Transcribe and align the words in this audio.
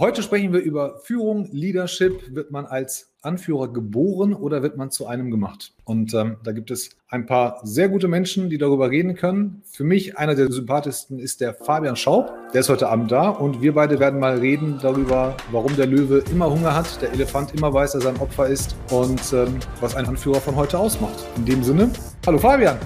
heute 0.00 0.22
sprechen 0.22 0.52
wir 0.54 0.60
über 0.60 0.98
Führung, 1.00 1.48
Leadership. 1.52 2.34
Wird 2.34 2.50
man 2.50 2.64
als 2.64 3.12
Anführer 3.20 3.70
geboren 3.70 4.32
oder 4.32 4.62
wird 4.62 4.78
man 4.78 4.90
zu 4.90 5.06
einem 5.06 5.30
gemacht? 5.30 5.74
Und 5.84 6.14
ähm, 6.14 6.38
da 6.42 6.52
gibt 6.52 6.70
es 6.70 6.96
ein 7.08 7.26
paar 7.26 7.60
sehr 7.64 7.90
gute 7.90 8.08
Menschen, 8.08 8.48
die 8.48 8.56
darüber 8.56 8.90
reden 8.90 9.14
können. 9.14 9.60
Für 9.70 9.84
mich 9.84 10.16
einer 10.16 10.34
der 10.34 10.50
sympathischsten 10.50 11.18
ist 11.18 11.42
der 11.42 11.52
Fabian 11.52 11.96
Schaub. 11.96 12.32
Der 12.54 12.60
ist 12.60 12.70
heute 12.70 12.88
Abend 12.88 13.12
da 13.12 13.28
und 13.28 13.60
wir 13.60 13.74
beide 13.74 14.00
werden 14.00 14.18
mal 14.18 14.38
reden 14.38 14.78
darüber, 14.80 15.36
warum 15.52 15.76
der 15.76 15.86
Löwe 15.86 16.24
immer 16.32 16.50
Hunger 16.50 16.74
hat, 16.74 17.02
der 17.02 17.12
Elefant 17.12 17.54
immer 17.54 17.72
weiß, 17.72 17.92
dass 17.92 18.06
er 18.06 18.12
ein 18.12 18.20
Opfer 18.20 18.46
ist 18.46 18.74
und 18.90 19.20
ähm, 19.34 19.58
was 19.80 19.96
ein 19.96 20.06
Anführer 20.06 20.40
von 20.40 20.56
heute 20.56 20.78
ausmacht. 20.78 21.26
In 21.36 21.44
dem 21.44 21.62
Sinne, 21.62 21.92
hallo 22.26 22.38
Fabian. 22.38 22.78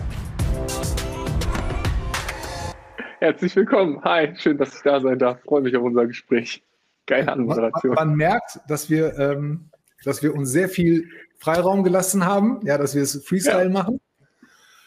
Herzlich 3.21 3.55
willkommen. 3.55 4.03
Hi, 4.03 4.35
schön, 4.37 4.59
dass 4.59 4.75
ich 4.75 4.83
da 4.83 5.01
sein 5.01 5.19
darf. 5.19 5.41
Freue 5.43 5.63
mich 5.63 5.77
auf 5.77 5.85
unser 5.85 6.07
Gespräch. 6.07 6.61
Geile 7.07 7.33
Anmoderation. 7.33 7.95
Man, 7.95 8.09
man, 8.09 8.17
merkt, 8.17 8.61
dass 8.69 8.89
wir, 8.91 9.19
ähm, 9.19 9.71
dass 10.05 10.23
wir 10.23 10.35
uns 10.35 10.51
sehr 10.51 10.69
viel 10.69 11.09
Freiraum 11.39 11.85
gelassen 11.85 12.25
haben, 12.25 12.61
ja, 12.65 12.79
dass 12.79 12.95
wir 12.95 13.03
es 13.03 13.25
Freestyle 13.25 13.65
ja. 13.65 13.71
machen. 13.71 14.01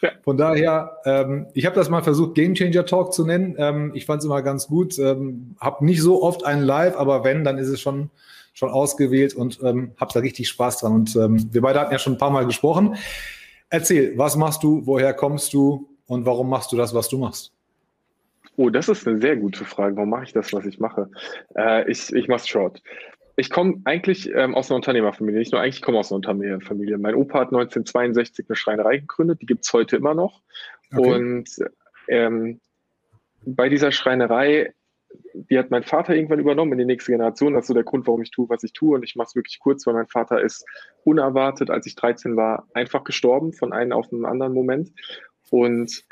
Ja. 0.00 0.10
Von 0.22 0.36
daher, 0.36 0.98
ähm, 1.04 1.46
ich 1.54 1.66
habe 1.66 1.74
das 1.74 1.88
mal 1.88 2.02
versucht, 2.02 2.34
Game 2.34 2.54
Changer 2.54 2.86
Talk 2.86 3.12
zu 3.12 3.24
nennen. 3.24 3.56
Ähm, 3.58 3.92
ich 3.94 4.06
fand 4.06 4.20
es 4.20 4.26
immer 4.26 4.42
ganz 4.42 4.68
gut. 4.68 4.98
Ähm, 4.98 5.56
habe 5.60 5.84
nicht 5.84 6.02
so 6.02 6.22
oft 6.22 6.44
einen 6.44 6.62
Live, 6.62 6.96
aber 6.96 7.24
wenn, 7.24 7.44
dann 7.44 7.58
ist 7.58 7.68
es 7.68 7.80
schon, 7.80 8.10
schon 8.52 8.70
ausgewählt 8.70 9.34
und 9.34 9.60
ähm, 9.62 9.92
habe 9.98 10.12
da 10.12 10.20
richtig 10.20 10.48
Spaß 10.48 10.78
dran. 10.78 10.92
Und 10.92 11.16
ähm, 11.16 11.48
wir 11.52 11.62
beide 11.62 11.80
hatten 11.80 11.92
ja 11.92 11.98
schon 11.98 12.14
ein 12.14 12.18
paar 12.18 12.30
Mal 12.30 12.46
gesprochen. 12.46 12.96
Erzähl, 13.70 14.16
was 14.16 14.36
machst 14.36 14.62
du, 14.62 14.82
woher 14.86 15.12
kommst 15.14 15.52
du 15.52 15.88
und 16.06 16.24
warum 16.26 16.48
machst 16.48 16.72
du 16.72 16.76
das, 16.76 16.94
was 16.94 17.08
du 17.08 17.18
machst? 17.18 17.52
Oh, 18.58 18.70
das 18.70 18.88
ist 18.88 19.06
eine 19.06 19.20
sehr 19.20 19.36
gute 19.36 19.64
Frage. 19.64 19.94
Warum 19.94 20.10
mache 20.10 20.24
ich 20.24 20.32
das, 20.32 20.52
was 20.52 20.66
ich 20.66 20.80
mache? 20.80 21.08
Äh, 21.56 21.88
ich 21.88 22.12
ich 22.12 22.26
mache 22.26 22.40
es 22.40 22.48
short. 22.48 22.82
Ich 23.36 23.50
komme 23.50 23.80
eigentlich 23.84 24.34
ähm, 24.34 24.56
aus 24.56 24.68
einer 24.68 24.76
Unternehmerfamilie. 24.76 25.38
Nicht 25.38 25.52
nur 25.52 25.60
eigentlich, 25.60 25.76
ich 25.76 25.82
komme 25.82 25.98
aus 25.98 26.10
einer 26.10 26.16
Unternehmerfamilie. 26.16 26.98
Mein 26.98 27.14
Opa 27.14 27.38
hat 27.38 27.48
1962 27.48 28.46
eine 28.48 28.56
Schreinerei 28.56 28.96
gegründet. 28.96 29.40
Die 29.42 29.46
gibt 29.46 29.64
es 29.64 29.72
heute 29.72 29.94
immer 29.94 30.12
noch. 30.12 30.42
Okay. 30.92 31.08
Und 31.08 31.48
ähm, 32.08 32.60
bei 33.46 33.68
dieser 33.68 33.92
Schreinerei, 33.92 34.74
die 35.34 35.56
hat 35.56 35.70
mein 35.70 35.84
Vater 35.84 36.16
irgendwann 36.16 36.40
übernommen 36.40 36.72
in 36.72 36.78
die 36.78 36.84
nächste 36.84 37.12
Generation. 37.12 37.54
Das 37.54 37.62
ist 37.62 37.68
so 37.68 37.74
der 37.74 37.84
Grund, 37.84 38.08
warum 38.08 38.22
ich 38.22 38.32
tue, 38.32 38.48
was 38.48 38.64
ich 38.64 38.72
tue. 38.72 38.96
Und 38.96 39.04
ich 39.04 39.14
mache 39.14 39.28
es 39.28 39.36
wirklich 39.36 39.60
kurz, 39.60 39.86
weil 39.86 39.94
mein 39.94 40.08
Vater 40.08 40.42
ist 40.42 40.66
unerwartet, 41.04 41.70
als 41.70 41.86
ich 41.86 41.94
13 41.94 42.34
war, 42.34 42.66
einfach 42.74 43.04
gestorben 43.04 43.52
von 43.52 43.72
einem 43.72 43.92
auf 43.92 44.12
einen 44.12 44.24
anderen 44.24 44.52
Moment. 44.52 44.90
Und 45.50 46.07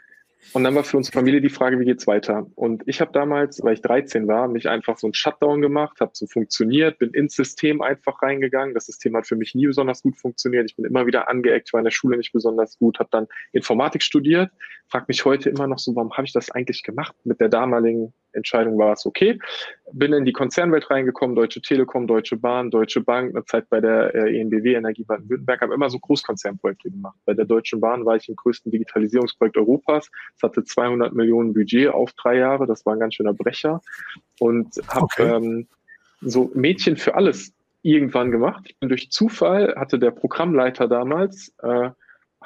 und 0.53 0.65
dann 0.65 0.75
war 0.75 0.85
für 0.85 0.97
unsere 0.97 1.13
Familie 1.13 1.41
die 1.41 1.49
Frage, 1.49 1.79
wie 1.81 1.85
geht's 1.85 2.07
weiter? 2.07 2.47
Und 2.55 2.83
ich 2.87 3.01
habe 3.01 3.13
damals, 3.13 3.63
weil 3.63 3.75
ich 3.75 3.83
13 3.83 4.27
war, 4.27 4.49
mich 4.49 4.69
einfach 4.69 4.99
so 4.99 5.07
ein 5.07 5.15
Shutdown 5.15 5.61
gemacht, 5.61 6.01
habe 6.01 6.13
so 6.15 6.27
funktioniert, 6.27 6.99
bin 6.99 7.11
ins 7.11 7.35
System 7.35 7.83
einfach 7.83 8.23
reingegangen. 8.23 8.75
Das 8.75 8.87
System 8.87 9.17
hat 9.17 9.27
für 9.27 9.37
mich 9.37 9.55
nie 9.55 9.67
besonders 9.67 10.03
gut 10.03 10.17
funktioniert. 10.17 10.71
Ich 10.71 10.77
bin 10.77 10.85
immer 10.85 11.07
wieder 11.07 11.29
angeeckt, 11.29 11.73
war 11.73 11.81
in 11.81 11.85
der 11.85 11.91
Schule 11.91 12.17
nicht 12.17 12.33
besonders 12.33 12.79
gut, 12.79 12.99
habe 12.99 13.11
dann 13.13 13.27
Informatik 13.53 14.03
studiert, 14.03 14.51
frage 14.89 15.07
mich 15.09 15.25
heute 15.25 15.51
immer 15.51 15.67
noch 15.67 15.79
so, 15.79 15.95
warum 15.95 16.13
habe 16.13 16.27
ich 16.27 16.33
das 16.33 16.51
eigentlich 16.51 16.83
gemacht? 16.83 17.15
Mit 17.25 17.41
der 17.41 17.49
damaligen 17.49 18.13
Entscheidung 18.37 18.79
war 18.79 18.93
es 18.93 19.07
okay. 19.07 19.39
Bin 19.93 20.13
in 20.13 20.25
die 20.25 20.33
Konzernwelt 20.33 20.91
reingekommen, 20.91 21.35
Deutsche 21.35 21.61
Telekom, 21.61 22.07
Deutsche 22.07 22.37
Bahn, 22.37 22.71
Deutsche 22.71 23.01
Bank, 23.01 23.35
eine 23.35 23.45
Zeit 23.45 23.69
bei 23.69 23.81
der 23.81 24.15
äh, 24.15 24.41
ENBW, 24.41 24.75
Energie 24.75 25.05
Baden-Württemberg, 25.05 25.61
habe 25.61 25.75
immer 25.75 25.91
so 25.91 25.99
Großkonzernprojekte 25.99 26.91
gemacht. 26.91 27.17
Bei 27.25 27.35
der 27.35 27.45
Deutschen 27.45 27.81
Bahn 27.81 28.05
war 28.05 28.17
ich 28.17 28.29
im 28.29 28.37
größten 28.37 28.71
Digitalisierungsprojekt 28.71 29.57
Europas. 29.57 30.11
Es 30.37 30.43
hatte 30.43 30.65
200 30.65 31.13
Millionen 31.13 31.55
Budget 31.55 31.89
auf 31.89 32.13
drei 32.13 32.37
Jahre, 32.37 32.67
das 32.67 32.85
war 32.87 32.95
ein 32.95 33.01
ganz 33.01 33.15
schöner 33.15 33.35
Brecher. 33.35 33.81
Und 34.39 34.77
habe 34.89 35.05
okay. 35.05 35.37
ähm, 35.37 35.69
so 36.21 36.51
Mädchen 36.55 36.97
für 36.97 37.15
alles 37.15 37.53
irgendwann 37.83 38.31
gemacht. 38.31 38.75
Bin 38.81 38.89
durch 38.89 39.11
Zufall, 39.11 39.75
hatte 39.77 39.99
der 39.99 40.11
Programmleiter 40.11 40.89
damals, 40.89 41.55
äh, 41.63 41.91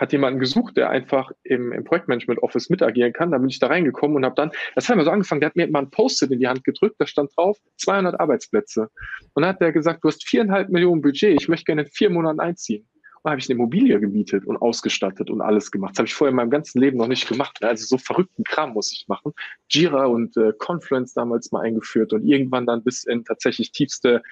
hat 0.01 0.13
jemanden 0.13 0.41
gesucht, 0.41 0.77
der 0.77 0.91
einfach 0.91 1.31
im, 1.43 1.73
im 1.73 1.85
Projektmanagement 1.85 2.43
Office 2.43 2.71
mitagieren 2.71 3.13
kann. 3.13 3.31
Da 3.31 3.39
bin 3.39 3.51
ich 3.51 3.59
da 3.59 3.67
reingekommen 3.67 4.17
und 4.17 4.25
habe 4.25 4.35
dann, 4.35 4.51
das 4.75 4.89
hat 4.89 4.97
mir 4.97 5.05
so 5.05 5.11
angefangen, 5.11 5.43
der 5.43 5.51
hat 5.51 5.57
mir 5.57 5.69
mal 5.69 5.81
ein 5.81 5.91
Post-it 5.91 6.31
in 6.31 6.41
die 6.41 6.49
Hand 6.49 6.65
gedrückt, 6.65 6.97
da 6.99 7.07
stand 7.07 7.31
drauf 7.37 7.59
200 7.77 8.19
Arbeitsplätze. 8.19 8.89
Und 9.35 9.43
dann 9.43 9.51
hat 9.51 9.61
der 9.61 9.73
gesagt, 9.73 10.03
du 10.03 10.09
hast 10.09 10.27
viereinhalb 10.27 10.71
Millionen 10.71 11.03
Budget, 11.03 11.41
ich 11.41 11.49
möchte 11.49 11.67
gerne 11.67 11.83
in 11.83 11.89
vier 11.89 12.09
Monaten 12.09 12.41
einziehen. 12.41 12.87
Und 13.23 13.25
dann 13.25 13.33
habe 13.33 13.41
ich 13.41 13.51
eine 13.51 13.59
Immobilie 13.59 14.01
gemietet 14.01 14.47
und 14.47 14.57
ausgestattet 14.57 15.29
und 15.29 15.43
alles 15.43 15.71
gemacht. 15.71 15.93
Das 15.93 15.99
habe 15.99 16.07
ich 16.07 16.15
vorher 16.15 16.31
in 16.31 16.37
meinem 16.37 16.51
ganzen 16.51 16.81
Leben 16.81 16.97
noch 16.97 17.09
nicht 17.09 17.29
gemacht. 17.29 17.63
Also 17.63 17.85
so 17.85 17.99
verrückten 17.99 18.45
Kram 18.45 18.73
muss 18.73 18.91
ich 18.93 19.07
machen. 19.09 19.35
Jira 19.69 20.07
und 20.07 20.35
äh, 20.39 20.55
Confluence 20.59 21.13
damals 21.13 21.53
mal 21.53 21.61
eingeführt 21.61 22.15
und 22.15 22.25
irgendwann 22.25 22.65
dann 22.65 22.83
bis 22.83 23.05
in 23.05 23.23
tatsächlich 23.27 23.73
tiefste 23.73 24.23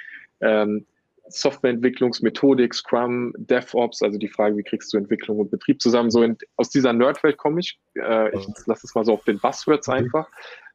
ähm, 0.41 0.87
Softwareentwicklungsmethodik, 1.31 2.75
Scrum, 2.75 3.33
DevOps, 3.37 4.03
also 4.03 4.19
die 4.19 4.28
Frage, 4.28 4.56
wie 4.56 4.62
kriegst 4.62 4.93
du 4.93 4.99
Entwicklung 4.99 5.39
und 5.39 5.50
Betrieb 5.50 5.81
zusammen? 5.81 6.11
So 6.11 6.22
in, 6.22 6.37
aus 6.56 6.71
dieser 6.71 6.93
Nerdwelt 6.93 7.37
komme 7.37 7.61
ich. 7.61 7.78
Äh, 7.94 8.37
ich 8.37 8.47
lasse 8.66 8.87
es 8.87 8.94
mal 8.94 9.05
so 9.05 9.15
auf 9.15 9.25
den 9.25 9.39
Buzzwords 9.39 9.89
einfach, 9.89 10.28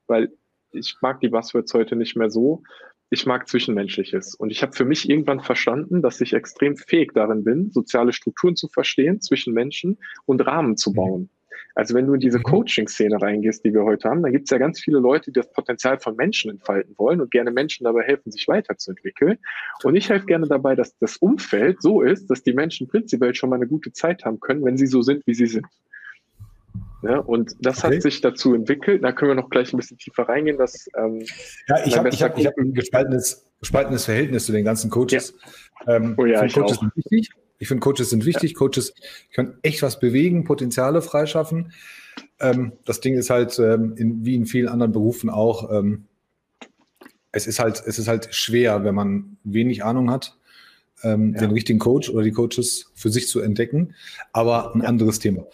weil 0.07 0.31
ich 0.71 0.95
mag 1.01 1.19
die 1.21 1.29
Buzzwords 1.29 1.73
heute 1.73 1.95
nicht 1.95 2.15
mehr 2.15 2.29
so. 2.29 2.63
Ich 3.09 3.25
mag 3.25 3.47
Zwischenmenschliches. 3.47 4.33
Und 4.33 4.49
ich 4.49 4.63
habe 4.63 4.73
für 4.73 4.85
mich 4.85 5.07
irgendwann 5.07 5.39
verstanden, 5.39 6.01
dass 6.01 6.19
ich 6.19 6.33
extrem 6.33 6.75
fähig 6.75 7.11
darin 7.13 7.43
bin, 7.43 7.71
soziale 7.71 8.11
Strukturen 8.11 8.55
zu 8.55 8.67
verstehen 8.67 9.21
zwischen 9.21 9.53
Menschen 9.53 9.99
und 10.25 10.41
Rahmen 10.41 10.77
zu 10.77 10.93
bauen. 10.93 11.29
Also 11.75 11.95
wenn 11.95 12.05
du 12.05 12.13
in 12.13 12.19
diese 12.19 12.37
mhm. 12.37 12.43
Coaching-Szene 12.43 13.21
reingehst, 13.21 13.65
die 13.65 13.73
wir 13.73 13.83
heute 13.83 14.09
haben, 14.09 14.21
dann 14.21 14.31
gibt 14.31 14.45
es 14.45 14.51
ja 14.51 14.57
ganz 14.57 14.79
viele 14.79 14.99
Leute, 14.99 15.31
die 15.31 15.39
das 15.39 15.51
Potenzial 15.51 15.99
von 15.99 16.15
Menschen 16.15 16.51
entfalten 16.51 16.93
wollen 16.97 17.19
und 17.19 17.31
gerne 17.31 17.51
Menschen 17.51 17.85
dabei 17.85 18.03
helfen, 18.03 18.31
sich 18.31 18.47
weiterzuentwickeln. 18.47 19.39
Und 19.83 19.95
ich 19.95 20.09
helfe 20.09 20.25
gerne 20.25 20.47
dabei, 20.47 20.75
dass 20.75 20.95
das 20.99 21.17
Umfeld 21.17 21.81
so 21.81 22.01
ist, 22.01 22.29
dass 22.29 22.43
die 22.43 22.53
Menschen 22.53 22.87
prinzipiell 22.87 23.33
schon 23.33 23.49
mal 23.49 23.55
eine 23.55 23.67
gute 23.67 23.91
Zeit 23.91 24.23
haben 24.23 24.39
können, 24.39 24.63
wenn 24.63 24.77
sie 24.77 24.87
so 24.87 25.01
sind, 25.01 25.25
wie 25.25 25.33
sie 25.33 25.47
sind. 25.47 25.65
Ja, 27.01 27.17
und 27.17 27.55
das 27.59 27.83
okay. 27.83 27.95
hat 27.95 28.01
sich 28.01 28.21
dazu 28.21 28.53
entwickelt. 28.53 29.03
Da 29.03 29.11
können 29.11 29.31
wir 29.31 29.35
noch 29.35 29.49
gleich 29.49 29.73
ein 29.73 29.77
bisschen 29.77 29.97
tiefer 29.97 30.23
reingehen. 30.23 30.57
Dass, 30.57 30.87
ähm, 30.97 31.21
ja, 31.67 31.85
ich 31.85 31.97
habe 31.97 32.09
hab, 32.09 32.37
hab 32.37 32.57
ein 32.57 32.73
gespaltenes, 32.73 33.45
gespaltenes 33.59 34.05
Verhältnis 34.05 34.45
zu 34.45 34.53
den 34.53 34.63
ganzen 34.63 34.89
Coaches. 34.89 35.35
Ja. 35.85 35.95
Ähm, 35.95 36.15
oh 36.17 36.25
ja, 36.25 36.45
ich 36.45 36.53
Coaches 36.53 36.77
auch. 36.77 36.95
wichtig. 36.95 37.29
Ich 37.59 37.67
finde, 37.67 37.81
Coaches 37.81 38.09
sind 38.09 38.25
wichtig. 38.25 38.51
Ja. 38.51 38.57
Coaches 38.57 38.93
können 39.33 39.57
echt 39.61 39.81
was 39.81 39.99
bewegen, 39.99 40.43
Potenziale 40.43 41.01
freischaffen. 41.01 41.71
Ähm, 42.39 42.73
das 42.85 42.99
Ding 42.99 43.15
ist 43.15 43.29
halt, 43.29 43.57
ähm, 43.59 43.95
in, 43.97 44.25
wie 44.25 44.35
in 44.35 44.45
vielen 44.45 44.67
anderen 44.67 44.91
Berufen 44.91 45.29
auch, 45.29 45.71
ähm, 45.71 46.05
es, 47.31 47.47
ist 47.47 47.59
halt, 47.59 47.81
es 47.85 47.99
ist 47.99 48.07
halt 48.07 48.33
schwer, 48.33 48.83
wenn 48.83 48.95
man 48.95 49.37
wenig 49.43 49.83
Ahnung 49.83 50.11
hat, 50.11 50.37
ähm, 51.03 51.33
ja. 51.33 51.41
den 51.41 51.51
richtigen 51.51 51.79
Coach 51.79 52.09
oder 52.09 52.23
die 52.23 52.31
Coaches 52.31 52.91
für 52.95 53.09
sich 53.09 53.27
zu 53.27 53.39
entdecken. 53.39 53.95
Aber 54.31 54.75
ein 54.75 54.81
ja. 54.81 54.87
anderes 54.87 55.19
Thema. 55.19 55.45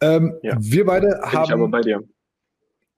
Ähm, 0.00 0.34
wir 0.42 0.84
beide 0.84 1.08
Bin 1.08 1.32
haben. 1.32 1.44
Ich 1.44 1.52
aber 1.52 1.68
bei 1.68 1.80
dir. 1.80 2.02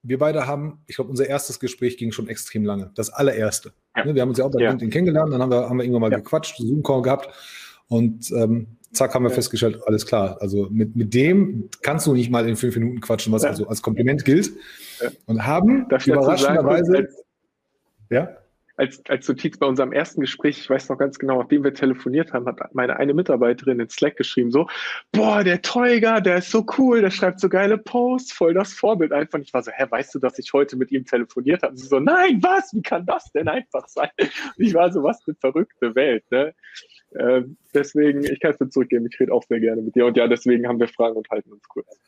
Wir 0.02 0.18
beide 0.18 0.46
haben, 0.46 0.82
ich 0.86 0.96
glaube, 0.96 1.10
unser 1.10 1.26
erstes 1.26 1.58
Gespräch 1.58 1.96
ging 1.96 2.12
schon 2.12 2.28
extrem 2.28 2.64
lange. 2.64 2.92
Das 2.94 3.10
allererste. 3.10 3.72
Ne, 4.04 4.14
wir 4.14 4.22
haben 4.22 4.28
uns 4.28 4.38
ja 4.38 4.44
auch 4.44 4.52
bei 4.52 4.60
LinkedIn 4.60 4.90
kennengelernt, 4.90 5.32
dann 5.32 5.42
haben 5.42 5.50
wir, 5.50 5.68
haben 5.68 5.78
wir 5.78 5.84
irgendwann 5.84 6.10
mal 6.10 6.16
gequatscht, 6.16 6.58
Zoom-Call 6.58 7.02
gehabt. 7.02 7.28
Und 7.88 8.30
ähm, 8.32 8.66
zack, 8.92 9.14
haben 9.14 9.24
wir 9.24 9.30
ja. 9.30 9.34
festgestellt, 9.34 9.80
alles 9.86 10.06
klar. 10.06 10.38
Also 10.40 10.68
mit, 10.70 10.96
mit 10.96 11.14
dem 11.14 11.68
kannst 11.82 12.06
du 12.06 12.14
nicht 12.14 12.30
mal 12.30 12.48
in 12.48 12.56
fünf 12.56 12.76
Minuten 12.76 13.00
quatschen, 13.00 13.32
was 13.32 13.42
ja. 13.42 13.50
also 13.50 13.68
als 13.68 13.82
Kompliment 13.82 14.24
gilt. 14.24 14.50
Ja. 15.00 15.10
Und 15.26 15.46
haben 15.46 15.86
überraschenderweise. 16.04 17.08
Ja? 18.10 18.36
Als, 18.78 19.02
als 19.08 19.26
Notiz 19.26 19.56
bei 19.56 19.66
unserem 19.66 19.92
ersten 19.92 20.20
Gespräch, 20.20 20.58
ich 20.58 20.68
weiß 20.68 20.90
noch 20.90 20.98
ganz 20.98 21.18
genau, 21.18 21.40
nachdem 21.40 21.64
wir 21.64 21.72
telefoniert 21.72 22.34
haben, 22.34 22.46
hat 22.46 22.74
meine 22.74 22.98
eine 22.98 23.14
Mitarbeiterin 23.14 23.80
in 23.80 23.88
Slack 23.88 24.16
geschrieben, 24.16 24.50
so, 24.50 24.68
boah, 25.12 25.42
der 25.42 25.62
Teuger, 25.62 26.20
der 26.20 26.38
ist 26.38 26.50
so 26.50 26.66
cool, 26.76 27.00
der 27.00 27.10
schreibt 27.10 27.40
so 27.40 27.48
geile 27.48 27.78
Posts, 27.78 28.32
voll 28.32 28.52
das 28.52 28.74
Vorbild 28.74 29.12
einfach. 29.12 29.38
Ich 29.38 29.54
war 29.54 29.62
so, 29.62 29.70
hä, 29.74 29.86
weißt 29.88 30.14
du, 30.14 30.18
dass 30.18 30.38
ich 30.38 30.52
heute 30.52 30.76
mit 30.76 30.92
ihm 30.92 31.06
telefoniert 31.06 31.62
habe? 31.62 31.70
Und 31.70 31.78
sie 31.78 31.86
so, 31.86 32.00
nein, 32.00 32.38
was, 32.42 32.74
wie 32.74 32.82
kann 32.82 33.06
das 33.06 33.32
denn 33.32 33.48
einfach 33.48 33.88
sein? 33.88 34.10
Und 34.18 34.30
ich 34.58 34.74
war 34.74 34.92
so, 34.92 35.02
was 35.02 35.22
für 35.22 35.30
eine 35.30 35.38
verrückte 35.40 35.94
Welt, 35.94 36.24
ne? 36.30 36.54
Äh, 37.12 37.42
deswegen, 37.74 38.24
ich 38.24 38.40
kann 38.40 38.52
es 38.52 38.58
dir 38.58 38.68
zurückgeben, 38.68 39.06
ich 39.10 39.18
rede 39.18 39.32
auch 39.32 39.44
sehr 39.44 39.60
gerne 39.60 39.82
mit 39.82 39.94
dir. 39.94 40.06
Und 40.06 40.16
ja, 40.16 40.28
deswegen 40.28 40.66
haben 40.66 40.78
wir 40.78 40.88
Fragen 40.88 41.16
und 41.16 41.28
halten 41.30 41.52
uns 41.52 41.68
kurz. 41.68 41.98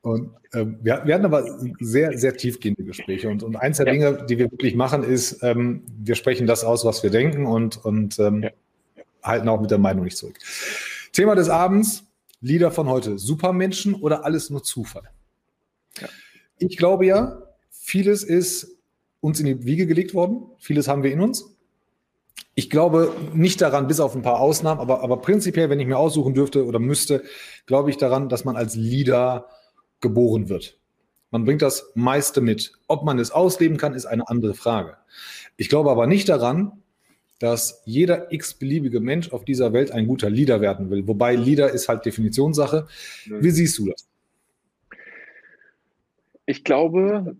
Und 0.00 0.30
ähm, 0.54 0.78
wir, 0.82 1.02
wir, 1.04 1.14
hatten 1.14 1.24
aber 1.24 1.58
sehr, 1.80 2.16
sehr 2.16 2.36
tiefgehende 2.36 2.84
Gespräche. 2.84 3.28
Und, 3.28 3.42
und 3.42 3.56
eins 3.56 3.78
der 3.78 3.86
ja. 3.86 3.92
Dinge, 3.92 4.26
die 4.28 4.38
wir 4.38 4.50
wirklich 4.50 4.74
machen, 4.74 5.02
ist, 5.02 5.42
ähm, 5.42 5.82
wir 5.98 6.14
sprechen 6.14 6.46
das 6.46 6.64
aus, 6.64 6.84
was 6.84 7.02
wir 7.02 7.10
denken 7.10 7.46
und, 7.46 7.84
und 7.84 8.18
ähm, 8.18 8.42
ja. 8.42 8.50
halten 9.22 9.48
auch 9.48 9.60
mit 9.60 9.70
der 9.70 9.78
Meinung 9.78 10.04
nicht 10.04 10.16
zurück. 10.16 10.38
Thema 11.12 11.34
des 11.34 11.48
Abends, 11.48 12.04
Lieder 12.40 12.70
von 12.70 12.88
heute. 12.88 13.18
Supermenschen 13.18 13.94
oder 13.94 14.24
alles 14.24 14.50
nur 14.50 14.62
Zufall? 14.62 15.10
Ja. 16.00 16.08
Ich 16.58 16.76
glaube 16.76 17.06
ja, 17.06 17.42
vieles 17.70 18.22
ist 18.22 18.76
uns 19.20 19.40
in 19.40 19.46
die 19.46 19.64
Wiege 19.64 19.86
gelegt 19.86 20.14
worden. 20.14 20.46
Vieles 20.58 20.86
haben 20.86 21.02
wir 21.02 21.10
in 21.10 21.20
uns. 21.20 21.57
Ich 22.58 22.70
glaube 22.70 23.14
nicht 23.34 23.60
daran, 23.60 23.86
bis 23.86 24.00
auf 24.00 24.16
ein 24.16 24.22
paar 24.22 24.40
Ausnahmen, 24.40 24.80
aber, 24.80 25.00
aber 25.04 25.18
prinzipiell, 25.18 25.70
wenn 25.70 25.78
ich 25.78 25.86
mir 25.86 25.96
aussuchen 25.96 26.34
dürfte 26.34 26.66
oder 26.66 26.80
müsste, 26.80 27.22
glaube 27.66 27.88
ich 27.88 27.98
daran, 27.98 28.28
dass 28.28 28.44
man 28.44 28.56
als 28.56 28.74
Leader 28.74 29.46
geboren 30.00 30.48
wird. 30.48 30.76
Man 31.30 31.44
bringt 31.44 31.62
das 31.62 31.92
meiste 31.94 32.40
mit. 32.40 32.72
Ob 32.88 33.04
man 33.04 33.20
es 33.20 33.30
ausleben 33.30 33.76
kann, 33.76 33.94
ist 33.94 34.06
eine 34.06 34.28
andere 34.28 34.54
Frage. 34.54 34.96
Ich 35.56 35.68
glaube 35.68 35.92
aber 35.92 36.08
nicht 36.08 36.28
daran, 36.28 36.82
dass 37.38 37.80
jeder 37.84 38.32
x-beliebige 38.32 38.98
Mensch 38.98 39.30
auf 39.30 39.44
dieser 39.44 39.72
Welt 39.72 39.92
ein 39.92 40.08
guter 40.08 40.28
Leader 40.28 40.60
werden 40.60 40.90
will. 40.90 41.06
Wobei 41.06 41.36
Leader 41.36 41.70
ist 41.70 41.88
halt 41.88 42.06
Definitionssache. 42.06 42.88
Wie 43.26 43.50
siehst 43.52 43.78
du 43.78 43.86
das? 43.86 44.08
Ich 46.44 46.64
glaube, 46.64 47.36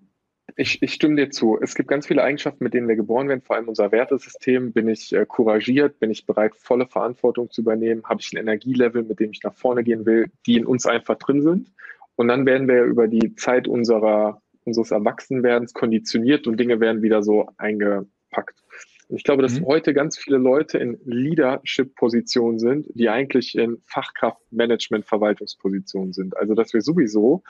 ich, 0.58 0.82
ich, 0.82 0.92
stimme 0.92 1.14
dir 1.14 1.30
zu. 1.30 1.56
Es 1.62 1.76
gibt 1.76 1.88
ganz 1.88 2.08
viele 2.08 2.24
Eigenschaften, 2.24 2.64
mit 2.64 2.74
denen 2.74 2.88
wir 2.88 2.96
geboren 2.96 3.28
werden, 3.28 3.42
vor 3.42 3.54
allem 3.54 3.68
unser 3.68 3.92
Wertesystem. 3.92 4.72
Bin 4.72 4.88
ich 4.88 5.12
äh, 5.12 5.24
couragiert? 5.24 6.00
Bin 6.00 6.10
ich 6.10 6.26
bereit, 6.26 6.56
volle 6.56 6.86
Verantwortung 6.86 7.48
zu 7.50 7.60
übernehmen? 7.60 8.02
Habe 8.04 8.20
ich 8.20 8.32
ein 8.32 8.38
Energielevel, 8.38 9.04
mit 9.04 9.20
dem 9.20 9.30
ich 9.30 9.40
nach 9.44 9.54
vorne 9.54 9.84
gehen 9.84 10.04
will, 10.04 10.26
die 10.46 10.56
in 10.56 10.66
uns 10.66 10.84
einfach 10.84 11.16
drin 11.16 11.42
sind? 11.42 11.72
Und 12.16 12.26
dann 12.26 12.44
werden 12.44 12.66
wir 12.66 12.82
über 12.82 13.06
die 13.06 13.36
Zeit 13.36 13.68
unserer, 13.68 14.42
unseres 14.64 14.90
Erwachsenwerdens 14.90 15.74
konditioniert 15.74 16.48
und 16.48 16.58
Dinge 16.58 16.80
werden 16.80 17.02
wieder 17.02 17.22
so 17.22 17.48
eingepackt. 17.56 18.60
Und 19.08 19.16
ich 19.16 19.24
glaube, 19.24 19.42
dass 19.42 19.58
mhm. 19.58 19.66
heute 19.66 19.92
ganz 19.94 20.16
viele 20.18 20.38
Leute 20.38 20.78
in 20.78 20.98
Leadership-Positionen 21.04 22.58
sind, 22.58 22.86
die 22.94 23.08
eigentlich 23.08 23.56
in 23.56 23.78
Fachkraft-Management-Verwaltungspositionen 23.86 26.12
sind. 26.12 26.36
Also, 26.36 26.54
dass 26.54 26.74
wir 26.74 26.82
sowieso 26.82 27.42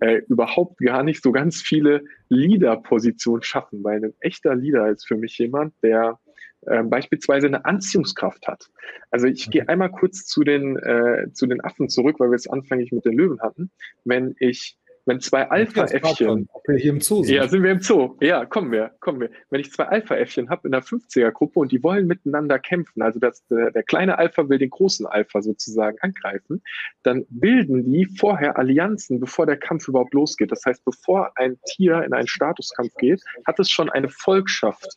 äh, 0.00 0.22
überhaupt 0.28 0.78
gar 0.78 1.02
nicht 1.02 1.22
so 1.22 1.32
ganz 1.32 1.60
viele 1.60 2.04
Leader-Positionen 2.28 3.42
schaffen, 3.42 3.82
weil 3.84 4.04
ein 4.04 4.14
echter 4.20 4.54
Leader 4.54 4.88
ist 4.88 5.06
für 5.06 5.16
mich 5.16 5.36
jemand, 5.38 5.74
der 5.82 6.18
äh, 6.66 6.82
beispielsweise 6.82 7.46
eine 7.46 7.64
Anziehungskraft 7.64 8.46
hat. 8.46 8.68
Also 9.10 9.26
ich 9.26 9.50
gehe 9.50 9.68
einmal 9.68 9.90
kurz 9.90 10.26
zu 10.26 10.44
den, 10.44 10.76
äh, 10.76 11.32
zu 11.32 11.46
den 11.46 11.62
Affen 11.62 11.88
zurück, 11.88 12.20
weil 12.20 12.30
wir 12.30 12.36
es 12.36 12.48
anfänglich 12.48 12.92
mit 12.92 13.04
den 13.04 13.14
Löwen 13.14 13.40
hatten. 13.40 13.70
Wenn 14.04 14.34
ich 14.38 14.76
wenn 15.10 15.20
zwei 15.20 15.50
Alpha-Äffchen. 15.50 16.48
Ja, 17.24 17.48
sind 17.48 17.64
wir 17.64 17.72
im 17.72 17.80
Zoo. 17.80 18.16
Ja, 18.20 18.44
kommen 18.44 18.70
wir, 18.70 18.92
kommen 19.00 19.20
wir. 19.20 19.30
Wenn 19.50 19.60
ich 19.60 19.72
zwei 19.72 19.86
Alpha-Äffchen 19.86 20.50
habe 20.50 20.68
in 20.68 20.72
der 20.72 20.84
50er-Gruppe 20.84 21.58
und 21.58 21.72
die 21.72 21.82
wollen 21.82 22.06
miteinander 22.06 22.60
kämpfen, 22.60 23.02
also 23.02 23.18
das, 23.18 23.44
der, 23.48 23.72
der 23.72 23.82
kleine 23.82 24.18
Alpha 24.18 24.48
will 24.48 24.58
den 24.58 24.70
großen 24.70 25.06
Alpha 25.06 25.42
sozusagen 25.42 25.98
angreifen, 26.00 26.62
dann 27.02 27.26
bilden 27.28 27.90
die 27.90 28.06
vorher 28.06 28.56
Allianzen, 28.56 29.18
bevor 29.18 29.46
der 29.46 29.56
Kampf 29.56 29.88
überhaupt 29.88 30.14
losgeht. 30.14 30.52
Das 30.52 30.64
heißt, 30.64 30.84
bevor 30.84 31.32
ein 31.34 31.58
Tier 31.66 32.04
in 32.04 32.12
einen 32.12 32.28
Statuskampf 32.28 32.94
geht, 32.98 33.20
hat 33.44 33.58
es 33.58 33.68
schon 33.68 33.90
eine 33.90 34.08
Volkschaft 34.08 34.96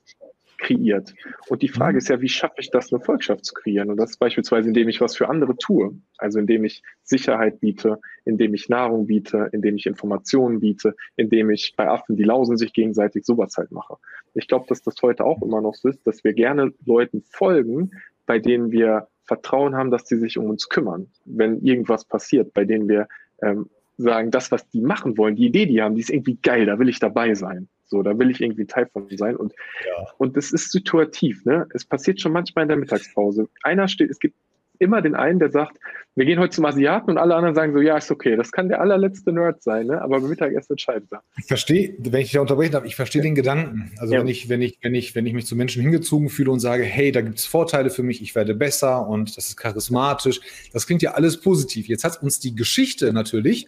kreiert. 0.63 1.13
Und 1.50 1.62
die 1.62 1.68
Frage 1.68 1.94
mhm. 1.94 1.98
ist 2.00 2.10
ja, 2.10 2.21
wie 2.21 2.30
schaffe 2.30 2.56
ich 2.60 2.71
das, 2.71 2.92
eine 2.92 3.04
Volkschaft 3.04 3.45
zu 3.45 3.54
kreieren? 3.54 3.92
Und 3.92 3.98
das 3.98 4.18
beispielsweise, 4.18 4.69
indem 4.69 4.89
ich 4.89 5.01
was 5.01 5.15
für 5.15 5.30
andere 5.30 5.56
tue. 5.57 5.95
Also 6.18 6.39
indem 6.39 6.63
ich 6.63 6.81
Sicherheit 7.04 7.60
biete, 7.60 8.00
indem 8.25 8.54
ich 8.54 8.69
Nahrung 8.69 9.06
biete, 9.06 9.50
indem 9.51 9.75
ich 9.75 9.86
Informationen 9.86 10.60
biete, 10.60 10.95
indem 11.18 11.51
ich 11.51 11.75
bei 11.75 11.88
Affen, 11.88 12.15
die 12.15 12.24
lausen 12.24 12.57
sich 12.57 12.74
gegenseitig, 12.74 13.25
sowas 13.25 13.56
halt 13.57 13.71
mache. 13.71 13.98
Ich 14.33 14.48
glaube, 14.48 14.65
dass 14.68 14.81
das 14.81 14.95
heute 15.01 15.25
auch 15.25 15.42
immer 15.42 15.62
noch 15.62 15.75
so 15.75 15.89
ist, 15.89 16.07
dass 16.07 16.24
wir 16.24 16.33
gerne 16.33 16.74
Leuten 16.86 17.21
folgen, 17.21 17.92
bei 18.25 18.39
denen 18.39 18.71
wir 18.71 19.07
Vertrauen 19.25 19.75
haben, 19.75 19.92
dass 19.92 20.07
sie 20.07 20.18
sich 20.18 20.38
um 20.38 20.50
uns 20.50 20.69
kümmern, 20.69 21.07
wenn 21.25 21.62
irgendwas 21.62 22.06
passiert, 22.06 22.54
bei 22.54 22.66
denen 22.66 22.89
wir 22.89 23.07
ähm, 23.42 23.69
sagen, 23.98 24.31
das, 24.31 24.51
was 24.51 24.68
die 24.69 24.81
machen 24.81 25.18
wollen, 25.18 25.36
die 25.36 25.45
Idee, 25.45 25.66
die 25.66 25.81
haben, 25.81 25.95
die 25.95 26.01
ist 26.01 26.09
irgendwie 26.09 26.38
geil, 26.42 26.66
da 26.66 26.80
will 26.80 26.89
ich 26.89 27.00
dabei 27.00 27.36
sein. 27.36 27.68
So, 27.94 28.01
da 28.01 28.18
will 28.18 28.31
ich 28.31 28.42
irgendwie 28.42 28.66
Teil 28.66 28.88
von 28.92 29.07
sein. 29.16 29.36
Und, 29.36 29.54
ja. 29.86 30.07
und 30.18 30.36
das 30.36 30.51
ist 30.51 30.72
situativ, 30.72 31.45
ne? 31.45 31.68
Es 31.75 31.86
passiert 31.86 32.19
schon 32.19 32.31
manchmal 32.31 32.63
in 32.63 32.69
der 32.69 32.78
Mittagspause. 32.78 33.48
Einer 33.62 33.88
steht, 33.88 34.10
es 34.10 34.18
gibt 34.18 34.36
immer 34.80 35.04
den 35.04 35.13
einen, 35.13 35.38
der 35.38 35.51
sagt, 35.51 35.78
wir 36.16 36.25
gehen 36.25 36.40
heute 36.40 36.56
zum 36.56 36.66
Asiaten 36.66 37.12
und 37.12 37.19
alle 37.19 37.36
anderen 37.36 37.54
sagen 37.54 37.72
so, 37.72 37.80
ja, 37.81 37.98
ist 37.98 38.10
okay. 38.10 38.36
Das 38.36 38.51
kann 38.51 38.68
der 38.68 38.81
allerletzte 38.81 39.31
Nerd 39.31 39.62
sein, 39.62 39.86
ne? 39.88 40.01
aber 40.01 40.19
beim 40.19 40.30
Mittagessen 40.30 40.74
entscheidet 40.74 41.12
er. 41.12 41.22
Ich 41.38 41.45
verstehe, 41.45 41.95
wenn 42.00 42.22
ich 42.22 42.31
da 42.31 42.42
unterbrechen 42.42 42.72
darf, 42.72 42.84
ich 42.84 42.95
verstehe 42.95 43.22
ja. 43.22 43.30
den 43.30 43.36
Gedanken. 43.36 43.92
Also 44.00 44.16
ja. 44.16 44.19
wenn 44.19 44.28
ich, 44.28 44.50
wenn 44.50 44.63
ich, 44.63 44.80
wenn 44.81 44.95
ich, 44.95 45.13
wenn 45.13 45.28
ich 45.28 45.34
mich 45.34 45.45
zu 45.45 45.56
Menschen 45.56 45.84
hingezogen 45.84 46.30
fühle 46.30 46.50
und 46.50 46.60
sage, 46.60 46.84
hey, 46.84 47.12
da 47.12 47.22
gibt 47.22 47.38
es 47.38 47.45
Vorteile 47.45 47.92
für 47.92 48.01
mich, 48.01 48.24
ich 48.24 48.34
werde 48.34 48.56
besser 48.56 49.07
und 49.07 49.38
das 49.38 49.50
ist 49.50 49.57
charismatisch, 49.57 50.42
das 50.74 50.88
klingt 50.88 51.04
ja 51.04 51.12
alles 51.12 51.40
positiv. 51.40 51.88
Jetzt 51.88 52.04
hat 52.04 52.24
uns 52.24 52.40
die 52.40 52.56
Geschichte 52.56 53.13
natürlich 53.13 53.68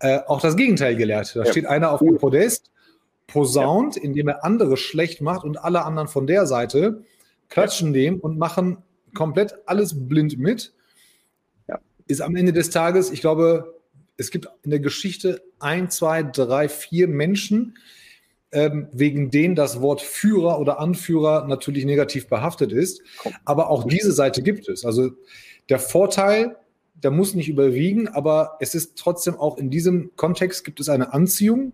äh, 0.00 0.18
auch 0.26 0.40
das 0.40 0.56
Gegenteil 0.56 0.96
gelehrt. 0.96 1.34
Da 1.36 1.44
ja. 1.44 1.50
steht 1.50 1.66
einer 1.66 1.92
auf 1.92 2.00
dem 2.00 2.18
Podest 2.18 2.72
posaunt, 3.32 3.96
ja. 3.96 4.02
indem 4.02 4.28
er 4.28 4.44
andere 4.44 4.76
schlecht 4.76 5.20
macht 5.20 5.44
und 5.44 5.56
alle 5.56 5.84
anderen 5.84 6.08
von 6.08 6.26
der 6.26 6.46
Seite 6.46 7.02
klatschen 7.48 7.88
ja. 7.88 8.00
dem 8.00 8.20
und 8.20 8.38
machen 8.38 8.78
komplett 9.14 9.54
alles 9.66 10.08
blind 10.08 10.38
mit. 10.38 10.72
Ja. 11.68 11.78
Ist 12.06 12.20
am 12.20 12.36
Ende 12.36 12.52
des 12.52 12.70
Tages, 12.70 13.10
ich 13.10 13.20
glaube, 13.20 13.80
es 14.16 14.30
gibt 14.30 14.48
in 14.62 14.70
der 14.70 14.80
Geschichte 14.80 15.42
ein, 15.58 15.90
zwei, 15.90 16.22
drei, 16.22 16.68
vier 16.68 17.08
Menschen, 17.08 17.78
ähm, 18.52 18.88
wegen 18.92 19.30
denen 19.30 19.54
das 19.54 19.80
Wort 19.80 20.02
Führer 20.02 20.60
oder 20.60 20.78
Anführer 20.78 21.46
natürlich 21.46 21.86
negativ 21.86 22.28
behaftet 22.28 22.70
ist. 22.70 23.00
Aber 23.46 23.70
auch 23.70 23.84
diese 23.84 24.12
Seite 24.12 24.42
gibt 24.42 24.68
es. 24.68 24.84
Also 24.84 25.10
der 25.70 25.78
Vorteil, 25.78 26.56
der 26.94 27.10
muss 27.10 27.34
nicht 27.34 27.48
überwiegen, 27.48 28.08
aber 28.08 28.58
es 28.60 28.74
ist 28.74 28.98
trotzdem 28.98 29.36
auch 29.36 29.56
in 29.56 29.70
diesem 29.70 30.10
Kontext 30.16 30.64
gibt 30.64 30.80
es 30.80 30.90
eine 30.90 31.14
Anziehung 31.14 31.72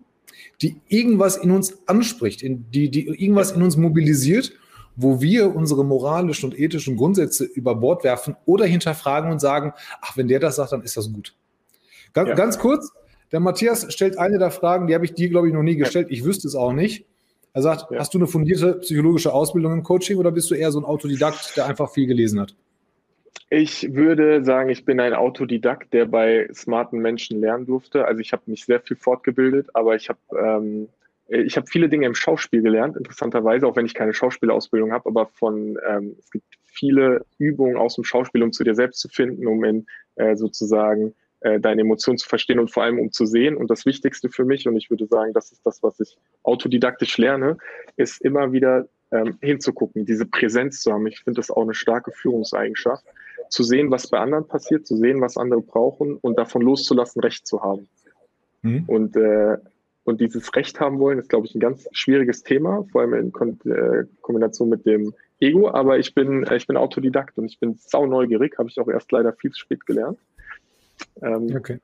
die 0.61 0.81
irgendwas 0.87 1.37
in 1.37 1.51
uns 1.51 1.87
anspricht, 1.87 2.41
in, 2.41 2.69
die, 2.71 2.89
die 2.89 3.07
irgendwas 3.07 3.51
in 3.51 3.61
uns 3.61 3.77
mobilisiert, 3.77 4.53
wo 4.95 5.21
wir 5.21 5.55
unsere 5.55 5.85
moralischen 5.85 6.49
und 6.49 6.59
ethischen 6.59 6.97
Grundsätze 6.97 7.45
über 7.45 7.75
Bord 7.75 8.03
werfen 8.03 8.35
oder 8.45 8.65
hinterfragen 8.65 9.31
und 9.31 9.39
sagen, 9.39 9.73
ach, 10.01 10.17
wenn 10.17 10.27
der 10.27 10.39
das 10.39 10.57
sagt, 10.57 10.73
dann 10.73 10.81
ist 10.81 10.97
das 10.97 11.11
gut. 11.11 11.35
Ganz, 12.13 12.29
ja. 12.29 12.35
ganz 12.35 12.59
kurz, 12.59 12.91
der 13.31 13.39
Matthias 13.39 13.93
stellt 13.93 14.17
eine 14.17 14.39
der 14.39 14.51
Fragen, 14.51 14.87
die 14.87 14.95
habe 14.95 15.05
ich 15.05 15.13
dir, 15.13 15.29
glaube 15.29 15.47
ich, 15.47 15.53
noch 15.53 15.63
nie 15.63 15.75
gestellt. 15.75 16.07
Ich 16.09 16.25
wüsste 16.25 16.47
es 16.47 16.55
auch 16.55 16.73
nicht. 16.73 17.05
Er 17.53 17.61
sagt, 17.61 17.91
ja. 17.91 17.99
hast 17.99 18.13
du 18.13 18.17
eine 18.17 18.27
fundierte 18.27 18.75
psychologische 18.75 19.33
Ausbildung 19.33 19.73
im 19.73 19.83
Coaching 19.83 20.17
oder 20.17 20.31
bist 20.31 20.51
du 20.51 20.55
eher 20.55 20.71
so 20.71 20.79
ein 20.79 20.85
Autodidakt, 20.85 21.55
der 21.55 21.65
einfach 21.65 21.91
viel 21.91 22.07
gelesen 22.07 22.39
hat? 22.39 22.55
Ich 23.49 23.93
würde 23.93 24.43
sagen, 24.43 24.69
ich 24.69 24.85
bin 24.85 24.99
ein 24.99 25.13
Autodidakt, 25.13 25.93
der 25.93 26.05
bei 26.05 26.47
smarten 26.53 26.99
Menschen 26.99 27.41
lernen 27.41 27.65
durfte. 27.65 28.05
Also 28.05 28.21
ich 28.21 28.31
habe 28.31 28.43
mich 28.45 28.65
sehr 28.65 28.79
viel 28.79 28.95
fortgebildet, 28.95 29.69
aber 29.73 29.95
ich 29.95 30.09
habe 30.09 30.19
ähm, 30.37 30.89
ich 31.29 31.59
viele 31.67 31.89
Dinge 31.89 32.07
im 32.07 32.15
Schauspiel 32.15 32.61
gelernt, 32.61 32.97
interessanterweise, 32.97 33.67
auch 33.67 33.75
wenn 33.75 33.85
ich 33.85 33.93
keine 33.93 34.13
Schauspielausbildung 34.13 34.91
habe, 34.91 35.09
aber 35.09 35.27
von 35.27 35.77
ähm, 35.87 36.15
es 36.17 36.31
gibt 36.31 36.45
viele 36.65 37.25
Übungen 37.37 37.77
aus 37.77 37.95
dem 37.95 38.03
Schauspiel, 38.03 38.41
um 38.41 38.51
zu 38.51 38.63
dir 38.63 38.75
selbst 38.75 38.99
zu 38.99 39.09
finden, 39.09 39.45
um 39.45 39.63
in 39.63 39.85
äh, 40.15 40.35
sozusagen 40.35 41.13
äh, 41.41 41.59
deine 41.59 41.81
Emotionen 41.81 42.17
zu 42.17 42.27
verstehen 42.27 42.59
und 42.59 42.71
vor 42.71 42.83
allem 42.83 42.99
um 42.99 43.11
zu 43.11 43.25
sehen. 43.25 43.57
Und 43.57 43.69
das 43.69 43.85
Wichtigste 43.85 44.29
für 44.29 44.45
mich, 44.45 44.67
und 44.67 44.75
ich 44.75 44.89
würde 44.89 45.05
sagen, 45.05 45.33
das 45.33 45.51
ist 45.51 45.65
das, 45.65 45.83
was 45.83 45.99
ich 45.99 46.17
autodidaktisch 46.43 47.17
lerne, 47.17 47.57
ist 47.95 48.21
immer 48.21 48.51
wieder 48.51 48.87
ähm, 49.11 49.37
hinzugucken, 49.41 50.05
diese 50.05 50.25
Präsenz 50.25 50.81
zu 50.81 50.91
haben. 50.91 51.07
Ich 51.07 51.21
finde 51.21 51.39
das 51.39 51.51
auch 51.51 51.63
eine 51.63 51.73
starke 51.73 52.11
Führungseigenschaft 52.11 53.05
zu 53.49 53.63
sehen, 53.63 53.91
was 53.91 54.07
bei 54.07 54.19
anderen 54.19 54.47
passiert, 54.47 54.85
zu 54.87 54.95
sehen, 54.95 55.21
was 55.21 55.37
andere 55.37 55.61
brauchen 55.61 56.17
und 56.17 56.37
davon 56.37 56.61
loszulassen, 56.61 57.21
Recht 57.21 57.47
zu 57.47 57.61
haben. 57.61 57.87
Mhm. 58.61 58.83
Und, 58.87 59.15
äh, 59.15 59.57
und 60.03 60.21
dieses 60.21 60.55
Recht 60.55 60.79
haben 60.79 60.99
wollen, 60.99 61.19
ist, 61.19 61.29
glaube 61.29 61.47
ich, 61.47 61.55
ein 61.55 61.59
ganz 61.59 61.87
schwieriges 61.91 62.43
Thema, 62.43 62.85
vor 62.91 63.01
allem 63.01 63.13
in 63.13 63.31
Kon 63.31 63.59
äh, 63.65 64.05
Kombination 64.21 64.69
mit 64.69 64.85
dem 64.85 65.13
Ego. 65.39 65.69
Aber 65.69 65.99
ich 65.99 66.13
bin, 66.13 66.43
äh, 66.43 66.57
ich 66.57 66.67
bin 66.67 66.77
Autodidakt 66.77 67.37
und 67.37 67.45
ich 67.45 67.59
bin 67.59 67.75
sau 67.75 68.05
neugierig, 68.05 68.57
habe 68.57 68.69
ich 68.69 68.79
auch 68.79 68.87
erst 68.87 69.11
leider 69.11 69.33
viel 69.33 69.51
zu 69.51 69.59
spät 69.59 69.85
gelernt. 69.85 70.19
Ähm, 71.21 71.55
okay. 71.55 71.79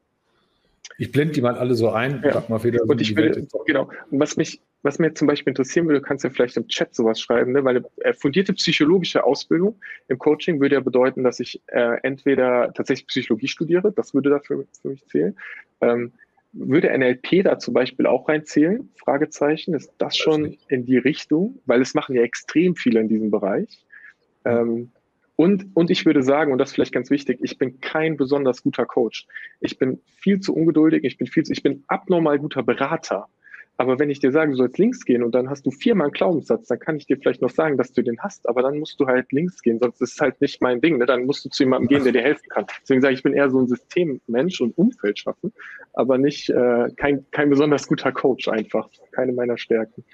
Ich 0.98 1.12
blende 1.12 1.34
die 1.34 1.42
mal 1.42 1.56
alle 1.56 1.76
so 1.76 1.90
ein. 1.90 2.24
Ja. 2.24 2.44
Mal 2.48 2.64
wieder, 2.64 2.84
und 2.84 3.02
ich 3.02 3.16
will, 3.16 3.48
genau. 3.66 3.90
Und 4.10 4.20
was 4.20 4.38
mich, 4.38 4.62
was 4.82 5.00
mir 5.00 5.14
zum 5.14 5.28
Beispiel 5.28 5.52
interessieren 5.52 5.88
würde, 5.88 6.00
du 6.00 6.06
kannst 6.06 6.24
ja 6.24 6.30
vielleicht 6.30 6.56
im 6.58 6.68
Chat 6.68 6.96
sowas 6.96 7.20
schreiben, 7.20 7.52
ne? 7.52 7.64
weil 7.64 7.78
eine 7.78 7.86
äh, 8.02 8.14
fundierte 8.14 8.54
psychologische 8.54 9.24
Ausbildung 9.24 9.76
im 10.08 10.18
Coaching 10.18 10.60
würde 10.62 10.76
ja 10.76 10.82
bedeuten, 10.82 11.24
dass 11.24 11.40
ich 11.40 11.62
äh, 11.68 11.98
entweder 12.04 12.72
tatsächlich 12.74 13.08
Psychologie 13.08 13.48
studiere, 13.48 13.92
das 13.92 14.14
würde 14.14 14.30
dafür 14.30 14.66
für 14.82 14.90
mich 14.90 15.06
zählen. 15.08 15.36
Ähm, 15.82 16.14
würde 16.54 16.98
NLP 16.98 17.44
da 17.44 17.60
zum 17.60 17.74
Beispiel 17.74 18.06
auch 18.06 18.30
reinzählen? 18.30 18.90
Fragezeichen. 18.96 19.74
Ist 19.74 19.92
das 19.98 20.16
schon 20.16 20.58
in 20.70 20.86
die 20.86 20.98
Richtung? 20.98 21.60
Weil 21.66 21.82
es 21.82 21.94
machen 21.94 22.16
ja 22.16 22.22
extrem 22.22 22.78
viele 22.78 23.02
in 23.02 23.10
diesem 23.10 23.30
Bereich. 23.30 23.86
Ähm, 24.46 24.92
und, 25.36 25.68
und 25.74 25.92
ich 25.92 26.06
würde 26.06 26.24
sagen, 26.24 26.52
und 26.52 26.60
das 26.60 26.70
ist 26.70 26.76
vielleicht 26.76 26.94
ganz 26.94 27.10
wichtig, 27.10 27.40
ich 27.42 27.58
bin 27.58 27.82
kein 27.82 28.16
besonders 28.16 28.64
guter 28.64 28.86
Coach. 28.86 29.28
Ich 29.60 29.78
bin 29.78 30.00
viel 30.06 30.40
zu 30.40 30.56
ungeduldig, 30.56 31.04
ich 31.04 31.18
bin 31.18 31.28
viel 31.28 31.44
zu, 31.44 31.52
ich 31.52 31.64
bin 31.64 31.84
abnormal 31.88 32.40
guter 32.40 32.64
Berater. 32.64 33.28
Aber 33.78 34.00
wenn 34.00 34.10
ich 34.10 34.20
dir 34.20 34.32
sage, 34.32 34.52
du 34.52 34.58
sollst 34.58 34.78
links 34.78 35.04
gehen 35.04 35.22
und 35.22 35.36
dann 35.36 35.50
hast 35.50 35.66
du 35.66 35.72
viermal 35.72 36.06
einen 36.06 36.14
Glaubenssatz, 36.14 36.68
dann 36.68 36.80
kann 36.80 36.96
ich 36.96 37.08
dir 37.08 37.18
vielleicht 37.18 37.42
noch 37.42 37.50
sagen, 37.50 37.78
dass 37.78 37.92
du 37.92 38.02
den 38.02 38.18
hast, 38.20 38.48
aber 38.48 38.62
dann 38.62 38.80
musst 38.80 38.98
du 39.02 39.08
halt 39.08 39.34
links 39.34 39.62
gehen, 39.62 39.80
sonst 39.80 40.02
ist 40.02 40.14
es 40.14 40.22
halt 40.22 40.40
nicht 40.40 40.62
mein 40.62 40.80
Ding. 40.80 40.98
Ne? 40.98 41.06
Dann 41.06 41.26
musst 41.26 41.44
du 41.44 41.50
zu 41.50 41.64
jemandem 41.64 41.90
gehen, 41.90 42.04
der 42.06 42.14
dir 42.14 42.22
helfen 42.22 42.48
kann. 42.48 42.66
Deswegen 42.82 43.02
sage 43.02 43.14
ich, 43.14 43.20
ich 43.20 43.24
bin 43.24 43.34
eher 43.34 43.50
so 43.50 43.60
ein 43.60 43.68
Systemmensch 43.68 44.62
und 44.62 44.78
Umfeld 44.78 45.20
schaffen, 45.20 45.52
aber 45.94 46.18
nicht 46.18 46.50
äh, 46.50 46.90
kein, 46.96 47.26
kein 47.32 47.50
besonders 47.50 47.88
guter 47.88 48.14
Coach 48.14 48.48
einfach. 48.48 48.88
Keine 49.12 49.34
meiner 49.34 49.58
Stärken. 49.58 50.06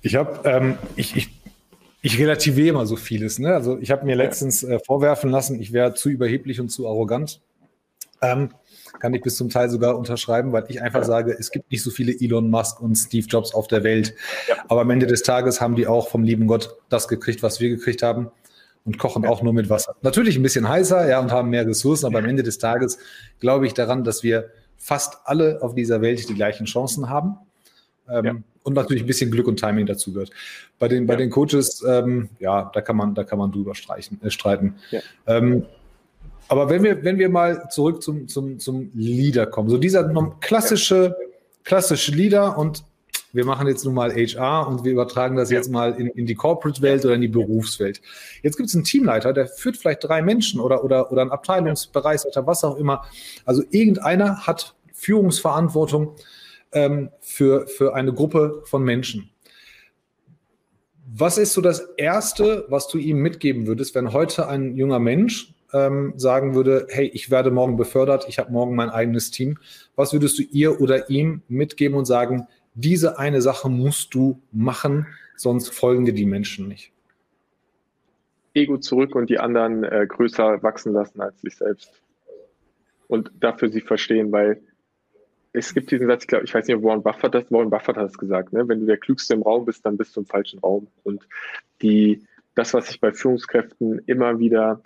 Ich 0.00 0.14
habe, 0.14 0.48
ähm, 0.48 0.78
ich, 0.94 1.16
ich 1.16 1.37
ich 2.00 2.18
relativiere 2.18 2.68
immer 2.68 2.86
so 2.86 2.96
vieles. 2.96 3.38
Ne? 3.38 3.54
Also 3.54 3.78
ich 3.78 3.90
habe 3.90 4.06
mir 4.06 4.16
letztens 4.16 4.62
äh, 4.62 4.78
vorwerfen 4.84 5.30
lassen, 5.30 5.60
ich 5.60 5.72
wäre 5.72 5.94
zu 5.94 6.08
überheblich 6.08 6.60
und 6.60 6.68
zu 6.68 6.86
arrogant. 6.86 7.40
Ähm, 8.20 8.50
kann 8.98 9.14
ich 9.14 9.22
bis 9.22 9.36
zum 9.36 9.48
Teil 9.48 9.68
sogar 9.70 9.96
unterschreiben, 9.96 10.52
weil 10.52 10.64
ich 10.68 10.82
einfach 10.82 11.00
ja. 11.00 11.04
sage, 11.04 11.36
es 11.38 11.50
gibt 11.50 11.70
nicht 11.70 11.82
so 11.82 11.90
viele 11.90 12.12
Elon 12.12 12.50
Musk 12.50 12.80
und 12.80 12.96
Steve 12.96 13.26
Jobs 13.28 13.54
auf 13.54 13.68
der 13.68 13.84
Welt. 13.84 14.14
Ja. 14.48 14.56
Aber 14.68 14.80
am 14.80 14.90
Ende 14.90 15.06
des 15.06 15.22
Tages 15.22 15.60
haben 15.60 15.76
die 15.76 15.86
auch 15.86 16.08
vom 16.08 16.24
lieben 16.24 16.46
Gott 16.46 16.76
das 16.88 17.06
gekriegt, 17.06 17.42
was 17.42 17.60
wir 17.60 17.68
gekriegt 17.68 18.02
haben 18.02 18.30
und 18.84 18.98
kochen 18.98 19.24
ja. 19.24 19.28
auch 19.28 19.42
nur 19.42 19.52
mit 19.52 19.70
Wasser. 19.70 19.94
Natürlich 20.02 20.36
ein 20.36 20.42
bisschen 20.42 20.68
heißer, 20.68 21.08
ja, 21.08 21.20
und 21.20 21.30
haben 21.30 21.50
mehr 21.50 21.66
Ressourcen, 21.66 22.06
aber 22.06 22.18
am 22.18 22.24
Ende 22.24 22.42
des 22.42 22.58
Tages 22.58 22.98
glaube 23.38 23.66
ich 23.66 23.74
daran, 23.74 24.02
dass 24.02 24.22
wir 24.22 24.50
fast 24.76 25.18
alle 25.24 25.62
auf 25.62 25.74
dieser 25.74 26.00
Welt 26.00 26.28
die 26.28 26.34
gleichen 26.34 26.66
Chancen 26.66 27.08
haben. 27.08 27.36
Ähm, 28.08 28.44
und 28.68 28.74
natürlich 28.74 29.02
ein 29.02 29.06
bisschen 29.06 29.30
Glück 29.30 29.48
und 29.48 29.58
Timing 29.58 29.86
dazu 29.86 30.12
gehört. 30.12 30.30
Bei 30.78 30.88
den, 30.88 31.06
bei 31.06 31.16
den 31.16 31.30
Coaches, 31.30 31.82
ähm, 31.86 32.28
ja, 32.38 32.70
da 32.72 32.80
kann 32.80 32.96
man, 32.96 33.14
da 33.14 33.24
kann 33.24 33.38
man 33.38 33.50
drüber 33.50 33.74
streichen, 33.74 34.20
äh, 34.22 34.30
streiten. 34.30 34.76
Ähm, 35.26 35.64
aber 36.48 36.70
wenn 36.70 36.82
wir, 36.82 37.04
wenn 37.04 37.18
wir 37.18 37.28
mal 37.28 37.68
zurück 37.70 38.02
zum, 38.02 38.28
zum, 38.28 38.58
zum 38.58 38.90
Leader 38.94 39.46
kommen, 39.46 39.68
so 39.68 39.76
dieser 39.76 40.08
klassische, 40.40 41.16
klassische 41.64 42.12
Leader 42.12 42.56
und 42.56 42.84
wir 43.32 43.44
machen 43.44 43.68
jetzt 43.68 43.84
nun 43.84 43.94
mal 43.94 44.10
HR 44.10 44.66
und 44.66 44.84
wir 44.84 44.92
übertragen 44.92 45.36
das 45.36 45.50
jetzt 45.50 45.70
mal 45.70 45.92
in, 45.92 46.06
in 46.06 46.24
die 46.24 46.34
Corporate-Welt 46.34 47.04
oder 47.04 47.14
in 47.14 47.20
die 47.20 47.28
Berufswelt. 47.28 48.00
Jetzt 48.42 48.56
gibt 48.56 48.70
es 48.70 48.74
einen 48.74 48.84
Teamleiter, 48.84 49.34
der 49.34 49.46
führt 49.46 49.76
vielleicht 49.76 50.04
drei 50.04 50.22
Menschen 50.22 50.60
oder, 50.60 50.82
oder, 50.82 51.12
oder 51.12 51.22
einen 51.22 51.30
Abteilungsbereichsleiter, 51.30 52.46
was 52.46 52.64
auch 52.64 52.76
immer. 52.76 53.04
Also 53.44 53.62
irgendeiner 53.70 54.46
hat 54.46 54.74
Führungsverantwortung 54.94 56.14
ähm, 56.72 57.10
für, 57.20 57.66
für 57.66 57.94
eine 57.94 58.12
Gruppe 58.12 58.62
von 58.64 58.82
Menschen. 58.82 59.30
Was 61.10 61.38
ist 61.38 61.54
so 61.54 61.60
das 61.60 61.80
Erste, 61.96 62.66
was 62.68 62.88
du 62.88 62.98
ihm 62.98 63.18
mitgeben 63.18 63.66
würdest, 63.66 63.94
wenn 63.94 64.12
heute 64.12 64.46
ein 64.48 64.76
junger 64.76 64.98
Mensch 64.98 65.54
ähm, 65.72 66.12
sagen 66.16 66.54
würde, 66.54 66.86
hey, 66.90 67.06
ich 67.06 67.30
werde 67.30 67.50
morgen 67.50 67.76
befördert, 67.76 68.26
ich 68.28 68.38
habe 68.38 68.52
morgen 68.52 68.74
mein 68.74 68.90
eigenes 68.90 69.30
Team, 69.30 69.58
was 69.96 70.12
würdest 70.12 70.38
du 70.38 70.42
ihr 70.42 70.80
oder 70.80 71.10
ihm 71.10 71.42
mitgeben 71.48 71.96
und 71.96 72.04
sagen, 72.04 72.46
diese 72.74 73.18
eine 73.18 73.42
Sache 73.42 73.68
musst 73.68 74.14
du 74.14 74.40
machen, 74.52 75.06
sonst 75.36 75.70
folgen 75.70 76.04
dir 76.04 76.14
die 76.14 76.26
Menschen 76.26 76.68
nicht? 76.68 76.92
Ego 78.54 78.78
zurück 78.78 79.14
und 79.14 79.30
die 79.30 79.38
anderen 79.38 79.84
äh, 79.84 80.06
größer 80.06 80.62
wachsen 80.62 80.92
lassen 80.92 81.20
als 81.20 81.40
sich 81.40 81.56
selbst. 81.56 82.02
Und 83.06 83.30
dafür 83.40 83.70
sie 83.70 83.80
verstehen, 83.80 84.32
weil 84.32 84.60
es 85.52 85.74
gibt 85.74 85.90
diesen 85.90 86.06
Satz, 86.06 86.22
ich, 86.22 86.28
glaube, 86.28 86.44
ich 86.44 86.54
weiß 86.54 86.66
nicht, 86.66 86.82
Warren 86.82 87.02
Buffett, 87.02 87.34
das, 87.34 87.50
Warren 87.50 87.70
Buffett 87.70 87.96
hat 87.96 88.10
es 88.10 88.18
gesagt, 88.18 88.52
ne? 88.52 88.68
wenn 88.68 88.80
du 88.80 88.86
der 88.86 88.98
Klügste 88.98 89.34
im 89.34 89.42
Raum 89.42 89.64
bist, 89.64 89.84
dann 89.84 89.96
bist 89.96 90.14
du 90.16 90.20
im 90.20 90.26
falschen 90.26 90.58
Raum. 90.60 90.88
Und 91.04 91.26
die, 91.82 92.24
das, 92.54 92.74
was 92.74 92.90
ich 92.90 93.00
bei 93.00 93.12
Führungskräften 93.12 94.02
immer 94.06 94.38
wieder 94.38 94.82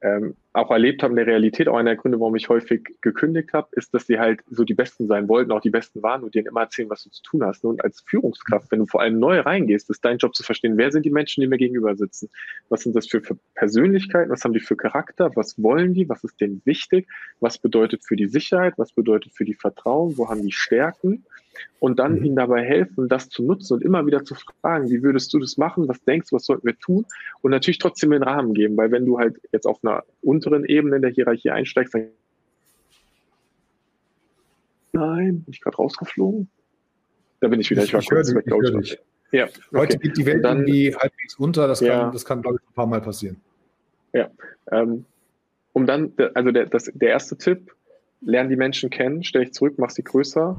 ähm, 0.00 0.36
auch 0.56 0.70
erlebt 0.70 1.02
habe 1.02 1.12
in 1.12 1.16
der 1.16 1.26
Realität, 1.26 1.68
auch 1.68 1.76
einer 1.76 1.90
der 1.90 1.96
Gründe, 1.96 2.18
warum 2.18 2.34
ich 2.34 2.48
häufig 2.48 2.96
gekündigt 3.02 3.52
habe, 3.52 3.68
ist, 3.72 3.92
dass 3.92 4.06
sie 4.06 4.18
halt 4.18 4.40
so 4.50 4.64
die 4.64 4.74
Besten 4.74 5.06
sein 5.06 5.28
wollten, 5.28 5.52
auch 5.52 5.60
die 5.60 5.70
Besten 5.70 6.02
waren 6.02 6.22
und 6.22 6.34
denen 6.34 6.46
immer 6.46 6.62
erzählen, 6.62 6.88
was 6.88 7.04
du 7.04 7.10
zu 7.10 7.22
tun 7.22 7.44
hast. 7.44 7.64
Und 7.64 7.84
als 7.84 8.00
Führungskraft, 8.00 8.70
wenn 8.70 8.80
du 8.80 8.86
vor 8.86 9.02
allem 9.02 9.18
neu 9.18 9.40
reingehst, 9.40 9.90
ist 9.90 10.04
dein 10.04 10.18
Job 10.18 10.34
zu 10.34 10.42
verstehen, 10.42 10.78
wer 10.78 10.90
sind 10.90 11.04
die 11.04 11.10
Menschen, 11.10 11.42
die 11.42 11.46
mir 11.46 11.58
gegenüber 11.58 11.94
sitzen? 11.94 12.30
Was 12.68 12.82
sind 12.82 12.96
das 12.96 13.06
für, 13.06 13.20
für 13.20 13.36
Persönlichkeiten? 13.54 14.30
Was 14.30 14.44
haben 14.44 14.54
die 14.54 14.60
für 14.60 14.76
Charakter? 14.76 15.30
Was 15.34 15.62
wollen 15.62 15.92
die? 15.92 16.08
Was 16.08 16.24
ist 16.24 16.40
denen 16.40 16.62
wichtig? 16.64 17.06
Was 17.40 17.58
bedeutet 17.58 18.04
für 18.04 18.16
die 18.16 18.28
Sicherheit? 18.28 18.74
Was 18.78 18.92
bedeutet 18.92 19.34
für 19.34 19.44
die 19.44 19.54
Vertrauen? 19.54 20.16
Wo 20.16 20.28
haben 20.28 20.42
die 20.42 20.52
Stärken? 20.52 21.24
Und 21.78 21.98
dann 21.98 22.18
mhm. 22.18 22.24
ihnen 22.24 22.36
dabei 22.36 22.64
helfen, 22.64 23.08
das 23.08 23.28
zu 23.28 23.42
nutzen 23.42 23.74
und 23.74 23.82
immer 23.82 24.06
wieder 24.06 24.24
zu 24.24 24.34
fragen, 24.34 24.90
wie 24.90 25.02
würdest 25.02 25.32
du 25.32 25.38
das 25.38 25.56
machen, 25.56 25.88
was 25.88 26.02
denkst 26.04 26.30
du, 26.30 26.36
was 26.36 26.44
sollten 26.44 26.66
wir 26.66 26.78
tun 26.78 27.04
und 27.42 27.50
natürlich 27.50 27.78
trotzdem 27.78 28.10
den 28.10 28.22
Rahmen 28.22 28.54
geben, 28.54 28.76
weil 28.76 28.90
wenn 28.90 29.06
du 29.06 29.18
halt 29.18 29.40
jetzt 29.52 29.66
auf 29.66 29.78
einer 29.82 30.04
unteren 30.22 30.64
Ebene 30.64 30.96
in 30.96 31.02
der 31.02 31.10
Hierarchie 31.10 31.50
einsteigst, 31.50 31.94
dann 31.94 32.08
Nein, 34.92 35.42
bin 35.42 35.52
ich 35.52 35.60
gerade 35.60 35.76
rausgeflogen? 35.76 36.48
Da 37.40 37.48
bin 37.48 37.60
ich 37.60 37.70
wieder, 37.70 37.82
ich, 37.82 37.88
ich 37.88 37.92
war 37.92 38.00
ich 38.00 38.08
kurz 38.08 38.34
weg, 38.34 38.46
glaube 38.46 38.80
ich. 38.80 38.98
Ja, 39.30 39.44
okay. 39.44 39.60
Heute 39.74 39.98
geht 39.98 40.16
die 40.16 40.24
Welt 40.24 40.44
dann, 40.44 40.60
irgendwie 40.60 40.94
halbwegs 40.94 41.34
unter, 41.36 41.68
das 41.68 41.80
kann, 41.80 41.88
ja. 41.88 42.10
das 42.10 42.24
kann 42.24 42.40
glaube 42.40 42.58
ich, 42.62 42.70
ein 42.70 42.74
paar 42.74 42.86
Mal 42.86 43.02
passieren. 43.02 43.36
Ja, 44.14 44.30
ähm, 44.70 45.04
um 45.74 45.84
dann, 45.84 46.12
also 46.32 46.50
der, 46.50 46.66
das, 46.66 46.90
der 46.94 47.10
erste 47.10 47.36
Tipp, 47.36 47.74
lern 48.22 48.48
die 48.48 48.56
Menschen 48.56 48.88
kennen, 48.88 49.22
stell 49.22 49.44
dich 49.44 49.52
zurück, 49.52 49.74
mach 49.76 49.90
sie 49.90 50.02
größer 50.02 50.58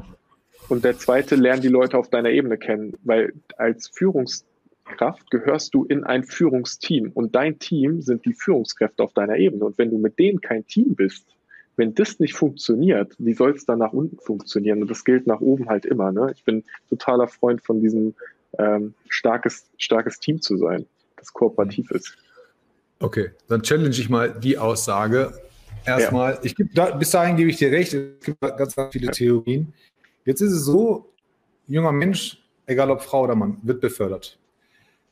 und 0.70 0.84
der 0.84 0.98
zweite, 0.98 1.36
lern 1.36 1.62
die 1.62 1.68
Leute 1.70 1.98
auf 1.98 2.10
deiner 2.10 2.30
Ebene 2.30 2.58
kennen, 2.58 2.94
weil 3.04 3.34
als 3.58 3.88
Führungskraft 3.88 5.32
gehörst 5.32 5.74
du 5.74 5.86
in 5.86 6.04
ein 6.04 6.24
Führungsteam 6.24 7.12
und 7.14 7.36
dein 7.36 7.60
Team 7.60 8.02
sind 8.02 8.26
die 8.26 8.34
Führungskräfte 8.34 9.04
auf 9.04 9.14
deiner 9.14 9.38
Ebene. 9.38 9.66
Und 9.66 9.78
wenn 9.78 9.90
du 9.90 9.98
mit 9.98 10.20
denen 10.20 10.42
kein 10.42 10.66
Team 10.68 10.96
bist, 10.96 11.26
wenn 11.78 11.94
das 11.94 12.20
nicht 12.20 12.34
funktioniert, 12.34 13.14
wie 13.20 13.34
soll 13.34 13.52
es 13.52 13.66
dann 13.66 13.80
nach 13.80 13.94
unten 13.94 14.18
funktionieren? 14.18 14.82
Und 14.82 14.90
das 14.90 15.06
gilt 15.06 15.28
nach 15.28 15.40
oben 15.40 15.70
halt 15.70 15.86
immer. 15.86 16.12
Ne? 16.12 16.32
Ich 16.36 16.44
bin 16.44 16.64
totaler 16.90 17.28
Freund 17.28 17.64
von 17.64 17.82
diesem 17.82 18.16
ähm, 18.58 18.94
starkes, 19.08 19.70
starkes 19.78 20.20
Team 20.20 20.42
zu 20.42 20.58
sein, 20.58 20.86
das 21.18 21.32
kooperativ 21.32 21.92
ist. 21.92 22.18
Okay, 23.00 23.30
dann 23.48 23.62
challenge 23.62 23.90
ich 23.90 24.10
mal 24.10 24.32
die 24.32 24.58
Aussage. 24.58 25.34
Erstmal, 25.86 26.34
ja. 26.34 26.40
ich 26.44 26.56
gebe 26.56 26.70
da, 26.74 26.96
bis 26.96 27.12
dahin 27.12 27.38
gebe 27.38 27.50
ich 27.50 27.58
dir 27.58 27.72
recht, 27.72 27.94
es 27.94 28.26
gibt 28.26 28.42
ganz, 28.42 28.76
ganz 28.76 28.92
viele 28.92 29.12
Theorien. 29.12 29.74
Jetzt 30.28 30.42
ist 30.42 30.52
es 30.52 30.66
so, 30.66 31.14
junger 31.68 31.94
Mensch, 31.94 32.44
egal 32.66 32.92
ob 32.92 33.02
Frau 33.02 33.24
oder 33.24 33.34
Mann, 33.34 33.60
wird 33.64 33.80
befördert. 33.80 34.38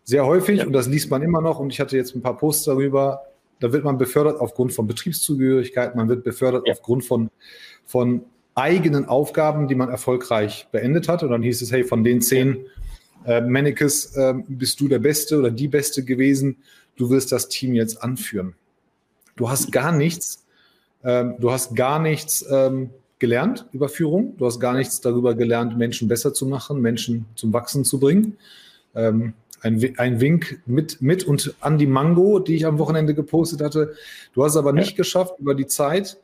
Sehr 0.04 0.26
häufig, 0.26 0.60
ja. 0.60 0.66
und 0.66 0.74
das 0.74 0.88
liest 0.88 1.10
man 1.10 1.22
immer 1.22 1.40
noch, 1.40 1.58
und 1.58 1.72
ich 1.72 1.80
hatte 1.80 1.96
jetzt 1.96 2.14
ein 2.16 2.22
paar 2.22 2.38
Posts 2.38 2.66
darüber, 2.66 3.22
da 3.62 3.72
wird 3.72 3.86
man 3.86 3.98
befördert 3.98 4.42
aufgrund 4.42 4.74
von 4.74 4.88
Betriebszugehörigkeit, 4.88 5.96
man 5.96 6.10
wird 6.10 6.26
befördert 6.26 6.68
ja. 6.68 6.74
aufgrund 6.74 7.06
von, 7.06 7.32
von 7.86 8.26
eigenen 8.56 9.06
Aufgaben, 9.06 9.70
die 9.70 9.76
man 9.76 9.88
erfolgreich 9.88 10.68
beendet 10.74 11.08
hat. 11.08 11.24
Und 11.24 11.30
dann 11.30 11.42
hieß 11.42 11.62
es, 11.62 11.72
hey, 11.72 11.86
von 11.86 12.04
den 12.04 12.22
zehn 12.22 12.66
äh, 13.26 13.40
Mannequins 13.40 14.18
äh, 14.18 14.34
bist 14.50 14.82
du 14.82 14.90
der 14.90 15.00
Beste 15.00 15.40
oder 15.40 15.50
die 15.50 15.70
Beste 15.70 16.04
gewesen, 16.04 16.58
du 16.98 17.10
wirst 17.10 17.32
das 17.32 17.48
Team 17.48 17.74
jetzt 17.74 18.04
anführen. 18.04 18.54
Du 19.38 19.50
hast 19.50 19.72
gar 19.72 19.94
nichts, 19.94 20.46
äh, 21.04 21.24
du 21.40 21.52
hast 21.52 21.74
gar 21.74 22.00
nichts 22.00 22.46
ähm, 22.52 22.90
gelernt 23.20 23.66
über 23.72 23.90
Führung. 23.90 24.36
Du 24.38 24.46
hast 24.46 24.60
gar 24.60 24.74
nichts 24.74 25.02
darüber 25.02 25.36
gelernt, 25.36 25.78
Menschen 25.78 26.08
besser 26.08 26.34
zu 26.34 26.46
machen, 26.46 26.82
Menschen 26.82 27.26
zum 27.36 27.54
Wachsen 27.54 27.86
zu 27.86 28.00
bringen. 28.00 28.38
Ähm, 28.94 29.34
ein, 29.62 29.94
ein, 29.98 30.22
Wink 30.22 30.62
mit, 30.66 31.02
mit 31.02 31.24
und 31.24 31.56
an 31.60 31.78
die 31.78 31.88
Mango, 31.88 32.40
die 32.40 32.56
ich 32.56 32.66
am 32.66 32.78
Wochenende 32.78 33.16
gepostet 33.16 33.62
hatte. 33.62 33.96
Du 34.34 34.44
hast 34.44 34.58
aber 34.58 34.74
nicht 34.74 34.96
geschafft, 34.96 35.40
über 35.40 35.56
die 35.56 35.66
Zeit 35.66 36.18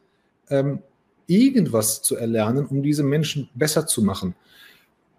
ähm, 0.49 0.79
irgendwas 1.25 2.01
zu 2.01 2.15
erlernen, 2.17 2.65
um 2.67 2.83
diese 2.83 3.03
Menschen 3.03 3.49
besser 3.55 3.87
zu 3.87 4.03
machen. 4.03 4.35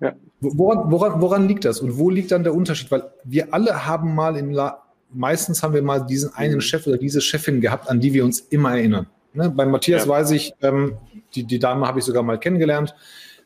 Ja. 0.00 0.14
Woran, 0.40 0.90
woran, 0.90 1.20
woran, 1.20 1.48
liegt 1.48 1.64
das 1.64 1.80
und 1.80 1.96
wo 1.96 2.10
liegt 2.10 2.32
dann 2.32 2.42
der 2.42 2.54
Unterschied? 2.54 2.90
Weil 2.90 3.10
wir 3.24 3.54
alle 3.54 3.86
haben 3.86 4.14
mal 4.14 4.36
in 4.36 4.50
La 4.52 4.82
meistens 5.14 5.62
haben 5.62 5.74
wir 5.74 5.82
mal 5.82 6.00
diesen 6.00 6.34
einen 6.34 6.56
mhm. 6.56 6.60
Chef 6.60 6.86
oder 6.86 6.96
diese 6.96 7.20
Chefin 7.20 7.60
gehabt, 7.60 7.88
an 7.88 8.00
die 8.00 8.12
wir 8.12 8.24
uns 8.24 8.40
immer 8.40 8.72
erinnern. 8.72 9.06
Ne? 9.34 9.50
Bei 9.50 9.66
Matthias 9.66 10.04
ja. 10.04 10.08
weiß 10.08 10.30
ich, 10.32 10.54
ähm, 10.62 10.96
die, 11.34 11.44
die 11.44 11.58
Dame 11.58 11.86
habe 11.86 11.98
ich 11.98 12.04
sogar 12.04 12.22
mal 12.22 12.38
kennengelernt, 12.38 12.94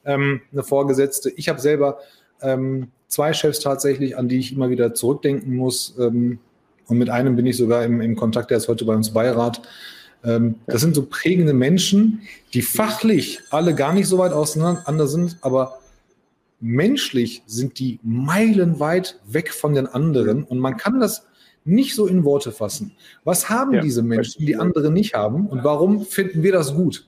ähm, 0.05 0.40
eine 0.52 0.62
Vorgesetzte. 0.62 1.31
Ich 1.31 1.49
habe 1.49 1.61
selber 1.61 1.99
ähm, 2.43 2.88
zwei 3.09 3.33
Chefs 3.33 3.61
tatsächlich, 3.61 4.16
an 4.16 4.28
die 4.28 4.38
ich 4.38 4.52
immer 4.52 4.71
wieder 4.71 4.95
zurückdenken 4.95 5.55
muss. 5.55 5.95
Ähm, 5.99 6.38
und 6.87 6.99
mit 6.99 7.11
einem 7.11 7.37
bin 7.37 7.47
ich 7.47 7.57
sogar 7.57 7.85
im, 7.85 8.00
im 8.00 8.16
Kontakt, 8.16 8.50
der 8.50 8.59
ist 8.59 8.69
heute 8.69 8.85
bei 8.85 8.95
uns 8.95 9.12
Beirat. 9.12 9.62
Ähm, 10.25 10.57
das 10.66 10.81
sind 10.81 10.95
so 10.95 11.07
prägende 11.07 11.55
Menschen, 11.55 12.23
die 12.55 12.62
fachlich 12.62 13.40
alle 13.50 13.75
gar 13.75 13.93
nicht 13.93 14.09
so 14.09 14.19
weit 14.19 14.33
auseinander 14.33 15.07
sind, 15.07 15.37
aber 15.40 15.78
menschlich 16.61 17.43
sind 17.47 17.78
die 17.78 17.99
meilenweit 18.02 19.19
weg 19.26 19.52
von 19.52 19.75
den 19.75 19.87
anderen. 19.87 20.45
Und 20.45 20.59
man 20.59 20.76
kann 20.76 21.00
das 21.00 21.26
nicht 21.66 21.94
so 21.94 22.06
in 22.06 22.25
Worte 22.25 22.52
fassen. 22.52 22.92
Was 23.25 23.50
haben 23.50 23.75
ja, 23.75 23.80
diese 23.80 24.02
Menschen, 24.02 24.46
die 24.46 24.56
andere 24.56 24.90
nicht 24.90 25.14
haben 25.14 25.46
und 25.46 25.64
warum 25.64 26.04
finden 26.04 26.42
wir 26.42 26.52
das 26.52 26.75
gut? 26.75 27.06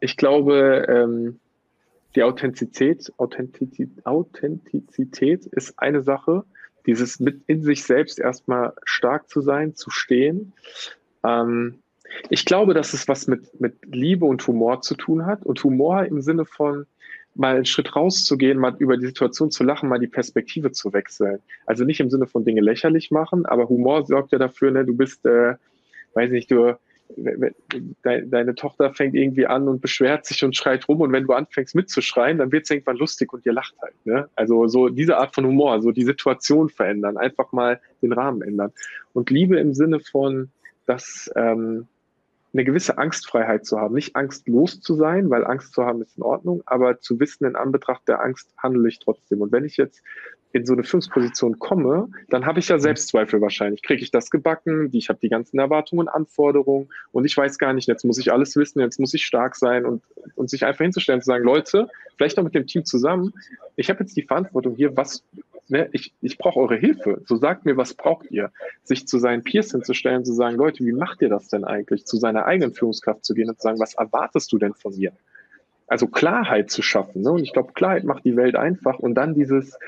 Ich 0.00 0.16
glaube, 0.16 0.86
ähm, 0.88 1.40
die 2.14 2.22
Authentizität, 2.22 3.12
Authentizität, 3.16 4.04
Authentizität 4.04 5.46
ist 5.46 5.78
eine 5.78 6.02
Sache, 6.02 6.44
dieses 6.86 7.20
mit 7.20 7.42
in 7.46 7.62
sich 7.62 7.84
selbst 7.84 8.18
erstmal 8.18 8.72
stark 8.84 9.28
zu 9.28 9.40
sein, 9.40 9.74
zu 9.74 9.90
stehen. 9.90 10.52
Ähm, 11.24 11.78
ich 12.30 12.44
glaube, 12.44 12.74
dass 12.74 12.94
es 12.94 13.08
was 13.08 13.26
mit, 13.26 13.60
mit 13.60 13.74
Liebe 13.86 14.24
und 14.24 14.46
Humor 14.46 14.80
zu 14.80 14.94
tun 14.94 15.26
hat 15.26 15.44
und 15.44 15.62
Humor 15.62 16.04
im 16.06 16.22
Sinne 16.22 16.44
von, 16.44 16.86
mal 17.38 17.54
einen 17.54 17.64
Schritt 17.64 17.94
rauszugehen, 17.94 18.58
mal 18.58 18.74
über 18.78 18.96
die 18.96 19.06
Situation 19.06 19.50
zu 19.50 19.62
lachen, 19.62 19.88
mal 19.88 20.00
die 20.00 20.08
Perspektive 20.08 20.72
zu 20.72 20.92
wechseln. 20.92 21.38
Also 21.66 21.84
nicht 21.84 22.00
im 22.00 22.10
Sinne 22.10 22.26
von 22.26 22.44
Dinge 22.44 22.60
lächerlich 22.60 23.10
machen, 23.10 23.46
aber 23.46 23.68
Humor 23.68 24.04
sorgt 24.06 24.32
ja 24.32 24.38
dafür, 24.38 24.72
ne, 24.72 24.84
du 24.84 24.96
bist, 24.96 25.24
äh, 25.24 25.54
weiß 26.14 26.30
nicht, 26.30 26.50
du, 26.50 26.76
deine 28.02 28.54
Tochter 28.54 28.92
fängt 28.92 29.14
irgendwie 29.14 29.46
an 29.46 29.68
und 29.68 29.80
beschwert 29.80 30.26
sich 30.26 30.44
und 30.44 30.56
schreit 30.56 30.88
rum 30.88 31.00
und 31.00 31.12
wenn 31.12 31.24
du 31.24 31.32
anfängst 31.32 31.74
mitzuschreien, 31.74 32.38
dann 32.38 32.52
wird 32.52 32.64
es 32.64 32.70
irgendwann 32.70 32.96
lustig 32.96 33.32
und 33.32 33.46
ihr 33.46 33.52
lacht 33.52 33.74
halt. 33.80 33.94
Ne? 34.04 34.28
Also 34.34 34.66
so 34.66 34.88
diese 34.88 35.16
Art 35.16 35.34
von 35.34 35.46
Humor, 35.46 35.80
so 35.80 35.92
die 35.92 36.04
Situation 36.04 36.68
verändern, 36.68 37.16
einfach 37.16 37.52
mal 37.52 37.80
den 38.02 38.12
Rahmen 38.12 38.42
ändern. 38.42 38.72
Und 39.14 39.30
Liebe 39.30 39.58
im 39.58 39.74
Sinne 39.74 40.00
von, 40.00 40.50
dass 40.86 41.30
ähm, 41.36 41.86
eine 42.52 42.64
gewisse 42.64 42.98
Angstfreiheit 42.98 43.66
zu 43.66 43.78
haben. 43.78 43.94
Nicht 43.94 44.16
angstlos 44.16 44.80
zu 44.80 44.94
sein, 44.94 45.30
weil 45.30 45.44
Angst 45.44 45.72
zu 45.74 45.84
haben 45.84 46.02
ist 46.02 46.16
in 46.16 46.22
Ordnung, 46.22 46.62
aber 46.66 47.00
zu 47.00 47.20
wissen, 47.20 47.44
in 47.44 47.56
Anbetracht 47.56 48.08
der 48.08 48.22
Angst 48.22 48.52
handle 48.56 48.88
ich 48.88 48.98
trotzdem. 48.98 49.42
Und 49.42 49.52
wenn 49.52 49.64
ich 49.64 49.76
jetzt 49.76 50.02
in 50.52 50.64
so 50.64 50.72
eine 50.72 50.82
Führungsposition 50.82 51.58
komme, 51.58 52.08
dann 52.30 52.46
habe 52.46 52.58
ich 52.58 52.68
ja 52.68 52.78
Selbstzweifel 52.78 53.40
wahrscheinlich. 53.40 53.82
Kriege 53.82 54.02
ich 54.02 54.10
das 54.10 54.30
gebacken? 54.30 54.88
Ich 54.92 55.08
habe 55.10 55.18
die 55.20 55.28
ganzen 55.28 55.58
Erwartungen 55.58 56.00
und 56.00 56.08
Anforderungen 56.08 56.88
und 57.12 57.26
ich 57.26 57.36
weiß 57.36 57.58
gar 57.58 57.74
nicht, 57.74 57.86
jetzt 57.86 58.04
muss 58.04 58.18
ich 58.18 58.32
alles 58.32 58.56
wissen, 58.56 58.80
jetzt 58.80 58.98
muss 58.98 59.12
ich 59.12 59.26
stark 59.26 59.56
sein 59.56 59.84
und, 59.84 60.02
und 60.36 60.48
sich 60.48 60.64
einfach 60.64 60.82
hinzustellen, 60.82 61.20
zu 61.20 61.26
sagen, 61.26 61.44
Leute, 61.44 61.88
vielleicht 62.16 62.38
noch 62.38 62.44
mit 62.44 62.54
dem 62.54 62.66
Team 62.66 62.84
zusammen, 62.84 63.34
ich 63.76 63.90
habe 63.90 64.00
jetzt 64.00 64.16
die 64.16 64.22
Verantwortung 64.22 64.74
hier, 64.74 64.96
was, 64.96 65.22
ne, 65.70 65.88
ich, 65.92 66.12
ich 66.20 66.38
brauche 66.38 66.58
eure 66.58 66.76
Hilfe. 66.76 67.22
So 67.26 67.36
sagt 67.36 67.64
mir, 67.64 67.76
was 67.76 67.94
braucht 67.94 68.30
ihr? 68.30 68.50
Sich 68.84 69.06
zu 69.06 69.18
seinen 69.18 69.42
Peers 69.42 69.70
hinzustellen, 69.70 70.24
zu 70.24 70.32
sagen, 70.32 70.56
Leute, 70.56 70.84
wie 70.84 70.92
macht 70.92 71.22
ihr 71.22 71.28
das 71.28 71.48
denn 71.48 71.64
eigentlich? 71.64 72.06
Zu 72.06 72.16
seiner 72.16 72.46
eigenen 72.46 72.74
Führungskraft 72.74 73.24
zu 73.24 73.34
gehen 73.34 73.48
und 73.48 73.56
zu 73.56 73.62
sagen, 73.62 73.78
was 73.78 73.94
erwartest 73.94 74.52
du 74.52 74.58
denn 74.58 74.74
von 74.74 74.96
mir? 74.96 75.12
Also 75.86 76.06
Klarheit 76.06 76.70
zu 76.70 76.82
schaffen. 76.82 77.22
Ne? 77.22 77.32
Und 77.32 77.42
ich 77.42 77.52
glaube, 77.52 77.72
Klarheit 77.72 78.04
macht 78.04 78.24
die 78.24 78.36
Welt 78.36 78.56
einfach 78.56 78.98
und 78.98 79.14
dann 79.14 79.34
dieses, 79.34 79.78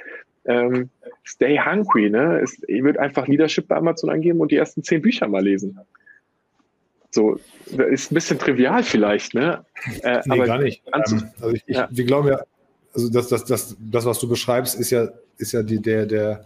ähm, 0.45 0.91
Stay 1.25 1.59
Hungry. 1.59 2.11
Ne? 2.11 2.41
Es, 2.43 2.63
ihr 2.67 2.83
würdet 2.83 3.01
einfach 3.01 3.27
Leadership 3.27 3.69
bei 3.69 3.77
Amazon 3.77 4.11
angeben 4.11 4.41
und 4.41 4.51
die 4.51 4.57
ersten 4.57 4.83
zehn 4.83 5.03
Bücher 5.03 5.29
mal 5.29 5.45
lesen. 5.45 5.79
So, 7.11 7.39
das 7.67 7.89
ist 7.89 8.13
ein 8.13 8.15
bisschen 8.15 8.39
trivial 8.39 8.83
vielleicht, 8.85 9.35
ne? 9.35 9.65
Äh, 10.03 10.21
nee, 10.27 10.35
aber 10.35 10.47
gar 10.47 10.59
nicht. 10.59 10.83
Ähm, 10.87 10.93
also 10.93 11.51
ich, 11.51 11.65
ich, 11.67 11.77
ja. 11.77 11.89
wir 11.91 12.05
glauben 12.05 12.29
ja, 12.29 12.41
also 12.95 13.11
das, 13.11 13.29
das, 13.29 13.45
das, 13.45 13.77
das, 13.79 14.05
was 14.05 14.19
du 14.21 14.29
beschreibst, 14.29 14.79
ist 14.79 14.91
ja, 14.91 15.09
ist 15.41 15.53
ja 15.53 15.63
die, 15.63 15.81
der, 15.81 16.07
der, 16.07 16.45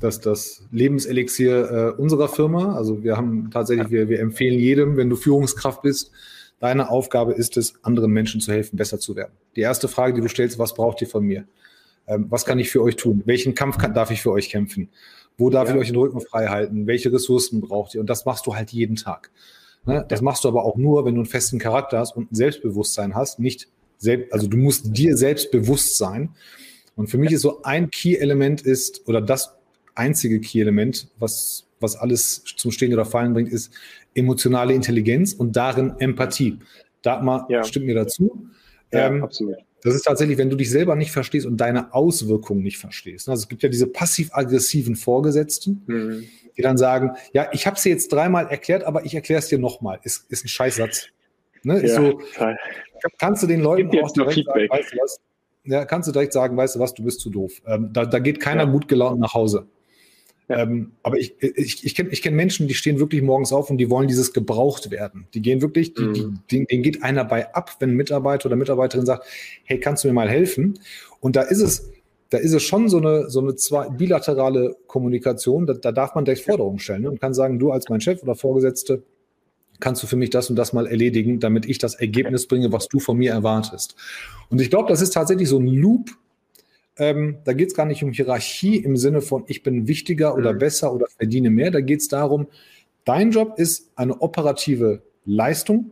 das, 0.00 0.20
das 0.20 0.62
Lebenselixier 0.70 1.94
äh, 1.98 2.00
unserer 2.00 2.28
Firma. 2.28 2.76
Also 2.76 3.02
wir 3.02 3.16
haben 3.16 3.50
tatsächlich, 3.50 3.90
wir, 3.90 4.08
wir 4.08 4.20
empfehlen 4.20 4.58
jedem, 4.58 4.96
wenn 4.96 5.10
du 5.10 5.16
Führungskraft 5.16 5.82
bist, 5.82 6.10
deine 6.60 6.90
Aufgabe 6.90 7.32
ist 7.32 7.56
es, 7.56 7.74
anderen 7.82 8.12
Menschen 8.12 8.40
zu 8.40 8.52
helfen, 8.52 8.76
besser 8.76 8.98
zu 8.98 9.16
werden. 9.16 9.32
Die 9.56 9.60
erste 9.60 9.88
Frage, 9.88 10.14
die 10.14 10.20
du 10.20 10.28
stellst, 10.28 10.58
was 10.58 10.74
braucht 10.74 11.00
ihr 11.02 11.08
von 11.08 11.24
mir? 11.24 11.44
Ähm, 12.06 12.26
was 12.28 12.44
kann 12.44 12.58
ich 12.58 12.70
für 12.70 12.82
euch 12.82 12.96
tun? 12.96 13.22
Welchen 13.24 13.54
Kampf 13.54 13.78
kann, 13.78 13.94
darf 13.94 14.10
ich 14.10 14.22
für 14.22 14.30
euch 14.30 14.50
kämpfen? 14.50 14.88
Wo 15.36 15.50
darf 15.50 15.68
ja. 15.68 15.74
ich 15.74 15.80
euch 15.80 15.86
den 15.88 15.96
Rücken 15.96 16.20
frei 16.20 16.46
halten? 16.46 16.86
Welche 16.86 17.12
Ressourcen 17.12 17.60
braucht 17.60 17.94
ihr? 17.94 18.00
Und 18.00 18.08
das 18.08 18.24
machst 18.24 18.46
du 18.46 18.54
halt 18.54 18.70
jeden 18.70 18.96
Tag. 18.96 19.30
Ne? 19.84 20.04
Das 20.08 20.22
machst 20.22 20.44
du 20.44 20.48
aber 20.48 20.64
auch 20.64 20.76
nur, 20.76 21.04
wenn 21.04 21.14
du 21.14 21.20
einen 21.20 21.28
festen 21.28 21.58
Charakter 21.58 21.98
hast 21.98 22.16
und 22.16 22.30
ein 22.32 22.34
Selbstbewusstsein 22.34 23.14
hast. 23.14 23.38
Nicht 23.38 23.68
selbst, 23.98 24.32
also 24.32 24.46
du 24.46 24.56
musst 24.56 24.96
dir 24.96 25.16
selbst 25.16 25.50
bewusst 25.50 25.96
sein. 25.96 26.30
Und 26.96 27.08
für 27.08 27.18
mich 27.18 27.32
ist 27.32 27.42
so 27.42 27.62
ein 27.62 27.90
Key-Element 27.90 28.62
ist, 28.62 29.06
oder 29.08 29.20
das 29.20 29.54
einzige 29.94 30.40
Key-Element, 30.40 31.08
was, 31.18 31.66
was 31.80 31.96
alles 31.96 32.44
zum 32.56 32.70
Stehen 32.70 32.92
oder 32.92 33.04
Fallen 33.04 33.34
bringt, 33.34 33.52
ist 33.52 33.72
emotionale 34.14 34.74
Intelligenz 34.74 35.32
und 35.32 35.56
darin 35.56 35.94
Empathie. 35.98 36.58
Dagmar 37.02 37.46
ja. 37.50 37.64
stimmt 37.64 37.86
mir 37.86 37.94
dazu. 37.94 38.48
Ja, 38.92 39.08
ähm, 39.08 39.22
absolut. 39.22 39.56
Das 39.82 39.94
ist 39.94 40.02
tatsächlich, 40.02 40.38
wenn 40.38 40.48
du 40.48 40.56
dich 40.56 40.70
selber 40.70 40.96
nicht 40.96 41.10
verstehst 41.10 41.46
und 41.46 41.58
deine 41.58 41.92
Auswirkungen 41.92 42.62
nicht 42.62 42.78
verstehst. 42.78 43.28
Also 43.28 43.42
es 43.42 43.48
gibt 43.48 43.62
ja 43.62 43.68
diese 43.68 43.86
passiv-aggressiven 43.86 44.96
Vorgesetzten, 44.96 45.82
mhm. 45.86 46.24
die 46.56 46.62
dann 46.62 46.78
sagen, 46.78 47.10
ja, 47.34 47.50
ich 47.52 47.66
habe 47.66 47.76
es 47.76 47.82
dir 47.82 47.90
jetzt 47.90 48.10
dreimal 48.10 48.48
erklärt, 48.48 48.84
aber 48.84 49.04
ich 49.04 49.14
erkläre 49.14 49.40
es 49.40 49.48
dir 49.48 49.58
nochmal. 49.58 50.00
Ist, 50.02 50.24
ist 50.30 50.46
ein 50.46 50.48
Scheißsatz. 50.48 51.08
Ne? 51.64 51.86
Ja, 51.86 51.96
so, 51.96 52.20
kannst 53.18 53.42
du 53.42 53.46
den 53.46 53.60
Leuten 53.60 53.88
auch 53.98 54.10
direkt 54.10 54.46
sagen, 54.46 54.68
weißt 54.70 54.92
du 54.92 54.96
was? 55.02 55.20
Ja, 55.64 55.84
kannst 55.84 56.08
du 56.08 56.12
direkt 56.12 56.32
sagen, 56.32 56.56
weißt 56.56 56.76
du 56.76 56.80
was, 56.80 56.94
du 56.94 57.02
bist 57.02 57.20
zu 57.20 57.30
doof. 57.30 57.62
Ähm, 57.66 57.90
da, 57.92 58.04
da 58.04 58.18
geht 58.18 58.40
keiner 58.40 58.64
ja. 58.64 58.70
gut 58.70 58.88
gelaunt 58.88 59.20
nach 59.20 59.34
Hause. 59.34 59.66
Ähm, 60.48 60.92
aber 61.02 61.18
ich, 61.18 61.34
ich, 61.40 61.84
ich 61.84 61.94
kenne 61.94 62.10
ich 62.10 62.20
kenn 62.20 62.34
Menschen, 62.34 62.68
die 62.68 62.74
stehen 62.74 62.98
wirklich 62.98 63.22
morgens 63.22 63.52
auf 63.52 63.70
und 63.70 63.78
die 63.78 63.88
wollen 63.88 64.08
dieses 64.08 64.34
gebraucht 64.34 64.90
werden. 64.90 65.26
Die 65.32 65.40
gehen 65.40 65.62
wirklich, 65.62 65.94
die, 65.94 66.02
mhm. 66.02 66.40
die, 66.50 66.66
denen 66.66 66.82
geht 66.82 67.02
einer 67.02 67.24
bei 67.24 67.54
ab, 67.54 67.76
wenn 67.80 67.90
ein 67.90 67.96
Mitarbeiter 67.96 68.46
oder 68.46 68.56
Mitarbeiterin 68.56 69.06
sagt, 69.06 69.24
hey, 69.64 69.80
kannst 69.80 70.04
du 70.04 70.08
mir 70.08 70.14
mal 70.14 70.28
helfen? 70.28 70.78
Und 71.20 71.36
da 71.36 71.42
ist 71.42 71.62
es, 71.62 71.90
da 72.28 72.36
ist 72.38 72.52
es 72.52 72.62
schon 72.62 72.90
so 72.90 72.98
eine, 72.98 73.30
so 73.30 73.40
eine 73.40 73.54
zwei, 73.54 73.88
bilaterale 73.88 74.76
Kommunikation, 74.86 75.66
da, 75.66 75.72
da 75.72 75.92
darf 75.92 76.14
man 76.14 76.26
direkt 76.26 76.44
Forderungen 76.44 76.78
stellen 76.78 77.02
ne? 77.02 77.10
und 77.10 77.20
kann 77.20 77.32
sagen, 77.32 77.58
du 77.58 77.70
als 77.70 77.88
mein 77.88 78.02
Chef 78.02 78.22
oder 78.22 78.34
Vorgesetzte, 78.34 79.02
kannst 79.84 80.02
du 80.02 80.06
für 80.06 80.16
mich 80.16 80.30
das 80.30 80.48
und 80.48 80.56
das 80.56 80.72
mal 80.72 80.86
erledigen, 80.86 81.40
damit 81.40 81.66
ich 81.66 81.76
das 81.76 81.94
Ergebnis 81.94 82.48
bringe, 82.48 82.72
was 82.72 82.88
du 82.88 83.00
von 83.00 83.18
mir 83.18 83.32
erwartest. 83.32 83.96
Und 84.48 84.58
ich 84.62 84.70
glaube, 84.70 84.88
das 84.88 85.02
ist 85.02 85.12
tatsächlich 85.12 85.46
so 85.46 85.58
ein 85.58 85.66
Loop, 85.66 86.10
ähm, 86.96 87.36
da 87.44 87.52
geht 87.52 87.68
es 87.68 87.74
gar 87.74 87.84
nicht 87.84 88.02
um 88.02 88.10
Hierarchie 88.10 88.78
im 88.78 88.96
Sinne 88.96 89.20
von, 89.20 89.44
ich 89.46 89.62
bin 89.62 89.86
wichtiger 89.86 90.36
oder 90.36 90.54
mhm. 90.54 90.58
besser 90.58 90.90
oder 90.90 91.04
verdiene 91.14 91.50
mehr. 91.50 91.70
Da 91.70 91.82
geht 91.82 92.00
es 92.00 92.08
darum, 92.08 92.46
dein 93.04 93.30
Job 93.30 93.58
ist 93.58 93.90
eine 93.94 94.22
operative 94.22 95.02
Leistung, 95.26 95.90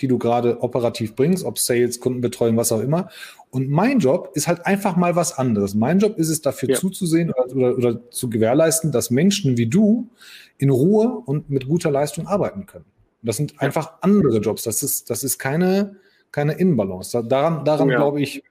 die 0.00 0.08
du 0.08 0.16
gerade 0.16 0.62
operativ 0.62 1.14
bringst, 1.14 1.44
ob 1.44 1.58
Sales, 1.58 2.00
Kundenbetreuung, 2.00 2.56
was 2.56 2.72
auch 2.72 2.80
immer. 2.80 3.10
Und 3.50 3.68
mein 3.68 3.98
Job 3.98 4.30
ist 4.32 4.48
halt 4.48 4.64
einfach 4.64 4.96
mal 4.96 5.16
was 5.16 5.36
anderes. 5.36 5.74
Mein 5.74 5.98
Job 5.98 6.16
ist 6.16 6.30
es, 6.30 6.40
dafür 6.40 6.70
ja. 6.70 6.76
zuzusehen 6.76 7.30
oder, 7.30 7.54
oder, 7.54 7.76
oder, 7.76 8.10
zu 8.10 8.30
gewährleisten, 8.30 8.90
dass 8.90 9.10
Menschen 9.10 9.58
wie 9.58 9.66
du 9.66 10.08
in 10.56 10.70
Ruhe 10.70 11.10
und 11.26 11.50
mit 11.50 11.68
guter 11.68 11.90
Leistung 11.90 12.26
arbeiten 12.26 12.64
können. 12.64 12.86
Das 13.24 13.36
sind 13.36 13.60
einfach 13.60 13.94
andere 14.02 14.38
Jobs. 14.38 14.62
Das 14.64 14.82
ist, 14.82 15.10
das 15.10 15.24
ist 15.24 15.38
keine, 15.38 15.96
keine 16.30 16.52
Inbalance. 16.54 17.24
Daran, 17.24 17.64
daran 17.64 17.88
ja. 17.88 17.96
glaube 17.96 18.20
ich, 18.20 18.42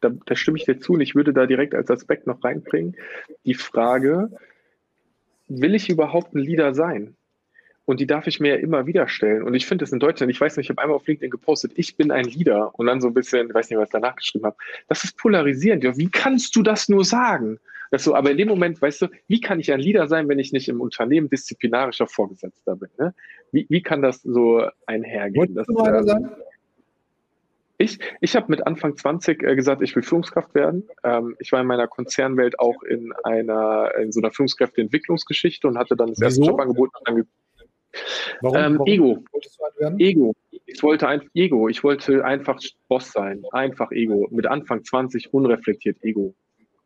da, 0.00 0.10
da 0.26 0.36
stimme 0.36 0.58
ich 0.58 0.64
dir 0.64 0.78
zu 0.78 0.94
und 0.94 1.00
ich 1.00 1.14
würde 1.14 1.32
da 1.32 1.46
direkt 1.46 1.74
als 1.74 1.90
Aspekt 1.90 2.26
noch 2.26 2.42
reinbringen, 2.42 2.96
die 3.44 3.54
Frage, 3.54 4.30
will 5.48 5.74
ich 5.74 5.88
überhaupt 5.88 6.34
ein 6.34 6.38
Leader 6.38 6.74
sein? 6.74 7.16
Und 7.84 7.98
die 7.98 8.06
darf 8.06 8.28
ich 8.28 8.38
mir 8.38 8.54
ja 8.54 8.60
immer 8.60 8.86
wieder 8.86 9.08
stellen. 9.08 9.42
Und 9.42 9.54
ich 9.54 9.66
finde 9.66 9.84
es 9.84 9.92
in 9.92 9.98
Deutschland, 9.98 10.30
ich 10.30 10.40
weiß 10.40 10.56
nicht, 10.56 10.66
ich 10.66 10.70
habe 10.70 10.80
einmal 10.80 10.96
auf 10.96 11.06
LinkedIn 11.06 11.30
gepostet, 11.30 11.72
ich 11.74 11.96
bin 11.96 12.12
ein 12.12 12.26
Leader 12.26 12.70
und 12.78 12.86
dann 12.86 13.00
so 13.00 13.08
ein 13.08 13.14
bisschen, 13.14 13.48
ich 13.48 13.54
weiß 13.54 13.70
nicht, 13.70 13.78
was 13.78 13.88
ich 13.88 13.92
danach 13.92 14.14
geschrieben 14.14 14.44
habe. 14.46 14.56
Das 14.88 15.02
ist 15.02 15.16
polarisierend. 15.16 15.82
Ja, 15.82 15.96
wie 15.96 16.08
kannst 16.08 16.54
du 16.54 16.62
das 16.62 16.88
nur 16.88 17.04
sagen? 17.04 17.58
Das 17.92 18.04
so, 18.04 18.14
aber 18.14 18.30
in 18.30 18.38
dem 18.38 18.48
Moment, 18.48 18.80
weißt 18.80 19.02
du, 19.02 19.08
wie 19.28 19.40
kann 19.42 19.60
ich 19.60 19.70
ein 19.70 19.78
Leader 19.78 20.08
sein, 20.08 20.26
wenn 20.26 20.38
ich 20.38 20.50
nicht 20.50 20.66
im 20.70 20.80
Unternehmen 20.80 21.28
disziplinarischer 21.28 22.06
Vorgesetzter 22.06 22.74
bin? 22.74 22.88
Ne? 22.98 23.14
Wie, 23.52 23.66
wie 23.68 23.82
kann 23.82 24.00
das 24.00 24.22
so 24.22 24.66
einhergehen? 24.86 25.54
Das, 25.54 25.68
ähm, 25.68 26.30
ich, 27.76 27.98
ich 28.22 28.34
habe 28.34 28.46
mit 28.48 28.66
Anfang 28.66 28.96
20 28.96 29.42
äh, 29.42 29.54
gesagt, 29.56 29.82
ich 29.82 29.94
will 29.94 30.02
Führungskraft 30.02 30.54
werden. 30.54 30.88
Ähm, 31.04 31.36
ich 31.38 31.52
war 31.52 31.60
in 31.60 31.66
meiner 31.66 31.86
Konzernwelt 31.86 32.58
auch 32.58 32.82
in 32.82 33.12
einer 33.24 33.94
in 34.00 34.10
so 34.10 34.22
einer 34.22 34.30
Führungskräfteentwicklungsgeschichte 34.30 35.68
und 35.68 35.76
hatte 35.76 35.94
dann 35.94 36.08
das 36.08 36.22
erste 36.22 36.46
Jobangebot 36.46 36.88
ange 37.04 37.26
Warum, 38.40 38.56
ähm, 38.56 38.78
warum 38.78 38.86
Ego. 38.86 39.24
Halt 39.60 40.00
Ego. 40.00 40.34
Ich 40.64 40.82
wollte 40.82 41.08
ein 41.08 41.28
Ego. 41.34 41.68
Ich 41.68 41.84
wollte 41.84 42.24
einfach 42.24 42.58
Boss 42.88 43.12
sein. 43.12 43.44
Einfach 43.52 43.90
Ego. 43.92 44.28
Mit 44.30 44.46
Anfang 44.46 44.82
20 44.82 45.34
unreflektiert 45.34 46.02
Ego. 46.02 46.34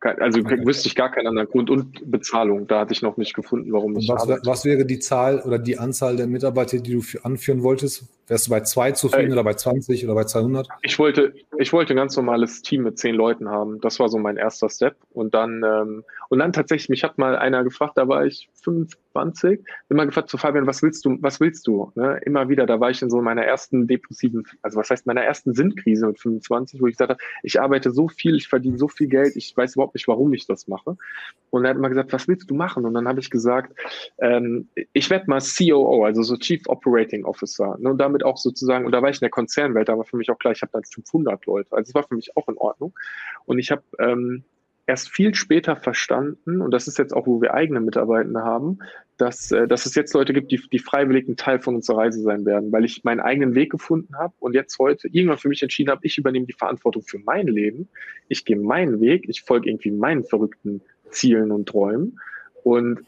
Also 0.01 0.41
okay. 0.41 0.63
wüsste 0.63 0.87
ich 0.87 0.95
gar 0.95 1.11
keinen 1.11 1.27
anderen 1.27 1.47
Grund 1.47 1.69
und 1.71 2.11
Bezahlung. 2.11 2.67
Da 2.67 2.81
hatte 2.81 2.93
ich 2.93 3.01
noch 3.01 3.17
nicht 3.17 3.33
gefunden, 3.33 3.71
warum 3.73 3.97
ich. 3.97 4.07
Was, 4.07 4.27
was, 4.27 4.63
wäre 4.63 4.85
die 4.85 4.99
Zahl 4.99 5.41
oder 5.41 5.57
die 5.57 5.79
Anzahl 5.79 6.15
der 6.15 6.27
Mitarbeiter, 6.27 6.77
die 6.77 6.99
du 6.99 7.01
anführen 7.23 7.63
wolltest? 7.63 8.05
Wärst 8.27 8.47
du 8.47 8.51
bei 8.51 8.59
zwei 8.59 8.91
zufrieden 8.91 9.29
äh, 9.29 9.33
oder 9.33 9.43
bei 9.45 9.53
20 9.53 10.03
oder 10.03 10.13
bei 10.13 10.25
200? 10.25 10.67
Ich 10.81 10.99
wollte, 10.99 11.33
ich 11.57 11.71
wollte 11.71 11.93
ein 11.93 11.95
ganz 11.95 12.15
normales 12.17 12.61
Team 12.61 12.83
mit 12.83 12.99
zehn 12.99 13.15
Leuten 13.15 13.47
haben. 13.47 13.79
Das 13.79 13.99
war 14.01 14.09
so 14.09 14.17
mein 14.17 14.35
erster 14.35 14.69
Step. 14.69 14.97
Und 15.13 15.33
dann, 15.33 15.63
ähm, 15.63 16.03
und 16.27 16.39
dann 16.39 16.51
tatsächlich, 16.51 16.89
mich 16.89 17.03
hat 17.05 17.17
mal 17.17 17.37
einer 17.37 17.63
gefragt, 17.63 17.93
da 17.95 18.09
war 18.09 18.25
ich 18.25 18.49
25, 18.63 19.61
immer 19.87 20.05
gefragt 20.05 20.29
zu 20.29 20.37
Fabian, 20.37 20.67
was 20.67 20.83
willst 20.83 21.05
du, 21.05 21.17
was 21.21 21.39
willst 21.39 21.67
du? 21.67 21.93
Ne? 21.95 22.19
Immer 22.25 22.49
wieder, 22.49 22.65
da 22.65 22.81
war 22.81 22.89
ich 22.89 23.01
in 23.01 23.09
so 23.09 23.21
meiner 23.21 23.43
ersten 23.43 23.87
depressiven, 23.87 24.45
also 24.61 24.77
was 24.77 24.89
heißt 24.89 25.07
meiner 25.07 25.23
ersten 25.23 25.53
Sinnkrise 25.53 26.07
mit 26.07 26.19
25, 26.19 26.81
wo 26.81 26.87
ich 26.87 26.97
gesagt 26.97 27.11
habe, 27.11 27.21
ich 27.43 27.61
arbeite 27.61 27.91
so 27.91 28.09
viel, 28.09 28.35
ich 28.35 28.49
verdiene 28.49 28.77
so 28.77 28.89
viel 28.89 29.07
Geld, 29.07 29.37
ich 29.37 29.55
weiß 29.55 29.75
überhaupt 29.75 29.86
nicht, 29.93 30.07
warum 30.07 30.33
ich 30.33 30.47
das 30.47 30.67
mache. 30.67 30.97
Und 31.49 31.65
er 31.65 31.71
hat 31.71 31.77
immer 31.77 31.89
gesagt, 31.89 32.13
was 32.13 32.27
willst 32.27 32.49
du 32.49 32.55
machen? 32.55 32.85
Und 32.85 32.93
dann 32.93 33.07
habe 33.07 33.19
ich 33.19 33.29
gesagt, 33.29 33.73
ähm, 34.19 34.69
ich 34.93 35.09
werde 35.09 35.29
mal 35.29 35.41
COO, 35.41 36.05
also 36.05 36.23
so 36.23 36.37
Chief 36.37 36.61
Operating 36.67 37.25
Officer. 37.25 37.77
Ne? 37.79 37.89
Und 37.89 37.97
damit 37.97 38.23
auch 38.23 38.37
sozusagen, 38.37 38.85
und 38.85 38.91
da 38.91 39.01
war 39.01 39.09
ich 39.09 39.17
in 39.17 39.25
der 39.25 39.29
Konzernwelt, 39.29 39.89
da 39.89 39.97
war 39.97 40.05
für 40.05 40.17
mich 40.17 40.29
auch 40.29 40.39
klar, 40.39 40.53
ich 40.53 40.61
habe 40.61 40.71
dann 40.71 40.83
500 40.83 41.45
Leute. 41.45 41.71
Also 41.71 41.89
es 41.89 41.95
war 41.95 42.03
für 42.03 42.15
mich 42.15 42.35
auch 42.35 42.47
in 42.47 42.57
Ordnung. 42.57 42.93
Und 43.45 43.59
ich 43.59 43.71
habe 43.71 43.83
ähm, 43.99 44.43
erst 44.87 45.09
viel 45.09 45.35
später 45.35 45.75
verstanden, 45.75 46.61
und 46.61 46.71
das 46.71 46.87
ist 46.87 46.97
jetzt 46.97 47.13
auch, 47.13 47.27
wo 47.27 47.41
wir 47.41 47.53
eigene 47.53 47.81
Mitarbeitende 47.81 48.41
haben, 48.41 48.79
dass, 49.17 49.51
äh, 49.51 49.67
dass 49.67 49.85
es 49.85 49.95
jetzt 49.95 50.13
Leute 50.13 50.33
gibt, 50.33 50.51
die, 50.51 50.61
die 50.71 50.79
freiwillig 50.79 51.27
ein 51.27 51.35
Teil 51.35 51.59
von 51.59 51.75
unserer 51.75 51.97
Reise 51.97 52.21
sein 52.21 52.45
werden, 52.45 52.71
weil 52.71 52.85
ich 52.85 53.03
meinen 53.03 53.19
eigenen 53.19 53.53
Weg 53.53 53.69
gefunden 53.69 54.17
habe 54.17 54.33
und 54.39 54.53
jetzt 54.53 54.79
heute 54.79 55.09
irgendwann 55.09 55.37
für 55.37 55.49
mich 55.49 55.61
entschieden 55.61 55.91
habe, 55.91 56.01
ich 56.03 56.17
übernehme 56.17 56.45
die 56.45 56.53
Verantwortung 56.53 57.03
für 57.03 57.19
mein 57.19 57.47
Leben, 57.47 57.89
ich 58.29 58.45
gehe 58.45 58.57
meinen 58.57 59.01
Weg, 59.01 59.27
ich 59.27 59.43
folge 59.43 59.69
irgendwie 59.69 59.91
meinen 59.91 60.23
verrückten 60.23 60.81
Zielen 61.09 61.51
und 61.51 61.67
Träumen. 61.67 62.19
Und 62.63 63.01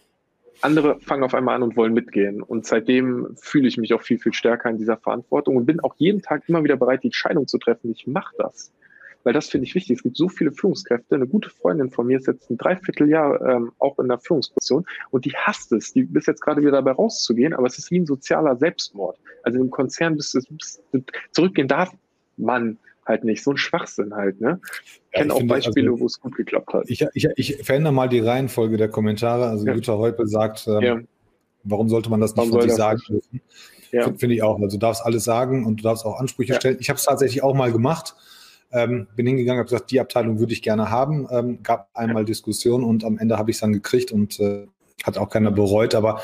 andere 0.62 1.00
fangen 1.00 1.24
auf 1.24 1.34
einmal 1.34 1.56
an 1.56 1.64
und 1.64 1.78
wollen 1.78 1.94
mitgehen. 1.94 2.42
Und 2.42 2.66
seitdem 2.66 3.36
fühle 3.38 3.70
ich 3.70 3.78
mich 3.78 3.94
auch 3.94 4.02
viel, 4.02 4.20
viel 4.20 4.34
stärker 4.34 4.70
in 4.70 4.78
dieser 4.78 4.98
Verantwortung 4.98 5.56
und 5.56 5.66
bin 5.66 5.80
auch 5.80 5.96
jeden 5.98 6.22
Tag 6.22 6.44
immer 6.48 6.64
wieder 6.64 6.76
bereit, 6.76 7.04
die 7.04 7.08
Entscheidung 7.08 7.48
zu 7.48 7.58
treffen, 7.58 7.92
ich 7.92 8.08
mache 8.08 8.36
das 8.38 8.74
weil 9.24 9.34
das 9.34 9.50
finde 9.50 9.68
ich 9.68 9.76
wichtig. 9.76 9.98
Es 9.98 10.04
gibt 10.04 10.18
so 10.18 10.30
viele 10.30 10.52
Führungskräfte. 10.52 11.16
Eine 11.16 11.28
gute 11.28 11.50
Freundin 11.50 11.90
von 11.90 12.08
mir 12.08 12.18
ist 12.18 12.28
jetzt 12.28 12.50
ein 12.50 12.58
Dreivierteljahr 12.58 13.42
ähm, 13.42 13.72
auch 13.80 14.00
in 14.00 14.08
der 14.08 14.20
Führungsposition 14.20 14.86
und 15.12 15.26
die 15.26 15.34
hasst 15.34 15.72
es, 15.72 15.94
die 15.94 16.04
bis 16.04 16.26
jetzt 16.26 16.42
gerade 16.42 16.62
wieder 16.62 16.72
dabei 16.72 16.92
rauszugehen, 16.92 17.54
aber 17.54 17.68
es 17.68 17.78
ist 17.78 17.92
wie 17.92 18.00
ein 18.00 18.06
sozialer 18.06 18.56
Selbstmord. 18.56 19.18
Also 19.44 19.60
im 19.60 19.70
Konzern 19.70 20.16
bist 20.16 20.34
du, 20.34 20.40
bist 20.50 20.82
du 20.92 21.04
zurückgehen 21.32 21.68
darf 21.68 21.92
man 22.38 22.78
halt 23.06 23.24
nicht. 23.24 23.44
So 23.44 23.52
ein 23.52 23.58
Schwachsinn 23.58 24.14
halt, 24.14 24.40
ne? 24.40 24.62
Ich 24.86 25.02
kenne 25.12 25.34
auch 25.34 25.44
Beispiele, 25.44 25.90
also, 25.90 26.02
wo 26.02 26.06
es 26.06 26.20
gut 26.20 26.36
geklappt 26.36 26.74
hat. 26.74 26.90
Ich, 26.90 27.06
ich, 27.14 27.28
ich 27.36 27.58
verändere 27.66 27.92
mal 27.92 28.08
die 28.08 28.20
Reihenfolge 28.20 28.78
der 28.78 28.88
Kommentare. 28.88 29.48
Also 29.48 29.66
ja. 29.66 29.74
Jutta 29.74 29.98
Heupe 29.98 30.28
sagt, 30.28 30.68
ähm, 30.68 30.82
ja. 30.82 31.00
warum 31.64 31.90
sollte 31.90 32.10
man 32.10 32.22
das 32.22 32.36
nicht 32.36 32.50
von 32.50 32.62
sich 32.62 32.74
sagen 32.74 33.02
dürfen? 33.10 33.42
Ja. 33.92 34.04
Finde 34.14 34.36
ich 34.36 34.44
auch. 34.44 34.62
Also 34.62 34.78
du 34.78 34.80
darfst 34.80 35.04
alles 35.04 35.24
sagen 35.24 35.66
und 35.66 35.78
du 35.78 35.84
darfst 35.84 36.06
auch 36.06 36.20
Ansprüche 36.20 36.54
stellen. 36.54 36.78
Ich 36.80 36.90
habe 36.90 36.98
es 36.98 37.06
tatsächlich 37.06 37.42
auch 37.42 37.56
mal 37.56 37.72
gemacht. 37.72 38.16
Ähm, 38.72 39.08
bin 39.16 39.26
hingegangen, 39.26 39.60
habe 39.60 39.70
gesagt, 39.70 39.92
die 39.92 40.00
Abteilung 40.00 40.40
würde 40.40 40.54
ich 40.54 40.62
gerne 40.62 40.90
haben. 40.92 41.28
Ähm, 41.32 41.64
gab 41.64 41.90
einmal 41.94 42.26
Diskussion 42.26 42.84
und 42.84 43.04
am 43.04 43.18
Ende 43.18 43.38
habe 43.38 43.50
ich 43.50 43.58
es 43.58 43.62
dann 43.62 43.74
gekriegt 43.74 44.12
und 44.12 44.40
äh, 44.40 44.68
hat 45.04 45.18
auch 45.18 45.30
keiner 45.30 45.52
bereut. 45.52 45.96
Aber 45.96 46.22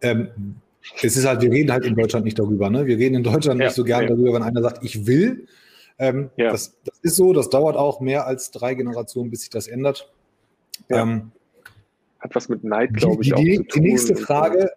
ähm, 0.00 0.28
es 1.02 1.16
ist 1.16 1.26
halt, 1.26 1.42
wir 1.42 1.50
reden 1.50 1.72
halt 1.72 1.84
in 1.84 1.94
Deutschland 1.94 2.24
nicht 2.24 2.38
darüber. 2.38 2.70
Ne? 2.70 2.86
Wir 2.86 2.96
reden 2.96 3.16
in 3.16 3.22
Deutschland 3.22 3.60
ja, 3.60 3.66
nicht 3.66 3.74
so 3.74 3.84
gerne 3.84 4.04
ja. 4.04 4.10
darüber, 4.10 4.34
wenn 4.34 4.42
einer 4.42 4.62
sagt, 4.62 4.84
ich 4.84 5.06
will. 5.06 5.46
Ähm, 5.98 6.30
ja. 6.36 6.50
das, 6.50 6.76
das, 6.84 6.98
ist 7.02 7.16
so, 7.16 7.32
das 7.32 7.50
dauert 7.50 7.76
auch 7.76 8.00
mehr 8.00 8.26
als 8.26 8.50
drei 8.50 8.74
Generationen, 8.74 9.30
bis 9.30 9.40
sich 9.40 9.50
das 9.50 9.66
ändert. 9.66 10.10
Ähm, 10.88 11.32
Hat 12.20 12.34
was 12.34 12.48
mit 12.48 12.64
Neid, 12.64 12.94
glaube 12.94 13.22
ich, 13.22 13.28
die, 13.28 13.34
auch 13.34 13.38
die, 13.38 13.56
zu 13.56 13.62
tun. 13.64 13.68
Die 13.74 13.80
nächste 13.90 14.16
Frage, 14.16 14.70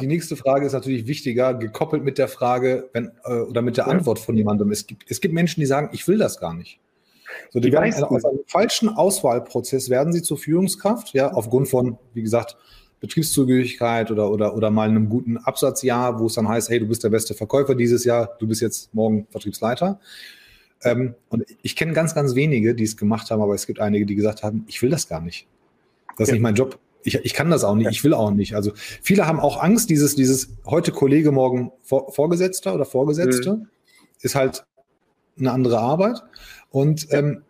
die 0.00 0.06
nächste 0.06 0.36
Frage 0.36 0.66
ist 0.66 0.72
natürlich 0.72 1.06
wichtiger, 1.06 1.54
gekoppelt 1.54 2.02
mit 2.02 2.18
der 2.18 2.28
Frage 2.28 2.90
wenn, 2.92 3.12
äh, 3.24 3.34
oder 3.34 3.62
mit 3.62 3.76
der 3.76 3.86
Antwort 3.86 4.18
von 4.18 4.36
jemandem. 4.36 4.72
Es 4.72 4.86
gibt, 4.86 5.10
es 5.10 5.20
gibt 5.20 5.32
Menschen, 5.32 5.60
die 5.60 5.66
sagen, 5.66 5.90
ich 5.92 6.06
will 6.08 6.18
das 6.18 6.40
gar 6.40 6.54
nicht. 6.54 6.80
So, 7.50 7.60
die, 7.60 7.70
die 7.70 7.72
werden 7.72 8.04
aus 8.04 8.24
einem 8.24 8.40
falschen 8.46 8.88
Auswahlprozess 8.88 9.90
werden 9.90 10.12
sie 10.12 10.22
zur 10.22 10.38
Führungskraft, 10.38 11.12
ja, 11.12 11.32
aufgrund 11.32 11.68
von, 11.68 11.98
wie 12.14 12.22
gesagt, 12.22 12.56
Betriebszugehörigkeit 13.00 14.10
oder, 14.10 14.30
oder, 14.30 14.56
oder 14.56 14.70
mal 14.70 14.88
einem 14.88 15.08
guten 15.08 15.36
Absatzjahr, 15.36 16.18
wo 16.18 16.26
es 16.26 16.34
dann 16.34 16.48
heißt, 16.48 16.70
hey, 16.70 16.80
du 16.80 16.88
bist 16.88 17.04
der 17.04 17.10
beste 17.10 17.34
Verkäufer 17.34 17.74
dieses 17.74 18.04
Jahr, 18.04 18.36
du 18.38 18.46
bist 18.46 18.62
jetzt 18.62 18.92
morgen 18.94 19.26
Vertriebsleiter. 19.30 20.00
Ähm, 20.82 21.14
und 21.28 21.44
ich 21.62 21.76
kenne 21.76 21.92
ganz, 21.92 22.14
ganz 22.14 22.34
wenige, 22.34 22.74
die 22.74 22.84
es 22.84 22.96
gemacht 22.96 23.30
haben, 23.30 23.42
aber 23.42 23.54
es 23.54 23.66
gibt 23.66 23.80
einige, 23.80 24.06
die 24.06 24.14
gesagt 24.14 24.42
haben, 24.42 24.64
ich 24.66 24.80
will 24.82 24.90
das 24.90 25.08
gar 25.08 25.20
nicht. 25.20 25.46
Das 26.16 26.22
ist 26.22 26.28
ja. 26.28 26.34
nicht 26.34 26.42
mein 26.42 26.54
Job. 26.54 26.78
Ich, 27.02 27.14
ich 27.14 27.34
kann 27.34 27.50
das 27.50 27.62
auch 27.62 27.74
nicht, 27.76 27.90
ich 27.90 28.02
will 28.02 28.14
auch 28.14 28.30
nicht. 28.30 28.54
Also 28.54 28.72
viele 28.74 29.26
haben 29.26 29.38
auch 29.38 29.62
Angst, 29.62 29.90
dieses, 29.90 30.16
dieses 30.16 30.48
heute 30.64 30.92
Kollege, 30.92 31.30
morgen 31.30 31.72
Vor 31.82 32.12
Vorgesetzter 32.12 32.74
oder 32.74 32.84
Vorgesetzte, 32.84 33.54
mhm. 33.54 33.68
ist 34.20 34.34
halt 34.34 34.64
eine 35.38 35.52
andere 35.52 35.78
Arbeit. 35.78 36.22
Und 36.70 37.06
ähm, 37.12 37.42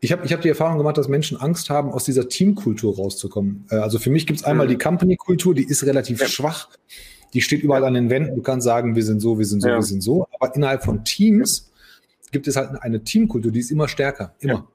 ich 0.00 0.12
habe 0.12 0.24
ich 0.26 0.32
hab 0.32 0.40
die 0.42 0.48
Erfahrung 0.48 0.78
gemacht, 0.78 0.98
dass 0.98 1.08
Menschen 1.08 1.38
Angst 1.38 1.70
haben, 1.70 1.90
aus 1.90 2.04
dieser 2.04 2.28
Teamkultur 2.28 2.96
rauszukommen. 2.96 3.66
Äh, 3.70 3.76
also 3.76 3.98
für 3.98 4.10
mich 4.10 4.26
gibt 4.26 4.40
es 4.40 4.44
einmal 4.44 4.66
mhm. 4.66 4.70
die 4.70 4.78
Company-Kultur, 4.78 5.54
die 5.54 5.64
ist 5.64 5.84
relativ 5.84 6.20
ja. 6.20 6.26
schwach. 6.26 6.68
Die 7.32 7.40
steht 7.40 7.62
überall 7.62 7.84
an 7.84 7.94
den 7.94 8.10
Wänden. 8.10 8.36
Du 8.36 8.42
kannst 8.42 8.64
sagen, 8.64 8.94
wir 8.94 9.04
sind 9.04 9.20
so, 9.20 9.38
wir 9.38 9.46
sind 9.46 9.60
so, 9.60 9.68
ja. 9.68 9.76
wir 9.76 9.82
sind 9.82 10.02
so. 10.02 10.26
Aber 10.38 10.54
innerhalb 10.54 10.84
von 10.84 11.04
Teams 11.04 11.70
gibt 12.30 12.48
es 12.48 12.56
halt 12.56 12.70
eine 12.82 13.02
Teamkultur, 13.02 13.50
die 13.50 13.60
ist 13.60 13.70
immer 13.70 13.88
stärker. 13.88 14.34
Immer. 14.40 14.52
Ja, 14.52 14.68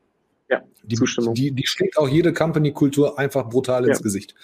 ja 0.51 0.61
die, 0.83 0.95
Zustimmung. 0.95 1.33
Die, 1.33 1.51
die 1.51 1.65
schlägt 1.65 1.97
auch 1.97 2.09
jede 2.09 2.33
Company-Kultur 2.33 3.17
einfach 3.17 3.49
brutal 3.49 3.87
ins 3.87 4.01
Gesicht. 4.01 4.35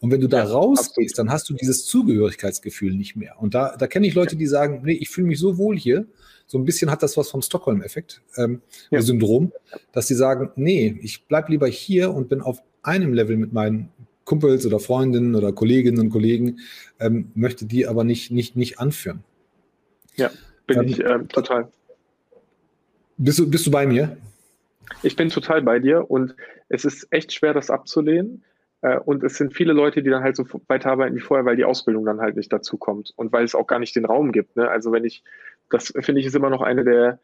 Und 0.00 0.10
wenn 0.10 0.20
du 0.20 0.28
da 0.28 0.44
rausgehst, 0.44 1.18
dann 1.18 1.30
hast 1.30 1.48
du 1.48 1.54
dieses 1.54 1.84
Zugehörigkeitsgefühl 1.86 2.94
nicht 2.94 3.16
mehr. 3.16 3.36
Und 3.40 3.54
da, 3.54 3.76
da 3.76 3.86
kenne 3.86 4.06
ich 4.06 4.14
Leute, 4.14 4.36
die 4.36 4.46
sagen, 4.46 4.82
nee, 4.84 4.92
ich 4.92 5.10
fühle 5.10 5.26
mich 5.26 5.38
so 5.38 5.58
wohl 5.58 5.76
hier, 5.76 6.06
so 6.46 6.58
ein 6.58 6.64
bisschen 6.64 6.90
hat 6.90 7.02
das 7.02 7.16
was 7.16 7.28
vom 7.28 7.42
Stockholm-Effekt, 7.42 8.22
ähm, 8.36 8.62
ja. 8.90 9.02
Syndrom, 9.02 9.52
dass 9.92 10.06
sie 10.06 10.14
sagen, 10.14 10.50
nee, 10.54 10.96
ich 11.02 11.24
bleib 11.24 11.48
lieber 11.48 11.66
hier 11.66 12.14
und 12.14 12.28
bin 12.28 12.40
auf 12.40 12.62
einem 12.82 13.12
Level 13.12 13.36
mit 13.36 13.52
meinen 13.52 13.88
Kumpels 14.24 14.64
oder 14.64 14.78
Freundinnen 14.78 15.34
oder 15.34 15.52
Kolleginnen 15.52 15.98
und 15.98 16.10
Kollegen, 16.10 16.60
ähm, 17.00 17.32
möchte 17.34 17.66
die 17.66 17.86
aber 17.86 18.04
nicht, 18.04 18.30
nicht, 18.30 18.56
nicht 18.56 18.78
anführen. 18.78 19.24
Ja, 20.14 20.30
bin 20.66 20.78
ähm, 20.78 20.88
ich 20.88 21.00
äh, 21.00 21.18
total. 21.24 21.68
Bist 23.16 23.38
du, 23.38 23.50
bist 23.50 23.66
du 23.66 23.70
bei 23.70 23.86
mir? 23.86 24.16
Ich 25.02 25.16
bin 25.16 25.28
total 25.28 25.62
bei 25.62 25.78
dir 25.78 26.10
und 26.10 26.34
es 26.68 26.84
ist 26.84 27.08
echt 27.10 27.32
schwer, 27.32 27.54
das 27.54 27.70
abzulehnen. 27.70 28.44
Äh, 28.82 28.98
und 28.98 29.24
es 29.24 29.36
sind 29.36 29.54
viele 29.54 29.72
Leute, 29.72 30.02
die 30.02 30.10
dann 30.10 30.22
halt 30.22 30.36
so 30.36 30.44
weiterarbeiten 30.68 31.16
wie 31.16 31.20
vorher, 31.20 31.44
weil 31.44 31.56
die 31.56 31.64
Ausbildung 31.64 32.04
dann 32.04 32.20
halt 32.20 32.36
nicht 32.36 32.52
dazu 32.52 32.76
kommt 32.76 33.12
und 33.16 33.32
weil 33.32 33.44
es 33.44 33.54
auch 33.54 33.66
gar 33.66 33.78
nicht 33.78 33.96
den 33.96 34.04
Raum 34.04 34.32
gibt. 34.32 34.56
Ne? 34.56 34.68
Also 34.68 34.92
wenn 34.92 35.04
ich 35.04 35.22
das 35.70 35.92
finde 35.98 36.20
ich 36.20 36.26
ist 36.26 36.36
immer 36.36 36.50
noch 36.50 36.62
eine 36.62 36.84
der 36.84 37.18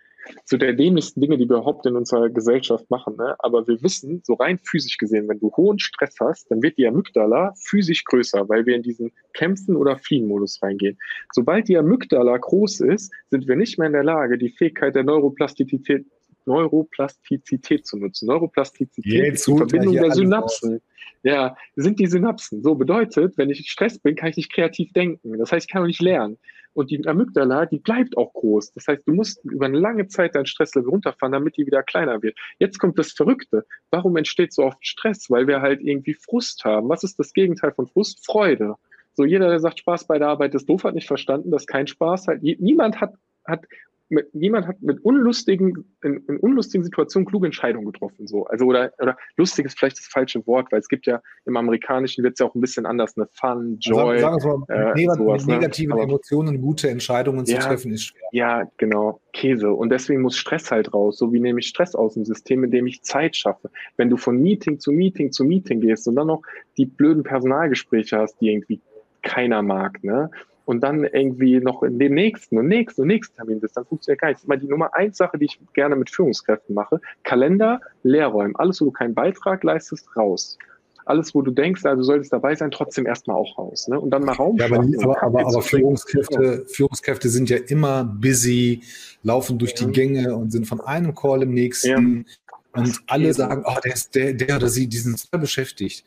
so 0.45 0.57
der 0.57 0.73
dämlichsten 0.73 1.21
Dinge, 1.21 1.37
die 1.37 1.49
wir 1.49 1.57
überhaupt 1.57 1.85
in 1.85 1.97
unserer 1.97 2.31
Gesellschaft 2.31 2.89
machen. 2.91 3.17
Ne? 3.17 3.35
Aber 3.41 3.67
wir 3.67 3.83
wissen, 3.83 4.23
so 4.25 4.35
rein 4.35 4.59
physisch 4.63 4.97
gesehen, 4.97 5.29
wenn 5.29 5.41
du 5.41 5.51
hohen 5.57 5.81
Stress 5.81 6.15
hast, 6.21 6.49
dann 6.51 6.63
wird 6.63 6.79
die 6.79 6.87
Amygdala 6.87 7.55
physisch 7.57 8.05
größer, 8.05 8.49
weil 8.49 8.65
wir 8.65 8.77
in 8.77 8.83
diesen 8.83 9.13
Kämpfen- 9.35 9.77
oder 9.77 9.99
Fliehen-Modus 9.99 10.63
reingehen. 10.63 10.97
Sobald 11.33 11.67
die 11.67 11.77
Amygdala 11.77 12.37
groß 12.37 12.81
ist, 12.81 13.13
sind 13.31 13.49
wir 13.49 13.57
nicht 13.57 13.79
mehr 13.79 13.89
in 13.89 13.95
der 13.95 14.05
Lage, 14.05 14.39
die 14.39 14.51
Fähigkeit 14.51 14.95
der 14.95 15.03
Neuroplastizität, 15.03 16.07
Neuroplastizität 16.47 17.87
zu 17.87 17.99
nutzen. 17.99 18.27
Neuroplastizität 18.27 19.35
ist 19.35 19.47
die 19.47 19.57
Verbindung 19.57 19.95
der 19.95 20.11
Synapsen. 20.13 20.81
Ja, 21.23 21.57
sind 21.77 22.01
die 22.01 22.07
Synapsen. 22.07 22.63
So 22.63 22.75
bedeutet, 22.75 23.39
wenn 23.39 23.51
ich 23.51 23.63
gestresst 23.63 24.03
bin, 24.03 24.17
kann 24.17 24.31
ich 24.31 24.37
nicht 24.37 24.53
kreativ 24.53 24.93
denken. 24.93 25.39
Das 25.39 25.53
heißt, 25.53 25.67
ich 25.67 25.73
kann 25.73 25.83
auch 25.83 25.87
nicht 25.87 26.03
lernen. 26.03 26.39
Und 26.75 26.91
die 26.91 27.07
Amygdala, 27.07 27.67
die 27.67 27.79
bleibt 27.79 28.17
auch 28.17 28.33
groß. 28.33 28.73
Das 28.73 28.89
heißt, 28.89 29.07
du 29.07 29.13
musst 29.13 29.45
über 29.45 29.67
eine 29.67 29.79
lange 29.79 30.09
Zeit 30.09 30.35
dein 30.35 30.47
Stresslevel 30.47 30.89
runterfahren, 30.89 31.33
damit 31.33 31.57
die 31.57 31.67
wieder 31.67 31.83
kleiner 31.83 32.23
wird. 32.23 32.39
Jetzt 32.59 32.79
kommt 32.79 32.99
das 32.99 33.13
Verrückte. 33.13 33.67
Warum 33.91 34.17
entsteht 34.17 34.53
so 34.53 34.65
oft 34.65 34.79
Stress? 34.81 35.29
Weil 35.29 35.47
wir 35.47 35.61
halt 35.61 35.83
irgendwie 35.83 36.15
Frust 36.15 36.65
haben. 36.65 36.89
Was 36.89 37.05
ist 37.05 37.19
das 37.19 37.35
Gegenteil 37.35 37.73
von 37.73 37.87
Frust? 37.87 38.25
Freude. 38.25 38.77
So 39.15 39.25
jeder, 39.25 39.49
der 39.49 39.61
sagt, 39.61 39.81
Spaß 39.81 40.07
bei 40.07 40.19
der 40.19 40.29
Arbeit 40.29 40.55
ist 40.55 40.69
doof, 40.69 40.85
hat 40.85 40.95
nicht 40.95 41.07
verstanden, 41.07 41.51
dass 41.51 41.67
kein 41.67 41.87
Spaß 41.87 42.29
halt. 42.29 42.43
Niemand 42.43 43.01
hat, 43.01 43.15
hat 43.45 43.67
mit, 44.13 44.29
jemand 44.35 44.67
hat 44.67 44.81
mit 44.83 45.03
unlustigen, 45.05 45.85
in, 46.03 46.23
in, 46.29 46.37
unlustigen 46.39 46.85
Situationen 46.85 47.27
kluge 47.27 47.47
Entscheidungen 47.47 47.87
getroffen, 47.87 48.27
so. 48.27 48.45
Also, 48.45 48.67
oder, 48.67 48.93
oder 48.99 49.17
lustig 49.37 49.65
ist 49.65 49.79
vielleicht 49.79 49.99
das 49.99 50.07
falsche 50.07 50.47
Wort, 50.47 50.71
weil 50.71 50.81
es 50.81 50.89
gibt 50.89 51.07
ja 51.07 51.21
im 51.47 51.57
Amerikanischen 51.57 52.23
wird 52.23 52.35
es 52.35 52.41
ja 52.41 52.47
auch 52.47 52.55
ein 52.55 52.61
bisschen 52.61 52.85
anders, 52.85 53.17
eine 53.17 53.27
Fun, 53.33 53.79
Joy. 53.81 54.21
Sagen, 54.21 54.39
sagen 54.39 54.65
wir 54.69 54.77
mal, 54.77 54.99
äh, 54.99 55.15
sowas, 55.17 55.47
ne? 55.47 55.55
negative 55.55 55.95
ne? 55.95 56.03
Emotionen, 56.03 56.61
gute 56.61 56.91
Entscheidungen 56.91 57.47
zu 57.47 57.57
treffen, 57.57 57.93
ist 57.93 58.05
schwer. 58.05 58.29
Ja, 58.33 58.71
genau. 58.77 59.21
Käse. 59.33 59.73
Und 59.73 59.89
deswegen 59.91 60.21
muss 60.21 60.37
Stress 60.37 60.71
halt 60.71 60.93
raus. 60.93 61.17
So 61.17 61.33
wie 61.33 61.41
nehme 61.41 61.61
ich 61.61 61.69
Stress 61.69 61.95
aus 61.95 62.15
dem 62.15 62.27
System, 62.27 62.65
indem 62.65 62.87
ich 62.87 63.03
Zeit 63.03 63.35
schaffe. 63.35 63.71
Wenn 63.97 64.11
du 64.11 64.19
von 64.19 64.37
Meeting 64.37 64.79
zu 64.79 64.93
Meeting 64.93 65.33
zu 65.33 65.45
Meeting 65.45 65.81
gehst 65.81 66.07
und 66.07 66.17
dann 66.17 66.27
noch 66.27 66.43
die 66.77 66.85
blöden 66.87 67.23
Personalgespräche 67.23 68.19
hast, 68.19 68.39
die 68.41 68.51
irgendwie 68.51 68.81
keiner 69.23 69.63
mag, 69.63 70.03
ne? 70.05 70.31
Und 70.65 70.81
dann 70.81 71.05
irgendwie 71.05 71.61
noch 71.61 71.83
in 71.83 71.99
den 71.99 72.15
nächsten 72.15 72.59
und 72.59 72.69
nächsten 72.69 73.03
und 73.03 73.09
nächsten 73.09 73.37
Termin 73.37 73.61
bist, 73.61 73.77
dann 73.77 73.85
funktioniert 73.85 74.21
gar 74.21 74.29
nichts. 74.29 74.45
Immer 74.45 74.57
die 74.57 74.67
Nummer 74.67 74.95
eins 74.95 75.17
Sache, 75.17 75.39
die 75.39 75.47
ich 75.47 75.59
gerne 75.73 75.97
mit 75.97 76.11
Führungskräften 76.11 76.75
mache, 76.75 77.01
Kalender, 77.25 77.81
Leerräumen. 78.03 78.57
Alles, 78.57 78.81
wo 78.81 78.87
du 78.87 78.93
keinen 78.93 79.15
Beitrag 79.15 79.65
leistest, 79.65 80.09
raus. 80.17 80.59
Alles, 81.05 81.35
wo 81.35 81.43
du 81.43 81.51
denkst, 81.51 81.85
also 81.85 82.05
solltest 82.05 82.33
dabei 82.33 82.55
sein, 82.55 82.71
trotzdem 82.71 83.07
erstmal 83.07 83.37
auch 83.37 83.59
raus. 83.59 83.89
Ne? 83.89 83.99
Und 83.99 84.11
dann 84.11 84.25
mal 84.25 84.35
Raum 84.35 84.57
ja, 84.57 84.67
aber, 84.67 84.77
aber, 84.77 85.23
aber, 85.23 85.47
aber 85.47 85.63
Führungskräfte, 85.63 86.65
Führungskräfte 86.69 87.29
sind 87.29 87.51
ja 87.51 87.57
immer 87.57 88.05
busy, 88.05 88.83
laufen 89.25 89.59
durch 89.59 89.75
ja. 89.77 89.87
die 89.87 89.93
Gänge 89.93 90.37
und 90.37 90.53
sind 90.53 90.67
von 90.67 90.81
einem 90.81 91.15
Call 91.15 91.43
im 91.43 91.55
nächsten. 91.55 91.89
Ja. 91.89 92.81
Und 92.81 93.01
alle 93.07 93.35
sagen, 93.35 93.65
oh, 93.67 93.77
der, 93.85 93.95
ist, 93.95 94.15
der, 94.15 94.33
der 94.33 94.57
oder 94.57 94.69
sie, 94.69 94.87
die 94.87 94.97
sind 94.97 95.19
sehr 95.19 95.39
beschäftigt. 95.39 96.05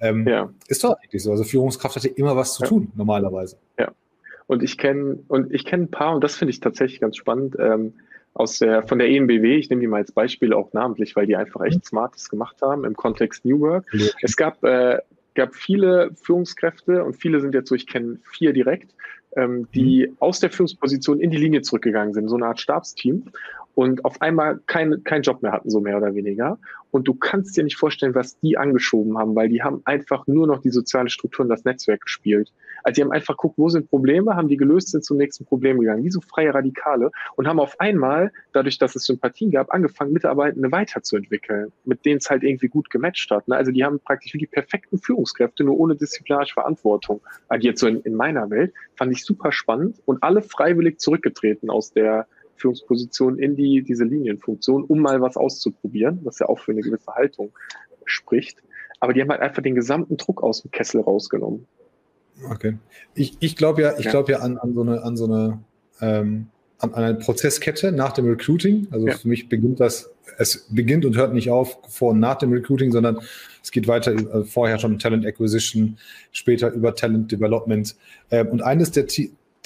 Ähm, 0.00 0.26
ja. 0.26 0.50
Ist 0.68 0.84
doch 0.84 0.96
eigentlich 1.02 1.22
so. 1.22 1.30
Also 1.30 1.44
Führungskraft 1.44 1.96
hat 1.96 2.04
ja 2.04 2.10
immer 2.16 2.36
was 2.36 2.54
zu 2.54 2.62
ja. 2.62 2.68
tun, 2.68 2.92
normalerweise. 2.94 3.56
Ja. 3.78 3.92
Und 4.46 4.62
ich 4.62 4.76
kenne 4.76 5.20
und 5.28 5.52
ich 5.52 5.64
kenne 5.64 5.84
ein 5.84 5.90
paar, 5.90 6.14
und 6.14 6.22
das 6.22 6.36
finde 6.36 6.50
ich 6.50 6.60
tatsächlich 6.60 7.00
ganz 7.00 7.16
spannend, 7.16 7.56
ähm, 7.58 7.94
aus 8.34 8.58
der, 8.58 8.82
von 8.86 8.98
der 8.98 9.08
EMBW, 9.08 9.56
ich 9.56 9.70
nehme 9.70 9.80
die 9.80 9.86
mal 9.86 9.98
als 9.98 10.12
Beispiel 10.12 10.52
auch 10.52 10.72
namentlich, 10.72 11.14
weil 11.14 11.26
die 11.26 11.36
einfach 11.36 11.60
echt 11.62 11.78
mhm. 11.78 11.84
Smartes 11.84 12.28
gemacht 12.28 12.60
haben 12.62 12.84
im 12.84 12.94
Kontext 12.94 13.44
New 13.44 13.60
Work. 13.60 13.86
Okay. 13.94 14.10
Es 14.22 14.36
gab, 14.36 14.62
äh, 14.64 14.98
gab 15.34 15.54
viele 15.54 16.10
Führungskräfte 16.20 17.04
und 17.04 17.14
viele 17.14 17.40
sind 17.40 17.54
jetzt 17.54 17.68
so, 17.68 17.76
ich 17.76 17.86
kenne 17.86 18.18
vier 18.24 18.52
direkt, 18.52 18.94
ähm, 19.36 19.68
die 19.74 20.08
mhm. 20.08 20.16
aus 20.20 20.40
der 20.40 20.50
Führungsposition 20.50 21.20
in 21.20 21.30
die 21.30 21.36
Linie 21.36 21.62
zurückgegangen 21.62 22.14
sind, 22.14 22.28
so 22.28 22.36
eine 22.36 22.46
Art 22.46 22.60
Stabsteam 22.60 23.24
und 23.74 24.04
auf 24.04 24.20
einmal 24.22 24.60
keinen 24.66 25.02
kein 25.04 25.22
Job 25.22 25.42
mehr 25.42 25.52
hatten, 25.52 25.70
so 25.70 25.80
mehr 25.80 25.96
oder 25.96 26.14
weniger. 26.14 26.58
Und 26.90 27.08
du 27.08 27.14
kannst 27.14 27.56
dir 27.56 27.64
nicht 27.64 27.76
vorstellen, 27.76 28.14
was 28.14 28.38
die 28.38 28.56
angeschoben 28.56 29.18
haben, 29.18 29.34
weil 29.34 29.48
die 29.48 29.62
haben 29.62 29.82
einfach 29.84 30.26
nur 30.26 30.46
noch 30.46 30.60
die 30.60 30.70
soziale 30.70 31.10
Struktur 31.10 31.44
und 31.44 31.48
das 31.48 31.64
Netzwerk 31.64 32.02
gespielt. 32.02 32.52
Also 32.84 32.96
die 32.96 33.02
haben 33.02 33.12
einfach 33.12 33.36
geguckt, 33.36 33.58
wo 33.58 33.68
sind 33.68 33.88
Probleme, 33.88 34.36
haben 34.36 34.48
die 34.48 34.56
gelöst, 34.56 34.90
sind 34.90 35.04
zum 35.04 35.16
nächsten 35.16 35.44
Problem 35.44 35.80
gegangen, 35.80 36.04
wie 36.04 36.10
so 36.10 36.20
freie 36.20 36.54
Radikale 36.54 37.10
und 37.34 37.48
haben 37.48 37.58
auf 37.58 37.80
einmal, 37.80 38.30
dadurch, 38.52 38.78
dass 38.78 38.94
es 38.94 39.04
Sympathien 39.04 39.50
gab, 39.50 39.72
angefangen, 39.72 40.12
Mitarbeitende 40.12 40.70
weiterzuentwickeln, 40.70 41.72
mit 41.84 42.04
denen 42.04 42.18
es 42.18 42.30
halt 42.30 42.44
irgendwie 42.44 42.68
gut 42.68 42.90
gematcht 42.90 43.30
hat. 43.30 43.48
Ne? 43.48 43.56
Also 43.56 43.72
die 43.72 43.84
haben 43.84 43.98
praktisch 44.00 44.34
wie 44.34 44.38
die 44.38 44.46
perfekten 44.46 44.98
Führungskräfte, 44.98 45.64
nur 45.64 45.78
ohne 45.78 45.96
disziplinarische 45.96 46.54
Verantwortung 46.54 47.20
agiert. 47.48 47.78
So 47.78 47.86
in, 47.86 48.00
in 48.02 48.14
meiner 48.14 48.50
Welt 48.50 48.72
fand 48.96 49.12
ich 49.12 49.24
super 49.24 49.50
spannend 49.50 50.00
und 50.04 50.22
alle 50.22 50.42
freiwillig 50.42 51.00
zurückgetreten 51.00 51.70
aus 51.70 51.92
der 51.92 52.26
Führungsposition 52.56 53.38
in 53.38 53.56
die, 53.56 53.82
diese 53.82 54.04
Linienfunktion, 54.04 54.84
um 54.84 55.00
mal 55.00 55.20
was 55.20 55.36
auszuprobieren, 55.36 56.20
was 56.22 56.38
ja 56.38 56.48
auch 56.48 56.58
für 56.58 56.72
eine 56.72 56.82
gewisse 56.82 57.12
Haltung 57.12 57.52
spricht. 58.04 58.62
Aber 59.00 59.12
die 59.12 59.20
haben 59.20 59.30
halt 59.30 59.40
einfach 59.40 59.62
den 59.62 59.74
gesamten 59.74 60.16
Druck 60.16 60.42
aus 60.42 60.62
dem 60.62 60.70
Kessel 60.70 61.00
rausgenommen. 61.00 61.66
Okay. 62.50 62.78
Ich, 63.14 63.36
ich 63.40 63.56
glaube 63.56 63.82
ja, 63.82 63.98
ich 63.98 64.06
ja. 64.06 64.10
glaube 64.10 64.32
ja 64.32 64.38
an, 64.40 64.58
an 64.58 64.74
so 64.74 64.82
eine, 64.82 65.02
an 65.02 65.16
so 65.16 65.24
eine, 65.24 65.60
ähm, 66.00 66.48
an 66.78 66.94
eine 66.94 67.14
Prozesskette 67.14 67.92
nach 67.92 68.12
dem 68.12 68.28
Recruiting. 68.28 68.88
Also 68.90 69.06
ja. 69.06 69.14
für 69.16 69.28
mich 69.28 69.48
beginnt 69.48 69.80
das, 69.80 70.10
es 70.38 70.66
beginnt 70.70 71.04
und 71.04 71.16
hört 71.16 71.32
nicht 71.32 71.50
auf 71.50 71.78
vor 71.88 72.10
und 72.10 72.20
nach 72.20 72.36
dem 72.36 72.52
Recruiting, 72.52 72.92
sondern 72.92 73.18
es 73.62 73.70
geht 73.70 73.86
weiter 73.88 74.12
äh, 74.12 74.44
vorher 74.44 74.78
schon 74.78 74.98
Talent 74.98 75.24
Acquisition, 75.24 75.98
später 76.32 76.70
über 76.72 76.94
Talent 76.94 77.30
Development. 77.30 77.94
Ähm, 78.30 78.48
und 78.48 78.62
eines 78.62 78.90
der, 78.90 79.06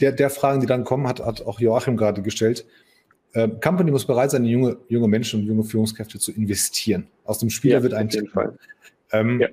der, 0.01 0.13
der 0.13 0.31
Fragen, 0.31 0.61
die 0.61 0.67
dann 0.67 0.85
kommen, 0.85 1.09
hat, 1.09 1.21
hat 1.21 1.45
auch 1.47 1.61
Joachim 1.61 1.97
gerade 1.97 2.23
gestellt. 2.23 2.65
Ähm, 3.35 3.61
Company 3.61 3.91
muss 3.91 4.07
bereit 4.07 4.31
sein, 4.31 4.45
in 4.45 4.51
junge, 4.51 4.77
junge 4.89 5.09
Menschen 5.09 5.41
und 5.41 5.47
junge 5.47 5.65
Führungskräfte 5.65 6.19
zu 6.19 6.33
investieren. 6.33 7.09
Aus 7.25 7.39
dem 7.39 7.51
Spieler 7.51 7.79
ja, 7.79 7.83
wird 7.83 7.95
ein 7.95 8.09
Team. 8.09 8.31
Ähm, 9.13 9.41
ja. 9.41 9.49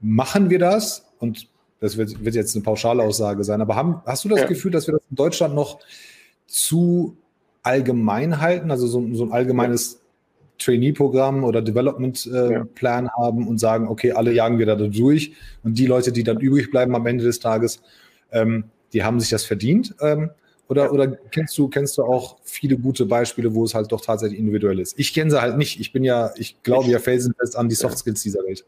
Machen 0.00 0.50
wir 0.50 0.58
das? 0.58 1.06
Und 1.18 1.48
das 1.80 1.96
wird, 1.96 2.24
wird 2.24 2.34
jetzt 2.34 2.54
eine 2.54 2.62
pauschale 2.62 3.02
Aussage 3.02 3.44
sein, 3.44 3.60
aber 3.60 3.76
haben, 3.76 4.00
hast 4.06 4.24
du 4.24 4.28
das 4.28 4.40
ja. 4.40 4.46
Gefühl, 4.46 4.70
dass 4.70 4.86
wir 4.86 4.92
das 4.92 5.02
in 5.10 5.16
Deutschland 5.16 5.54
noch 5.54 5.78
zu 6.46 7.16
allgemein 7.62 8.40
halten, 8.40 8.70
also 8.70 8.86
so, 8.86 9.06
so 9.14 9.24
ein 9.24 9.32
allgemeines 9.32 10.00
Trainee-Programm 10.58 11.44
oder 11.44 11.60
Development-Plan 11.60 13.04
äh, 13.04 13.08
ja. 13.08 13.12
haben 13.18 13.46
und 13.46 13.58
sagen, 13.58 13.88
okay, 13.88 14.12
alle 14.12 14.32
jagen 14.32 14.58
wir 14.58 14.66
da 14.66 14.74
durch 14.74 15.32
und 15.62 15.76
die 15.76 15.86
Leute, 15.86 16.12
die 16.12 16.22
dann 16.22 16.40
übrig 16.40 16.70
bleiben 16.70 16.94
am 16.94 17.06
Ende 17.06 17.24
des 17.24 17.40
Tages, 17.40 17.82
ähm, 18.32 18.64
die 18.92 19.02
haben 19.02 19.20
sich 19.20 19.30
das 19.30 19.44
verdient? 19.44 19.94
Ähm, 20.00 20.30
oder, 20.68 20.92
oder 20.92 21.08
kennst 21.08 21.56
du, 21.58 21.68
kennst 21.68 21.96
du 21.98 22.04
auch 22.04 22.38
viele 22.42 22.76
gute 22.76 23.06
Beispiele, 23.06 23.54
wo 23.54 23.64
es 23.64 23.74
halt 23.74 23.92
doch 23.92 24.00
tatsächlich 24.00 24.38
individuell 24.38 24.80
ist? 24.80 24.98
Ich 24.98 25.14
kenne 25.14 25.30
sie 25.30 25.40
halt 25.40 25.56
nicht. 25.58 25.78
Ich 25.78 25.92
bin 25.92 26.02
ja, 26.02 26.32
ich 26.36 26.62
glaube 26.62 26.86
ich, 26.86 26.92
ja 26.92 26.98
felsenfest 26.98 27.56
an 27.56 27.68
die 27.68 27.76
Soft 27.76 27.98
Skills 27.98 28.22
dieser 28.22 28.40
Welt. 28.44 28.64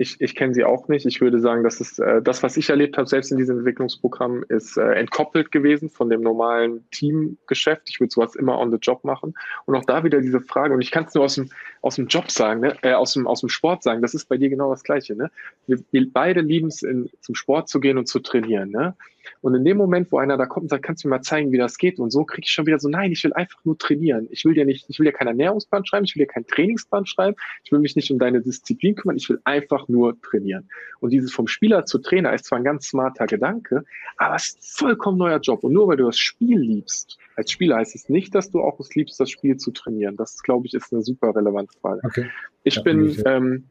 Ich, 0.00 0.20
ich 0.20 0.36
kenne 0.36 0.54
sie 0.54 0.62
auch 0.62 0.86
nicht. 0.86 1.06
Ich 1.06 1.20
würde 1.20 1.40
sagen, 1.40 1.64
dass 1.64 1.80
es 1.80 1.98
äh, 1.98 2.22
das, 2.22 2.44
was 2.44 2.56
ich 2.56 2.70
erlebt 2.70 2.96
habe, 2.96 3.08
selbst 3.08 3.32
in 3.32 3.36
diesem 3.36 3.58
Entwicklungsprogramm, 3.58 4.44
ist 4.48 4.76
äh, 4.76 4.92
entkoppelt 4.92 5.50
gewesen 5.50 5.90
von 5.90 6.08
dem 6.08 6.20
normalen 6.20 6.88
Teamgeschäft. 6.92 7.82
Ich 7.90 7.98
würde 7.98 8.12
sowas 8.12 8.36
immer 8.36 8.58
on 8.60 8.70
the 8.70 8.78
job 8.80 9.02
machen. 9.02 9.34
Und 9.66 9.74
auch 9.74 9.84
da 9.84 10.04
wieder 10.04 10.20
diese 10.20 10.40
Frage, 10.40 10.72
und 10.72 10.82
ich 10.82 10.92
kann 10.92 11.06
es 11.06 11.14
nur 11.14 11.24
aus 11.24 11.34
dem, 11.34 11.50
aus 11.82 11.96
dem 11.96 12.06
Job 12.06 12.30
sagen, 12.30 12.60
ne? 12.60 12.76
äh, 12.82 12.92
aus, 12.92 13.14
dem, 13.14 13.26
aus 13.26 13.40
dem 13.40 13.48
Sport 13.48 13.82
sagen, 13.82 14.00
das 14.00 14.14
ist 14.14 14.28
bei 14.28 14.36
dir 14.36 14.48
genau 14.48 14.70
das 14.70 14.84
Gleiche. 14.84 15.16
Ne? 15.16 15.32
Wir, 15.66 15.80
wir 15.90 16.06
beide 16.12 16.42
lieben 16.42 16.68
es, 16.68 16.86
zum 17.20 17.34
Sport 17.34 17.68
zu 17.68 17.80
gehen 17.80 17.98
und 17.98 18.06
zu 18.06 18.20
trainieren. 18.20 18.70
Ne? 18.70 18.94
Und 19.40 19.54
in 19.54 19.64
dem 19.64 19.76
Moment, 19.76 20.10
wo 20.12 20.18
einer 20.18 20.36
da 20.36 20.46
kommt 20.46 20.64
und 20.64 20.68
sagt, 20.70 20.84
kannst 20.84 21.04
du 21.04 21.08
mir 21.08 21.16
mal 21.16 21.22
zeigen, 21.22 21.52
wie 21.52 21.58
das 21.58 21.78
geht? 21.78 21.98
Und 21.98 22.10
so 22.10 22.24
kriege 22.24 22.44
ich 22.44 22.50
schon 22.50 22.66
wieder 22.66 22.78
so, 22.78 22.88
nein, 22.88 23.12
ich 23.12 23.22
will 23.24 23.32
einfach 23.32 23.64
nur 23.64 23.78
trainieren. 23.78 24.28
Ich 24.30 24.44
will 24.44 24.54
dir 24.54 24.64
nicht, 24.64 24.86
ich 24.88 24.98
will 24.98 25.06
dir 25.06 25.12
keinen 25.12 25.28
Ernährungsplan 25.28 25.84
schreiben, 25.86 26.04
ich 26.04 26.14
will 26.14 26.24
dir 26.24 26.32
keinen 26.32 26.46
Trainingsplan 26.46 27.06
schreiben, 27.06 27.36
ich 27.64 27.72
will 27.72 27.78
mich 27.78 27.96
nicht 27.96 28.10
um 28.10 28.18
deine 28.18 28.40
Disziplin 28.40 28.94
kümmern, 28.94 29.16
ich 29.16 29.28
will 29.28 29.40
einfach 29.44 29.88
nur 29.88 30.20
trainieren. 30.20 30.68
Und 31.00 31.10
dieses 31.10 31.32
vom 31.32 31.46
Spieler 31.46 31.84
zu 31.84 31.98
Trainer 31.98 32.32
ist 32.32 32.46
zwar 32.46 32.58
ein 32.58 32.64
ganz 32.64 32.88
smarter 32.88 33.26
Gedanke, 33.26 33.84
aber 34.16 34.36
es 34.36 34.48
ist 34.48 34.56
ein 34.56 34.86
vollkommen 34.88 35.18
neuer 35.18 35.38
Job. 35.40 35.64
Und 35.64 35.72
nur 35.72 35.88
weil 35.88 35.96
du 35.96 36.06
das 36.06 36.18
Spiel 36.18 36.58
liebst, 36.58 37.18
als 37.36 37.52
Spieler 37.52 37.76
heißt 37.76 37.94
es 37.94 38.08
nicht, 38.08 38.34
dass 38.34 38.50
du 38.50 38.60
auch 38.60 38.80
es 38.80 38.94
liebst, 38.94 39.20
das 39.20 39.30
Spiel 39.30 39.56
zu 39.56 39.70
trainieren. 39.70 40.16
Das, 40.16 40.42
glaube 40.42 40.66
ich, 40.66 40.74
ist 40.74 40.92
eine 40.92 41.02
super 41.02 41.34
relevante 41.34 41.72
Frage. 41.80 42.00
Okay. 42.02 42.26
Ich 42.64 42.76
ja, 42.76 42.82
bin, 42.82 43.22
ähm, 43.26 43.64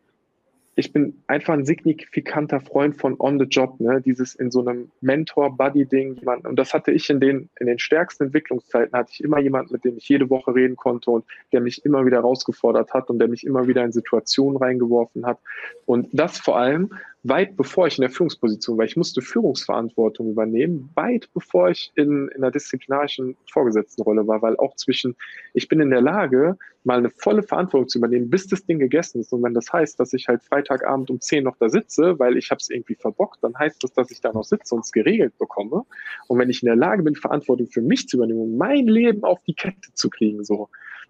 ich 0.80 0.94
bin 0.94 1.24
einfach 1.26 1.56
ein 1.56 1.66
signifikanter 1.66 2.62
Freund 2.62 2.96
von 2.98 3.16
on 3.20 3.40
the 3.40 3.46
job, 3.46 3.80
ne? 3.80 4.00
Dieses 4.00 4.36
in 4.36 4.52
so 4.52 4.62
einem 4.62 4.92
Mentor-Buddy-Ding. 5.02 6.20
Und 6.44 6.56
das 6.56 6.72
hatte 6.76 6.92
ich 6.92 7.10
in 7.10 7.20
den, 7.20 7.50
in 7.60 7.66
den 7.66 7.80
stärksten 7.80 8.26
Entwicklungszeiten, 8.26 8.96
hatte 8.96 9.10
ich 9.12 9.24
immer 9.24 9.40
jemanden, 9.40 9.74
mit 9.74 9.84
dem 9.84 9.98
ich 9.98 10.08
jede 10.08 10.30
Woche 10.30 10.54
reden 10.54 10.76
konnte 10.76 11.10
und 11.10 11.26
der 11.52 11.62
mich 11.62 11.84
immer 11.84 12.06
wieder 12.06 12.20
rausgefordert 12.20 12.94
hat 12.94 13.10
und 13.10 13.18
der 13.18 13.28
mich 13.28 13.44
immer 13.44 13.68
wieder 13.68 13.84
in 13.84 13.92
Situationen 13.92 14.58
reingeworfen 14.58 15.26
hat. 15.26 15.40
Und 15.88 16.10
das 16.12 16.38
vor 16.38 16.60
allem, 16.60 16.94
weit 17.28 17.56
bevor 17.58 17.88
ich 17.88 17.98
in 17.98 18.02
der 18.02 18.10
Führungsposition 18.10 18.78
war. 18.78 18.86
Ich 18.86 18.98
musste 18.98 19.22
Führungsverantwortung 19.22 20.32
übernehmen, 20.32 20.90
weit 20.96 21.30
bevor 21.34 21.70
ich 21.70 21.92
in, 21.96 22.30
in 22.30 22.44
einer 22.44 22.52
disziplinarischen 22.52 23.36
Vorgesetztenrolle 23.52 24.28
war, 24.28 24.42
weil 24.42 24.58
auch 24.58 24.76
zwischen, 24.76 25.16
ich 25.54 25.68
bin 25.68 25.80
in 25.80 25.90
der 25.90 26.02
Lage, 26.02 26.58
mal 26.84 26.98
eine 26.98 27.10
volle 27.10 27.44
Verantwortung 27.44 27.90
zu 27.90 27.98
übernehmen, 27.98 28.30
bis 28.30 28.48
das 28.48 28.66
Ding 28.66 28.80
gegessen 28.80 29.20
ist. 29.20 29.34
Und 29.34 29.44
wenn 29.44 29.54
das 29.54 29.72
heißt, 29.72 30.00
dass 30.00 30.14
ich 30.14 30.28
halt 30.28 30.42
Freitagabend 30.42 31.10
um 31.10 31.20
10 31.20 31.44
noch 31.44 31.58
da 31.58 31.70
sitze, 31.70 32.18
weil 32.18 32.38
ich 32.38 32.50
habe 32.50 32.60
es 32.60 32.70
irgendwie 32.70 32.96
verbockt, 32.96 33.44
dann 33.44 33.58
heißt 33.58 33.84
das, 33.84 33.94
dass 33.94 34.10
ich 34.10 34.22
da 34.22 34.32
noch 34.32 34.46
sitze 34.46 34.74
und 34.74 34.86
es 34.86 34.92
geregelt 34.92 35.38
bekomme. 35.38 35.84
Und 36.28 36.40
wenn 36.40 36.50
ich 36.50 36.64
in 36.64 36.68
der 36.68 36.76
Lage 36.76 37.04
bin, 37.04 37.16
Verantwortung 37.16 37.68
für 37.68 37.82
mich 37.82 38.08
zu 38.08 38.18
übernehmen, 38.18 38.40
um 38.40 38.58
mein 38.58 38.88
Leben 38.88 39.24
auf 39.24 39.44
die 39.44 39.54
Kette 39.54 39.94
zu 39.94 40.10
kriegen, 40.10 40.44
so, 40.46 40.70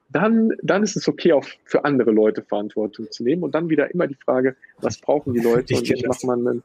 dann, 0.10 0.54
dann 0.62 0.84
ist 0.84 0.96
es 0.96 1.08
okay, 1.08 1.34
auch 1.34 1.46
für 1.66 1.86
andere 1.86 2.12
Leute 2.12 2.42
Verantwortung 2.42 3.12
zu 3.12 3.24
nehmen. 3.24 3.44
Und 3.44 3.56
dann 3.56 3.70
wieder 3.70 3.94
immer 3.94 4.08
die 4.08 4.16
Frage, 4.16 4.56
was 4.80 5.00
brauchen 5.00 5.34
die 5.34 5.42
Leute? 5.42 5.74
Ich 5.74 5.80
und 5.80 5.92
ich 5.92 6.08
mache 6.08 6.26
mal 6.26 6.38
einen, 6.38 6.64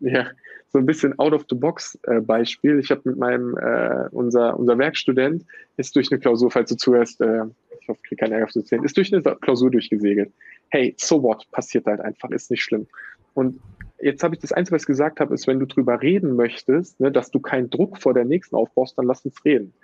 ja, 0.00 0.26
so 0.72 0.78
ein 0.78 0.86
bisschen 0.86 1.18
out-of-the-box-Beispiel. 1.18 2.76
Äh, 2.76 2.80
ich 2.80 2.90
habe 2.90 3.02
mit 3.04 3.16
meinem, 3.16 3.56
äh, 3.56 4.08
unser, 4.10 4.58
unser 4.58 4.78
Werkstudent 4.78 5.44
ist 5.76 5.94
durch 5.96 6.10
eine 6.10 6.20
Klausur, 6.20 6.50
falls 6.50 6.70
du 6.70 6.76
zuhörst, 6.76 7.20
äh, 7.20 7.44
ich 7.80 7.88
hoffe, 7.88 8.00
ich 8.02 8.08
kriege 8.08 8.20
keine 8.20 8.34
Ärger 8.34 8.48
zu 8.48 8.60
sehen, 8.62 8.84
ist 8.84 8.96
durch 8.96 9.12
eine 9.12 9.22
Klausur 9.22 9.70
durchgesegelt. 9.70 10.32
Hey, 10.70 10.94
so 10.96 11.22
what? 11.22 11.48
Passiert 11.52 11.86
halt 11.86 12.00
einfach, 12.00 12.30
ist 12.30 12.50
nicht 12.50 12.62
schlimm. 12.62 12.86
Und 13.34 13.60
jetzt 14.00 14.22
habe 14.22 14.34
ich 14.34 14.40
das 14.40 14.52
Einzige, 14.52 14.76
was 14.76 14.82
ich 14.82 14.86
gesagt 14.88 15.20
habe, 15.20 15.34
ist, 15.34 15.46
wenn 15.46 15.60
du 15.60 15.66
drüber 15.66 16.00
reden 16.00 16.34
möchtest, 16.34 16.98
ne, 17.00 17.12
dass 17.12 17.30
du 17.30 17.40
keinen 17.40 17.70
Druck 17.70 17.98
vor 17.98 18.14
der 18.14 18.24
nächsten 18.24 18.56
aufbaust, 18.56 18.96
dann 18.98 19.06
lass 19.06 19.24
uns 19.24 19.44
reden. 19.44 19.74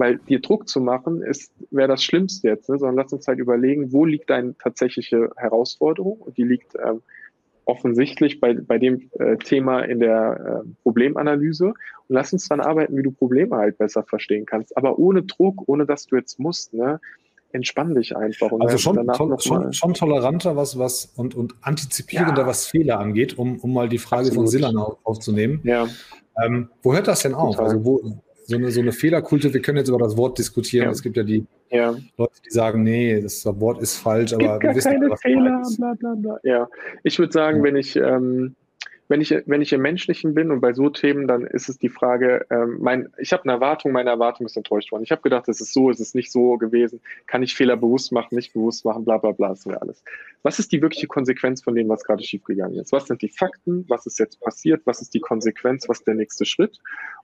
Weil 0.00 0.16
dir 0.16 0.40
Druck 0.40 0.66
zu 0.66 0.80
machen, 0.80 1.20
ist, 1.20 1.52
wäre 1.70 1.88
das 1.88 2.02
Schlimmste 2.02 2.48
jetzt, 2.48 2.70
ne? 2.70 2.78
sondern 2.78 2.96
lass 2.96 3.12
uns 3.12 3.28
halt 3.28 3.38
überlegen, 3.38 3.92
wo 3.92 4.06
liegt 4.06 4.30
deine 4.30 4.56
tatsächliche 4.56 5.30
Herausforderung? 5.36 6.18
Und 6.20 6.38
die 6.38 6.44
liegt 6.44 6.74
ähm, 6.82 7.02
offensichtlich 7.66 8.40
bei, 8.40 8.54
bei 8.54 8.78
dem 8.78 9.10
äh, 9.18 9.36
Thema 9.36 9.80
in 9.80 10.00
der 10.00 10.62
äh, 10.64 10.68
Problemanalyse. 10.82 11.66
Und 11.66 11.74
lass 12.08 12.32
uns 12.32 12.48
dann 12.48 12.60
arbeiten, 12.60 12.96
wie 12.96 13.02
du 13.02 13.10
Probleme 13.10 13.56
halt 13.56 13.76
besser 13.76 14.02
verstehen 14.02 14.46
kannst. 14.46 14.74
Aber 14.74 14.98
ohne 14.98 15.22
Druck, 15.22 15.68
ohne 15.68 15.84
dass 15.84 16.06
du 16.06 16.16
jetzt 16.16 16.40
musst, 16.40 16.72
ne? 16.72 16.98
entspann 17.52 17.94
dich 17.94 18.16
einfach. 18.16 18.50
also 18.58 18.78
schon, 18.78 19.06
to 19.08 19.38
schon, 19.38 19.72
schon, 19.72 19.94
toleranter 19.94 20.56
was, 20.56 20.78
was 20.78 21.12
und, 21.16 21.34
und 21.34 21.54
antizipierender, 21.60 22.42
ja. 22.42 22.46
was 22.46 22.66
Fehler 22.66 23.00
angeht, 23.00 23.36
um, 23.38 23.58
um 23.58 23.74
mal 23.74 23.88
die 23.88 23.98
Frage 23.98 24.28
Absolut. 24.28 24.36
von 24.36 24.46
Silan 24.46 24.76
aufzunehmen. 24.78 25.60
Ja. 25.64 25.88
Ähm, 26.42 26.68
wo 26.82 26.94
hört 26.94 27.08
das 27.08 27.22
denn 27.22 27.34
auf? 27.34 27.56
Total. 27.56 27.72
Also 27.72 27.84
wo, 27.84 28.22
so 28.50 28.56
eine, 28.56 28.70
so 28.70 28.80
eine 28.80 28.92
Fehlerkultur, 28.92 29.54
wir 29.54 29.62
können 29.62 29.78
jetzt 29.78 29.88
über 29.88 29.98
das 29.98 30.16
Wort 30.16 30.38
diskutieren. 30.38 30.86
Ja. 30.86 30.90
Es 30.90 31.02
gibt 31.02 31.16
ja 31.16 31.22
die 31.22 31.46
ja. 31.70 31.94
Leute, 32.18 32.32
die 32.44 32.50
sagen, 32.50 32.82
nee, 32.82 33.20
das 33.20 33.46
Wort 33.46 33.80
ist 33.80 33.96
falsch, 33.96 34.32
aber 34.32 34.60
wir 34.60 34.74
wissen 34.74 34.92
keine 34.92 35.10
was 35.10 35.20
Fehler, 35.20 35.62
bla, 35.78 35.94
bla, 35.94 36.14
bla. 36.14 36.40
Ja, 36.42 36.68
ich 37.02 37.18
würde 37.18 37.32
sagen, 37.32 37.58
ja. 37.58 37.64
wenn 37.64 37.76
ich 37.76 37.96
ähm, 37.96 38.56
wenn 39.10 39.20
ich, 39.20 39.34
wenn 39.46 39.60
ich 39.60 39.72
im 39.72 39.82
Menschlichen 39.82 40.34
bin 40.34 40.52
und 40.52 40.60
bei 40.60 40.72
so 40.72 40.88
Themen, 40.88 41.26
dann 41.26 41.44
ist 41.44 41.68
es 41.68 41.78
die 41.78 41.88
Frage, 41.88 42.46
ähm, 42.48 42.78
mein, 42.80 43.08
ich 43.18 43.32
habe 43.32 43.42
eine 43.42 43.54
Erwartung, 43.54 43.90
meine 43.90 44.08
Erwartung 44.08 44.46
ist 44.46 44.56
enttäuscht 44.56 44.92
worden. 44.92 45.02
Ich 45.02 45.10
habe 45.10 45.20
gedacht, 45.20 45.48
es 45.48 45.60
ist 45.60 45.72
so, 45.72 45.90
es 45.90 45.98
ist 45.98 46.14
nicht 46.14 46.30
so 46.30 46.56
gewesen, 46.58 47.00
kann 47.26 47.42
ich 47.42 47.56
Fehler 47.56 47.76
bewusst 47.76 48.12
machen, 48.12 48.36
nicht 48.36 48.52
bewusst 48.52 48.84
machen, 48.84 49.04
bla 49.04 49.18
bla 49.18 49.32
bla, 49.32 49.48
das 49.48 49.66
wäre 49.66 49.82
alles. 49.82 50.04
Was 50.44 50.60
ist 50.60 50.70
die 50.70 50.80
wirkliche 50.80 51.08
Konsequenz 51.08 51.60
von 51.60 51.74
dem, 51.74 51.88
was 51.88 52.04
gerade 52.04 52.22
schiefgegangen 52.22 52.78
ist? 52.78 52.92
Was 52.92 53.06
sind 53.06 53.20
die 53.20 53.28
Fakten? 53.28 53.84
Was 53.88 54.06
ist 54.06 54.20
jetzt 54.20 54.40
passiert? 54.40 54.82
Was 54.84 55.02
ist 55.02 55.12
die 55.12 55.20
Konsequenz? 55.20 55.88
Was 55.88 55.98
ist 55.98 56.06
der 56.06 56.14
nächste 56.14 56.44
Schritt? 56.44 56.78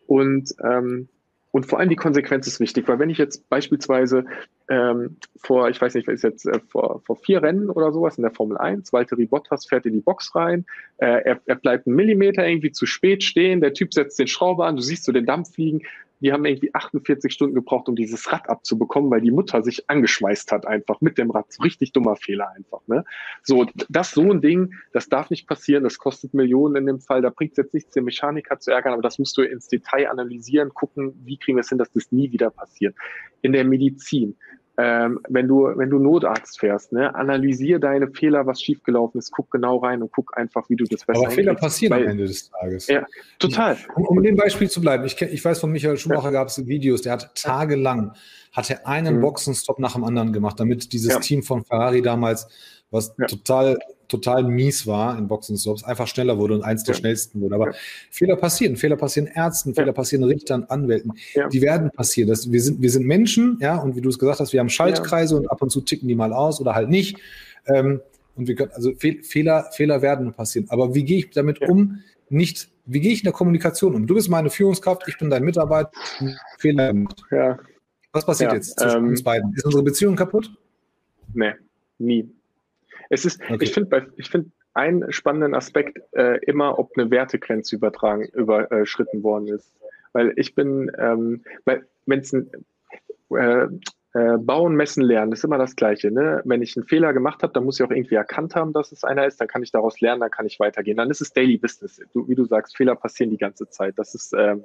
Und 0.09 0.53
ähm, 0.65 1.09
und 1.57 1.65
vor 1.65 1.79
allem 1.79 1.89
die 1.89 1.97
Konsequenz 1.97 2.47
ist 2.47 2.61
wichtig, 2.61 2.87
weil 2.87 2.99
wenn 2.99 3.09
ich 3.09 3.17
jetzt 3.17 3.49
beispielsweise 3.49 4.27
ähm, 4.69 5.17
vor, 5.39 5.71
ich 5.71 5.81
weiß 5.81 5.95
nicht, 5.95 6.07
was 6.07 6.17
ist 6.17 6.23
jetzt, 6.23 6.45
äh, 6.45 6.61
vor, 6.69 7.01
vor 7.07 7.17
vier 7.17 7.43
Rennen 7.43 7.71
oder 7.71 7.93
sowas 7.93 8.19
in 8.19 8.25
der 8.25 8.31
Formel 8.31 8.59
1, 8.59 8.93
Walter 8.93 9.17
Bottas 9.17 9.65
fährt 9.65 9.87
in 9.87 9.95
die 9.95 10.01
Box 10.01 10.35
rein, 10.35 10.67
äh, 10.99 11.07
er, 11.07 11.41
er 11.47 11.55
bleibt 11.55 11.87
einen 11.87 11.97
Millimeter 11.97 12.47
irgendwie 12.47 12.73
zu 12.73 12.85
spät 12.85 13.25
stehen, 13.25 13.63
der 13.63 13.73
Typ 13.73 13.95
setzt 13.95 14.19
den 14.19 14.27
Schrauber 14.27 14.67
an, 14.67 14.77
du 14.77 14.83
siehst 14.83 15.05
so 15.05 15.13
den 15.13 15.25
Dampf 15.25 15.55
fliegen, 15.55 15.81
die 16.21 16.33
haben 16.33 16.45
irgendwie 16.45 16.75
48 16.75 17.33
Stunden 17.33 17.55
gebraucht, 17.55 17.89
um 17.89 17.97
dieses 17.97 18.33
Rad 18.33 18.49
abzubekommen, 18.49 19.11
weil 19.11 19.21
die 19.21 19.31
Mutter 19.31 19.63
sich 19.63 19.89
angeschmeißt 19.89 20.51
hat 20.53 20.67
einfach 20.67 21.01
mit 21.01 21.19
dem 21.19 21.31
Rad. 21.31 21.47
Richtig 21.63 21.93
dummer 21.93 22.17
Fehler 22.17 22.51
einfach. 22.57 22.81
Ne? 22.87 23.05
So, 23.43 23.67
das 23.89 24.13
so 24.13 24.23
ein 24.23 24.41
Ding, 24.41 24.75
das 24.93 25.09
darf 25.09 25.31
nicht 25.31 25.47
passieren, 25.47 25.85
das 25.85 25.99
kostet 25.99 26.35
Millionen 26.35 26.77
in 26.77 26.87
dem 26.87 27.01
Fall. 27.01 27.23
Da 27.23 27.31
bringt 27.31 27.53
es 27.53 27.59
jetzt 27.59 27.75
nichts, 27.75 27.93
den 27.93 28.05
Mechaniker 28.05 28.59
zu 28.59 28.71
ärgern, 28.71 28.95
aber 28.95 29.03
das 29.03 29.19
musst 29.19 29.37
du 29.37 29.43
ins 29.43 29.69
Detail 29.69 30.11
analysieren, 30.11 30.71
gucken, 30.71 31.15
wie 31.25 31.39
kriegen 31.39 31.57
wir 31.57 31.61
es 31.61 31.69
hin, 31.69 31.79
dass 31.79 31.93
das 31.93 32.11
nie 32.13 32.33
wieder 32.33 32.51
passiert. 32.51 32.95
In 33.43 33.53
der 33.53 33.65
Medizin 33.65 34.37
ähm, 34.79 35.21
wenn 35.29 35.49
du, 35.49 35.73
wenn 35.75 35.89
du 35.89 35.99
Notarzt 35.99 36.61
fährst, 36.61 36.93
ne, 36.93 37.15
analysier 37.15 37.79
deine 37.79 38.09
Fehler, 38.09 38.47
was 38.47 38.61
schiefgelaufen 38.61 39.19
ist, 39.19 39.31
guck 39.31 39.51
genau 39.51 39.79
rein 39.79 40.03
und 40.03 40.13
guck 40.13 40.37
einfach, 40.37 40.69
wie 40.69 40.77
du 40.77 40.85
das 40.85 41.05
besser 41.05 41.21
Aber 41.21 41.31
Fehler 41.31 41.55
passieren 41.55 41.97
Weil, 41.97 42.05
am 42.05 42.11
Ende 42.11 42.27
des 42.27 42.51
Tages. 42.51 42.87
Ja, 42.87 43.07
total. 43.39 43.79
Um, 43.95 44.05
um 44.07 44.19
in 44.19 44.25
dem 44.25 44.37
Beispiel 44.37 44.69
zu 44.69 44.81
bleiben, 44.81 45.05
ich, 45.05 45.21
ich 45.21 45.45
weiß 45.45 45.61
von 45.61 45.73
Michael 45.73 45.97
Schumacher 45.97 46.27
ja. 46.27 46.31
gab 46.33 46.49
es 46.49 46.67
Videos, 46.67 47.03
der 47.03 47.13
hat 47.13 47.35
tagelang 47.35 48.13
hat 48.57 48.71
er 48.71 48.87
einen 48.87 49.17
mhm. 49.17 49.21
Boxenstopp 49.21 49.79
nach 49.79 49.93
dem 49.93 50.05
anderen 50.05 50.33
gemacht, 50.33 50.59
damit 50.59 50.93
dieses 50.95 51.13
ja. 51.13 51.21
Team 51.21 51.43
von 51.43 51.63
Ferrari 51.65 52.01
damals 52.01 52.49
was 52.91 53.15
ja. 53.19 53.27
total, 53.27 53.79
total 54.09 54.45
mies 54.45 54.87
war 54.87 55.19
in 55.19 55.27
Boxenstops, 55.29 55.85
einfach 55.85 56.07
schneller 56.07 56.39
wurde 56.39 56.55
und 56.55 56.63
eins 56.63 56.85
der 56.85 56.95
schnellsten 56.95 57.41
wurde. 57.41 57.55
Aber 57.57 57.73
Fehler 58.11 58.37
passieren, 58.37 58.77
Fehler 58.77 58.97
passieren 58.97 59.29
Ärzten, 59.35 59.75
Fehler 59.75 59.93
passieren 59.93 60.25
Richtern, 60.25 60.65
Anwälten. 60.65 61.13
Die 61.53 61.63
werden 61.63 61.91
passieren. 61.91 62.29
Das, 62.29 62.51
wir, 62.51 62.63
sind, 62.63 62.81
wir 62.81 62.91
sind 62.91 63.07
Menschen, 63.07 63.59
ja, 63.61 63.77
und 63.77 63.97
wie 63.97 64.01
du 64.01 64.09
es 64.09 64.19
gesagt 64.19 64.41
hast, 64.41 64.53
wir 64.53 64.61
haben 64.61 64.69
Schaltkreise 64.69 65.37
und 65.37 65.51
ab 65.51 65.63
und 65.63 65.71
zu 65.71 65.81
ticken 65.81 66.09
die 66.09 66.15
mal 66.15 66.33
aus 66.33 66.61
oder 66.61 66.75
halt 66.75 66.89
nicht. 66.89 67.19
Ähm, 67.67 68.01
und 68.37 68.49
wir 68.49 68.55
können, 68.55 68.71
also 68.73 68.93
Fe 68.95 69.19
Fehler, 69.23 69.71
Fehler 69.73 70.03
werden 70.03 70.33
passieren. 70.33 70.67
Aber 70.71 70.95
wie 70.95 71.05
gehe 71.05 71.19
ich 71.19 71.31
damit 71.31 71.61
um? 71.63 72.03
Nicht, 72.29 72.69
wie 72.85 73.01
gehe 73.01 73.13
ich 73.13 73.21
in 73.21 73.25
der 73.25 73.33
Kommunikation 73.33 73.95
um? 73.95 74.07
Du 74.07 74.15
bist 74.15 74.29
meine 74.29 74.51
Führungskraft, 74.51 75.09
ich 75.09 75.19
bin 75.19 75.31
dein 75.31 75.43
Mitarbeiter, 75.43 75.91
Fehler 76.59 76.89
gemacht. 76.89 77.23
Ja. 77.31 77.59
Was 78.13 78.25
passiert 78.25 78.53
ja, 78.53 78.57
jetzt 78.57 78.79
zwischen 78.79 79.05
ähm, 79.05 79.09
uns 79.09 79.23
beiden? 79.23 79.53
Ist 79.55 79.65
unsere 79.65 79.83
Beziehung 79.83 80.17
kaputt? 80.17 80.51
Nee, 81.35 81.53
nie. 81.99 82.31
Es 83.11 83.25
ist, 83.25 83.41
okay. 83.43 83.59
ich 83.61 83.73
finde, 83.73 84.13
ich 84.17 84.31
finde 84.31 84.51
einen 84.75 85.11
spannenden 85.11 85.55
Aspekt 85.55 85.99
äh, 86.13 86.39
immer, 86.45 86.79
ob 86.79 86.93
eine 86.97 87.11
Wertegrenze 87.11 87.77
übertragen, 87.77 88.27
überschritten 88.35 89.23
worden 89.23 89.49
ist. 89.49 89.73
Weil 90.13 90.33
ich 90.37 90.55
bin, 90.55 90.91
ähm, 90.99 91.43
weil 91.65 91.87
wenn 92.05 92.21
es 92.21 92.33
ein 92.33 92.51
äh, 93.31 93.67
äh, 94.13 94.39
Bauen, 94.39 94.77
Messen, 94.77 95.03
Lernen, 95.03 95.33
ist 95.33 95.45
immer 95.45 95.59
das 95.59 95.77
Gleiche. 95.77 96.11
Ne? 96.11 96.43
Wenn 96.45 96.63
ich 96.63 96.77
einen 96.77 96.87
Fehler 96.87 97.13
gemacht 97.13 97.43
habe, 97.43 97.53
dann 97.53 97.65
muss 97.65 97.81
ich 97.81 97.87
auch 97.87 97.91
irgendwie 97.91 98.15
erkannt 98.15 98.55
haben, 98.55 98.73
dass 98.73 98.93
es 98.93 99.05
einer 99.05 99.27
ist, 99.27 99.41
dann 99.41 99.49
kann 99.49 99.63
ich 99.63 99.71
daraus 99.73 100.01
lernen, 100.01 100.21
dann 100.21 100.31
kann 100.31 100.47
ich 100.47 100.61
weitergehen. 100.61 100.97
Dann 100.97 101.11
ist 101.11 101.21
es 101.21 101.33
Daily 101.33 101.59
Business. 101.59 102.01
Du, 102.13 102.29
wie 102.29 102.35
du 102.35 102.45
sagst, 102.45 102.77
Fehler 102.77 102.97
passieren 102.97 103.31
die 103.31 103.39
ganze 103.39 103.69
Zeit. 103.69 103.95
Das 103.99 104.15
ist 104.15 104.35
ähm, 104.35 104.65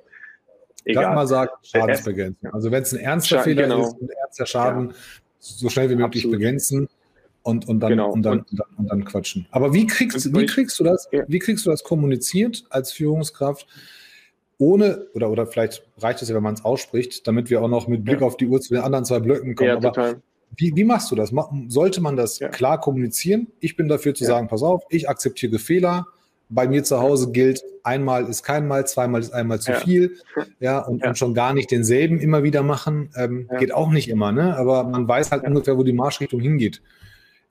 egal. 0.83 1.05
Kann 1.05 1.15
man 1.15 1.27
sagen, 1.27 1.51
Schadensbegrenzung. 1.63 2.53
Also 2.53 2.71
wenn 2.71 2.83
es 2.83 2.93
ein 2.93 2.99
ernster 2.99 3.37
Scha 3.37 3.43
Fehler 3.43 3.63
genau. 3.63 3.81
ist, 3.81 4.01
ein 4.01 4.09
ernster 4.09 4.45
Schaden, 4.45 4.89
ja. 4.89 4.95
so 5.39 5.69
schnell 5.69 5.89
wie 5.89 5.95
möglich 5.95 6.23
Absolut. 6.23 6.39
begrenzen 6.39 6.89
und, 7.43 7.67
und, 7.67 7.79
dann, 7.79 7.89
genau. 7.89 8.11
und, 8.11 8.21
dann, 8.23 8.39
und, 8.39 8.59
dann, 8.59 8.67
und 8.77 8.87
dann 8.91 9.05
quatschen. 9.05 9.47
Aber 9.51 9.73
wie 9.73 9.87
kriegst, 9.87 10.33
wie 10.35 10.45
kriegst 10.45 10.79
du 10.79 10.83
das, 10.83 11.07
wie 11.11 11.39
kriegst 11.39 11.65
du 11.65 11.69
das 11.69 11.83
kommuniziert 11.83 12.63
als 12.69 12.91
Führungskraft? 12.91 13.67
ohne, 14.61 15.07
oder, 15.15 15.31
oder 15.31 15.47
vielleicht 15.47 15.83
reicht 15.97 16.21
es 16.21 16.29
ja, 16.29 16.35
wenn 16.35 16.43
man 16.43 16.53
es 16.53 16.63
ausspricht, 16.63 17.25
damit 17.27 17.49
wir 17.49 17.63
auch 17.63 17.67
noch 17.67 17.87
mit 17.87 18.05
Blick 18.05 18.21
ja. 18.21 18.27
auf 18.27 18.37
die 18.37 18.45
Uhr 18.45 18.61
zu 18.61 18.75
den 18.75 18.83
anderen 18.83 19.05
zwei 19.05 19.19
Blöcken 19.19 19.55
kommen. 19.55 19.69
Ja, 19.69 19.77
Aber 19.77 19.91
total. 19.91 20.21
Wie, 20.55 20.75
wie 20.75 20.83
machst 20.83 21.09
du 21.09 21.15
das? 21.15 21.33
Sollte 21.67 21.99
man 21.99 22.15
das 22.15 22.39
ja. 22.39 22.49
klar 22.49 22.79
kommunizieren? 22.79 23.47
Ich 23.59 23.75
bin 23.75 23.87
dafür 23.87 24.13
zu 24.13 24.23
sagen, 24.23 24.47
pass 24.47 24.61
auf, 24.61 24.83
ich 24.89 25.09
akzeptiere 25.09 25.57
Fehler. 25.57 26.05
Bei 26.49 26.67
mir 26.67 26.83
zu 26.83 26.99
Hause 26.99 27.31
gilt, 27.31 27.63
einmal 27.83 28.25
ist 28.25 28.43
kein 28.43 28.67
Mal, 28.67 28.85
zweimal 28.85 29.21
ist 29.21 29.31
einmal 29.31 29.59
zu 29.59 29.73
viel. 29.73 30.17
Ja, 30.59 30.79
und, 30.79 31.03
und 31.03 31.17
schon 31.17 31.33
gar 31.33 31.53
nicht 31.53 31.71
denselben 31.71 32.19
immer 32.19 32.43
wieder 32.43 32.61
machen. 32.61 33.09
Ähm, 33.15 33.49
geht 33.57 33.73
auch 33.73 33.89
nicht 33.89 34.09
immer, 34.09 34.31
ne? 34.31 34.55
Aber 34.57 34.83
man 34.83 35.07
weiß 35.07 35.31
halt 35.31 35.43
ungefähr, 35.43 35.75
wo 35.75 35.83
die 35.83 35.93
Marschrichtung 35.93 36.39
hingeht. 36.39 36.83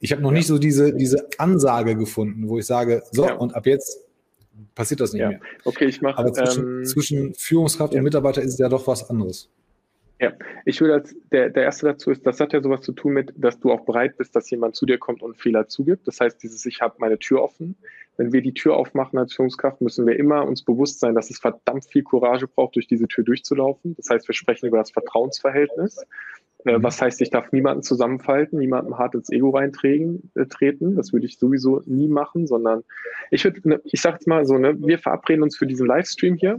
Ich 0.00 0.12
habe 0.12 0.22
noch 0.22 0.32
nicht 0.32 0.46
so 0.46 0.58
diese, 0.58 0.94
diese 0.94 1.28
Ansage 1.38 1.94
gefunden, 1.94 2.48
wo 2.48 2.58
ich 2.58 2.66
sage, 2.66 3.02
so, 3.12 3.30
und 3.36 3.54
ab 3.54 3.66
jetzt 3.66 4.00
passiert 4.74 5.00
das 5.00 5.12
nicht 5.12 5.20
ja. 5.20 5.28
mehr. 5.28 5.40
Okay, 5.64 5.84
ich 5.84 6.00
mache. 6.00 6.18
Aber 6.18 6.32
zwischen, 6.32 6.78
ähm, 6.78 6.84
zwischen 6.84 7.34
Führungskraft 7.34 7.92
ja. 7.92 8.00
und 8.00 8.04
Mitarbeiter 8.04 8.42
ist 8.42 8.58
ja 8.58 8.68
doch 8.68 8.86
was 8.86 9.08
anderes. 9.08 9.50
Ja, 10.20 10.32
ich 10.66 10.80
würde 10.80 10.94
als 10.94 11.16
der, 11.32 11.48
der 11.48 11.62
erste 11.64 11.86
dazu 11.86 12.10
ist, 12.10 12.26
das 12.26 12.40
hat 12.40 12.52
ja 12.52 12.62
sowas 12.62 12.82
zu 12.82 12.92
tun 12.92 13.14
mit, 13.14 13.32
dass 13.36 13.58
du 13.58 13.72
auch 13.72 13.86
bereit 13.86 14.18
bist, 14.18 14.36
dass 14.36 14.50
jemand 14.50 14.76
zu 14.76 14.84
dir 14.84 14.98
kommt 14.98 15.22
und 15.22 15.38
Fehler 15.38 15.68
zugibt. 15.68 16.06
Das 16.06 16.20
heißt, 16.20 16.42
dieses 16.42 16.66
Ich 16.66 16.80
habe 16.82 16.96
meine 16.98 17.18
Tür 17.18 17.42
offen. 17.42 17.76
Wenn 18.20 18.34
wir 18.34 18.42
die 18.42 18.52
Tür 18.52 18.76
aufmachen 18.76 19.18
als 19.18 19.32
Führungskraft, 19.32 19.80
müssen 19.80 20.06
wir 20.06 20.18
immer 20.18 20.46
uns 20.46 20.62
bewusst 20.62 21.00
sein, 21.00 21.14
dass 21.14 21.30
es 21.30 21.38
verdammt 21.38 21.86
viel 21.86 22.02
Courage 22.02 22.46
braucht, 22.46 22.76
durch 22.76 22.86
diese 22.86 23.08
Tür 23.08 23.24
durchzulaufen. 23.24 23.96
Das 23.96 24.10
heißt, 24.10 24.28
wir 24.28 24.34
sprechen 24.34 24.66
über 24.66 24.76
das 24.76 24.90
Vertrauensverhältnis. 24.90 26.04
Äh, 26.66 26.76
mhm. 26.76 26.82
was 26.82 27.00
heißt, 27.00 27.22
ich 27.22 27.30
darf 27.30 27.50
niemanden 27.50 27.82
zusammenfalten, 27.82 28.58
niemandem 28.58 28.98
hart 28.98 29.14
ins 29.14 29.30
Ego 29.30 29.48
reintreten. 29.48 30.30
Äh, 30.34 30.44
treten. 30.44 30.96
Das 30.96 31.14
würde 31.14 31.24
ich 31.24 31.38
sowieso 31.38 31.80
nie 31.86 32.08
machen, 32.08 32.46
sondern 32.46 32.84
ich 33.30 33.42
würde, 33.44 33.66
ne, 33.66 33.80
ich 33.84 34.02
sag's 34.02 34.26
mal 34.26 34.44
so, 34.44 34.58
ne, 34.58 34.76
wir 34.78 34.98
verabreden 34.98 35.42
uns 35.42 35.56
für 35.56 35.66
diesen 35.66 35.86
Livestream 35.86 36.34
hier 36.34 36.58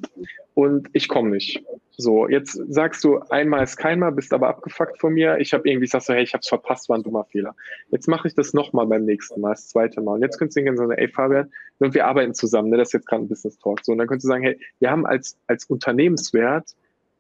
und 0.55 0.89
ich 0.93 1.07
komme 1.07 1.29
nicht. 1.29 1.63
So, 1.97 2.27
jetzt 2.27 2.53
sagst 2.69 3.03
du, 3.03 3.19
einmal 3.29 3.63
ist 3.63 3.77
keinmal, 3.77 4.11
bist 4.11 4.33
aber 4.33 4.47
abgefuckt 4.47 4.99
von 4.99 5.13
mir. 5.13 5.37
Ich 5.37 5.53
habe 5.53 5.69
irgendwie, 5.69 5.85
sagst 5.85 6.07
so, 6.07 6.13
hey, 6.13 6.23
ich 6.23 6.33
hab's 6.33 6.47
verpasst, 6.47 6.89
war 6.89 6.97
ein 6.97 7.03
dummer 7.03 7.25
Fehler. 7.25 7.55
Jetzt 7.91 8.07
mache 8.07 8.27
ich 8.27 8.33
das 8.33 8.53
nochmal 8.53 8.87
beim 8.87 9.05
nächsten 9.05 9.39
Mal, 9.39 9.51
das 9.51 9.67
zweite 9.67 10.01
Mal. 10.01 10.13
Und 10.13 10.21
jetzt 10.23 10.39
könntest 10.39 10.57
du 10.57 10.75
sagen, 10.75 10.91
ey 10.93 11.07
Fabian, 11.09 11.50
und 11.79 11.93
wir 11.93 12.05
arbeiten 12.05 12.33
zusammen, 12.33 12.69
ne, 12.69 12.77
das 12.77 12.89
ist 12.89 12.93
jetzt 12.93 13.07
gerade 13.07 13.23
ein 13.23 13.27
Business 13.27 13.57
Talk. 13.57 13.83
So, 13.83 13.91
und 13.91 13.97
dann 13.97 14.07
könntest 14.07 14.25
du 14.25 14.29
sagen, 14.29 14.43
hey, 14.43 14.59
wir 14.79 14.91
haben 14.91 15.05
als, 15.05 15.37
als 15.47 15.65
Unternehmenswert 15.65 16.75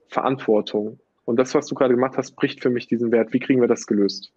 Verantwortung. 0.07 0.99
Und 1.25 1.37
das, 1.37 1.55
was 1.55 1.65
du 1.67 1.75
gerade 1.75 1.95
gemacht 1.95 2.17
hast, 2.17 2.35
bricht 2.35 2.61
für 2.61 2.69
mich 2.69 2.87
diesen 2.87 3.11
Wert. 3.11 3.33
Wie 3.33 3.39
kriegen 3.39 3.61
wir 3.61 3.67
das 3.67 3.87
gelöst? 3.87 4.31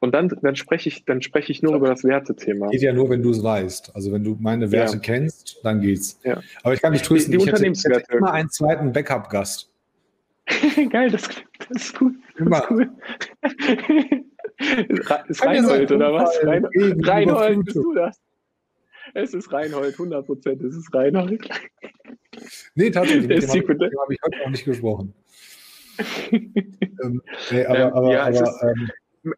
Und 0.00 0.12
dann, 0.12 0.28
dann 0.42 0.56
spreche 0.56 0.88
ich, 0.88 1.04
dann 1.04 1.22
spreche 1.22 1.52
ich 1.52 1.62
nur 1.62 1.76
über 1.76 1.88
das 1.88 2.02
Wertethema. 2.02 2.70
Geht 2.70 2.82
ja 2.82 2.92
nur, 2.92 3.08
wenn 3.10 3.22
du 3.22 3.30
es 3.30 3.40
weißt. 3.40 3.94
Also 3.94 4.10
wenn 4.10 4.24
du 4.24 4.36
meine 4.40 4.72
Werte 4.72 4.94
ja. 4.94 4.98
kennst, 4.98 5.60
dann 5.62 5.80
geht's. 5.80 6.18
Ja. 6.24 6.40
Aber 6.64 6.74
ich 6.74 6.82
kann 6.82 6.92
dich 6.92 7.02
trösten, 7.02 7.30
die, 7.30 7.38
die 7.38 7.44
ich. 7.44 7.52
Hätte, 7.52 7.66
ich 7.66 7.84
hätte 7.84 8.16
immer 8.16 8.32
einen 8.32 8.50
zweiten 8.50 8.90
Backup-Gast. 8.90 9.70
Geil, 10.90 11.10
das, 11.10 11.28
das 11.68 11.84
ist 11.84 12.00
cool. 12.00 12.14
Das 12.36 12.48
ist 12.48 12.70
cool. 12.70 12.90
ist 15.28 15.44
Reinhold, 15.44 15.92
oder 15.92 16.12
was? 16.12 16.36
Rein, 16.42 16.66
Reinhold, 16.74 17.64
bist 17.64 17.76
du 17.76 17.94
das? 17.94 18.20
Es 19.14 19.34
ist 19.34 19.52
Reinhold, 19.52 19.94
100 19.94 20.26
Prozent, 20.26 20.62
es 20.62 20.76
ist 20.76 20.94
Reinhold. 20.94 21.48
Nee, 22.74 22.90
tatsächlich, 22.90 23.28
mit 23.28 23.42
dem 23.42 23.48
habe 23.50 23.58
ich, 23.58 23.98
hab 23.98 24.10
ich 24.10 24.18
heute 24.22 24.38
noch 24.38 24.50
nicht 24.50 24.64
gesprochen. 24.64 25.14
Ähm, 27.04 27.20
nee, 27.50 27.64
aber, 27.66 27.78
ähm, 27.78 27.92
aber, 27.94 28.12
ja, 28.12 28.26
aber 28.26 28.62
ähm, 28.62 28.90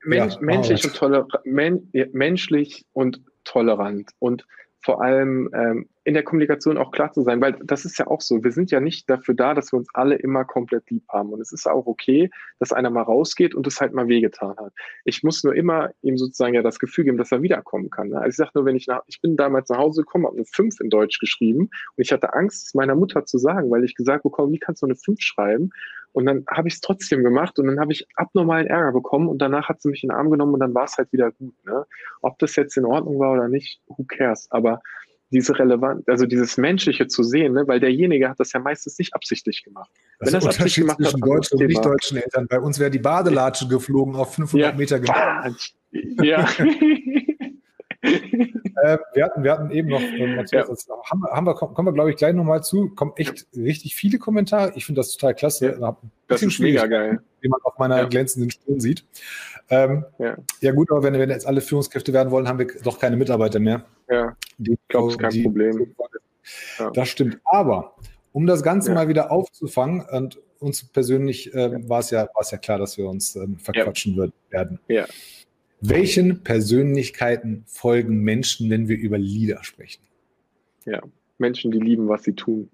mensch, 0.04 0.34
ja, 0.34 0.40
menschlich, 0.40 0.84
und 0.84 0.94
toler 0.94 1.26
men 1.44 1.90
menschlich 2.12 2.84
und 2.92 3.22
tolerant. 3.44 4.10
Und 4.18 4.46
vor 4.84 5.02
allem 5.02 5.50
ähm, 5.54 5.88
in 6.04 6.12
der 6.12 6.22
Kommunikation 6.22 6.76
auch 6.76 6.90
klar 6.90 7.10
zu 7.12 7.22
sein, 7.22 7.40
weil 7.40 7.56
das 7.64 7.86
ist 7.86 7.98
ja 7.98 8.06
auch 8.06 8.20
so. 8.20 8.44
Wir 8.44 8.52
sind 8.52 8.70
ja 8.70 8.80
nicht 8.80 9.08
dafür 9.08 9.34
da, 9.34 9.54
dass 9.54 9.72
wir 9.72 9.78
uns 9.78 9.88
alle 9.94 10.16
immer 10.16 10.44
komplett 10.44 10.90
lieb 10.90 11.04
haben. 11.08 11.30
Und 11.30 11.40
es 11.40 11.52
ist 11.52 11.66
auch 11.66 11.86
okay, 11.86 12.30
dass 12.58 12.72
einer 12.72 12.90
mal 12.90 13.02
rausgeht 13.02 13.54
und 13.54 13.66
es 13.66 13.80
halt 13.80 13.94
mal 13.94 14.08
wehgetan 14.08 14.54
hat. 14.58 14.74
Ich 15.04 15.22
muss 15.22 15.42
nur 15.42 15.54
immer 15.54 15.90
ihm 16.02 16.18
sozusagen 16.18 16.54
ja 16.54 16.62
das 16.62 16.78
Gefühl 16.78 17.04
geben, 17.04 17.16
dass 17.16 17.32
er 17.32 17.40
wiederkommen 17.40 17.88
kann. 17.88 18.10
Ne? 18.10 18.16
Also 18.18 18.28
ich 18.28 18.36
sage 18.36 18.50
nur, 18.54 18.66
wenn 18.66 18.76
ich 18.76 18.86
nach, 18.86 19.00
ich 19.06 19.22
bin 19.22 19.36
damals 19.36 19.70
nach 19.70 19.78
Hause 19.78 20.02
gekommen, 20.02 20.26
habe 20.26 20.36
eine 20.36 20.44
5 20.44 20.80
in 20.80 20.90
Deutsch 20.90 21.18
geschrieben 21.18 21.60
und 21.62 21.70
ich 21.96 22.12
hatte 22.12 22.34
Angst, 22.34 22.66
es 22.66 22.74
meiner 22.74 22.94
Mutter 22.94 23.24
zu 23.24 23.38
sagen, 23.38 23.70
weil 23.70 23.84
ich 23.84 23.94
gesagt 23.94 24.24
bekomme, 24.24 24.52
wie 24.52 24.58
kannst 24.58 24.82
du 24.82 24.86
eine 24.86 24.96
5 24.96 25.18
schreiben? 25.22 25.70
Und 26.14 26.26
dann 26.26 26.44
habe 26.48 26.68
ich 26.68 26.74
es 26.74 26.80
trotzdem 26.80 27.24
gemacht 27.24 27.58
und 27.58 27.66
dann 27.66 27.80
habe 27.80 27.92
ich 27.92 28.06
abnormalen 28.14 28.68
Ärger 28.68 28.92
bekommen 28.92 29.28
und 29.28 29.38
danach 29.38 29.68
hat 29.68 29.82
sie 29.82 29.88
mich 29.88 30.04
in 30.04 30.10
den 30.10 30.16
Arm 30.16 30.30
genommen 30.30 30.54
und 30.54 30.60
dann 30.60 30.72
war 30.72 30.84
es 30.84 30.96
halt 30.96 31.12
wieder 31.12 31.32
gut. 31.32 31.54
Ne? 31.64 31.84
Ob 32.22 32.38
das 32.38 32.54
jetzt 32.54 32.76
in 32.76 32.84
Ordnung 32.84 33.18
war 33.18 33.32
oder 33.32 33.48
nicht, 33.48 33.80
who 33.88 34.04
cares? 34.04 34.46
Aber 34.50 34.80
diese 35.30 35.58
relevant, 35.58 36.08
also 36.08 36.26
dieses 36.26 36.56
Menschliche 36.56 37.08
zu 37.08 37.24
sehen, 37.24 37.54
ne? 37.54 37.66
weil 37.66 37.80
derjenige 37.80 38.28
hat 38.28 38.38
das 38.38 38.52
ja 38.52 38.60
meistens 38.60 38.96
nicht 38.96 39.12
absichtlich 39.12 39.64
gemacht. 39.64 39.90
Das 40.20 40.28
Wenn 40.28 40.34
das 40.34 40.46
absichtlich 40.46 40.76
gemacht 40.76 40.98
zwischen 40.98 41.20
hat, 41.20 41.28
deutschen 41.28 41.58
und 41.58 41.66
nicht 41.66 41.84
deutschen 41.84 42.16
Eltern. 42.18 42.46
Bei 42.46 42.60
uns 42.60 42.78
wäre 42.78 42.92
die 42.92 43.00
Badelatsche 43.00 43.66
geflogen 43.66 44.14
auf 44.14 44.36
500 44.36 44.70
ja. 44.70 44.78
Meter. 44.78 45.00
Gemacht. 45.00 45.74
Ja. 46.22 46.48
äh, 48.04 48.98
wir, 49.14 49.24
hatten, 49.24 49.44
wir 49.44 49.52
hatten 49.52 49.70
eben 49.70 49.88
noch, 49.88 50.00
äh, 50.00 50.36
Matthias, 50.36 50.86
ja. 50.86 50.94
haben, 51.10 51.24
haben 51.24 51.46
wir, 51.46 51.54
kommen 51.54 51.88
wir, 51.88 51.92
glaube 51.92 52.10
ich, 52.10 52.16
gleich 52.16 52.34
nochmal 52.34 52.62
zu. 52.62 52.90
Kommen 52.90 53.12
echt 53.16 53.46
richtig 53.56 53.94
viele 53.94 54.18
Kommentare. 54.18 54.72
Ich 54.76 54.86
finde 54.86 55.00
das 55.00 55.12
total 55.16 55.34
klasse. 55.34 55.78
Ja. 55.80 55.96
Das 56.28 56.42
ist 56.42 56.58
mega 56.60 56.86
geil. 56.86 57.20
Wie 57.40 57.48
man 57.48 57.60
auf 57.62 57.78
meiner 57.78 57.98
ja. 57.98 58.04
glänzenden 58.04 58.50
Stirn 58.50 58.80
sieht. 58.80 59.04
Ähm, 59.70 60.04
ja. 60.18 60.72
gut, 60.72 60.90
aber 60.90 61.02
wenn, 61.02 61.14
wenn 61.14 61.30
jetzt 61.30 61.46
alle 61.46 61.60
Führungskräfte 61.60 62.12
werden 62.12 62.30
wollen, 62.30 62.48
haben 62.48 62.58
wir 62.58 62.66
doch 62.82 62.98
keine 62.98 63.16
Mitarbeiter 63.16 63.58
mehr. 63.58 63.84
Ja, 64.08 64.36
ich 64.58 64.78
glaube, 64.88 65.08
es 65.08 65.14
ist 65.14 65.20
kein 65.20 65.30
die, 65.30 65.42
Problem. 65.42 65.94
Das 66.92 67.08
stimmt. 67.08 67.38
Aber 67.44 67.94
um 68.32 68.46
das 68.46 68.62
Ganze 68.62 68.92
mal 68.92 69.08
wieder 69.08 69.30
aufzufangen 69.30 70.02
und 70.02 70.38
uns 70.58 70.84
persönlich 70.84 71.54
äh, 71.54 71.88
war 71.88 72.00
es 72.00 72.10
ja, 72.10 72.28
ja 72.50 72.58
klar, 72.58 72.78
dass 72.78 72.98
wir 72.98 73.08
uns 73.08 73.36
ähm, 73.36 73.58
verquatschen 73.58 74.16
ja. 74.16 74.28
werden. 74.50 74.80
Ja. 74.88 75.06
Welchen 75.86 76.42
Persönlichkeiten 76.42 77.64
folgen 77.66 78.20
Menschen, 78.20 78.70
wenn 78.70 78.88
wir 78.88 78.96
über 78.96 79.18
Leader 79.18 79.62
sprechen? 79.64 80.02
Ja, 80.86 81.02
Menschen, 81.36 81.72
die 81.72 81.78
lieben, 81.78 82.08
was 82.08 82.22
sie 82.22 82.32
tun. 82.32 82.70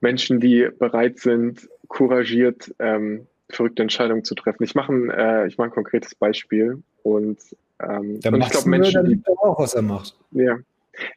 Menschen, 0.00 0.40
die 0.40 0.68
bereit 0.78 1.18
sind, 1.18 1.68
couragiert 1.88 2.74
ähm, 2.78 3.26
verrückte 3.50 3.82
Entscheidungen 3.82 4.24
zu 4.24 4.34
treffen. 4.34 4.62
Ich 4.62 4.74
mache 4.74 4.94
ein, 4.94 5.10
äh, 5.10 5.46
ich 5.46 5.58
mache 5.58 5.68
ein 5.68 5.74
konkretes 5.74 6.14
Beispiel 6.14 6.82
und, 7.02 7.38
ähm, 7.80 8.20
und 8.24 8.40
ich 8.40 8.48
glaube, 8.48 8.68
Menschen, 8.70 9.04
die, 9.04 9.22
auch, 9.26 9.58
was 9.58 9.74
er 9.74 9.82
macht. 9.82 10.16
Ja, 10.30 10.58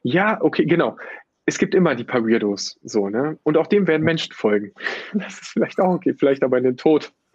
ja, 0.03 0.41
okay, 0.41 0.65
genau. 0.65 0.97
Es 1.45 1.57
gibt 1.57 1.73
immer 1.73 1.95
die 1.95 2.03
paar 2.03 2.27
Weirdos, 2.27 2.77
so, 2.83 3.07
ne? 3.07 3.37
Und 3.43 3.55
auch 3.55 3.67
dem 3.67 3.87
werden 3.87 4.03
Menschen 4.03 4.33
folgen. 4.33 4.73
Das 5.13 5.39
ist 5.39 5.47
vielleicht 5.53 5.79
auch 5.79 5.93
okay, 5.93 6.13
vielleicht 6.13 6.43
aber 6.43 6.57
in 6.57 6.65
den 6.65 6.77
Tod. 6.77 7.13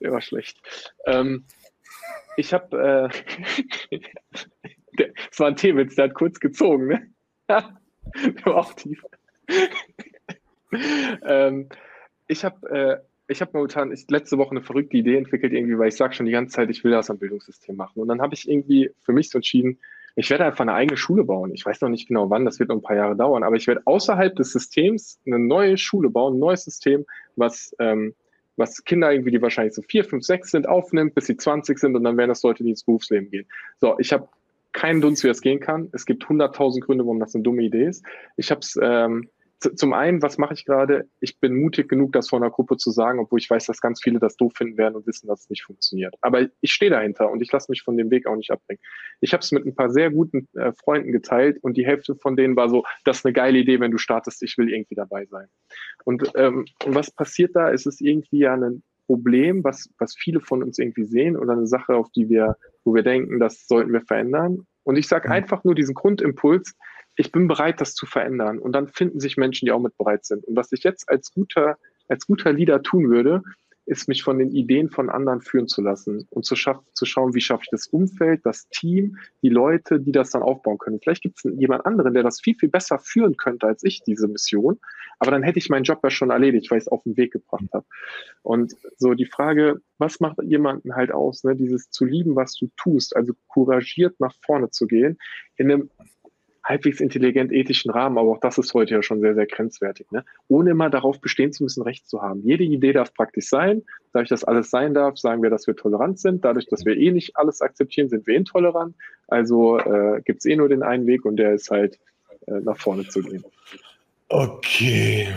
Der 0.00 0.12
war 0.12 0.20
schlecht. 0.20 0.60
Ähm, 1.06 1.44
ich 2.36 2.52
habe, 2.52 3.10
äh, 3.90 3.98
es 5.30 5.40
war 5.40 5.48
ein 5.48 5.56
T-Witz, 5.56 5.94
der 5.96 6.06
hat 6.06 6.14
kurz 6.14 6.40
gezogen, 6.40 6.86
ne? 6.88 7.10
der 7.48 8.44
war 8.44 8.56
auch 8.56 8.72
tief. 8.74 9.04
ähm, 11.24 11.68
ich 12.28 12.44
habe 12.44 12.68
äh, 12.70 12.98
ich 13.28 13.40
habe 13.40 13.50
momentan 13.54 13.92
ich, 13.92 14.08
letzte 14.08 14.38
Woche 14.38 14.52
eine 14.52 14.62
verrückte 14.62 14.96
Idee 14.96 15.16
entwickelt, 15.16 15.52
irgendwie, 15.52 15.78
weil 15.78 15.88
ich 15.88 15.96
sage 15.96 16.14
schon 16.14 16.26
die 16.26 16.32
ganze 16.32 16.54
Zeit, 16.54 16.70
ich 16.70 16.84
will 16.84 16.92
das 16.92 17.10
am 17.10 17.18
Bildungssystem 17.18 17.74
machen. 17.74 18.00
Und 18.00 18.08
dann 18.08 18.20
habe 18.20 18.34
ich 18.34 18.48
irgendwie 18.48 18.90
für 19.00 19.12
mich 19.12 19.30
so 19.30 19.38
entschieden, 19.38 19.78
ich 20.14 20.28
werde 20.28 20.44
einfach 20.44 20.60
eine 20.60 20.74
eigene 20.74 20.98
Schule 20.98 21.24
bauen. 21.24 21.54
Ich 21.54 21.64
weiß 21.64 21.80
noch 21.80 21.88
nicht 21.88 22.08
genau 22.08 22.28
wann, 22.28 22.44
das 22.44 22.58
wird 22.58 22.68
noch 22.68 22.76
ein 22.76 22.82
paar 22.82 22.96
Jahre 22.96 23.16
dauern, 23.16 23.42
aber 23.42 23.56
ich 23.56 23.66
werde 23.66 23.82
außerhalb 23.86 24.36
des 24.36 24.52
Systems 24.52 25.18
eine 25.26 25.38
neue 25.38 25.78
Schule 25.78 26.10
bauen, 26.10 26.34
ein 26.34 26.38
neues 26.38 26.64
System, 26.64 27.06
was, 27.36 27.74
ähm, 27.78 28.14
was 28.56 28.84
Kinder 28.84 29.12
irgendwie, 29.12 29.30
die 29.30 29.42
wahrscheinlich 29.42 29.74
so 29.74 29.82
vier, 29.82 30.04
fünf, 30.04 30.24
sechs 30.24 30.50
sind, 30.50 30.68
aufnimmt, 30.68 31.14
bis 31.14 31.26
sie 31.26 31.36
20 31.36 31.78
sind 31.78 31.96
und 31.96 32.04
dann 32.04 32.16
werden 32.16 32.28
das 32.28 32.42
Leute, 32.42 32.62
die 32.62 32.70
ins 32.70 32.84
Berufsleben 32.84 33.30
gehen. 33.30 33.46
So, 33.80 33.98
ich 33.98 34.12
habe 34.12 34.28
keinen 34.72 35.00
Dunst, 35.00 35.22
wie 35.24 35.28
das 35.28 35.40
gehen 35.40 35.60
kann. 35.60 35.88
Es 35.92 36.06
gibt 36.06 36.28
hunderttausend 36.28 36.84
Gründe, 36.84 37.04
warum 37.04 37.20
das 37.20 37.34
eine 37.34 37.42
dumme 37.42 37.62
Idee 37.62 37.86
ist. 37.86 38.04
Ich 38.36 38.50
habe 38.50 38.60
es 38.60 38.78
ähm, 38.80 39.28
zum 39.62 39.92
einen, 39.92 40.22
was 40.22 40.38
mache 40.38 40.54
ich 40.54 40.64
gerade? 40.64 41.08
Ich 41.20 41.38
bin 41.38 41.54
mutig 41.54 41.88
genug, 41.88 42.12
das 42.12 42.28
vor 42.28 42.40
einer 42.40 42.50
Gruppe 42.50 42.76
zu 42.76 42.90
sagen, 42.90 43.18
obwohl 43.18 43.38
ich 43.38 43.48
weiß, 43.48 43.66
dass 43.66 43.80
ganz 43.80 44.02
viele 44.02 44.18
das 44.18 44.36
doof 44.36 44.52
finden 44.56 44.76
werden 44.76 44.96
und 44.96 45.06
wissen, 45.06 45.26
dass 45.26 45.42
es 45.42 45.50
nicht 45.50 45.64
funktioniert. 45.64 46.14
Aber 46.20 46.48
ich 46.60 46.72
stehe 46.72 46.90
dahinter 46.90 47.30
und 47.30 47.40
ich 47.40 47.50
lasse 47.52 47.70
mich 47.70 47.82
von 47.82 47.96
dem 47.96 48.10
Weg 48.10 48.26
auch 48.26 48.36
nicht 48.36 48.50
abbringen. 48.50 48.80
Ich 49.20 49.32
habe 49.32 49.42
es 49.42 49.52
mit 49.52 49.64
ein 49.64 49.74
paar 49.74 49.90
sehr 49.90 50.10
guten 50.10 50.48
äh, 50.54 50.72
Freunden 50.72 51.12
geteilt 51.12 51.58
und 51.62 51.76
die 51.76 51.86
Hälfte 51.86 52.16
von 52.16 52.36
denen 52.36 52.56
war 52.56 52.68
so, 52.68 52.84
das 53.04 53.18
ist 53.18 53.26
eine 53.26 53.32
geile 53.32 53.58
Idee, 53.58 53.80
wenn 53.80 53.90
du 53.90 53.98
startest, 53.98 54.42
ich 54.42 54.58
will 54.58 54.68
irgendwie 54.68 54.94
dabei 54.94 55.26
sein. 55.26 55.48
Und, 56.04 56.30
ähm, 56.36 56.66
was 56.86 57.10
passiert 57.10 57.54
da? 57.54 57.72
Es 57.72 57.86
ist 57.86 58.00
irgendwie 58.00 58.40
ja 58.40 58.54
ein 58.54 58.82
Problem, 59.06 59.62
was, 59.64 59.90
was 59.98 60.14
viele 60.16 60.40
von 60.40 60.62
uns 60.62 60.78
irgendwie 60.78 61.04
sehen 61.04 61.36
oder 61.36 61.52
eine 61.52 61.66
Sache, 61.66 61.94
auf 61.94 62.10
die 62.10 62.28
wir, 62.28 62.56
wo 62.84 62.94
wir 62.94 63.02
denken, 63.02 63.38
das 63.38 63.66
sollten 63.66 63.92
wir 63.92 64.00
verändern. 64.00 64.66
Und 64.84 64.96
ich 64.96 65.08
sage 65.08 65.28
mhm. 65.28 65.34
einfach 65.34 65.64
nur 65.64 65.74
diesen 65.74 65.94
Grundimpuls, 65.94 66.74
ich 67.16 67.32
bin 67.32 67.48
bereit, 67.48 67.80
das 67.80 67.94
zu 67.94 68.06
verändern. 68.06 68.58
Und 68.58 68.72
dann 68.72 68.88
finden 68.88 69.20
sich 69.20 69.36
Menschen, 69.36 69.66
die 69.66 69.72
auch 69.72 69.80
mit 69.80 69.96
bereit 69.96 70.24
sind. 70.24 70.44
Und 70.44 70.56
was 70.56 70.72
ich 70.72 70.82
jetzt 70.82 71.08
als 71.08 71.32
guter, 71.32 71.76
als 72.08 72.26
guter 72.26 72.52
Leader 72.52 72.82
tun 72.82 73.10
würde, 73.10 73.42
ist 73.84 74.08
mich 74.08 74.22
von 74.22 74.38
den 74.38 74.52
Ideen 74.52 74.90
von 74.90 75.10
anderen 75.10 75.40
führen 75.40 75.66
zu 75.66 75.82
lassen 75.82 76.26
und 76.30 76.44
zu, 76.44 76.54
schaff, 76.54 76.78
zu 76.94 77.04
schauen, 77.04 77.34
wie 77.34 77.40
schaffe 77.40 77.64
ich 77.64 77.70
das 77.70 77.88
Umfeld, 77.88 78.40
das 78.44 78.68
Team, 78.68 79.16
die 79.42 79.48
Leute, 79.48 79.98
die 80.00 80.12
das 80.12 80.30
dann 80.30 80.42
aufbauen 80.42 80.78
können. 80.78 81.00
Vielleicht 81.02 81.22
gibt 81.22 81.38
es 81.38 81.52
jemand 81.58 81.84
anderen, 81.84 82.14
der 82.14 82.22
das 82.22 82.40
viel, 82.40 82.54
viel 82.54 82.68
besser 82.68 83.00
führen 83.00 83.36
könnte 83.36 83.66
als 83.66 83.82
ich, 83.82 84.02
diese 84.04 84.28
Mission. 84.28 84.78
Aber 85.18 85.32
dann 85.32 85.42
hätte 85.42 85.58
ich 85.58 85.68
meinen 85.68 85.82
Job 85.82 85.98
ja 86.04 86.10
schon 86.10 86.30
erledigt, 86.30 86.70
weil 86.70 86.78
ich 86.78 86.84
es 86.84 86.92
auf 86.92 87.02
den 87.02 87.16
Weg 87.16 87.32
gebracht 87.32 87.68
habe. 87.72 87.84
Und 88.42 88.74
so 88.98 89.14
die 89.14 89.26
Frage, 89.26 89.80
was 89.98 90.20
macht 90.20 90.40
jemanden 90.42 90.94
halt 90.94 91.10
aus, 91.10 91.42
ne? 91.42 91.56
dieses 91.56 91.90
zu 91.90 92.04
lieben, 92.04 92.36
was 92.36 92.54
du 92.54 92.68
tust, 92.76 93.16
also 93.16 93.32
couragiert 93.48 94.18
nach 94.20 94.34
vorne 94.44 94.70
zu 94.70 94.86
gehen, 94.86 95.18
in 95.56 95.70
einem 95.70 95.90
halbwegs 96.64 97.00
intelligent 97.00 97.52
ethischen 97.52 97.90
Rahmen, 97.90 98.18
aber 98.18 98.30
auch 98.30 98.40
das 98.40 98.58
ist 98.58 98.72
heute 98.74 98.94
ja 98.94 99.02
schon 99.02 99.20
sehr, 99.20 99.34
sehr 99.34 99.46
grenzwertig, 99.46 100.10
ne? 100.10 100.24
ohne 100.48 100.70
immer 100.70 100.90
darauf 100.90 101.20
bestehen 101.20 101.52
zu 101.52 101.64
müssen, 101.64 101.82
Recht 101.82 102.08
zu 102.08 102.22
haben. 102.22 102.42
Jede 102.42 102.64
Idee 102.64 102.92
darf 102.92 103.12
praktisch 103.14 103.48
sein. 103.48 103.82
Dadurch, 104.12 104.28
dass 104.28 104.44
alles 104.44 104.70
sein 104.70 104.94
darf, 104.94 105.18
sagen 105.18 105.42
wir, 105.42 105.50
dass 105.50 105.66
wir 105.66 105.74
tolerant 105.74 106.18
sind. 106.18 106.44
Dadurch, 106.44 106.66
dass 106.66 106.84
wir 106.84 106.96
eh 106.96 107.10
nicht 107.10 107.36
alles 107.36 107.60
akzeptieren, 107.60 108.08
sind 108.08 108.26
wir 108.26 108.36
intolerant. 108.36 108.94
Also 109.28 109.78
äh, 109.78 110.20
gibt 110.24 110.40
es 110.40 110.46
eh 110.46 110.56
nur 110.56 110.68
den 110.68 110.82
einen 110.82 111.06
Weg 111.06 111.24
und 111.24 111.36
der 111.36 111.54
ist 111.54 111.70
halt 111.70 111.98
äh, 112.46 112.60
nach 112.60 112.76
vorne 112.76 113.06
zu 113.08 113.22
gehen. 113.22 113.44
Okay. 114.28 115.28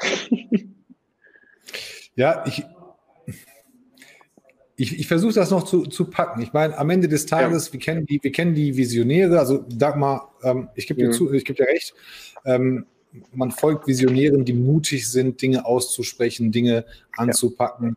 ja, 2.14 2.44
ich, 2.46 2.64
ich, 4.80 4.96
ich 4.96 5.08
versuche 5.08 5.34
das 5.34 5.50
noch 5.50 5.64
zu, 5.64 5.86
zu 5.86 6.04
packen. 6.04 6.40
Ich 6.40 6.52
meine, 6.52 6.78
am 6.78 6.88
Ende 6.88 7.08
des 7.08 7.26
Tages, 7.26 7.66
ja. 7.66 7.72
wir, 7.72 7.80
kennen 7.80 8.06
die, 8.06 8.20
wir 8.22 8.30
kennen 8.30 8.54
die 8.54 8.76
Visionäre, 8.76 9.40
also 9.40 9.64
Dagmar, 9.68 10.32
ähm, 10.44 10.68
ich 10.76 10.86
gebe 10.86 11.00
dir, 11.00 11.10
ja. 11.10 11.38
geb 11.40 11.56
dir 11.56 11.66
recht, 11.66 11.94
ähm, 12.44 12.86
man 13.32 13.50
folgt 13.50 13.88
Visionären, 13.88 14.44
die 14.44 14.52
mutig 14.52 15.10
sind, 15.10 15.42
Dinge 15.42 15.66
auszusprechen, 15.66 16.52
Dinge 16.52 16.84
anzupacken. 17.16 17.96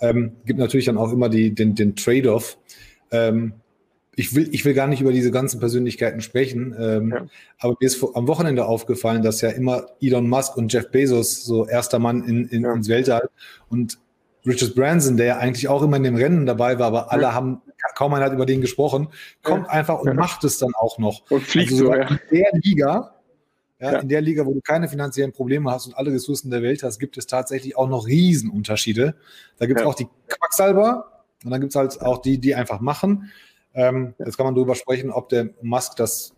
Ja. 0.00 0.08
Ähm, 0.08 0.32
gibt 0.46 0.58
natürlich 0.58 0.86
dann 0.86 0.96
auch 0.96 1.12
immer 1.12 1.28
die, 1.28 1.54
den, 1.54 1.74
den 1.74 1.96
Trade-off. 1.96 2.56
Ähm, 3.10 3.52
ich 4.16 4.34
will, 4.34 4.48
ich 4.52 4.64
will 4.64 4.72
gar 4.72 4.86
nicht 4.86 5.02
über 5.02 5.12
diese 5.12 5.32
ganzen 5.32 5.60
Persönlichkeiten 5.60 6.22
sprechen, 6.22 6.74
ähm, 6.78 7.10
ja. 7.10 7.26
aber 7.58 7.76
mir 7.78 7.86
ist 7.86 7.96
vor, 7.96 8.16
am 8.16 8.26
Wochenende 8.26 8.64
aufgefallen, 8.64 9.22
dass 9.22 9.42
ja 9.42 9.50
immer 9.50 9.86
Elon 10.00 10.28
Musk 10.28 10.56
und 10.56 10.72
Jeff 10.72 10.90
Bezos 10.90 11.44
so 11.44 11.66
erster 11.66 11.98
Mann 11.98 12.24
in, 12.24 12.46
in, 12.46 12.62
ja. 12.62 12.72
ins 12.72 12.88
Weltall 12.88 13.28
und 13.68 13.98
Richard 14.46 14.74
Branson, 14.74 15.16
der 15.16 15.26
ja 15.26 15.36
eigentlich 15.38 15.68
auch 15.68 15.82
immer 15.82 15.96
in 15.96 16.02
dem 16.02 16.16
Rennen 16.16 16.46
dabei 16.46 16.78
war, 16.78 16.88
aber 16.88 17.12
alle 17.12 17.32
haben, 17.32 17.62
kaum 17.94 18.14
einer 18.14 18.24
hat 18.24 18.32
über 18.32 18.46
den 18.46 18.60
gesprochen, 18.60 19.08
kommt 19.42 19.68
einfach 19.68 20.00
und 20.00 20.16
macht 20.16 20.42
es 20.44 20.58
dann 20.58 20.74
auch 20.74 20.98
noch. 20.98 21.22
Und 21.30 21.42
fliegt 21.42 21.72
also 21.72 21.86
so, 21.86 21.94
ja. 21.94 22.08
In 22.08 22.18
der 22.32 22.50
Liga, 22.60 23.14
ja, 23.78 23.92
ja. 23.92 23.98
in 24.00 24.08
der 24.08 24.20
Liga, 24.20 24.44
wo 24.44 24.52
du 24.52 24.60
keine 24.60 24.88
finanziellen 24.88 25.32
Probleme 25.32 25.70
hast 25.70 25.86
und 25.86 25.96
alle 25.96 26.12
Ressourcen 26.12 26.50
der 26.50 26.62
Welt 26.62 26.82
hast, 26.82 26.98
gibt 26.98 27.16
es 27.18 27.26
tatsächlich 27.26 27.76
auch 27.76 27.88
noch 27.88 28.06
Riesenunterschiede. 28.06 29.14
Da 29.58 29.66
gibt 29.66 29.78
es 29.78 29.84
ja. 29.84 29.90
auch 29.90 29.94
die 29.94 30.08
Quacksalber 30.28 31.24
und 31.44 31.50
dann 31.50 31.60
gibt 31.60 31.72
es 31.72 31.76
halt 31.76 32.00
auch 32.02 32.20
die, 32.20 32.38
die 32.38 32.54
einfach 32.54 32.80
machen. 32.80 33.30
Ähm, 33.74 34.14
jetzt 34.18 34.36
kann 34.36 34.44
man 34.44 34.54
darüber 34.54 34.74
sprechen, 34.74 35.10
ob 35.10 35.28
der 35.28 35.50
Musk 35.62 35.96
das 35.96 36.34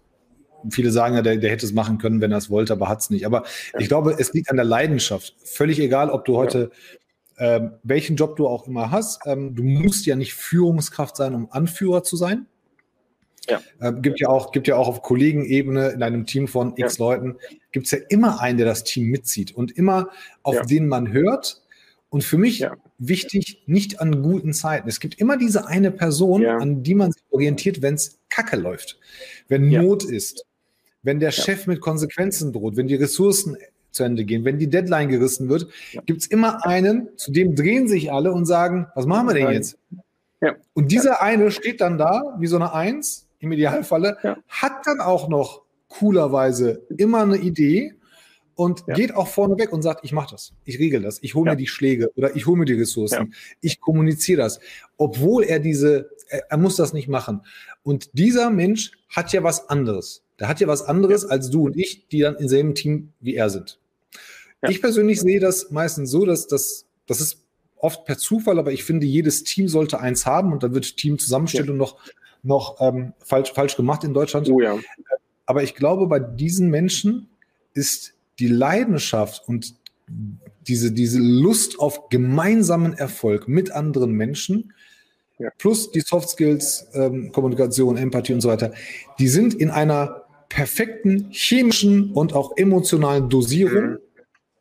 viele 0.70 0.90
sagen 0.90 1.14
ja, 1.14 1.22
der, 1.22 1.36
der 1.36 1.50
hätte 1.50 1.66
es 1.66 1.72
machen 1.72 1.98
können, 1.98 2.20
wenn 2.20 2.32
er 2.32 2.38
es 2.38 2.50
wollte, 2.50 2.72
aber 2.72 2.88
hat 2.88 3.00
es 3.00 3.11
nicht. 3.11 3.26
Aber 3.26 3.44
ja. 3.72 3.80
ich 3.80 3.88
glaube, 3.88 4.16
es 4.18 4.32
liegt 4.32 4.50
an 4.50 4.57
der 4.57 4.64
Leidenschaft. 4.64 5.34
Völlig 5.44 5.78
egal, 5.78 6.11
ob 6.11 6.24
du 6.24 6.36
heute 6.36 6.70
ähm, 7.39 7.72
welchen 7.82 8.16
Job 8.16 8.37
du 8.37 8.47
auch 8.47 8.66
immer 8.66 8.91
hast, 8.91 9.22
ähm, 9.26 9.55
du 9.55 9.62
musst 9.62 10.07
ja 10.07 10.16
nicht 10.16 10.35
Führungskraft 10.35 11.16
sein, 11.16 11.35
um 11.35 11.51
Anführer 11.51 12.03
zu 12.03 12.16
sein. 12.16 12.47
Ja. 13.49 13.61
Ähm, 13.80 14.01
gibt 14.03 14.20
ja 14.20 14.28
auch, 14.28 14.53
gibt 14.53 14.68
ja 14.68 14.76
auch 14.76 14.89
auf 14.89 15.03
Kollegenebene 15.03 15.91
in 15.91 16.03
einem 16.03 16.26
Team 16.26 16.49
von 16.49 16.74
x 16.76 16.99
ja. 16.99 17.05
Leuten, 17.05 17.37
gibt 17.72 17.87
es 17.87 17.93
ja 17.93 17.99
immer 18.09 18.41
einen, 18.41 18.59
der 18.59 18.66
das 18.66 18.85
Team 18.85 19.09
mitzieht 19.09 19.55
und 19.55 19.72
immer 19.72 20.11
auf 20.43 20.55
ja. 20.55 20.62
den 20.62 20.89
man 20.89 21.12
hört. 21.12 21.62
Und 22.09 22.22
für 22.22 22.39
mich 22.39 22.61
ja. 22.61 22.76
wichtig, 22.99 23.64
nicht 23.66 24.01
an 24.01 24.22
guten 24.22 24.53
Zeiten. 24.53 24.89
Es 24.89 25.01
gibt 25.01 25.20
immer 25.20 25.37
diese 25.37 25.66
eine 25.66 25.91
Person, 25.91 26.47
an 26.47 26.85
die 26.85 26.95
man 26.95 27.11
sich 27.11 27.24
orientiert, 27.30 27.82
wenn 27.82 27.95
es 27.95 28.20
Kacke 28.28 28.57
läuft, 28.57 29.01
wenn 29.49 29.68
Not 29.68 30.05
ist, 30.05 30.47
wenn 31.03 31.18
der 31.18 31.32
Chef 31.32 31.66
mit 31.66 31.80
Konsequenzen 31.80 32.53
droht, 32.53 32.76
wenn 32.76 32.87
die 32.87 32.95
Ressourcen 32.95 33.57
zu 33.95 34.05
Ende 34.05 34.24
gehen. 34.24 34.45
Wenn 34.45 34.59
die 34.59 34.68
Deadline 34.68 35.09
gerissen 35.09 35.49
wird, 35.49 35.68
ja. 35.92 36.03
gibt 36.03 36.20
es 36.20 36.26
immer 36.26 36.66
einen, 36.66 37.09
zu 37.16 37.32
dem 37.32 37.55
drehen 37.55 37.88
sich 37.88 38.12
alle 38.12 38.32
und 38.32 38.45
sagen, 38.45 38.86
was 38.95 39.07
machen 39.07 39.28
wir 39.28 39.34
denn 39.34 39.53
jetzt? 39.53 39.78
Ja. 40.40 40.55
Und 40.74 40.92
dieser 40.92 41.22
eine 41.22 41.51
steht 41.51 41.80
dann 41.80 41.97
da, 41.97 42.36
wie 42.38 42.47
so 42.47 42.57
eine 42.57 42.74
Eins, 42.74 43.24
im 43.45 43.53
Idealfalle, 43.53 44.16
ja. 44.22 44.36
hat 44.49 44.86
dann 44.86 45.01
auch 45.01 45.28
noch 45.28 45.62
coolerweise 45.88 46.82
immer 46.97 47.22
eine 47.22 47.36
Idee 47.36 47.95
und 48.57 48.84
ja. 48.86 48.95
geht 48.95 49.14
auch 49.14 49.28
vorne 49.28 49.59
weg 49.59 49.72
und 49.72 49.82
sagt, 49.82 50.05
ich 50.05 50.12
mache 50.12 50.30
das, 50.32 50.53
ich 50.64 50.78
regel 50.78 51.03
das, 51.03 51.18
ich 51.22 51.34
hole 51.34 51.51
mir 51.51 51.57
die 51.57 51.66
Schläge 51.66 52.11
oder 52.16 52.34
ich 52.34 52.47
hole 52.47 52.59
mir 52.59 52.64
die 52.64 52.74
Ressourcen, 52.74 53.34
ich 53.61 53.80
kommuniziere 53.80 54.42
das, 54.42 54.61
obwohl 54.97 55.45
er 55.45 55.59
diese, 55.59 56.11
er, 56.28 56.51
er 56.51 56.57
muss 56.57 56.76
das 56.76 56.92
nicht 56.92 57.09
machen. 57.09 57.42
Und 57.82 58.11
dieser 58.14 58.51
Mensch 58.51 58.92
hat 59.09 59.32
ja 59.32 59.42
was 59.42 59.68
anderes. 59.68 60.22
Der 60.40 60.49
hat 60.49 60.61
ja 60.61 60.66
was 60.66 60.82
anderes 60.82 61.24
als 61.24 61.51
du 61.51 61.66
und 61.66 61.76
ich, 61.76 62.09
die 62.09 62.20
dann 62.20 62.36
im 62.36 62.49
selben 62.49 62.74
Team 62.74 63.12
wie 63.20 63.34
er 63.34 63.51
sind. 63.51 63.78
Ja. 64.64 64.70
Ich 64.70 64.80
persönlich 64.80 65.20
sehe 65.20 65.40
das 65.40 65.70
meistens 65.70 66.10
so, 66.10 66.24
dass 66.24 66.46
das, 66.46 66.86
das 67.06 67.20
ist 67.20 67.44
oft 67.76 68.06
per 68.06 68.16
Zufall, 68.16 68.58
aber 68.58 68.72
ich 68.72 68.82
finde, 68.82 69.06
jedes 69.06 69.44
Team 69.44 69.68
sollte 69.68 70.00
eins 70.00 70.24
haben 70.24 70.52
und 70.52 70.62
dann 70.62 70.72
wird 70.72 70.96
Teamzusammenstellung 70.96 71.76
ja. 71.76 71.82
noch, 71.82 72.00
noch 72.42 72.80
ähm, 72.80 73.12
falsch, 73.18 73.52
falsch 73.52 73.76
gemacht 73.76 74.04
in 74.04 74.14
Deutschland. 74.14 74.48
Oh 74.48 74.60
ja. 74.60 74.78
Aber 75.44 75.62
ich 75.62 75.74
glaube, 75.74 76.06
bei 76.06 76.18
diesen 76.18 76.70
Menschen 76.70 77.28
ist 77.74 78.14
die 78.38 78.48
Leidenschaft 78.48 79.46
und 79.46 79.74
diese, 80.66 80.92
diese 80.92 81.18
Lust 81.18 81.78
auf 81.78 82.08
gemeinsamen 82.08 82.94
Erfolg 82.94 83.48
mit 83.48 83.70
anderen 83.70 84.12
Menschen, 84.12 84.72
ja. 85.38 85.50
plus 85.58 85.90
die 85.90 86.00
Soft 86.00 86.30
Skills, 86.30 86.88
ähm, 86.94 87.32
Kommunikation, 87.32 87.98
Empathie 87.98 88.32
und 88.32 88.40
so 88.40 88.48
weiter, 88.48 88.72
die 89.18 89.28
sind 89.28 89.52
in 89.52 89.68
einer 89.68 90.22
perfekten 90.48 91.28
chemischen 91.30 92.12
und 92.12 92.32
auch 92.32 92.56
emotionalen 92.56 93.28
Dosierung. 93.28 93.84
Mhm 93.84 93.98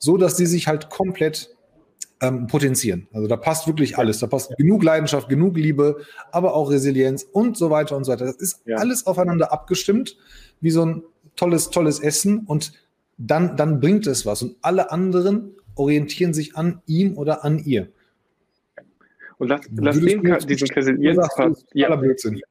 so 0.04 0.18
dass 0.18 0.36
die 0.36 0.46
sich 0.46 0.68
halt 0.68 0.90
komplett 0.90 1.56
ähm, 2.20 2.48
potenzieren. 2.48 3.08
Also 3.14 3.28
da 3.28 3.38
passt 3.38 3.68
wirklich 3.68 3.98
alles. 3.98 4.20
Da 4.20 4.28
passt 4.28 4.54
genug 4.58 4.84
Leidenschaft, 4.84 5.30
genug 5.30 5.56
Liebe, 5.56 6.02
aber 6.34 6.56
auch 6.56 6.70
Resilienz 6.70 7.24
und 7.24 7.56
so 7.56 7.70
weiter 7.70 7.96
und 7.96 8.04
so 8.04 8.12
weiter. 8.12 8.26
Das 8.26 8.36
ist 8.36 8.64
ja. 8.66 8.76
alles 8.76 9.08
aufeinander 9.08 9.54
abgestimmt, 9.54 10.18
wie 10.60 10.72
so 10.72 10.86
ein 10.86 11.04
tolles, 11.38 11.70
tolles 11.70 12.02
Essen 12.02 12.40
und 12.40 12.74
dann, 13.18 13.56
dann 13.56 13.80
bringt 13.80 14.06
es 14.06 14.26
was. 14.26 14.44
Und 14.44 14.58
alle 14.62 14.92
anderen 14.92 15.56
orientieren 15.76 16.34
sich 16.34 16.58
an 16.58 16.82
ihm 16.86 17.18
oder 17.18 17.46
an 17.46 17.60
ihr. 17.60 17.88
Und 19.38 19.48
lass, 19.48 19.62
lass 19.74 20.02
den, 20.02 20.22
diesen 20.22 20.68
Resilienzpart. 20.68 21.66
Ja, 21.74 21.96
Blödsinn. 21.96 22.42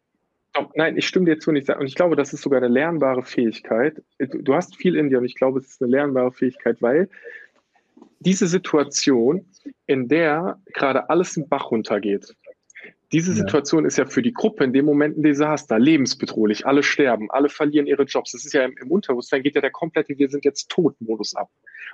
Nein, 0.74 0.96
ich 0.98 1.06
stimme 1.06 1.26
dir 1.26 1.38
zu 1.38 1.50
nicht. 1.50 1.68
Und 1.70 1.86
ich 1.86 1.94
glaube, 1.94 2.16
das 2.16 2.32
ist 2.32 2.42
sogar 2.42 2.58
eine 2.58 2.68
lernbare 2.68 3.22
Fähigkeit. 3.22 4.02
Du 4.18 4.54
hast 4.54 4.76
viel 4.76 4.96
in 4.96 5.08
dir 5.08 5.18
und 5.18 5.24
ich 5.24 5.34
glaube, 5.34 5.60
es 5.60 5.66
ist 5.66 5.82
eine 5.82 5.90
lernbare 5.90 6.32
Fähigkeit, 6.32 6.82
weil 6.82 7.08
diese 8.22 8.46
Situation, 8.46 9.46
in 9.86 10.08
der 10.08 10.60
gerade 10.72 11.10
alles 11.10 11.36
im 11.36 11.48
Bach 11.48 11.70
runtergeht, 11.70 12.34
Diese 13.12 13.34
Situation 13.34 13.84
ja. 13.84 13.88
ist 13.88 13.98
ja 13.98 14.06
für 14.06 14.22
die 14.22 14.32
Gruppe 14.32 14.64
in 14.64 14.72
dem 14.72 14.86
Moment 14.86 15.18
ein 15.18 15.22
Desaster, 15.22 15.78
lebensbedrohlich, 15.78 16.66
alle 16.66 16.82
sterben, 16.82 17.30
alle 17.30 17.50
verlieren 17.50 17.86
ihre 17.86 18.04
Jobs. 18.04 18.32
Das 18.32 18.44
ist 18.44 18.54
ja 18.54 18.64
im, 18.64 18.74
im 18.80 18.90
Unterbewusstsein 18.90 19.42
geht 19.42 19.54
ja 19.54 19.60
der 19.60 19.70
komplette 19.70 20.16
Wir 20.16 20.30
sind 20.30 20.44
jetzt 20.44 20.70
tot-Modus 20.70 21.34
ab. 21.34 21.50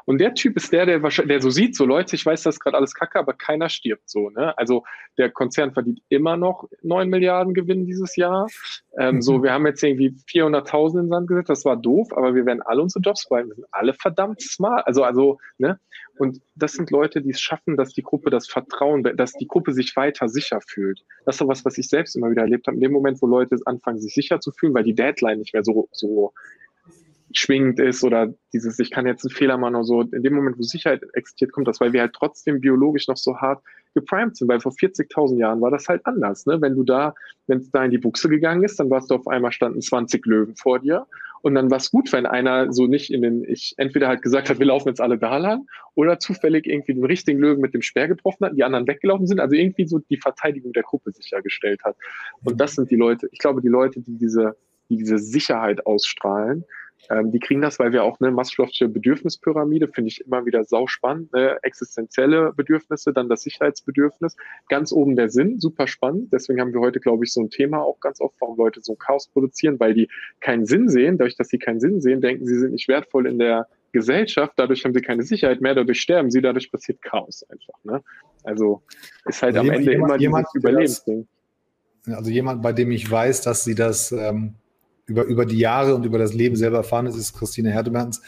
Und 0.08 0.22
der 0.22 0.32
Typ 0.32 0.56
ist 0.56 0.72
der, 0.72 0.86
der 0.86 1.02
wahrscheinlich, 1.02 1.34
der 1.34 1.42
so 1.42 1.50
sieht, 1.50 1.76
so 1.76 1.84
Leute, 1.84 2.16
ich 2.16 2.24
weiß, 2.24 2.42
das 2.42 2.54
ist 2.54 2.60
gerade 2.60 2.78
alles 2.78 2.94
kacke, 2.94 3.18
aber 3.18 3.34
keiner 3.34 3.68
stirbt 3.68 4.08
so. 4.08 4.30
Ne? 4.30 4.56
Also 4.56 4.84
der 5.18 5.28
Konzern 5.28 5.74
verdient 5.74 6.00
immer 6.08 6.38
noch 6.38 6.66
9 6.80 7.10
Milliarden 7.10 7.52
Gewinn 7.52 7.84
dieses 7.84 8.16
Jahr. 8.16 8.46
Ähm, 8.98 9.16
mhm. 9.16 9.22
So, 9.22 9.42
wir 9.42 9.52
haben 9.52 9.66
jetzt 9.66 9.82
irgendwie 9.82 10.16
400.000 10.26 10.88
in 10.92 10.96
den 10.96 11.08
Sand 11.10 11.28
gesetzt, 11.28 11.50
das 11.50 11.66
war 11.66 11.76
doof, 11.76 12.08
aber 12.16 12.34
wir 12.34 12.46
werden 12.46 12.62
alle 12.62 12.80
unsere 12.80 13.02
Jobs 13.02 13.28
behalten. 13.28 13.50
Wir 13.50 13.56
sind 13.56 13.66
alle 13.70 13.92
verdammt 13.92 14.40
smart. 14.40 14.86
Also, 14.86 15.04
also, 15.04 15.40
ne? 15.58 15.78
Und 16.16 16.40
das 16.54 16.72
sind 16.72 16.90
Leute, 16.90 17.20
die 17.20 17.30
es 17.30 17.40
schaffen, 17.42 17.76
dass 17.76 17.92
die 17.92 18.02
Gruppe 18.02 18.30
das 18.30 18.48
Vertrauen, 18.48 19.02
dass 19.02 19.34
die 19.34 19.46
Gruppe 19.46 19.74
sich 19.74 19.94
weiter 19.94 20.30
sicher 20.30 20.62
fühlt. 20.66 21.04
Das 21.26 21.34
ist 21.34 21.40
so 21.40 21.48
was, 21.48 21.66
was 21.66 21.76
ich 21.76 21.86
selbst 21.86 22.16
immer 22.16 22.30
wieder 22.30 22.42
erlebt 22.42 22.66
habe. 22.66 22.76
In 22.76 22.80
dem 22.80 22.92
Moment, 22.92 23.20
wo 23.20 23.26
Leute 23.26 23.58
anfangen, 23.66 24.00
sich 24.00 24.14
sicher 24.14 24.40
zu 24.40 24.52
fühlen, 24.52 24.72
weil 24.72 24.84
die 24.84 24.94
Deadline 24.94 25.38
nicht 25.38 25.52
mehr 25.52 25.64
so, 25.64 25.86
so 25.92 26.32
schwingend 27.32 27.78
ist 27.80 28.04
oder 28.04 28.32
dieses, 28.52 28.78
ich 28.78 28.90
kann 28.90 29.06
jetzt 29.06 29.24
einen 29.24 29.34
Fehler 29.34 29.58
machen 29.58 29.74
oder 29.74 29.84
so. 29.84 30.02
In 30.02 30.22
dem 30.22 30.34
Moment, 30.34 30.58
wo 30.58 30.62
Sicherheit 30.62 31.02
existiert, 31.14 31.52
kommt 31.52 31.68
das, 31.68 31.80
weil 31.80 31.92
wir 31.92 32.00
halt 32.00 32.14
trotzdem 32.14 32.60
biologisch 32.60 33.08
noch 33.08 33.16
so 33.16 33.36
hart 33.36 33.62
geprimed 33.94 34.36
sind, 34.36 34.48
weil 34.48 34.60
vor 34.60 34.72
40.000 34.72 35.38
Jahren 35.38 35.60
war 35.60 35.70
das 35.70 35.88
halt 35.88 36.04
anders. 36.06 36.46
Ne? 36.46 36.60
Wenn 36.60 36.74
du 36.74 36.84
da, 36.84 37.14
wenn 37.46 37.58
es 37.58 37.70
da 37.70 37.84
in 37.84 37.90
die 37.90 37.98
Buchse 37.98 38.28
gegangen 38.28 38.64
ist, 38.64 38.78
dann 38.80 38.90
warst 38.90 39.10
du 39.10 39.14
auf 39.14 39.26
einmal 39.26 39.52
standen 39.52 39.80
20 39.80 40.24
Löwen 40.26 40.56
vor 40.56 40.78
dir 40.78 41.06
und 41.42 41.54
dann 41.54 41.70
war 41.70 41.78
es 41.78 41.90
gut, 41.90 42.12
wenn 42.12 42.26
einer 42.26 42.72
so 42.72 42.86
nicht 42.86 43.12
in 43.12 43.22
den, 43.22 43.44
ich 43.44 43.74
entweder 43.76 44.08
halt 44.08 44.22
gesagt 44.22 44.50
hat, 44.50 44.58
wir 44.58 44.66
laufen 44.66 44.88
jetzt 44.88 45.00
alle 45.00 45.18
da 45.18 45.36
lang 45.36 45.66
oder 45.94 46.18
zufällig 46.18 46.66
irgendwie 46.66 46.94
den 46.94 47.04
richtigen 47.04 47.38
Löwen 47.38 47.60
mit 47.60 47.74
dem 47.74 47.82
Speer 47.82 48.08
getroffen 48.08 48.46
hat, 48.46 48.56
die 48.56 48.64
anderen 48.64 48.86
weggelaufen 48.86 49.26
sind, 49.26 49.40
also 49.40 49.54
irgendwie 49.54 49.86
so 49.86 49.98
die 49.98 50.16
Verteidigung 50.16 50.72
der 50.72 50.82
Gruppe 50.82 51.12
sichergestellt 51.12 51.82
hat. 51.84 51.96
Und 52.44 52.60
das 52.60 52.74
sind 52.74 52.90
die 52.90 52.96
Leute, 52.96 53.28
ich 53.32 53.38
glaube, 53.38 53.60
die 53.60 53.68
Leute, 53.68 54.00
die 54.00 54.16
diese, 54.16 54.56
die 54.88 54.96
diese 54.96 55.18
Sicherheit 55.18 55.86
ausstrahlen, 55.86 56.64
ähm, 57.10 57.32
die 57.32 57.38
kriegen 57.38 57.62
das, 57.62 57.78
weil 57.78 57.92
wir 57.92 58.04
auch 58.04 58.20
eine 58.20 58.30
Maslow'sche 58.30 58.88
Bedürfnispyramide, 58.88 59.88
finde 59.88 60.08
ich 60.08 60.24
immer 60.24 60.44
wieder 60.44 60.64
sauspannend, 60.64 61.32
ne? 61.32 61.58
existenzielle 61.62 62.52
Bedürfnisse, 62.52 63.12
dann 63.12 63.28
das 63.28 63.42
Sicherheitsbedürfnis, 63.42 64.36
ganz 64.68 64.92
oben 64.92 65.16
der 65.16 65.30
Sinn, 65.30 65.58
super 65.58 65.86
spannend. 65.86 66.32
Deswegen 66.32 66.60
haben 66.60 66.72
wir 66.72 66.80
heute, 66.80 67.00
glaube 67.00 67.24
ich, 67.24 67.32
so 67.32 67.40
ein 67.40 67.50
Thema 67.50 67.82
auch 67.82 68.00
ganz 68.00 68.20
oft, 68.20 68.34
warum 68.40 68.56
Leute 68.56 68.80
so 68.82 68.94
Chaos 68.94 69.28
produzieren, 69.28 69.80
weil 69.80 69.94
die 69.94 70.08
keinen 70.40 70.66
Sinn 70.66 70.88
sehen. 70.88 71.18
Dadurch, 71.18 71.36
dass 71.36 71.48
sie 71.48 71.58
keinen 71.58 71.80
Sinn 71.80 72.00
sehen, 72.00 72.20
denken 72.20 72.46
sie 72.46 72.58
sind 72.58 72.72
nicht 72.72 72.88
wertvoll 72.88 73.26
in 73.26 73.38
der 73.38 73.68
Gesellschaft, 73.92 74.52
dadurch 74.56 74.84
haben 74.84 74.92
sie 74.92 75.00
keine 75.00 75.22
Sicherheit 75.22 75.60
mehr, 75.60 75.74
dadurch 75.74 76.00
sterben 76.00 76.30
sie, 76.30 76.42
dadurch 76.42 76.70
passiert 76.70 77.00
Chaos 77.02 77.44
einfach. 77.48 77.74
Ne? 77.84 78.02
Also 78.44 78.82
ist 79.24 79.42
halt 79.42 79.56
also 79.56 79.68
am 79.68 79.74
Ende 79.74 79.92
jemand, 79.92 80.10
immer 80.10 80.20
jemand, 80.20 80.46
dieses 80.54 80.62
Überlebensding. 80.62 81.28
Also 82.06 82.30
jemand, 82.30 82.62
bei 82.62 82.72
dem 82.72 82.90
ich 82.90 83.10
weiß, 83.10 83.42
dass 83.42 83.64
sie 83.64 83.74
das 83.74 84.12
ähm, 84.12 84.54
über, 85.08 85.24
über 85.24 85.46
die 85.46 85.58
Jahre 85.58 85.94
und 85.94 86.04
über 86.04 86.18
das 86.18 86.34
Leben 86.34 86.54
selber 86.54 86.76
erfahren 86.76 87.06
ist, 87.06 87.16
ist 87.16 87.32
Christine 87.32 87.72
Herdemertens. 87.72 88.20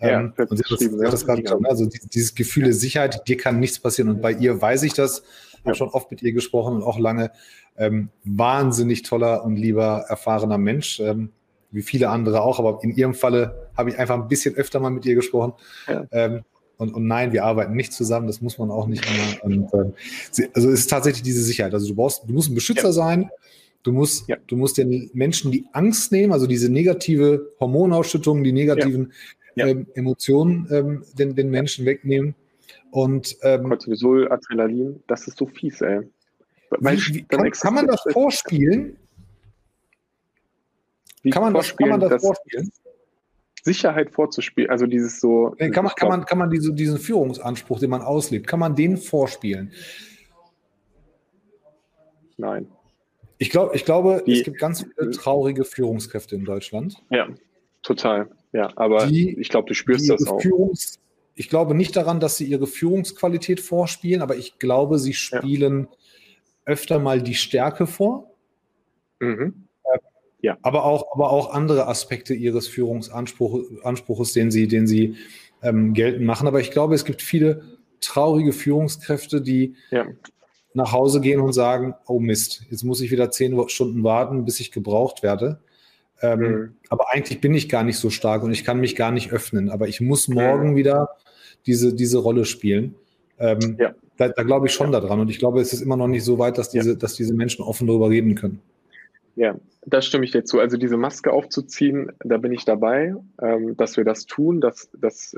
Ja, 0.00 0.20
ähm, 0.20 0.32
und 0.36 0.56
sie 0.56 0.64
hat 0.64 1.12
das, 1.12 1.24
gerade 1.24 1.42
gesagt, 1.42 1.64
also 1.64 1.86
dieses 1.86 2.34
Gefühl 2.34 2.64
der 2.64 2.72
Sicherheit, 2.72 3.28
dir 3.28 3.36
kann 3.36 3.60
nichts 3.60 3.78
passieren. 3.78 4.10
Und 4.10 4.20
bei 4.20 4.32
ihr 4.32 4.60
weiß 4.60 4.82
ich 4.82 4.94
das, 4.94 5.22
habe 5.60 5.68
ja. 5.70 5.74
schon 5.74 5.90
oft 5.90 6.10
mit 6.10 6.22
ihr 6.22 6.32
gesprochen 6.32 6.76
und 6.76 6.82
auch 6.82 6.98
lange. 6.98 7.30
Ähm, 7.76 8.10
wahnsinnig 8.24 9.02
toller 9.02 9.44
und 9.44 9.56
lieber, 9.56 10.04
erfahrener 10.08 10.58
Mensch, 10.58 11.00
ähm, 11.00 11.30
wie 11.70 11.80
viele 11.80 12.10
andere 12.10 12.42
auch, 12.42 12.58
aber 12.58 12.80
in 12.82 12.94
ihrem 12.94 13.14
Falle 13.14 13.70
habe 13.74 13.88
ich 13.88 13.98
einfach 13.98 14.16
ein 14.16 14.28
bisschen 14.28 14.54
öfter 14.56 14.78
mal 14.78 14.90
mit 14.90 15.06
ihr 15.06 15.14
gesprochen. 15.14 15.54
Ja. 15.88 16.04
Ähm, 16.12 16.42
und, 16.76 16.92
und, 16.92 17.06
nein, 17.06 17.32
wir 17.32 17.44
arbeiten 17.44 17.74
nicht 17.74 17.94
zusammen, 17.94 18.26
das 18.26 18.42
muss 18.42 18.58
man 18.58 18.70
auch 18.70 18.86
nicht 18.86 19.06
immer. 19.06 19.44
Und, 19.44 19.72
äh, 19.72 20.48
also 20.52 20.68
es 20.68 20.80
ist 20.80 20.90
tatsächlich 20.90 21.22
diese 21.22 21.42
Sicherheit. 21.42 21.72
Also 21.72 21.88
du 21.88 21.94
brauchst, 21.94 22.28
du 22.28 22.32
musst 22.34 22.50
ein 22.50 22.54
Beschützer 22.54 22.88
ja. 22.88 22.92
sein, 22.92 23.30
Du 23.82 23.92
musst, 23.92 24.28
ja. 24.28 24.36
du 24.46 24.56
musst 24.56 24.78
den 24.78 25.10
Menschen 25.12 25.50
die 25.50 25.66
Angst 25.72 26.12
nehmen, 26.12 26.32
also 26.32 26.46
diese 26.46 26.70
negative 26.70 27.52
Hormonausschüttung, 27.58 28.44
die 28.44 28.52
negativen 28.52 29.12
ja. 29.56 29.66
Ja. 29.66 29.66
Ähm, 29.66 29.86
Emotionen 29.94 30.66
ähm, 30.70 31.04
den, 31.14 31.34
den 31.34 31.50
Menschen 31.50 31.84
wegnehmen. 31.84 32.34
Und 32.90 33.36
ähm, 33.42 33.68
Cortisol, 33.68 34.30
Adrenalin, 34.30 35.02
das 35.06 35.26
ist 35.26 35.38
so 35.38 35.46
fies, 35.46 35.80
ey. 35.80 36.00
Weil, 36.70 36.98
wie, 36.98 37.22
kann, 37.24 37.50
kann, 37.50 37.74
man 37.74 37.86
das 37.86 38.02
vorspielen? 38.12 38.96
Kann, 41.30 41.42
man 41.42 41.54
das, 41.54 41.76
kann 41.76 41.88
man 41.88 42.00
das, 42.00 42.10
das 42.10 42.22
vorspielen? 42.22 42.70
Sicherheit 43.62 44.10
vorzuspielen, 44.10 44.70
also 44.70 44.86
dieses 44.86 45.20
so. 45.20 45.54
Nee, 45.58 45.70
kann 45.70 45.84
man, 45.84 45.94
kann 45.94 46.08
man, 46.08 46.24
kann 46.24 46.38
man 46.38 46.50
diese, 46.50 46.72
diesen 46.72 46.98
Führungsanspruch, 46.98 47.78
den 47.78 47.90
man 47.90 48.02
auslebt, 48.02 48.46
kann 48.46 48.58
man 48.58 48.74
den 48.74 48.96
vorspielen? 48.96 49.72
Nein. 52.36 52.66
Ich, 53.42 53.50
glaub, 53.50 53.74
ich 53.74 53.84
glaube, 53.84 54.22
die, 54.24 54.38
es 54.38 54.44
gibt 54.44 54.58
ganz 54.58 54.84
viele 54.84 55.10
traurige 55.10 55.64
Führungskräfte 55.64 56.36
in 56.36 56.44
Deutschland. 56.44 57.02
Ja, 57.10 57.26
total. 57.82 58.30
Ja, 58.52 58.70
aber 58.76 59.06
die, 59.06 59.36
ich 59.40 59.48
glaube, 59.48 59.66
du 59.66 59.74
spürst 59.74 60.08
das 60.08 60.28
auch. 60.28 60.40
Führungs 60.40 61.00
ich 61.34 61.48
glaube 61.48 61.74
nicht 61.74 61.96
daran, 61.96 62.20
dass 62.20 62.36
sie 62.36 62.44
ihre 62.44 62.68
Führungsqualität 62.68 63.58
vorspielen, 63.58 64.22
aber 64.22 64.36
ich 64.36 64.60
glaube, 64.60 65.00
sie 65.00 65.12
spielen 65.14 65.88
ja. 65.90 65.96
öfter 66.66 67.00
mal 67.00 67.20
die 67.20 67.34
Stärke 67.34 67.88
vor. 67.88 68.30
Mhm. 69.18 69.66
Ja. 70.40 70.56
Aber 70.62 70.84
auch, 70.84 71.12
aber 71.12 71.30
auch 71.30 71.52
andere 71.52 71.88
Aspekte 71.88 72.34
ihres 72.34 72.68
Führungsanspruches, 72.68 74.34
den 74.34 74.52
sie, 74.52 74.68
den 74.68 74.86
sie 74.86 75.16
ähm, 75.62 75.94
geltend 75.94 76.26
machen. 76.26 76.46
Aber 76.46 76.60
ich 76.60 76.70
glaube, 76.70 76.94
es 76.94 77.04
gibt 77.04 77.22
viele 77.22 77.64
traurige 78.00 78.52
Führungskräfte, 78.52 79.40
die 79.40 79.74
ja 79.90 80.06
nach 80.74 80.92
Hause 80.92 81.20
gehen 81.20 81.40
und 81.40 81.52
sagen, 81.52 81.94
oh 82.06 82.18
Mist, 82.18 82.64
jetzt 82.70 82.84
muss 82.84 83.00
ich 83.00 83.10
wieder 83.10 83.30
zehn 83.30 83.68
Stunden 83.68 84.04
warten, 84.04 84.44
bis 84.44 84.60
ich 84.60 84.72
gebraucht 84.72 85.22
werde. 85.22 85.60
Ähm, 86.20 86.40
mhm. 86.40 86.74
Aber 86.88 87.06
eigentlich 87.12 87.40
bin 87.40 87.54
ich 87.54 87.68
gar 87.68 87.82
nicht 87.82 87.98
so 87.98 88.10
stark 88.10 88.42
und 88.42 88.52
ich 88.52 88.64
kann 88.64 88.80
mich 88.80 88.96
gar 88.96 89.10
nicht 89.10 89.32
öffnen. 89.32 89.70
Aber 89.70 89.88
ich 89.88 90.00
muss 90.00 90.28
morgen 90.28 90.70
mhm. 90.70 90.76
wieder 90.76 91.10
diese, 91.66 91.94
diese 91.94 92.18
Rolle 92.18 92.44
spielen. 92.44 92.94
Ähm, 93.38 93.76
ja. 93.78 93.94
Da, 94.16 94.28
da 94.28 94.42
glaube 94.42 94.66
ich 94.66 94.72
schon 94.72 94.92
ja. 94.92 95.00
daran. 95.00 95.20
Und 95.20 95.30
ich 95.30 95.38
glaube, 95.38 95.60
es 95.60 95.72
ist 95.72 95.80
immer 95.80 95.96
noch 95.96 96.08
nicht 96.08 96.24
so 96.24 96.38
weit, 96.38 96.58
dass 96.58 96.70
diese, 96.70 96.90
ja. 96.90 96.96
dass 96.96 97.14
diese 97.14 97.34
Menschen 97.34 97.64
offen 97.64 97.86
darüber 97.86 98.08
reden 98.08 98.34
können. 98.34 98.60
Ja, 99.34 99.56
da 99.86 100.02
stimme 100.02 100.24
ich 100.24 100.30
dir 100.30 100.44
zu. 100.44 100.60
Also 100.60 100.76
diese 100.76 100.96
Maske 100.96 101.32
aufzuziehen, 101.32 102.12
da 102.20 102.36
bin 102.36 102.52
ich 102.52 102.64
dabei, 102.64 103.14
ähm, 103.40 103.76
dass 103.76 103.96
wir 103.96 104.04
das 104.04 104.26
tun. 104.26 104.60
Dass, 104.60 104.90
dass, 104.92 105.34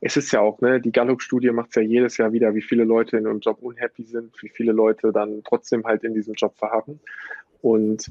es 0.00 0.16
ist 0.16 0.32
ja 0.32 0.40
auch, 0.40 0.60
ne, 0.60 0.80
die 0.80 0.92
Gallup-Studie 0.92 1.50
macht 1.50 1.68
es 1.70 1.76
ja 1.76 1.82
jedes 1.82 2.16
Jahr 2.16 2.32
wieder, 2.32 2.54
wie 2.54 2.62
viele 2.62 2.84
Leute 2.84 3.18
in 3.18 3.26
einem 3.26 3.40
Job 3.40 3.58
unhappy 3.60 4.04
sind, 4.04 4.34
wie 4.42 4.48
viele 4.48 4.72
Leute 4.72 5.12
dann 5.12 5.42
trotzdem 5.44 5.84
halt 5.84 6.04
in 6.04 6.14
diesem 6.14 6.34
Job 6.34 6.56
verharren. 6.56 7.00
Und 7.60 8.10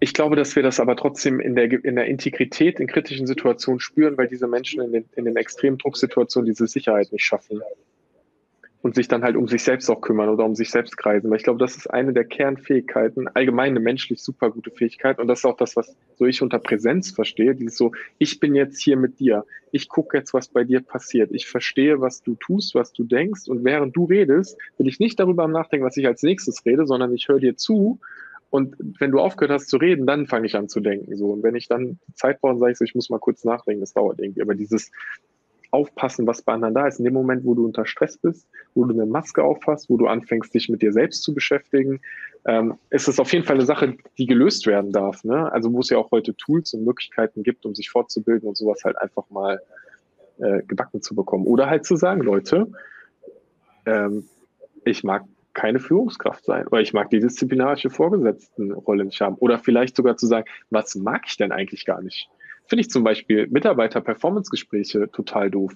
ich 0.00 0.14
glaube, 0.14 0.36
dass 0.36 0.56
wir 0.56 0.62
das 0.62 0.80
aber 0.80 0.96
trotzdem 0.96 1.38
in 1.40 1.54
der, 1.54 1.70
in 1.84 1.96
der 1.96 2.06
Integrität 2.06 2.80
in 2.80 2.86
kritischen 2.86 3.26
Situationen 3.26 3.80
spüren, 3.80 4.16
weil 4.16 4.28
diese 4.28 4.46
Menschen 4.46 4.82
in 4.82 4.92
den, 4.92 5.04
in 5.16 5.24
den 5.26 5.36
extremen 5.36 5.78
Drucksituationen 5.78 6.46
diese 6.46 6.66
Sicherheit 6.66 7.12
nicht 7.12 7.24
schaffen 7.24 7.60
und 8.86 8.94
sich 8.94 9.08
dann 9.08 9.24
halt 9.24 9.34
um 9.34 9.48
sich 9.48 9.64
selbst 9.64 9.90
auch 9.90 10.00
kümmern 10.00 10.28
oder 10.28 10.44
um 10.44 10.54
sich 10.54 10.70
selbst 10.70 10.96
kreisen. 10.96 11.28
Weil 11.28 11.38
ich 11.38 11.42
glaube, 11.42 11.58
das 11.58 11.76
ist 11.76 11.88
eine 11.88 12.12
der 12.12 12.24
Kernfähigkeiten, 12.24 13.26
allgemein 13.34 13.70
eine 13.70 13.80
menschlich 13.80 14.22
super 14.22 14.52
gute 14.52 14.70
Fähigkeit. 14.70 15.18
Und 15.18 15.26
das 15.26 15.40
ist 15.40 15.44
auch 15.44 15.56
das, 15.56 15.74
was 15.74 15.96
so 16.14 16.24
ich 16.24 16.40
unter 16.40 16.60
Präsenz 16.60 17.10
verstehe. 17.10 17.56
Dieses 17.56 17.76
so, 17.76 17.90
ich 18.18 18.38
bin 18.38 18.54
jetzt 18.54 18.80
hier 18.80 18.96
mit 18.96 19.18
dir. 19.18 19.44
Ich 19.72 19.88
gucke 19.88 20.16
jetzt, 20.16 20.34
was 20.34 20.46
bei 20.46 20.62
dir 20.62 20.82
passiert. 20.82 21.32
Ich 21.32 21.48
verstehe, 21.48 22.00
was 22.00 22.22
du 22.22 22.36
tust, 22.36 22.76
was 22.76 22.92
du 22.92 23.02
denkst. 23.02 23.48
Und 23.48 23.64
während 23.64 23.96
du 23.96 24.04
redest, 24.04 24.56
will 24.78 24.86
ich 24.86 25.00
nicht 25.00 25.18
darüber 25.18 25.48
nachdenken, 25.48 25.84
was 25.84 25.96
ich 25.96 26.06
als 26.06 26.22
nächstes 26.22 26.64
rede, 26.64 26.86
sondern 26.86 27.12
ich 27.12 27.26
höre 27.26 27.40
dir 27.40 27.56
zu. 27.56 27.98
Und 28.50 28.76
wenn 29.00 29.10
du 29.10 29.18
aufgehört 29.18 29.50
hast 29.50 29.68
zu 29.68 29.78
reden, 29.78 30.06
dann 30.06 30.28
fange 30.28 30.46
ich 30.46 30.54
an 30.54 30.68
zu 30.68 30.78
denken. 30.78 31.16
So. 31.16 31.32
Und 31.32 31.42
wenn 31.42 31.56
ich 31.56 31.66
dann 31.66 31.98
Zeit 32.14 32.40
brauche, 32.40 32.58
sage 32.58 32.70
ich 32.70 32.78
so, 32.78 32.84
ich 32.84 32.94
muss 32.94 33.10
mal 33.10 33.18
kurz 33.18 33.42
nachdenken, 33.42 33.80
das 33.80 33.94
dauert 33.94 34.20
irgendwie. 34.20 34.42
Aber 34.42 34.54
dieses, 34.54 34.92
aufpassen, 35.70 36.26
was 36.26 36.42
bei 36.42 36.52
anderen 36.52 36.74
da 36.74 36.86
ist. 36.86 36.98
In 36.98 37.04
dem 37.04 37.14
Moment, 37.14 37.44
wo 37.44 37.54
du 37.54 37.64
unter 37.64 37.86
Stress 37.86 38.16
bist, 38.16 38.46
wo 38.74 38.84
du 38.84 38.94
eine 38.94 39.06
Maske 39.06 39.42
auffasst, 39.42 39.88
wo 39.88 39.96
du 39.96 40.06
anfängst, 40.06 40.54
dich 40.54 40.68
mit 40.68 40.82
dir 40.82 40.92
selbst 40.92 41.22
zu 41.22 41.34
beschäftigen, 41.34 42.00
ähm, 42.46 42.74
ist 42.90 43.08
es 43.08 43.18
auf 43.18 43.32
jeden 43.32 43.44
Fall 43.44 43.56
eine 43.56 43.66
Sache, 43.66 43.96
die 44.18 44.26
gelöst 44.26 44.66
werden 44.66 44.92
darf. 44.92 45.24
Ne? 45.24 45.50
Also 45.52 45.72
wo 45.72 45.80
es 45.80 45.90
ja 45.90 45.98
auch 45.98 46.10
heute 46.10 46.34
Tools 46.36 46.74
und 46.74 46.84
Möglichkeiten 46.84 47.42
gibt, 47.42 47.66
um 47.66 47.74
sich 47.74 47.90
fortzubilden 47.90 48.48
und 48.48 48.56
sowas 48.56 48.82
halt 48.84 48.96
einfach 48.98 49.28
mal 49.30 49.60
äh, 50.38 50.62
gebacken 50.62 51.02
zu 51.02 51.14
bekommen. 51.14 51.46
Oder 51.46 51.68
halt 51.68 51.84
zu 51.84 51.96
sagen, 51.96 52.20
Leute, 52.20 52.68
ähm, 53.86 54.28
ich 54.84 55.02
mag 55.02 55.24
keine 55.54 55.80
Führungskraft 55.80 56.44
sein 56.44 56.66
oder 56.66 56.82
ich 56.82 56.92
mag 56.92 57.08
die 57.08 57.18
disziplinarische 57.18 57.88
Vorgesetztenrolle 57.88 59.06
nicht 59.06 59.20
haben. 59.20 59.36
Oder 59.36 59.58
vielleicht 59.58 59.96
sogar 59.96 60.16
zu 60.16 60.26
sagen, 60.26 60.46
was 60.70 60.94
mag 60.94 61.22
ich 61.26 61.36
denn 61.38 61.50
eigentlich 61.50 61.86
gar 61.86 62.02
nicht? 62.02 62.28
Finde 62.68 62.80
ich 62.80 62.90
zum 62.90 63.04
Beispiel 63.04 63.46
Mitarbeiter-Performance-Gespräche 63.48 65.10
total 65.12 65.50
doof. 65.50 65.72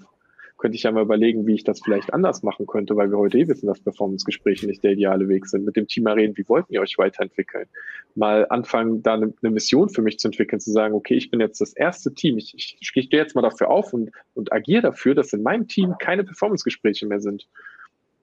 Könnte 0.59 0.77
ich 0.77 0.83
ja 0.83 0.93
mal 0.93 1.05
überlegen, 1.05 1.47
wie 1.47 1.55
ich 1.55 1.65
das 1.65 1.81
vielleicht 1.81 2.13
anders 2.13 2.43
machen 2.43 2.67
könnte, 2.67 2.95
weil 2.95 3.11
wir 3.11 3.17
heute 3.17 3.39
eh 3.39 3.49
wissen, 3.49 3.67
dass 3.67 3.81
Performance-Gespräche 3.81 4.67
nicht 4.67 4.85
der 4.85 4.93
ideale 4.93 5.27
Weg 5.29 5.47
sind. 5.47 5.65
Mit 5.65 5.77
dem 5.77 5.87
Team 5.87 6.05
mal 6.05 6.15
reden, 6.15 6.37
wie 6.37 6.47
wollten 6.49 6.75
ihr 6.75 6.83
euch 6.83 6.99
weiterentwickeln? 6.99 7.67
Mal 8.15 8.47
anfangen, 8.51 9.03
da 9.03 9.15
eine, 9.15 9.33
eine 9.43 9.51
Mission 9.53 9.89
für 9.89 10.03
mich 10.03 10.19
zu 10.19 10.29
entwickeln, 10.29 10.61
zu 10.61 10.71
sagen, 10.71 10.95
okay, 10.95 11.15
ich 11.15 11.31
bin 11.31 11.41
jetzt 11.41 11.63
das 11.63 11.73
erste 11.73 12.13
Team. 12.13 12.37
Ich, 12.37 12.55
ich, 12.55 12.77
ich 12.79 12.89
stehe 12.89 13.23
jetzt 13.23 13.35
mal 13.35 13.41
dafür 13.41 13.71
auf 13.71 13.95
und, 13.95 14.11
und 14.35 14.53
agiere 14.53 14.83
dafür, 14.83 15.15
dass 15.15 15.33
in 15.33 15.43
meinem 15.43 15.67
Team 15.67 15.95
keine 15.99 16.25
Performance-Gespräche 16.25 17.07
mehr 17.07 17.21
sind. 17.21 17.49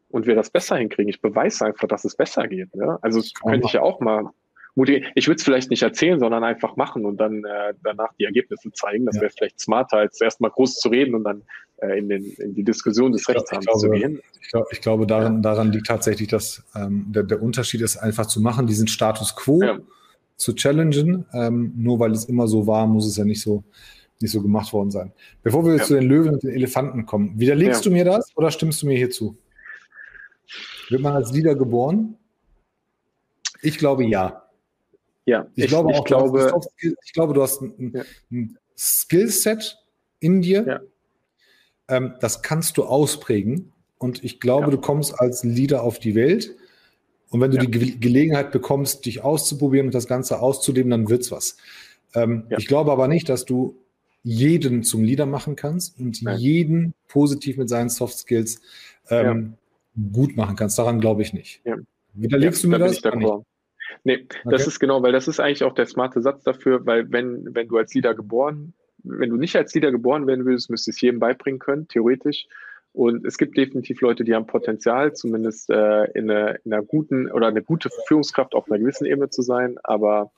und 0.10 0.28
wir 0.28 0.36
das 0.36 0.50
besser 0.50 0.78
hinkriegen. 0.78 1.10
Ich 1.10 1.22
beweise 1.22 1.66
einfach, 1.66 1.88
dass 1.88 2.06
es 2.06 2.16
besser 2.16 2.48
geht. 2.48 2.76
Ne? 2.76 2.98
Also 3.02 3.20
das 3.20 3.34
könnte 3.34 3.68
ich 3.68 3.74
ja 3.74 3.82
auch 3.82 4.00
mal 4.00 4.30
motivieren. 4.78 5.12
Ich 5.16 5.28
würde 5.28 5.38
es 5.38 5.44
vielleicht 5.44 5.70
nicht 5.70 5.82
erzählen, 5.82 6.20
sondern 6.20 6.44
einfach 6.44 6.76
machen 6.78 7.06
und 7.06 7.18
dann 7.18 7.44
äh, 7.44 7.74
danach 7.84 8.14
die 8.20 8.24
Ergebnisse 8.24 8.72
zeigen. 8.72 9.06
Das 9.06 9.16
ja. 9.16 9.24
wäre 9.24 9.32
vielleicht 9.36 9.60
smarter, 9.60 9.98
als 9.98 10.22
erstmal 10.22 10.52
groß 10.52 10.76
zu 10.76 10.90
reden 10.90 11.16
und 11.16 11.24
dann 11.26 11.42
äh, 11.78 11.98
in, 11.98 12.08
den, 12.08 12.24
in 12.38 12.54
die 12.54 12.64
Diskussion 12.64 13.12
des 13.12 13.28
Rechtshabens 13.28 13.82
zu 13.82 13.90
gehen. 13.90 14.22
Ich, 14.42 14.50
glaub, 14.50 14.66
ich 14.72 14.82
glaube, 14.82 15.06
daran, 15.06 15.42
daran 15.42 15.72
liegt 15.72 15.88
tatsächlich, 15.88 16.30
dass 16.30 16.64
ähm, 16.76 17.08
der, 17.10 17.24
der 17.24 17.42
Unterschied 17.42 17.82
ist, 17.82 17.98
einfach 17.98 18.28
zu 18.28 18.40
machen, 18.40 18.68
diesen 18.68 18.88
Status 18.88 19.36
quo 19.36 19.62
ja. 19.62 19.80
zu 20.38 20.54
challengen. 20.54 21.26
Ähm, 21.34 21.74
nur 21.76 22.00
weil 22.00 22.12
es 22.12 22.26
immer 22.26 22.48
so 22.48 22.68
war, 22.68 22.88
muss 22.88 23.08
es 23.08 23.18
ja 23.18 23.26
nicht 23.26 23.42
so 23.42 23.64
nicht 24.20 24.32
so 24.32 24.42
gemacht 24.42 24.74
worden 24.74 24.90
sein. 24.90 25.12
Bevor 25.44 25.64
wir 25.64 25.76
ja. 25.76 25.84
zu 25.84 25.94
den 25.94 26.08
Löwen 26.08 26.34
und 26.34 26.44
den 26.44 26.52
Elefanten 26.52 27.06
kommen, 27.06 27.40
widerlegst 27.40 27.86
ja. 27.86 27.90
du 27.90 27.96
mir 27.96 28.06
das 28.06 28.36
oder 28.36 28.50
stimmst 28.50 28.82
du 28.82 28.88
mir 28.88 28.98
hier 28.98 29.12
zu? 29.12 29.38
Wird 30.90 31.02
man 31.02 31.14
als 31.14 31.32
Leader 31.34 31.56
geboren? 31.56 32.16
Ich 33.62 33.78
glaube 33.78 34.06
ja. 34.06 34.47
Ja, 35.28 35.46
ich, 35.56 35.66
ich 35.66 35.70
glaube 35.70 35.90
auch, 35.90 36.00
ich 36.00 36.06
glaube, 36.06 36.62
ich 36.80 37.14
glaube, 37.14 37.34
du 37.34 37.42
hast 37.42 37.62
ein, 37.62 37.92
ja. 37.94 38.04
ein 38.32 38.58
Skillset 38.78 39.78
in 40.20 40.42
dir. 40.42 40.66
Ja. 40.66 40.80
Ähm, 41.90 42.14
das 42.22 42.42
kannst 42.42 42.78
du 42.78 42.86
ausprägen. 42.86 43.74
Und 43.98 44.24
ich 44.24 44.40
glaube, 44.40 44.68
ja. 44.68 44.72
du 44.72 44.78
kommst 44.78 45.20
als 45.20 45.44
Leader 45.44 45.84
auf 45.84 46.00
die 46.00 46.16
Welt. 46.16 46.56
Und 47.30 47.42
wenn 47.42 47.52
du 47.52 47.58
die 47.58 47.70
Ge 47.70 47.98
Gelegenheit 48.00 48.54
bekommst, 48.54 49.06
dich 49.06 49.22
auszuprobieren 49.22 49.88
und 49.88 49.96
das 49.96 50.08
Ganze 50.08 50.40
auszuleben, 50.40 50.92
dann 50.92 51.10
wird's 51.10 51.30
was. 51.30 51.58
Ähm, 52.14 52.46
ich 52.58 52.68
glaube 52.68 52.94
aber 52.94 53.10
nicht, 53.10 53.28
dass 53.28 53.44
du 53.44 53.78
jeden 54.24 54.84
zum 54.84 55.04
Leader 55.04 55.26
machen 55.26 55.58
kannst 55.58 56.00
und 56.00 56.22
Nein. 56.22 56.40
jeden 56.40 56.94
positiv 57.10 57.58
mit 57.58 57.68
seinen 57.68 57.90
Soft 57.90 58.18
Skills 58.18 58.62
ähm, 59.10 59.56
gut 60.14 60.38
machen 60.38 60.56
kannst. 60.56 60.80
Daran 60.80 61.02
glaube 61.02 61.22
ich 61.22 61.34
nicht. 61.34 61.62
Widerlegst 62.14 62.64
du 62.64 62.70
mir 62.70 62.80
da 62.80 62.88
das? 62.88 62.96
Ich 62.96 63.02
Nee, 64.04 64.26
okay. 64.26 64.40
das 64.46 64.68
ist 64.68 64.80
genau, 64.80 65.02
weil 65.04 65.12
das 65.12 65.28
ist 65.28 65.40
eigentlich 65.40 65.64
auch 65.64 65.74
der 65.74 65.86
smarte 65.86 66.22
Satz 66.22 66.44
dafür, 66.44 66.86
weil 66.86 67.12
wenn, 67.12 67.54
wenn 67.54 67.68
du 67.68 67.78
als 67.78 67.94
Leader 67.94 68.14
geboren, 68.14 68.74
wenn 69.04 69.30
du 69.30 69.38
nicht 69.38 69.56
als 69.56 69.74
Leader 69.74 69.92
geboren 69.92 70.28
werden 70.28 70.46
würdest, 70.46 70.70
müsstest 70.70 70.88
du 70.88 70.92
es 70.92 71.02
jedem 71.02 71.20
beibringen 71.20 71.60
können, 71.60 71.88
theoretisch. 71.88 72.48
Und 72.94 73.26
es 73.26 73.38
gibt 73.38 73.56
definitiv 73.58 74.02
Leute, 74.02 74.24
die 74.24 74.34
haben 74.34 74.48
Potenzial, 74.48 75.14
zumindest 75.14 75.70
äh, 75.70 76.06
in, 76.12 76.32
einer, 76.32 76.56
in 76.66 76.74
einer 76.74 76.84
guten 76.84 77.30
oder 77.32 77.48
eine 77.48 77.62
gute 77.62 77.90
Führungskraft 78.08 78.56
auf 78.56 78.70
einer 78.70 78.80
gewissen 78.80 79.06
Ebene 79.06 79.30
zu 79.30 79.44
sein, 79.44 79.78
aber 79.84 80.32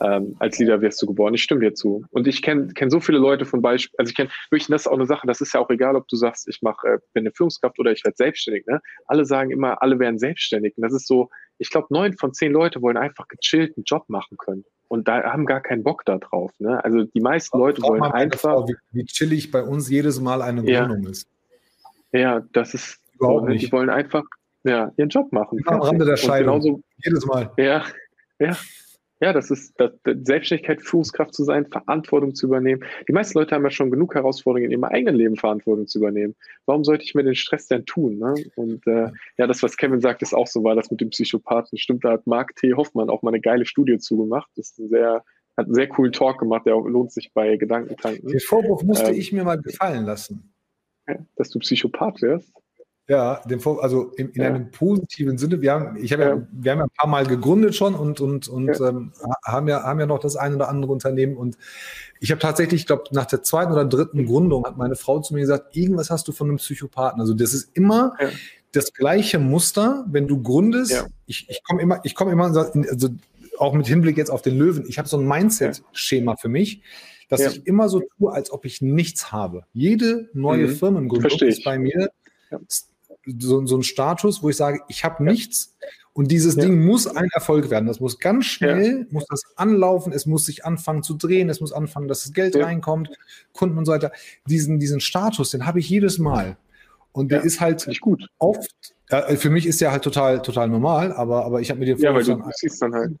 ähm, 0.00 0.36
als 0.38 0.58
Leader 0.58 0.80
wirst 0.80 1.00
du 1.00 1.06
geboren. 1.06 1.34
Ich 1.34 1.42
stimme 1.42 1.60
dir 1.60 1.74
zu. 1.74 2.04
Und 2.10 2.26
ich 2.26 2.42
kenne 2.42 2.68
kenn 2.74 2.90
so 2.90 3.00
viele 3.00 3.18
Leute 3.18 3.44
von 3.44 3.62
Beispiel, 3.62 3.96
also 3.98 4.10
ich 4.10 4.16
kenne 4.16 4.30
wirklich, 4.50 4.66
das 4.66 4.82
ist 4.82 4.86
auch 4.88 4.96
eine 4.96 5.06
Sache, 5.06 5.26
das 5.26 5.40
ist 5.40 5.54
ja 5.54 5.60
auch 5.60 5.70
egal, 5.70 5.96
ob 5.96 6.08
du 6.08 6.16
sagst, 6.16 6.48
ich 6.48 6.62
mache, 6.62 6.86
äh, 6.86 6.98
bin 7.12 7.22
eine 7.22 7.32
Führungskraft 7.32 7.78
oder 7.78 7.92
ich 7.92 8.04
werde 8.04 8.16
selbstständig. 8.16 8.66
Ne? 8.66 8.80
Alle 9.06 9.24
sagen 9.24 9.50
immer, 9.50 9.82
alle 9.82 9.98
werden 9.98 10.18
selbstständig. 10.18 10.76
Und 10.76 10.82
das 10.82 10.92
ist 10.92 11.06
so, 11.06 11.30
ich 11.58 11.70
glaube, 11.70 11.88
neun 11.90 12.16
von 12.16 12.32
zehn 12.32 12.52
Leute 12.52 12.82
wollen 12.82 12.96
einfach 12.96 13.28
gechillt 13.28 13.76
einen 13.76 13.84
Job 13.84 14.04
machen 14.08 14.36
können. 14.38 14.64
Und 14.88 15.08
da 15.08 15.22
haben 15.24 15.46
gar 15.46 15.60
keinen 15.60 15.82
Bock 15.82 16.04
da 16.04 16.18
drauf. 16.18 16.52
Ne? 16.58 16.82
Also 16.84 17.04
die 17.04 17.20
meisten 17.20 17.58
Leute 17.58 17.82
wollen 17.82 18.02
einfach. 18.02 18.40
Frau, 18.40 18.68
wie, 18.68 18.76
wie, 18.92 19.04
chillig 19.04 19.50
bei 19.50 19.62
uns 19.62 19.88
jedes 19.88 20.20
Mal 20.20 20.42
eine 20.42 20.68
ja. 20.70 20.92
ist. 21.08 21.28
Ja, 22.12 22.42
das 22.52 22.74
ist 22.74 23.00
überhaupt 23.14 23.44
ne? 23.46 23.54
nicht. 23.54 23.66
Die 23.66 23.72
wollen 23.72 23.90
einfach 23.90 24.24
ja, 24.62 24.92
ihren 24.96 25.08
Job 25.08 25.32
machen. 25.32 25.60
Am 25.66 25.80
Rande 25.80 26.04
der 26.04 26.16
Scheibe. 26.16 26.44
Genauso, 26.44 26.80
jedes 27.04 27.26
Mal. 27.26 27.50
Ja, 27.56 27.84
ja. 28.38 28.56
Ja, 29.20 29.32
das 29.32 29.50
ist 29.50 29.74
das, 29.78 29.92
Selbstständigkeit, 30.04 30.82
Führungskraft 30.82 31.34
zu 31.34 31.44
sein, 31.44 31.66
Verantwortung 31.66 32.34
zu 32.34 32.46
übernehmen. 32.46 32.84
Die 33.08 33.12
meisten 33.12 33.38
Leute 33.38 33.54
haben 33.54 33.62
ja 33.62 33.70
schon 33.70 33.90
genug 33.90 34.14
Herausforderungen 34.14 34.66
in 34.66 34.72
ihrem 34.72 34.84
eigenen 34.84 35.14
Leben 35.14 35.36
Verantwortung 35.36 35.86
zu 35.86 35.98
übernehmen. 35.98 36.34
Warum 36.66 36.84
sollte 36.84 37.04
ich 37.04 37.14
mir 37.14 37.22
den 37.22 37.36
Stress 37.36 37.68
denn 37.68 37.86
tun? 37.86 38.18
Ne? 38.18 38.34
Und 38.56 38.86
äh, 38.86 39.10
ja, 39.38 39.46
das, 39.46 39.62
was 39.62 39.76
Kevin 39.76 40.00
sagt, 40.00 40.22
ist 40.22 40.34
auch 40.34 40.48
so, 40.48 40.64
war 40.64 40.74
das 40.74 40.90
mit 40.90 41.00
dem 41.00 41.10
Psychopathen. 41.10 41.78
Stimmt, 41.78 42.04
da 42.04 42.12
hat 42.12 42.26
Marc 42.26 42.56
T. 42.56 42.74
Hoffmann 42.74 43.08
auch 43.08 43.22
mal 43.22 43.30
eine 43.30 43.40
geile 43.40 43.66
Studie 43.66 43.98
zugemacht. 43.98 44.50
Das 44.56 44.70
ist 44.70 44.78
ein 44.78 44.88
sehr, 44.88 45.24
hat 45.56 45.66
einen 45.66 45.74
sehr 45.74 45.88
coolen 45.88 46.12
Talk 46.12 46.38
gemacht, 46.38 46.66
der 46.66 46.74
lohnt 46.74 47.12
sich 47.12 47.32
bei 47.32 47.56
Gedankentanken. 47.56 48.28
Den 48.28 48.40
Vorwurf 48.40 48.82
musste 48.82 49.10
ähm, 49.10 49.16
ich 49.16 49.32
mir 49.32 49.44
mal 49.44 49.60
gefallen 49.60 50.04
lassen. 50.04 50.52
Dass 51.36 51.50
du 51.50 51.58
Psychopath 51.60 52.20
wärst? 52.22 52.52
Ja, 53.06 53.42
den 53.44 53.60
Vor 53.60 53.82
also 53.82 54.12
in, 54.16 54.30
in 54.30 54.42
ja. 54.42 54.48
einem 54.48 54.70
positiven 54.70 55.36
Sinne. 55.36 55.60
Wir 55.60 55.72
haben, 55.72 55.96
ich 55.96 56.12
habe 56.12 56.22
ja. 56.22 56.28
ja. 56.30 56.46
wir 56.50 56.72
haben 56.72 56.78
ja 56.78 56.84
ein 56.84 56.96
paar 56.96 57.08
Mal 57.08 57.26
gegründet 57.26 57.74
schon 57.74 57.94
und, 57.94 58.20
und, 58.20 58.48
und 58.48 58.78
ja. 58.78 58.88
Ähm, 58.88 59.12
haben, 59.44 59.68
ja, 59.68 59.82
haben 59.82 60.00
ja 60.00 60.06
noch 60.06 60.20
das 60.20 60.36
ein 60.36 60.54
oder 60.54 60.70
andere 60.70 60.90
Unternehmen. 60.90 61.36
Und 61.36 61.58
ich 62.20 62.30
habe 62.30 62.40
tatsächlich, 62.40 62.82
ich 62.82 62.86
glaube, 62.86 63.04
nach 63.10 63.26
der 63.26 63.42
zweiten 63.42 63.72
oder 63.72 63.84
dritten 63.84 64.24
Gründung 64.24 64.64
hat 64.64 64.78
meine 64.78 64.96
Frau 64.96 65.20
zu 65.20 65.34
mir 65.34 65.40
gesagt, 65.40 65.76
irgendwas 65.76 66.08
hast 66.08 66.26
du 66.28 66.32
von 66.32 66.48
einem 66.48 66.56
Psychopathen. 66.56 67.20
Also 67.20 67.34
das 67.34 67.52
ist 67.52 67.76
immer 67.76 68.14
das 68.72 68.94
gleiche 68.94 69.38
Muster, 69.38 70.06
wenn 70.08 70.26
du 70.26 70.42
gründest. 70.42 71.06
Ich, 71.26 71.48
ich 71.50 71.62
komme 71.62 71.82
immer, 71.82 72.00
ich 72.04 72.14
komme 72.14 72.32
immer, 72.32 72.46
also 72.46 73.10
auch 73.58 73.74
mit 73.74 73.86
Hinblick 73.86 74.16
jetzt 74.16 74.30
auf 74.30 74.40
den 74.40 74.56
Löwen, 74.56 74.86
ich 74.88 74.98
habe 74.98 75.08
so 75.08 75.18
ein 75.18 75.28
Mindset-Schema 75.28 76.36
für 76.36 76.48
mich 76.48 76.82
dass 77.28 77.40
ich 77.40 77.66
immer 77.66 77.88
so 77.88 78.02
tue, 78.18 78.32
als 78.32 78.50
ob 78.50 78.64
ich 78.64 78.82
nichts 78.82 79.32
habe. 79.32 79.64
Jede 79.72 80.28
neue 80.34 80.68
mhm. 80.68 80.76
Firmengründung 80.76 81.38
ist 81.40 81.64
bei 81.64 81.78
mir 81.78 82.10
so, 83.26 83.64
so 83.66 83.76
ein 83.76 83.82
Status, 83.82 84.42
wo 84.42 84.50
ich 84.50 84.56
sage, 84.56 84.80
ich 84.88 85.04
habe 85.04 85.22
nichts 85.24 85.76
und 86.14 86.30
dieses 86.30 86.54
ja. 86.54 86.62
Ding 86.62 86.84
muss 86.84 87.08
ein 87.08 87.28
Erfolg 87.32 87.70
werden. 87.70 87.86
Das 87.86 87.98
muss 87.98 88.20
ganz 88.20 88.46
schnell, 88.46 89.00
ja. 89.00 89.06
muss 89.10 89.26
das 89.26 89.42
anlaufen, 89.56 90.12
es 90.12 90.26
muss 90.26 90.46
sich 90.46 90.64
anfangen 90.64 91.02
zu 91.02 91.14
drehen, 91.14 91.50
es 91.50 91.60
muss 91.60 91.72
anfangen, 91.72 92.06
dass 92.06 92.22
das 92.22 92.32
Geld 92.32 92.54
ja. 92.54 92.64
reinkommt, 92.64 93.10
Kunden 93.52 93.76
und 93.76 93.84
so 93.84 93.92
weiter. 93.92 94.12
Diesen, 94.46 94.78
diesen 94.78 95.00
Status, 95.00 95.50
den 95.50 95.66
habe 95.66 95.80
ich 95.80 95.88
jedes 95.88 96.18
Mal. 96.18 96.56
Und 97.12 97.30
der 97.30 97.42
ist 97.42 97.60
halt 97.60 97.86
nicht 97.86 98.00
gut. 98.00 98.28
oft, 98.38 98.94
äh, 99.08 99.36
für 99.36 99.50
mich 99.50 99.66
ist 99.66 99.80
der 99.80 99.92
halt 99.92 100.02
total, 100.02 100.40
total 100.42 100.68
normal, 100.68 101.12
aber, 101.12 101.44
aber 101.44 101.60
ich 101.60 101.70
habe 101.70 101.80
mir 101.80 101.86
den 101.86 101.98
Vorwurf, 101.98 102.26
ja, 102.26 102.36
weil 102.38 102.50
du 102.60 102.78
dann 102.80 102.94
halt. 102.94 103.12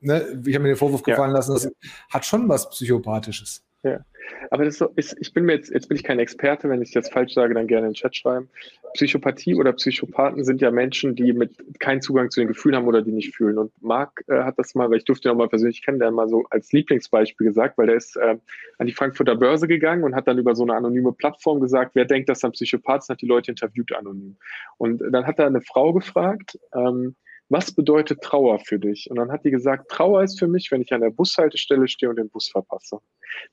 Ne, 0.00 0.42
ich 0.44 0.54
habe 0.54 0.62
mir 0.62 0.70
den 0.70 0.76
Vorwurf 0.76 1.02
gefallen 1.02 1.32
lassen, 1.32 1.54
das 1.54 1.68
hat 2.10 2.26
schon 2.26 2.48
was 2.48 2.68
Psychopathisches. 2.70 3.62
Ja. 3.84 4.00
Aber 4.50 4.64
das 4.64 4.74
ist 4.74 4.78
so, 4.78 4.86
ist, 4.96 5.16
ich 5.20 5.34
bin 5.34 5.44
mir 5.44 5.52
jetzt, 5.52 5.70
jetzt 5.70 5.88
bin 5.88 5.96
ich 5.96 6.02
kein 6.02 6.18
Experte, 6.18 6.70
wenn 6.70 6.80
ich 6.80 6.92
das 6.92 7.10
falsch 7.10 7.34
sage, 7.34 7.52
dann 7.52 7.66
gerne 7.66 7.86
in 7.86 7.92
den 7.92 7.96
Chat 7.96 8.16
schreiben. 8.16 8.48
Psychopathie 8.94 9.54
oder 9.54 9.74
Psychopathen 9.74 10.42
sind 10.42 10.62
ja 10.62 10.70
Menschen, 10.70 11.14
die 11.14 11.34
mit 11.34 11.78
keinen 11.80 12.00
Zugang 12.00 12.30
zu 12.30 12.40
den 12.40 12.48
Gefühlen 12.48 12.76
haben 12.76 12.86
oder 12.86 13.02
die 13.02 13.12
nicht 13.12 13.36
fühlen. 13.36 13.58
Und 13.58 13.72
Marc 13.82 14.24
äh, 14.28 14.42
hat 14.42 14.58
das 14.58 14.74
mal, 14.74 14.88
weil 14.88 14.96
ich 14.96 15.04
durfte 15.04 15.28
ihn 15.28 15.32
auch 15.32 15.36
mal 15.36 15.48
persönlich 15.48 15.82
kennenlernen, 15.82 16.16
mal 16.16 16.28
so 16.28 16.44
als 16.48 16.72
Lieblingsbeispiel 16.72 17.46
gesagt, 17.46 17.76
weil 17.76 17.88
der 17.88 17.96
ist 17.96 18.16
äh, 18.16 18.38
an 18.78 18.86
die 18.86 18.94
Frankfurter 18.94 19.36
Börse 19.36 19.68
gegangen 19.68 20.02
und 20.02 20.14
hat 20.14 20.26
dann 20.26 20.38
über 20.38 20.54
so 20.54 20.62
eine 20.62 20.74
anonyme 20.74 21.12
Plattform 21.12 21.60
gesagt, 21.60 21.94
wer 21.94 22.06
denkt, 22.06 22.30
dass 22.30 22.42
er 22.42 22.48
ein 22.48 22.52
Psychopath 22.52 23.02
ist, 23.02 23.10
hat 23.10 23.20
die 23.20 23.26
Leute 23.26 23.50
interviewt 23.50 23.92
anonym. 23.92 24.36
Und 24.78 25.02
dann 25.12 25.26
hat 25.26 25.38
er 25.38 25.46
eine 25.46 25.60
Frau 25.60 25.92
gefragt, 25.92 26.58
ähm, 26.74 27.16
was 27.48 27.72
bedeutet 27.72 28.22
Trauer 28.22 28.58
für 28.58 28.78
dich? 28.78 29.10
Und 29.10 29.16
dann 29.16 29.30
hat 29.30 29.44
die 29.44 29.50
gesagt, 29.50 29.90
Trauer 29.90 30.22
ist 30.22 30.38
für 30.38 30.48
mich, 30.48 30.70
wenn 30.70 30.82
ich 30.82 30.92
an 30.92 31.02
der 31.02 31.10
Bushaltestelle 31.10 31.88
stehe 31.88 32.10
und 32.10 32.16
den 32.16 32.30
Bus 32.30 32.48
verpasse. 32.48 32.98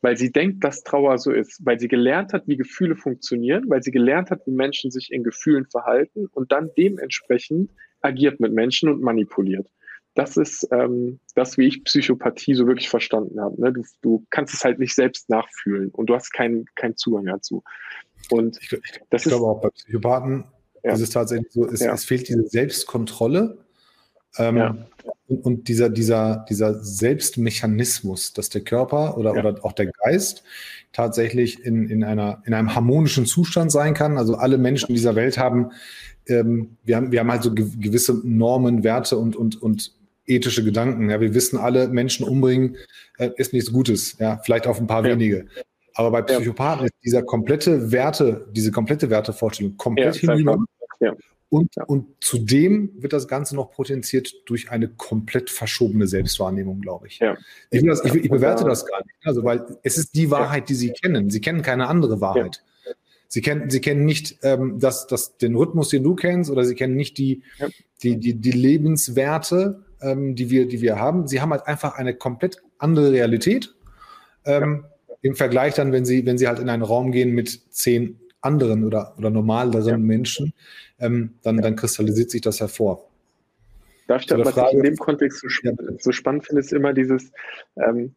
Weil 0.02 0.18
sie 0.18 0.32
denkt, 0.32 0.64
dass 0.64 0.84
Trauer 0.84 1.18
so 1.18 1.32
ist, 1.32 1.60
weil 1.66 1.80
sie 1.80 1.88
gelernt 1.88 2.34
hat, 2.34 2.48
wie 2.48 2.58
Gefühle 2.58 2.96
funktionieren, 2.96 3.66
weil 3.68 3.84
sie 3.84 3.92
gelernt 3.92 4.32
hat, 4.32 4.46
wie 4.46 4.52
Menschen 4.52 4.92
sich 4.92 5.12
in 5.12 5.24
Gefühlen 5.24 5.66
verhalten 5.66 6.28
und 6.32 6.52
dann 6.52 6.70
dementsprechend 6.78 7.72
agiert 8.02 8.40
mit 8.40 8.54
Menschen 8.54 8.90
und 8.90 9.02
manipuliert. 9.02 9.68
Das 10.14 10.36
ist 10.36 10.68
ähm, 10.72 11.20
das, 11.36 11.58
wie 11.58 11.68
ich 11.68 11.84
Psychopathie 11.86 12.54
so 12.54 12.68
wirklich 12.68 12.90
verstanden 12.90 13.40
habe. 13.40 13.60
Ne? 13.62 13.72
Du, 13.72 13.84
du 14.02 14.26
kannst 14.30 14.54
es 14.54 14.64
halt 14.64 14.80
nicht 14.80 14.94
selbst 14.94 15.30
nachfühlen 15.30 15.90
und 15.92 16.08
du 16.08 16.16
hast 16.16 16.32
keinen 16.32 16.66
keinen 16.76 16.98
Zugang 16.98 17.26
dazu. 17.26 17.64
Und 18.30 18.58
ich, 18.62 18.72
ich, 18.74 19.02
ich 19.10 19.24
glaube 19.24 19.46
auch 19.46 19.62
bei 19.62 19.70
Psychopathen 19.70 20.46
ja. 20.84 20.94
ist 20.94 21.02
es 21.02 21.12
tatsächlich 21.12 21.52
so, 21.52 21.66
es, 21.66 21.80
ja. 21.80 21.94
es 21.94 22.04
fehlt 22.04 22.28
diese 22.28 22.46
Selbstkontrolle 22.46 23.58
ähm, 24.38 24.58
ja. 24.58 24.78
und, 25.28 25.46
und, 25.46 25.68
dieser, 25.68 25.90
dieser, 25.90 26.46
dieser 26.50 26.84
Selbstmechanismus, 26.84 28.34
dass 28.34 28.50
der 28.50 28.62
Körper 28.62 29.18
oder, 29.18 29.36
ja. 29.36 29.44
oder 29.44 29.66
auch 29.66 29.74
der 29.74 29.88
Geist 29.88 30.44
tatsächlich 30.94 31.66
in, 31.66 31.90
in, 31.90 32.04
einer, 32.04 32.42
in 32.46 32.54
einem 32.54 32.76
harmonischen 32.76 33.26
Zustand 33.26 33.72
sein 33.72 33.94
kann. 33.94 34.18
Also 34.18 34.36
alle 34.36 34.58
Menschen 34.58 34.94
dieser 34.94 35.16
Welt 35.16 35.38
haben, 35.38 35.72
ähm, 36.28 36.78
wir 36.84 36.98
haben, 36.98 37.12
wir 37.12 37.20
haben 37.20 37.32
halt 37.32 37.44
so 37.44 37.54
gewisse 37.54 38.22
Normen, 38.24 38.84
Werte 38.84 39.18
und, 39.18 39.36
und, 39.36 39.62
und 39.62 39.94
ethische 40.26 40.64
Gedanken. 40.64 41.10
Ja, 41.10 41.20
wir 41.20 41.34
wissen 41.34 41.58
alle, 41.58 41.88
Menschen 41.88 42.28
umbringen 42.28 42.78
äh, 43.18 43.30
ist 43.38 43.54
nichts 43.54 43.72
Gutes. 43.72 44.18
Ja, 44.20 44.40
vielleicht 44.44 44.68
auf 44.68 44.80
ein 44.80 44.88
paar 44.88 45.06
ja. 45.06 45.12
wenige. 45.12 45.48
Aber 45.96 46.12
bei 46.12 46.22
Psychopathen 46.22 46.86
ist 46.86 46.96
dieser 47.04 47.24
komplette 47.24 47.92
Werte, 47.92 48.48
diese 48.52 48.72
komplette 48.72 49.10
Wertevorstellung 49.10 49.76
komplett 49.78 50.22
ja, 50.22 50.34
hinüber. 50.34 50.64
Ja. 51.00 51.14
Und, 51.52 51.76
und 51.88 52.06
zudem 52.22 52.94
wird 52.96 53.12
das 53.12 53.28
Ganze 53.28 53.58
noch 53.58 53.72
potenziert 53.72 54.34
durch 54.46 54.72
eine 54.72 54.88
komplett 54.88 55.50
verschobene 55.50 56.08
Selbstwahrnehmung, 56.08 56.80
glaube 56.80 57.08
ich. 57.08 57.20
Ja. 57.20 57.36
Ich, 57.72 57.86
das, 57.86 58.06
ich, 58.06 58.16
ich, 58.16 58.30
bewerte 58.30 58.64
das 58.64 58.86
gar 58.86 59.04
nicht. 59.04 59.18
Also, 59.26 59.44
weil 59.44 59.66
es 59.84 59.98
ist 59.98 60.16
die 60.16 60.32
Wahrheit, 60.32 60.70
die 60.70 60.76
Sie 60.76 60.92
kennen. 60.92 61.30
Sie 61.30 61.42
kennen 61.42 61.62
keine 61.62 61.88
andere 61.88 62.22
Wahrheit. 62.22 62.64
Ja. 62.86 62.94
Sie 63.28 63.42
kennen, 63.42 63.70
Sie 63.70 63.82
kennen 63.82 64.06
nicht 64.06 64.38
ähm, 64.44 64.80
das, 64.80 65.08
das, 65.08 65.36
den 65.40 65.56
Rhythmus, 65.56 65.90
den 65.90 66.04
du 66.04 66.16
kennst, 66.16 66.50
oder 66.50 66.64
Sie 66.64 66.74
kennen 66.74 66.96
nicht 66.96 67.18
die, 67.18 67.42
ja. 67.58 67.68
die, 68.02 68.16
die, 68.16 68.36
die 68.36 68.52
Lebenswerte, 68.52 69.84
ähm, 70.02 70.36
die, 70.36 70.50
wir, 70.50 70.70
die 70.70 70.80
wir 70.80 71.00
haben. 71.00 71.28
Sie 71.28 71.42
haben 71.42 71.52
halt 71.52 71.68
einfach 71.68 71.96
eine 71.96 72.14
komplett 72.14 72.62
andere 72.78 73.12
Realität. 73.12 73.76
Ähm, 74.46 74.86
Im 75.22 75.36
Vergleich 75.36 75.74
dann, 75.74 75.92
wenn 75.92 76.06
Sie, 76.06 76.26
wenn 76.26 76.38
Sie 76.38 76.48
halt 76.48 76.60
in 76.60 76.70
einen 76.70 76.84
Raum 76.84 77.12
gehen 77.12 77.32
mit 77.32 77.74
zehn 77.74 78.22
anderen 78.42 78.84
oder, 78.84 79.14
oder 79.18 79.30
normaleren 79.30 79.88
ja. 79.88 79.98
Menschen, 79.98 80.54
ähm, 81.00 81.36
dann, 81.44 81.58
dann 81.58 81.76
kristallisiert 81.76 82.32
sich 82.32 82.42
das 82.42 82.60
hervor. 82.60 83.08
Darf 84.08 84.22
ich 84.22 84.28
da, 84.28 84.38
was 84.38 84.52
Frage, 84.52 84.70
ich 84.72 84.78
in 84.78 84.84
dem 84.84 84.98
Kontext 84.98 85.40
so, 85.40 85.48
ja. 85.64 85.72
so 86.00 86.12
spannend 86.12 86.46
finde, 86.46 86.62
ist 86.62 86.74
immer 86.74 86.94
dieses, 86.94 87.32
ähm, 87.78 88.14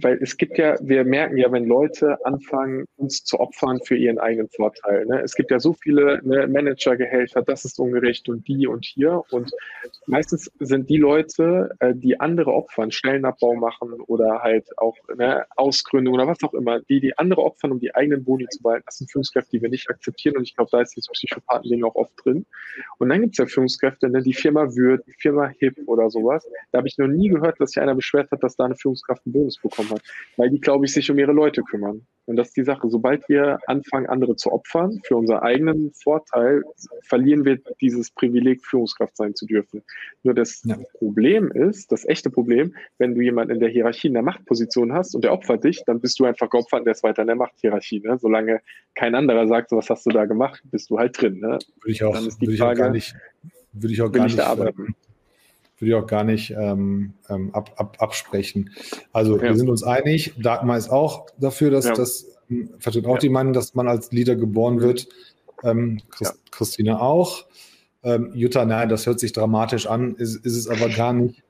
weil 0.00 0.18
es 0.22 0.36
gibt 0.36 0.58
ja, 0.58 0.76
wir 0.80 1.04
merken 1.04 1.36
ja, 1.36 1.50
wenn 1.50 1.64
Leute 1.64 2.24
anfangen, 2.24 2.86
uns 2.96 3.24
zu 3.24 3.40
opfern 3.40 3.80
für 3.84 3.96
ihren 3.96 4.18
eigenen 4.18 4.48
Vorteil. 4.48 5.06
Ne? 5.06 5.20
Es 5.22 5.34
gibt 5.34 5.50
ja 5.50 5.58
so 5.58 5.72
viele 5.72 6.20
ne, 6.22 6.46
Managergehälter, 6.46 7.42
das 7.42 7.64
ist 7.64 7.78
ungerecht 7.78 8.28
und 8.28 8.46
die 8.46 8.66
und 8.66 8.84
hier. 8.84 9.22
Und 9.30 9.50
meistens 10.06 10.50
sind 10.60 10.88
die 10.88 10.96
Leute, 10.96 11.70
äh, 11.80 11.94
die 11.94 12.20
andere 12.20 12.52
opfern, 12.52 12.90
Stellenabbau 12.90 13.54
machen 13.54 13.92
oder 14.06 14.40
halt 14.42 14.66
auch 14.78 14.96
ne, 15.16 15.44
Ausgründung 15.56 16.14
oder 16.14 16.26
was 16.26 16.42
auch 16.42 16.54
immer, 16.54 16.80
die 16.80 17.00
die 17.00 17.18
andere 17.18 17.42
opfern, 17.42 17.72
um 17.72 17.80
die 17.80 17.94
eigenen 17.94 18.24
Boni 18.24 18.46
zu 18.48 18.62
behalten, 18.62 18.84
das 18.86 18.98
sind 18.98 19.10
Führungskräfte, 19.10 19.56
die 19.56 19.62
wir 19.62 19.68
nicht 19.68 19.90
akzeptieren. 19.90 20.36
Und 20.36 20.44
ich 20.44 20.54
glaube, 20.54 20.70
da 20.72 20.80
ist 20.80 20.94
dieses 20.96 21.08
Psychopathen-Ding 21.08 21.84
auch 21.84 21.96
oft 21.96 22.12
drin. 22.24 22.46
Und 22.98 23.08
dann 23.08 23.20
gibt 23.20 23.34
es 23.34 23.38
ja 23.38 23.46
Führungskräfte, 23.46 24.08
ne, 24.08 24.22
die 24.22 24.34
Firma 24.34 24.74
Würth, 24.76 25.04
die 25.06 25.14
Firma 25.18 25.48
HIP 25.58 25.76
oder 25.86 26.10
sowas. 26.10 26.46
Da 26.72 26.78
habe 26.78 26.88
ich 26.88 26.98
noch 26.98 27.08
nie 27.08 27.28
gehört, 27.28 27.60
dass 27.60 27.70
sich 27.70 27.82
einer 27.82 27.94
beschwert 27.94 28.30
hat, 28.30 28.42
dass 28.42 28.56
da 28.56 28.64
eine 28.64 28.76
Führungskraft 28.76 29.22
einen 29.26 29.32
Bonus 29.32 29.58
bekommt 29.58 29.87
bekommen 29.88 30.00
hat. 30.00 30.02
Weil 30.36 30.50
die, 30.50 30.60
glaube 30.60 30.86
ich, 30.86 30.92
sich 30.92 31.10
um 31.10 31.18
ihre 31.18 31.32
Leute 31.32 31.62
kümmern. 31.62 32.06
Und 32.26 32.36
das 32.36 32.48
ist 32.48 32.58
die 32.58 32.64
Sache. 32.64 32.90
Sobald 32.90 33.26
wir 33.30 33.58
anfangen, 33.66 34.06
andere 34.06 34.36
zu 34.36 34.52
opfern 34.52 35.00
für 35.06 35.16
unseren 35.16 35.38
eigenen 35.38 35.92
Vorteil, 35.94 36.62
verlieren 37.04 37.46
wir 37.46 37.58
dieses 37.80 38.10
Privileg, 38.10 38.62
Führungskraft 38.66 39.16
sein 39.16 39.34
zu 39.34 39.46
dürfen. 39.46 39.82
Nur 40.24 40.34
das 40.34 40.62
ja. 40.64 40.76
Problem 40.98 41.50
ist, 41.50 41.90
das 41.90 42.06
echte 42.06 42.28
Problem, 42.28 42.74
wenn 42.98 43.14
du 43.14 43.22
jemanden 43.22 43.54
in 43.54 43.60
der 43.60 43.70
Hierarchie 43.70 44.08
in 44.08 44.12
der 44.12 44.22
Machtposition 44.22 44.92
hast 44.92 45.14
und 45.14 45.24
der 45.24 45.32
opfert 45.32 45.64
dich, 45.64 45.82
dann 45.86 46.00
bist 46.00 46.20
du 46.20 46.26
einfach 46.26 46.50
geopfert 46.50 46.80
und 46.80 46.84
der 46.84 46.92
ist 46.92 47.02
weiter 47.02 47.22
in 47.22 47.28
der 47.28 47.36
Machthierarchie. 47.36 48.00
Ne? 48.00 48.18
Solange 48.20 48.60
kein 48.94 49.14
anderer 49.14 49.48
sagt, 49.48 49.70
so, 49.70 49.78
was 49.78 49.88
hast 49.88 50.04
du 50.04 50.10
da 50.10 50.26
gemacht, 50.26 50.60
bist 50.64 50.90
du 50.90 50.98
halt 50.98 51.18
drin. 51.18 51.38
Ne? 51.38 51.58
Würde 51.80 51.92
ich 51.92 52.04
auch, 52.04 52.12
dann 52.12 52.26
ist 52.26 52.42
die 52.42 52.46
würde 52.46 52.58
Frage, 52.58 52.74
ich 52.74 52.80
auch 52.80 52.84
gar 52.84 52.92
nicht, 52.92 53.16
würde 53.72 53.92
ich 53.94 54.02
auch 54.02 54.12
gar 54.12 54.24
nicht, 54.24 54.38
arbeiten 54.38 54.94
würde 55.78 55.90
ich 55.90 55.94
auch 55.94 56.06
gar 56.06 56.24
nicht 56.24 56.50
ähm, 56.50 57.14
ähm, 57.28 57.54
ab, 57.54 57.72
ab, 57.76 57.96
absprechen. 58.00 58.70
Also 59.12 59.36
ja. 59.36 59.42
wir 59.42 59.56
sind 59.56 59.68
uns 59.68 59.82
einig, 59.82 60.34
Dagmar 60.38 60.76
ist 60.76 60.90
auch 60.90 61.26
dafür, 61.38 61.70
dass 61.70 61.86
ja. 61.86 61.94
das 61.94 62.26
ähm, 62.50 62.70
vertritt 62.78 63.06
auch 63.06 63.14
ja. 63.14 63.20
die 63.20 63.28
Meinung, 63.28 63.52
dass 63.52 63.74
man 63.74 63.88
als 63.88 64.12
Leader 64.12 64.36
geboren 64.36 64.76
mhm. 64.76 64.80
wird. 64.80 65.08
Ähm, 65.64 66.00
Christ. 66.10 66.38
Christine 66.50 67.00
auch. 67.00 67.46
Ähm, 68.02 68.32
Jutta, 68.34 68.64
nein, 68.64 68.88
das 68.88 69.06
hört 69.06 69.20
sich 69.20 69.32
dramatisch 69.32 69.86
an, 69.86 70.14
ist, 70.16 70.36
ist 70.44 70.56
es 70.56 70.68
aber 70.68 70.88
gar 70.88 71.12
nicht. 71.12 71.42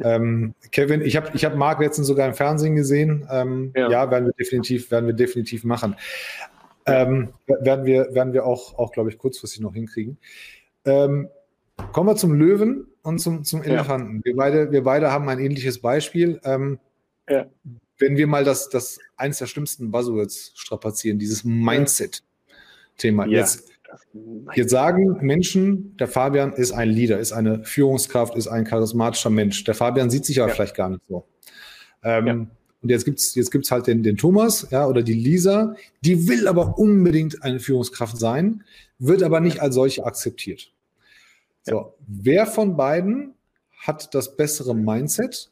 Ähm, 0.00 0.54
Kevin, 0.70 1.00
ich 1.02 1.16
habe 1.16 1.30
ich 1.34 1.44
hab 1.44 1.56
Marc 1.56 1.80
letztens 1.80 2.06
sogar 2.06 2.28
im 2.28 2.34
Fernsehen 2.34 2.76
gesehen. 2.76 3.26
Ähm, 3.30 3.72
ja. 3.74 3.90
ja. 3.90 4.10
werden 4.10 4.26
wir 4.26 4.32
definitiv, 4.32 4.90
werden 4.90 5.06
wir 5.06 5.14
definitiv 5.14 5.64
machen. 5.64 5.96
Ähm, 6.86 7.30
werden 7.46 7.84
wir, 7.84 8.14
werden 8.14 8.32
wir 8.32 8.46
auch, 8.46 8.78
auch 8.78 8.92
glaube 8.92 9.10
ich, 9.10 9.18
kurzfristig 9.18 9.60
noch 9.60 9.74
hinkriegen. 9.74 10.18
Ähm, 10.84 11.28
kommen 11.92 12.08
wir 12.08 12.16
zum 12.16 12.34
Löwen 12.34 12.86
und 13.02 13.18
zum, 13.18 13.44
zum 13.44 13.62
Elefanten. 13.62 14.16
Ja. 14.18 14.24
Wir, 14.24 14.36
beide, 14.36 14.72
wir 14.72 14.82
beide 14.82 15.10
haben 15.10 15.28
ein 15.28 15.38
ähnliches 15.38 15.80
Beispiel. 15.80 16.40
Ähm, 16.44 16.78
ja. 17.28 17.46
Wenn 17.98 18.16
wir 18.16 18.26
mal 18.26 18.44
das, 18.44 18.68
das 18.68 18.98
eines 19.16 19.38
der 19.38 19.46
schlimmsten 19.46 19.90
Buzzwords 19.90 20.52
strapazieren, 20.54 21.18
dieses 21.18 21.44
Mindset-Thema. 21.44 23.26
Ja. 23.26 23.38
Jetzt, 23.38 23.68
jetzt 24.54 24.70
sagen 24.70 25.18
Menschen, 25.20 25.96
der 25.96 26.08
Fabian 26.08 26.52
ist 26.52 26.72
ein 26.72 26.90
Leader, 26.90 27.18
ist 27.18 27.32
eine 27.32 27.64
Führungskraft, 27.64 28.36
ist 28.36 28.46
ein 28.46 28.64
charismatischer 28.64 29.30
Mensch. 29.30 29.64
Der 29.64 29.74
Fabian 29.74 30.10
sieht 30.10 30.24
sich 30.26 30.40
aber 30.40 30.52
vielleicht 30.52 30.76
gar 30.76 30.90
nicht 30.90 31.02
so. 31.08 31.26
Ähm, 32.04 32.50
und 32.80 32.90
jetzt 32.90 33.04
gibt's 33.04 33.34
jetzt 33.34 33.50
gibt's 33.50 33.72
halt 33.72 33.88
den, 33.88 34.04
den 34.04 34.16
Thomas, 34.16 34.68
ja, 34.70 34.86
oder 34.86 35.02
die 35.02 35.14
Lisa, 35.14 35.74
die 36.00 36.28
will 36.28 36.46
aber 36.46 36.78
unbedingt 36.78 37.42
eine 37.42 37.58
Führungskraft 37.58 38.16
sein, 38.16 38.62
wird 39.00 39.24
aber 39.24 39.40
nicht 39.40 39.60
als 39.60 39.74
solche 39.74 40.04
akzeptiert. 40.04 40.72
So, 41.68 41.94
wer 42.06 42.46
von 42.46 42.76
beiden 42.76 43.34
hat 43.78 44.14
das 44.14 44.36
bessere 44.36 44.74
Mindset 44.74 45.50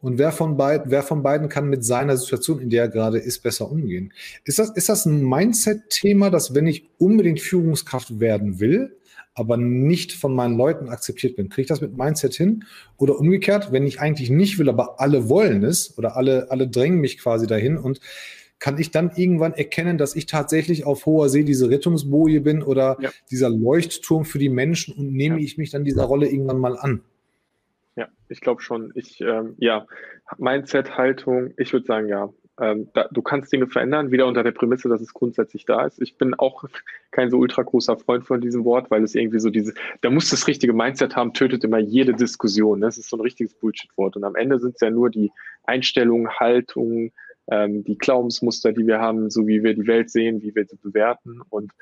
und 0.00 0.18
wer 0.18 0.30
von, 0.32 0.56
beid, 0.56 0.82
wer 0.86 1.02
von 1.02 1.22
beiden 1.22 1.48
kann 1.48 1.68
mit 1.68 1.84
seiner 1.84 2.16
Situation, 2.16 2.60
in 2.60 2.70
der 2.70 2.84
er 2.84 2.88
gerade 2.88 3.18
ist, 3.18 3.42
besser 3.42 3.70
umgehen? 3.70 4.12
Ist 4.44 4.58
das, 4.58 4.70
ist 4.70 4.88
das 4.88 5.06
ein 5.06 5.22
Mindset-Thema, 5.22 6.30
dass 6.30 6.54
wenn 6.54 6.66
ich 6.66 6.88
unbedingt 6.98 7.40
Führungskraft 7.40 8.20
werden 8.20 8.60
will, 8.60 8.96
aber 9.34 9.56
nicht 9.56 10.12
von 10.12 10.34
meinen 10.34 10.56
Leuten 10.56 10.88
akzeptiert 10.88 11.36
bin, 11.36 11.48
kriege 11.48 11.62
ich 11.62 11.68
das 11.68 11.80
mit 11.80 11.96
Mindset 11.96 12.34
hin? 12.34 12.64
Oder 12.96 13.18
umgekehrt, 13.18 13.72
wenn 13.72 13.86
ich 13.86 14.00
eigentlich 14.00 14.30
nicht 14.30 14.58
will, 14.58 14.68
aber 14.68 15.00
alle 15.00 15.28
wollen 15.28 15.62
es 15.62 15.96
oder 15.98 16.16
alle, 16.16 16.50
alle 16.50 16.68
drängen 16.68 17.00
mich 17.00 17.18
quasi 17.18 17.46
dahin 17.46 17.76
und 17.76 18.00
kann 18.58 18.78
ich 18.78 18.90
dann 18.90 19.12
irgendwann 19.16 19.52
erkennen, 19.52 19.98
dass 19.98 20.16
ich 20.16 20.26
tatsächlich 20.26 20.86
auf 20.86 21.06
hoher 21.06 21.28
See 21.28 21.44
diese 21.44 21.70
Rettungsboje 21.70 22.40
bin 22.40 22.62
oder 22.62 22.96
ja. 23.00 23.10
dieser 23.30 23.50
Leuchtturm 23.50 24.24
für 24.24 24.38
die 24.38 24.48
Menschen 24.48 24.94
und 24.94 25.12
nehme 25.12 25.36
ja. 25.36 25.44
ich 25.44 25.58
mich 25.58 25.70
dann 25.70 25.84
dieser 25.84 26.04
Rolle 26.04 26.26
irgendwann 26.28 26.58
mal 26.58 26.76
an? 26.78 27.02
Ja, 27.96 28.08
ich 28.28 28.40
glaube 28.40 28.62
schon. 28.62 28.92
Ich, 28.94 29.20
ähm, 29.20 29.54
ja, 29.58 29.86
Mindset, 30.38 30.96
Haltung, 30.96 31.52
ich 31.56 31.72
würde 31.72 31.86
sagen, 31.86 32.08
ja. 32.08 32.30
Ähm, 32.58 32.88
da, 32.94 33.06
du 33.12 33.20
kannst 33.20 33.52
Dinge 33.52 33.66
verändern, 33.66 34.10
wieder 34.10 34.26
unter 34.26 34.42
der 34.42 34.52
Prämisse, 34.52 34.88
dass 34.88 35.02
es 35.02 35.12
grundsätzlich 35.12 35.66
da 35.66 35.84
ist. 35.84 36.00
Ich 36.00 36.16
bin 36.16 36.32
auch 36.32 36.64
kein 37.10 37.30
so 37.30 37.36
ultra 37.36 37.62
großer 37.62 37.98
Freund 37.98 38.26
von 38.26 38.40
diesem 38.40 38.64
Wort, 38.64 38.90
weil 38.90 39.02
es 39.04 39.14
irgendwie 39.14 39.40
so 39.40 39.50
diese, 39.50 39.74
da 40.00 40.08
muss 40.08 40.30
das 40.30 40.46
richtige 40.46 40.72
Mindset 40.72 41.16
haben, 41.16 41.34
tötet 41.34 41.64
immer 41.64 41.78
jede 41.78 42.14
Diskussion. 42.14 42.80
Das 42.80 42.96
ist 42.96 43.10
so 43.10 43.18
ein 43.18 43.20
richtiges 43.20 43.52
Bullshit-Wort. 43.54 44.16
Und 44.16 44.24
am 44.24 44.36
Ende 44.36 44.58
sind 44.58 44.76
es 44.76 44.80
ja 44.80 44.90
nur 44.90 45.10
die 45.10 45.30
Einstellungen, 45.64 46.30
Haltungen, 46.30 47.12
ähm, 47.50 47.84
die 47.84 47.98
Glaubensmuster, 47.98 48.72
die 48.72 48.86
wir 48.86 49.00
haben, 49.00 49.30
so 49.30 49.46
wie 49.46 49.62
wir 49.62 49.74
die 49.74 49.86
Welt 49.86 50.10
sehen, 50.10 50.42
wie 50.42 50.54
wir 50.54 50.66
sie 50.66 50.76
bewerten. 50.76 51.40
Und 51.48 51.72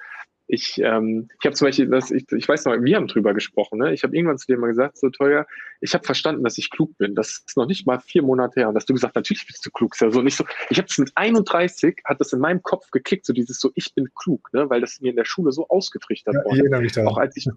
ich, 0.46 0.78
ähm, 0.82 1.28
ich 1.40 1.46
habe 1.46 1.54
zum 1.54 1.68
Beispiel, 1.68 1.88
das, 1.88 2.10
ich, 2.10 2.30
ich 2.30 2.46
weiß 2.46 2.66
noch, 2.66 2.74
wir 2.74 2.96
haben 2.96 3.06
drüber 3.06 3.32
gesprochen. 3.32 3.78
Ne? 3.78 3.94
Ich 3.94 4.02
habe 4.02 4.14
irgendwann 4.14 4.36
zu 4.36 4.46
dir 4.46 4.58
mal 4.58 4.68
gesagt, 4.68 4.98
so 4.98 5.08
teuer, 5.08 5.46
ich 5.80 5.94
habe 5.94 6.04
verstanden, 6.04 6.44
dass 6.44 6.58
ich 6.58 6.70
klug 6.70 6.96
bin. 6.98 7.14
Das 7.14 7.42
ist 7.46 7.56
noch 7.56 7.66
nicht 7.66 7.86
mal 7.86 7.98
vier 8.00 8.22
Monate 8.22 8.60
her. 8.60 8.68
Und 8.68 8.74
dass 8.74 8.84
du 8.84 8.92
gesagt, 8.92 9.14
natürlich 9.14 9.46
bist 9.46 9.64
du 9.64 9.70
klug. 9.70 9.94
Ist 9.94 10.00
ja 10.00 10.10
so 10.10 10.20
nicht 10.20 10.36
so. 10.36 10.44
Ich 10.68 10.76
habe 10.76 10.86
es 10.88 10.98
mit 10.98 11.12
31 11.14 11.96
hat 12.04 12.20
das 12.20 12.32
in 12.32 12.40
meinem 12.40 12.62
Kopf 12.62 12.90
geklickt, 12.90 13.24
so 13.24 13.32
dieses 13.32 13.58
so, 13.58 13.70
ich 13.74 13.94
bin 13.94 14.08
klug, 14.14 14.52
ne? 14.52 14.68
weil 14.68 14.82
das 14.82 15.00
mir 15.00 15.10
in 15.10 15.16
der 15.16 15.24
Schule 15.24 15.50
so 15.50 15.66
ausgetrichtert 15.68 16.34
ja, 16.34 16.44
wurde. 16.44 17.08
Auch 17.08 17.16
als 17.16 17.36
ich 17.36 17.48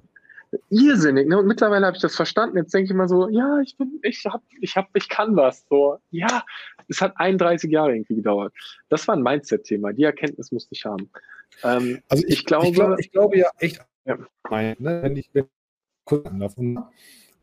irrsinnig. 0.70 1.28
Ne? 1.28 1.38
Und 1.38 1.48
mittlerweile 1.48 1.86
habe 1.86 1.96
ich 1.96 2.02
das 2.02 2.16
verstanden. 2.16 2.58
Jetzt 2.58 2.74
denke 2.74 2.86
ich 2.86 2.92
immer 2.92 3.08
so, 3.08 3.30
ja, 3.30 3.60
ich 3.62 3.78
bin, 3.78 4.00
ich 4.04 4.24
hab, 4.26 4.42
ich 4.62 4.76
hab, 4.76 4.90
ich 4.96 5.10
kann 5.10 5.36
was. 5.36 5.66
So, 5.70 5.98
ja, 6.12 6.44
es 6.88 7.02
hat 7.02 7.14
31 7.18 7.72
Jahre 7.72 7.94
irgendwie 7.94 8.16
gedauert. 8.16 8.54
Das 8.90 9.08
war 9.08 9.16
ein 9.16 9.24
Mindset-Thema. 9.24 9.94
Die 9.94 10.04
Erkenntnis 10.04 10.52
musste 10.52 10.74
ich 10.74 10.86
haben. 10.86 11.10
Ähm, 11.64 12.02
also 12.10 12.24
ich, 12.28 12.40
ich 12.40 12.46
glaube, 12.46 12.68
ich, 12.68 12.74
glaub, 12.74 13.00
ich, 13.00 13.12
glaube 13.12 13.38
ja 13.38 13.50
echt, 13.60 13.80
ja. 14.06 14.18
ne, 14.50 15.00
wenn 15.02 15.16
ich 15.16 15.30
kurz 16.06 16.30
davon, 16.40 16.84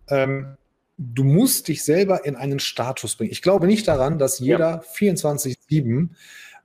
ähm, 0.08 0.56
du 0.96 1.24
musst 1.24 1.68
dich 1.68 1.84
selber 1.84 2.24
in 2.24 2.36
einen 2.36 2.60
Status 2.60 3.16
bringen. 3.16 3.32
Ich 3.32 3.42
glaube 3.42 3.66
nicht 3.66 3.86
daran, 3.88 4.18
dass 4.18 4.38
jeder 4.38 4.82
ja. 4.98 5.12
24/7 5.12 6.08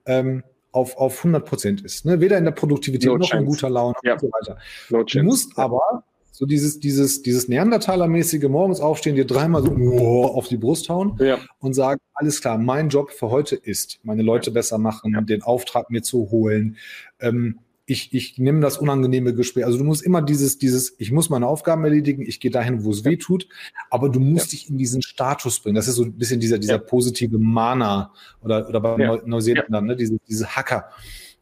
ähm, 0.06 0.44
auf, 0.72 0.98
auf 0.98 1.18
100 1.18 1.46
Prozent 1.46 1.82
ist. 1.82 2.06
Ne? 2.06 2.22
Weder 2.22 2.38
in 2.38 2.46
der 2.46 2.52
Produktivität 2.52 3.10
no 3.10 3.18
noch 3.18 3.28
chance. 3.28 3.44
in 3.44 3.50
guter 3.50 3.70
Laune 3.70 3.96
ja. 4.04 4.14
und 4.14 4.22
so 4.22 4.28
weiter. 4.28 4.58
No 4.90 5.04
du 5.04 5.24
musst 5.24 5.58
aber 5.58 6.04
so 6.40 6.46
dieses, 6.46 6.80
dieses, 6.80 7.22
dieses 7.22 7.50
Neandertaler-mäßige 7.50 8.48
morgens 8.48 8.80
aufstehen, 8.80 9.18
dir 9.18 9.28
dreimal 9.28 9.62
so 9.62 9.72
oh, 9.72 10.24
auf 10.24 10.48
die 10.48 10.56
Brust 10.56 10.88
hauen 10.88 11.18
ja. 11.20 11.38
und 11.60 11.74
sagen, 11.74 12.00
alles 12.14 12.40
klar, 12.40 12.58
mein 12.58 12.88
Job 12.88 13.12
für 13.12 13.30
heute 13.30 13.58
ist, 13.58 14.00
meine 14.04 14.24
Leute 14.24 14.50
besser 14.50 14.78
machen, 14.78 15.12
ja. 15.12 15.20
den 15.20 15.42
Auftrag 15.42 15.90
mir 15.90 16.02
zu 16.02 16.32
holen. 16.32 16.78
Ähm, 17.20 17.60
ich, 17.86 18.14
ich 18.14 18.38
nehme 18.38 18.62
das 18.62 18.78
unangenehme 18.78 19.34
Gespräch. 19.34 19.66
Also 19.66 19.80
du 19.80 19.84
musst 19.84 20.02
immer 20.02 20.22
dieses, 20.22 20.58
dieses, 20.58 20.96
ich 20.98 21.12
muss 21.12 21.30
meine 21.30 21.46
Aufgaben 21.46 21.84
erledigen, 21.84 22.22
ich 22.26 22.40
gehe 22.40 22.52
dahin, 22.52 22.86
wo 22.86 22.92
es 22.92 23.04
ja. 23.04 23.12
weh 23.12 23.18
tut, 23.18 23.50
aber 23.90 24.08
du 24.08 24.22
musst 24.22 24.54
dich 24.54 24.70
in 24.70 24.78
diesen 24.78 25.02
Status 25.02 25.60
bringen. 25.60 25.76
Das 25.76 25.90
ist 25.90 25.96
so 25.96 26.04
ein 26.04 26.14
bisschen 26.14 26.40
dieser, 26.40 26.58
dieser 26.58 26.80
positive 26.80 27.38
Mana 27.38 28.14
oder, 28.42 28.70
oder 28.70 28.80
bei. 28.80 29.22
Neuseeländern, 29.26 29.88
ne? 29.88 29.98
diese, 29.98 30.18
diese 30.26 30.56
Hacker. 30.56 30.86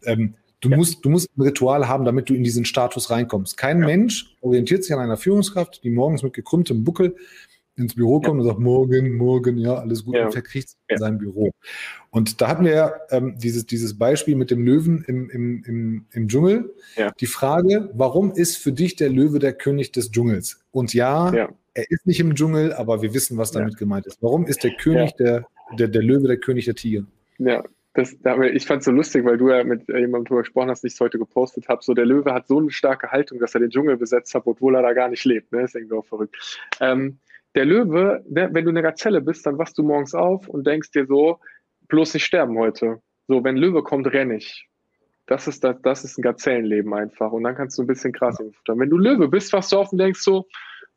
Ähm, 0.05 0.33
Du, 0.59 0.69
ja. 0.69 0.77
musst, 0.77 1.05
du 1.05 1.09
musst 1.09 1.29
ein 1.37 1.41
Ritual 1.41 1.87
haben, 1.87 2.05
damit 2.05 2.29
du 2.29 2.33
in 2.33 2.43
diesen 2.43 2.65
Status 2.65 3.09
reinkommst. 3.11 3.57
Kein 3.57 3.81
ja. 3.81 3.85
Mensch 3.85 4.35
orientiert 4.41 4.83
sich 4.83 4.93
an 4.93 4.99
einer 4.99 5.17
Führungskraft, 5.17 5.83
die 5.83 5.89
morgens 5.89 6.23
mit 6.23 6.33
gekrümmtem 6.33 6.83
Buckel 6.83 7.15
ins 7.75 7.93
Büro 7.93 8.19
kommt 8.19 8.37
ja. 8.37 8.41
und 8.41 8.43
sagt, 8.47 8.59
morgen, 8.59 9.17
morgen, 9.17 9.57
ja, 9.57 9.75
alles 9.75 10.03
gut, 10.03 10.17
und 10.17 10.31
verkriecht 10.31 10.69
sich 10.69 10.77
in 10.87 10.97
seinem 10.97 11.19
Büro. 11.19 11.51
Und 12.09 12.41
da 12.41 12.47
hatten 12.47 12.65
wir 12.65 12.73
ja 12.73 12.93
ähm, 13.11 13.35
dieses, 13.37 13.67
dieses 13.67 13.97
Beispiel 13.97 14.35
mit 14.35 14.49
dem 14.49 14.63
Löwen 14.63 15.03
im, 15.07 15.29
im, 15.29 15.63
im, 15.63 16.05
im 16.11 16.27
Dschungel. 16.27 16.73
Die 17.19 17.27
Frage, 17.27 17.91
warum 17.93 18.31
ist 18.31 18.57
für 18.57 18.71
dich 18.71 18.95
der 18.95 19.09
Löwe 19.09 19.37
der 19.37 19.53
König 19.53 19.91
des 19.91 20.11
Dschungels? 20.11 20.59
Und 20.71 20.95
ja, 20.95 21.31
er 21.31 21.91
ist 21.91 22.07
nicht 22.07 22.19
im 22.19 22.33
Dschungel, 22.33 22.73
aber 22.73 23.03
wir 23.03 23.13
wissen, 23.13 23.37
was 23.37 23.51
damit 23.51 23.77
gemeint 23.77 24.07
ist. 24.07 24.17
Warum 24.21 24.47
ist 24.47 24.63
der 24.63 24.71
König 24.71 25.13
der, 25.17 25.45
der, 25.77 25.87
der 25.87 26.01
Löwe 26.01 26.27
der 26.27 26.37
König 26.37 26.65
der 26.65 26.73
Tiger? 26.73 27.05
Ja, 27.37 27.63
das, 27.97 28.15
ich 28.53 28.67
fand 28.67 28.81
es 28.81 28.85
so 28.85 28.91
lustig, 28.91 29.25
weil 29.25 29.37
du 29.37 29.49
ja 29.49 29.63
mit 29.63 29.87
jemandem 29.87 30.25
drüber 30.25 30.41
gesprochen 30.41 30.69
hast, 30.69 30.85
ich 30.85 30.93
es 30.93 30.99
heute 30.99 31.17
gepostet 31.17 31.67
habe. 31.67 31.81
So, 31.81 31.95
der 31.95 32.05
Löwe 32.05 32.31
hat 32.31 32.47
so 32.47 32.59
eine 32.59 32.69
starke 32.69 33.11
Haltung, 33.11 33.39
dass 33.39 33.55
er 33.55 33.61
den 33.61 33.71
Dschungel 33.71 33.97
besetzt 33.97 34.35
hat, 34.35 34.43
obwohl 34.45 34.75
er 34.75 34.83
da 34.83 34.93
gar 34.93 35.09
nicht 35.09 35.25
lebt. 35.25 35.51
Ne? 35.51 35.63
ist 35.63 35.75
irgendwie 35.75 35.95
auch 35.95 36.05
verrückt. 36.05 36.59
Ähm, 36.79 37.17
der 37.55 37.65
Löwe, 37.65 38.23
der, 38.27 38.53
wenn 38.53 38.65
du 38.65 38.69
eine 38.69 38.83
Gazelle 38.83 39.19
bist, 39.19 39.47
dann 39.47 39.57
wachst 39.57 39.79
du 39.79 39.83
morgens 39.83 40.13
auf 40.13 40.47
und 40.47 40.67
denkst 40.67 40.91
dir 40.91 41.07
so, 41.07 41.39
bloß 41.87 42.13
nicht 42.13 42.25
sterben 42.25 42.55
heute. 42.59 43.01
So, 43.27 43.43
wenn 43.43 43.57
Löwe 43.57 43.81
kommt, 43.81 44.05
renne 44.13 44.35
ich. 44.35 44.69
Das 45.25 45.47
ist, 45.47 45.63
das, 45.63 45.81
das 45.81 46.03
ist 46.03 46.19
ein 46.19 46.21
Gazellenleben 46.21 46.93
einfach. 46.93 47.31
Und 47.31 47.45
dann 47.45 47.55
kannst 47.55 47.79
du 47.79 47.81
ein 47.81 47.87
bisschen 47.87 48.11
Gras 48.11 48.37
futtern. 48.37 48.79
Wenn 48.79 48.91
du 48.91 48.97
Löwe 48.99 49.27
bist, 49.27 49.53
was 49.53 49.69
du 49.69 49.77
auf 49.79 49.91
und 49.91 49.97
denkst 49.97 50.21
so, 50.21 50.47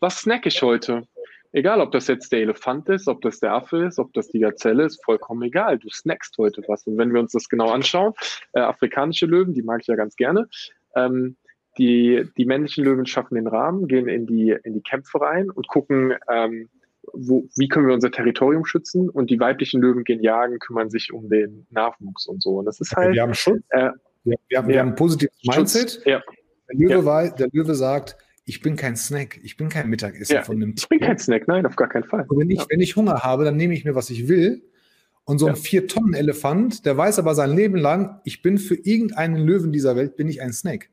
was 0.01 0.21
snack 0.21 0.45
ich 0.45 0.61
heute? 0.61 1.09
Egal, 1.53 1.81
ob 1.81 1.91
das 1.91 2.07
jetzt 2.07 2.31
der 2.31 2.41
Elefant 2.41 2.89
ist, 2.89 3.09
ob 3.09 3.23
das 3.23 3.41
der 3.41 3.53
Affe 3.53 3.85
ist, 3.85 3.99
ob 3.99 4.13
das 4.13 4.29
die 4.29 4.39
Gazelle 4.39 4.85
ist, 4.85 5.05
vollkommen 5.05 5.43
egal. 5.43 5.79
Du 5.79 5.89
snackst 5.91 6.37
heute 6.39 6.63
was. 6.69 6.87
Und 6.87 6.97
wenn 6.97 7.13
wir 7.13 7.21
uns 7.21 7.33
das 7.33 7.49
genau 7.49 7.71
anschauen, 7.71 8.13
äh, 8.53 8.61
afrikanische 8.61 9.27
Löwen, 9.27 9.53
die 9.53 9.63
mag 9.63 9.81
ich 9.81 9.89
ja 9.89 9.97
ganz 9.97 10.15
gerne, 10.15 10.49
ähm, 10.95 11.37
die, 11.79 12.25
die 12.37 12.45
männlichen 12.45 12.85
Löwen 12.85 13.07
schaffen 13.07 13.35
den 13.35 13.47
Rahmen, 13.47 13.89
gehen 13.89 14.09
in 14.09 14.27
die, 14.27 14.57
in 14.65 14.75
die 14.75 14.83
Kämpfe 14.83 15.21
rein 15.21 15.51
und 15.51 15.67
gucken, 15.69 16.15
ähm, 16.29 16.69
wo, 17.13 17.49
wie 17.57 17.69
können 17.69 17.87
wir 17.87 17.95
unser 17.95 18.11
Territorium 18.11 18.65
schützen 18.65 19.09
und 19.09 19.31
die 19.31 19.41
weiblichen 19.41 19.81
Löwen 19.81 20.05
gehen 20.05 20.23
jagen, 20.23 20.59
kümmern 20.59 20.91
sich 20.91 21.13
um 21.13 21.29
den 21.29 21.67
Nachwuchs 21.71 22.27
und 22.27 22.43
so. 22.43 22.59
Und 22.59 22.67
das 22.67 22.81
ist 22.81 22.95
halt. 22.95 23.15
Wir 23.15 23.23
haben 23.23 23.35
Schutz. 23.35 23.63
Äh, 23.71 23.91
wir, 24.25 24.37
wir, 24.49 24.59
haben, 24.59 24.69
ja, 24.69 24.75
wir 24.75 24.81
haben 24.81 24.89
ein 24.91 24.95
positives 24.95 25.37
Mindset. 25.45 26.03
Ja. 26.05 26.23
Der, 26.69 26.79
Löwe 26.79 26.93
ja. 26.93 27.05
war, 27.05 27.31
der 27.31 27.49
Löwe 27.53 27.75
sagt, 27.75 28.17
ich 28.51 28.63
bin 28.63 28.75
kein 28.75 28.97
Snack, 28.97 29.39
ich 29.45 29.57
bin 29.57 29.69
kein 29.69 29.89
Mittagesser 29.89 30.35
ja, 30.35 30.43
von 30.43 30.57
einem 30.57 30.75
Tier. 30.75 30.83
Ich 30.83 30.89
bin 30.89 30.99
kein 30.99 31.19
Snack, 31.19 31.47
nein, 31.47 31.65
auf 31.67 31.77
gar 31.77 31.89
keinen 31.89 32.03
Fall. 32.03 32.27
Und 32.27 32.37
wenn 32.37 32.51
ich, 32.51 32.61
wenn 32.69 32.81
ich 32.81 32.97
Hunger 32.97 33.23
habe, 33.23 33.45
dann 33.45 33.57
nehme 33.57 33.75
ich 33.75 33.85
mir, 33.85 33.95
was 33.95 34.11
ich 34.11 34.27
will. 34.27 34.65
Und 35.23 35.39
so 35.39 35.47
ein 35.47 35.55
Vier-Tonnen-Elefant, 35.55 36.85
der 36.85 36.97
weiß 36.97 37.21
aber 37.21 37.37
sein 37.37 37.55
Leben 37.55 37.77
lang, 37.77 38.21
ich 38.25 38.43
bin 38.43 38.59
für 38.59 38.75
irgendeinen 38.75 39.37
Löwen 39.37 39.71
dieser 39.71 39.95
Welt, 39.95 40.17
bin 40.17 40.29
ich 40.29 40.43
ein 40.43 40.53
Snack. 40.53 40.91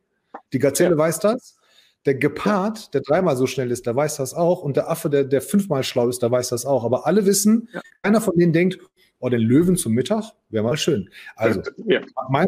Die 0.54 0.60
Gazelle 0.60 0.96
weiß 1.00 1.18
das, 1.18 1.58
der 2.06 2.14
Gepard, 2.14 2.94
der 2.94 3.02
dreimal 3.02 3.36
so 3.36 3.48
schnell 3.48 3.72
ist, 3.72 3.88
der 3.88 3.96
weiß 3.96 4.18
das 4.18 4.36
auch. 4.36 4.62
Und 4.62 4.78
der 4.78 4.92
Affe, 4.92 5.10
der, 5.10 5.24
der 5.24 5.42
fünfmal 5.42 5.82
schlau 5.82 6.10
ist, 6.10 6.22
der 6.22 6.30
weiß 6.30 6.50
das 6.50 6.64
auch. 6.64 6.86
Aber 6.86 7.08
alle 7.08 7.26
wissen, 7.26 7.70
keiner 8.04 8.22
von 8.22 8.38
denen 8.38 8.54
denkt, 8.54 8.78
oh, 9.18 9.30
den 9.30 9.42
Löwen 9.42 9.78
zum 9.78 9.94
Mittag 9.94 10.34
wäre 10.50 10.64
mal 10.64 10.78
schön. 10.78 11.10
Also, 11.36 11.64
ja. 11.88 12.02
mein 12.30 12.46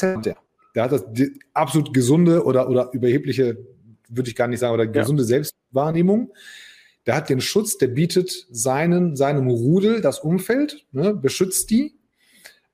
der, 0.00 0.36
der 0.76 0.84
hat 0.84 0.92
das 0.92 1.04
absolut 1.52 1.92
gesunde 1.92 2.44
oder, 2.44 2.68
oder 2.68 2.90
überhebliche, 2.92 3.58
würde 4.08 4.30
ich 4.30 4.36
gar 4.36 4.48
nicht 4.48 4.60
sagen, 4.60 4.74
oder 4.74 4.86
gesunde 4.86 5.22
ja. 5.22 5.28
Selbstwahrnehmung. 5.28 6.32
Der 7.06 7.14
hat 7.14 7.28
den 7.28 7.40
Schutz, 7.40 7.78
der 7.78 7.88
bietet 7.88 8.46
seinen, 8.50 9.16
seinem 9.16 9.48
Rudel 9.48 10.00
das 10.00 10.18
Umfeld, 10.18 10.84
ne, 10.92 11.14
beschützt 11.14 11.70
die 11.70 11.96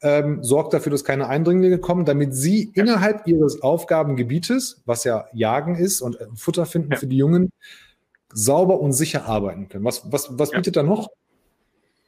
ähm, 0.03 0.43
sorgt 0.43 0.75
dafür, 0.75 0.91
dass 0.91 1.05
keine 1.05 1.29
Eindringlinge 1.29 1.79
kommen, 1.79 2.05
damit 2.05 2.35
sie 2.35 2.73
ja. 2.75 2.83
innerhalb 2.83 3.27
ihres 3.27 3.63
Aufgabengebietes, 3.63 4.83
was 4.85 5.05
ja 5.05 5.27
Jagen 5.33 5.77
ist 5.77 6.01
und 6.03 6.21
äh, 6.21 6.27
Futter 6.35 6.67
finden 6.67 6.93
ja. 6.93 6.99
für 6.99 7.07
die 7.07 7.17
Jungen, 7.17 7.53
sauber 8.33 8.81
und 8.81 8.93
sicher 8.93 9.27
arbeiten 9.27 9.69
können. 9.69 9.85
Was, 9.85 10.11
was, 10.11 10.37
was 10.39 10.51
bietet 10.51 10.77
da 10.77 10.83
noch? 10.83 11.09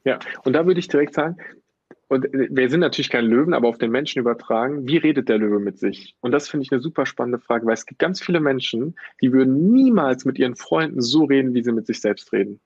Ja, 0.05 0.19
und 0.45 0.55
da 0.55 0.67
würde 0.67 0.81
ich 0.81 0.89
direkt 0.89 1.15
sagen, 1.15 1.37
und 2.09 2.27
wir 2.33 2.69
sind 2.69 2.81
natürlich 2.81 3.11
kein 3.11 3.25
Löwen, 3.25 3.55
aber 3.55 3.69
auf 3.69 3.79
den 3.79 3.91
Menschen 3.91 4.19
übertragen, 4.19 4.87
wie 4.87 4.99
redet 4.99 5.29
der 5.29 5.39
Löwe 5.39 5.59
mit 5.59 5.79
sich? 5.79 6.15
Und 6.21 6.33
das 6.33 6.49
finde 6.49 6.65
ich 6.65 6.73
eine 6.73 6.81
super 6.81 7.07
spannende 7.07 7.39
Frage, 7.39 7.67
weil 7.67 7.75
es 7.75 7.87
gibt 7.87 7.99
ganz 7.99 8.21
viele 8.21 8.41
Menschen, 8.41 8.95
die 9.23 9.33
würden 9.33 9.73
niemals 9.73 10.25
mit 10.25 10.39
ihren 10.39 10.57
Freunden 10.57 11.01
so 11.01 11.25
reden, 11.25 11.55
wie 11.55 11.63
sie 11.63 11.73
mit 11.73 11.87
sich 11.87 12.01
selbst 12.01 12.33
reden. 12.33 12.61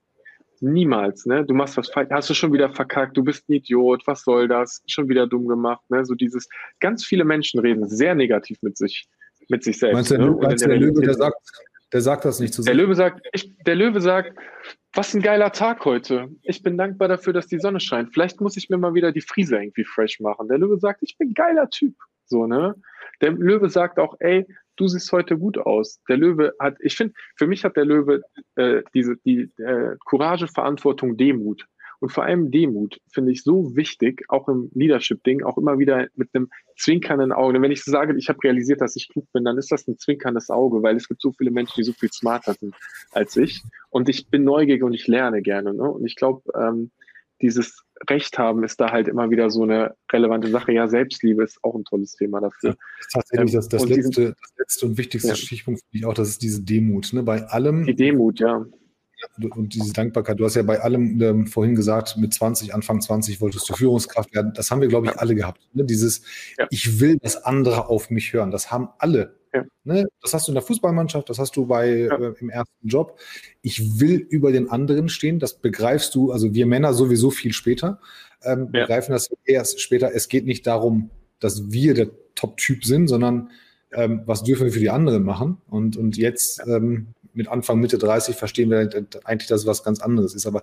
Niemals, 0.61 1.24
ne? 1.24 1.45
Du 1.45 1.55
machst 1.55 1.76
was 1.76 1.89
falsch, 1.89 2.09
hast 2.11 2.28
du 2.30 2.34
schon 2.34 2.53
wieder 2.53 2.70
verkackt, 2.70 3.16
du 3.16 3.22
bist 3.22 3.49
ein 3.49 3.55
Idiot, 3.55 4.05
was 4.07 4.24
soll 4.24 4.49
das? 4.49 4.82
Schon 4.86 5.09
wieder 5.09 5.28
dumm 5.28 5.47
gemacht, 5.47 5.89
ne? 5.89 6.05
So 6.05 6.14
dieses, 6.14 6.49
ganz 6.80 7.05
viele 7.05 7.24
Menschen 7.24 7.61
reden 7.61 7.89
sehr 7.89 8.16
negativ 8.16 8.59
mit 8.62 8.76
sich, 8.76 9.07
mit 9.49 9.62
sich 9.62 9.78
selbst. 9.78 9.95
Meinst 9.95 10.11
du, 10.11 10.18
ne? 10.18 10.36
meinst 10.41 10.64
der, 10.64 10.70
der 10.70 10.78
Löwe, 10.78 11.01
der 11.01 11.14
sagt, 11.14 11.49
der 11.93 12.01
sagt 12.01 12.24
das 12.24 12.41
nicht 12.41 12.53
zu 12.53 12.62
sich? 12.62 12.66
Der 12.66 12.74
Löwe 12.74 12.95
sagt, 12.97 13.24
ich, 13.32 13.57
der 13.64 13.76
Löwe 13.76 14.01
sagt, 14.01 14.36
was 14.93 15.14
ein 15.14 15.22
geiler 15.22 15.53
Tag 15.53 15.84
heute. 15.84 16.28
Ich 16.43 16.62
bin 16.62 16.78
dankbar 16.78 17.09
dafür, 17.09 17.32
dass 17.32 17.47
die 17.47 17.61
Sonne 17.61 17.80
scheint. 17.80 18.12
Vielleicht 18.12 18.41
muss 18.41 18.57
ich 18.57 18.68
mir 18.70 18.78
mal 18.78 18.95
wieder 18.95 19.12
die 19.12 19.20
Friese 19.20 19.57
irgendwie 19.57 19.84
fresh 19.84 20.20
machen. 20.20 20.49
Der 20.49 20.59
Löwe 20.59 20.78
sagt, 20.78 21.03
ich 21.03 21.16
bin 21.18 21.34
geiler 21.34 21.68
Typ. 21.70 21.95
So, 22.24 22.47
ne? 22.47 22.74
Der 23.20 23.32
Löwe 23.32 23.68
sagt 23.68 23.99
auch, 23.99 24.16
ey, 24.20 24.47
du 24.76 24.86
siehst 24.86 25.12
heute 25.12 25.39
gut 25.39 25.59
aus. 25.59 26.01
Der 26.09 26.16
Löwe 26.16 26.55
hat, 26.59 26.76
ich 26.80 26.97
finde, 26.97 27.14
für 27.36 27.47
mich 27.47 27.64
hat 27.64 27.76
der 27.76 27.84
Löwe 27.84 28.22
äh, 28.57 28.82
diese 28.95 29.16
die 29.24 29.51
äh, 29.59 29.97
Courage, 30.05 30.49
Verantwortung, 30.49 31.16
Demut. 31.16 31.66
Und 32.01 32.11
vor 32.11 32.25
allem 32.25 32.51
Demut 32.51 33.01
finde 33.13 33.33
ich 33.33 33.43
so 33.43 33.75
wichtig, 33.75 34.25
auch 34.29 34.49
im 34.49 34.71
Leadership-Ding, 34.75 35.43
auch 35.43 35.59
immer 35.59 35.79
wieder 35.79 36.07
mit 36.15 36.29
einem 36.33 36.49
zwinkernden 36.77 37.33
Auge. 37.33 37.57
Und 37.57 37.63
wenn 37.63 37.73
ich 37.73 37.83
so 37.83 37.91
sage, 37.91 38.17
ich 38.17 38.29
habe 38.29 38.43
realisiert, 38.45 38.81
dass 38.81 38.97
ich 38.97 39.09
klug 39.09 39.27
bin, 39.33 39.45
dann 39.45 39.59
ist 39.59 39.73
das 39.73 39.87
ein 39.89 39.99
zwinkerndes 39.99 40.51
Auge, 40.51 40.83
weil 40.83 40.97
es 40.97 41.09
gibt 41.09 41.21
so 41.21 41.33
viele 41.33 41.51
Menschen, 41.51 41.75
die 41.77 41.83
so 41.83 41.93
viel 41.93 42.11
smarter 42.13 42.55
sind 42.55 42.75
als 43.13 43.37
ich. 43.37 43.63
Und 43.91 44.09
ich 44.09 44.29
bin 44.29 44.45
neugierig 44.45 44.83
und 44.83 44.93
ich 44.93 45.07
lerne 45.09 45.43
gerne. 45.43 45.75
Ne? 45.75 45.91
Und 45.91 46.07
ich 46.07 46.15
glaube, 46.15 46.43
ähm, 46.55 46.91
dieses 47.41 47.83
Recht 48.09 48.39
haben 48.39 48.65
ist 48.65 48.81
da 48.81 48.91
halt 48.91 49.09
immer 49.09 49.31
wieder 49.31 49.51
so 49.51 49.63
eine 49.63 49.95
relevante 50.13 50.49
Sache. 50.49 50.73
Ja, 50.73 50.89
Selbstliebe 50.89 51.43
ist 51.43 51.59
auch 51.63 51.75
ein 51.75 51.85
tolles 51.85 52.15
Thema 52.15 52.41
dafür. 52.41 52.71
Ja, 52.71 52.77
tatsächlich 53.13 53.53
das, 53.53 53.69
das, 53.69 53.89
letzte, 53.89 54.11
diesen, 54.11 54.35
das 54.41 54.53
letzte 54.57 54.87
und 54.87 54.99
wichtigste 54.99 55.29
ja. 55.29 55.35
Stichpunkt 55.35 55.81
finde 55.81 55.99
ich 55.99 56.07
auch, 56.07 56.15
das 56.15 56.29
ist 56.29 56.43
diese 56.43 56.63
Demut. 56.63 57.13
Ne? 57.13 57.23
Bei 57.23 57.43
allem. 57.49 57.87
Die 57.87 57.95
Demut, 57.95 58.41
ja. 58.41 58.65
Und 59.55 59.75
diese 59.75 59.93
Dankbarkeit. 59.93 60.39
Du 60.39 60.45
hast 60.45 60.55
ja 60.55 60.62
bei 60.62 60.81
allem 60.81 61.21
ähm, 61.21 61.47
vorhin 61.47 61.75
gesagt, 61.75 62.16
mit 62.16 62.35
20, 62.35 62.75
Anfang 62.75 63.01
20 63.01 63.41
wolltest 63.41 63.69
du 63.69 63.75
Führungskraft 63.75 64.35
werden. 64.35 64.53
Das 64.55 64.71
haben 64.71 64.81
wir, 64.81 64.89
glaube 64.89 65.07
ich, 65.07 65.12
ja. 65.12 65.19
alle 65.19 65.35
gehabt. 65.35 65.61
Ne? 65.73 65.85
Dieses, 65.85 66.23
ich 66.71 67.01
will, 67.01 67.19
dass 67.19 67.37
andere 67.45 67.89
auf 67.89 68.11
mich 68.11 68.33
hören. 68.33 68.51
Das 68.51 68.71
haben 68.71 68.89
alle 68.99 69.39
ja. 69.53 69.64
Ne? 69.85 70.09
Das 70.23 70.35
hast 70.35 70.47
du 70.47 70.53
in 70.53 70.55
der 70.55 70.62
Fußballmannschaft, 70.62 71.29
das 71.29 71.39
hast 71.39 71.57
du 71.57 71.66
bei, 71.66 71.89
ja. 71.89 72.16
äh, 72.16 72.35
im 72.41 72.51
ersten 72.51 72.87
Job. 72.87 73.19
Ich 73.62 74.01
will 74.01 74.16
über 74.16 74.53
den 74.53 74.71
anderen 74.71 75.09
stehen, 75.09 75.39
das 75.39 75.59
begreifst 75.59 76.14
du, 76.14 76.33
also 76.33 76.55
wir 76.55 76.66
Männer 76.66 76.95
sowieso 76.95 77.31
viel 77.31 77.53
später, 77.53 78.01
ähm, 78.43 78.71
ja. 78.73 78.83
begreifen 78.83 79.12
das 79.12 79.31
erst 79.45 79.81
später. 79.81 80.14
Es 80.14 80.29
geht 80.29 80.47
nicht 80.47 80.66
darum, 80.66 81.11
dass 81.41 81.71
wir 81.71 81.95
der 81.95 82.11
Top-Typ 82.35 82.85
sind, 82.85 83.09
sondern 83.09 83.51
ähm, 83.93 84.23
was 84.27 84.43
dürfen 84.43 84.66
wir 84.66 84.73
für 84.73 84.81
die 84.81 84.91
anderen 84.91 85.25
machen? 85.25 85.59
Und, 85.69 85.97
und 85.97 86.16
jetzt 86.16 86.62
ähm, 86.66 87.09
mit 87.39 87.49
Anfang, 87.49 87.78
Mitte 87.78 87.99
30 87.99 88.36
verstehen 88.36 88.68
wir 88.68 88.91
eigentlich, 89.24 89.49
dass 89.49 89.61
es 89.61 89.66
was 89.66 89.84
ganz 89.84 90.01
anderes 90.01 90.34
ist. 90.34 90.45
Aber 90.45 90.62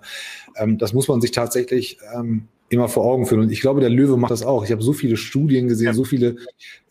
ähm, 0.56 0.76
das 0.78 0.92
muss 0.92 1.08
man 1.08 1.22
sich 1.22 1.30
tatsächlich 1.32 1.98
ähm, 2.14 2.48
immer 2.68 2.88
vor 2.88 3.04
Augen 3.04 3.26
führen. 3.26 3.40
Und 3.40 3.50
ich 3.50 3.62
glaube, 3.62 3.80
der 3.80 3.90
Löwe 3.90 4.16
macht 4.18 4.30
das 4.30 4.44
auch. 4.44 4.62
Ich 4.62 4.70
habe 4.70 4.82
so 4.82 4.92
viele 4.92 5.16
Studien 5.16 5.68
gesehen, 5.68 5.86
ja. 5.86 5.94
so 5.94 6.04
viele 6.04 6.36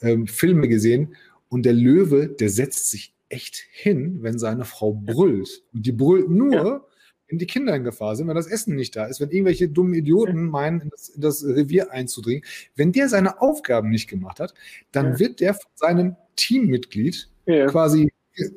ähm, 0.02 0.26
Filme 0.28 0.68
gesehen 0.68 1.16
und 1.50 1.66
der 1.66 1.74
Löwe, 1.74 2.28
der 2.28 2.50
setzt 2.50 2.90
sich 2.90 3.14
echt 3.30 3.64
hin, 3.72 4.24
wenn 4.24 4.40
seine 4.40 4.66
Frau 4.66 4.94
brüllt. 4.94 5.64
Und 5.72 5.86
die 5.86 5.92
brüllt 5.92 6.30
nur, 6.30 6.52
ja. 6.52 6.86
wenn 7.28 7.38
die 7.38 7.46
Kinder 7.46 7.76
in 7.76 7.84
Gefahr 7.84 8.16
sind, 8.16 8.28
wenn 8.28 8.36
das 8.36 8.48
Essen 8.48 8.76
nicht 8.76 8.96
da 8.96 9.06
ist, 9.06 9.22
wenn 9.22 9.30
irgendwelche 9.30 9.70
dummen 9.70 9.94
Idioten 9.94 10.48
meinen, 10.48 10.82
in 10.82 10.90
das, 10.90 11.10
in 11.10 11.22
das 11.22 11.46
Revier 11.46 11.92
einzudringen. 11.92 12.44
Wenn 12.76 12.92
der 12.92 13.08
seine 13.08 13.40
Aufgaben 13.40 13.92
nicht 13.92 14.10
gemacht 14.10 14.40
hat, 14.40 14.56
dann 14.92 15.14
ja. 15.14 15.20
wird 15.20 15.42
der 15.42 15.54
von 15.54 15.72
seinem 15.76 16.16
Teammitglied 16.36 17.30
quasi 17.68 18.12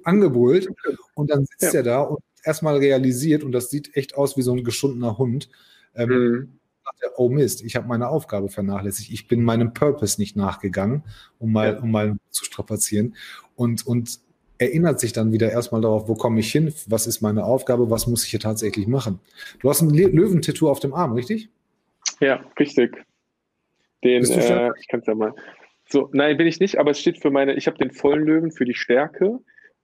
angebrüllt 0.04 0.68
und 1.14 1.30
dann 1.30 1.44
sitzt 1.44 1.74
er 1.74 1.82
da 1.82 2.00
und 2.02 2.20
erstmal 2.44 2.76
realisiert, 2.76 3.44
und 3.44 3.52
das 3.52 3.70
sieht 3.70 3.96
echt 3.96 4.16
aus 4.16 4.36
wie 4.36 4.42
so 4.42 4.52
ein 4.52 4.64
geschundener 4.64 5.18
Hund, 5.18 5.48
ähm, 5.94 6.08
mhm 6.08 6.58
sagt 6.88 7.02
er, 7.02 7.18
oh 7.18 7.28
Mist, 7.28 7.62
ich 7.64 7.76
habe 7.76 7.86
meine 7.86 8.08
Aufgabe 8.08 8.48
vernachlässigt, 8.48 9.10
ich 9.10 9.28
bin 9.28 9.42
meinem 9.42 9.74
Purpose 9.74 10.20
nicht 10.20 10.36
nachgegangen, 10.36 11.02
um 11.38 11.52
mal, 11.52 11.74
ja. 11.74 11.80
um 11.80 11.90
mal 11.90 12.16
zu 12.30 12.44
strapazieren. 12.44 13.14
Und, 13.56 13.86
und 13.86 14.20
erinnert 14.58 15.00
sich 15.00 15.12
dann 15.12 15.32
wieder 15.32 15.50
erstmal 15.50 15.80
darauf, 15.80 16.08
wo 16.08 16.14
komme 16.14 16.40
ich 16.40 16.50
hin, 16.50 16.72
was 16.86 17.06
ist 17.06 17.20
meine 17.20 17.44
Aufgabe, 17.44 17.90
was 17.90 18.06
muss 18.06 18.24
ich 18.24 18.30
hier 18.30 18.40
tatsächlich 18.40 18.86
machen. 18.86 19.20
Du 19.60 19.70
hast 19.70 19.82
ein 19.82 19.90
Löwentattoo 19.90 20.68
auf 20.68 20.80
dem 20.80 20.94
Arm, 20.94 21.12
richtig? 21.12 21.48
Ja, 22.20 22.40
richtig. 22.58 22.96
Den, 24.02 24.24
äh, 24.24 24.70
ich 24.80 24.88
kann 24.88 25.00
es 25.00 25.06
ja 25.06 25.14
mal. 25.14 25.34
So, 25.88 26.10
nein, 26.12 26.36
bin 26.36 26.46
ich 26.46 26.60
nicht, 26.60 26.78
aber 26.78 26.90
es 26.90 27.00
steht 27.00 27.20
für 27.20 27.30
meine, 27.30 27.54
ich 27.54 27.66
habe 27.66 27.78
den 27.78 27.90
vollen 27.90 28.24
Löwen 28.24 28.52
für 28.52 28.64
die 28.64 28.74
Stärke 28.74 29.38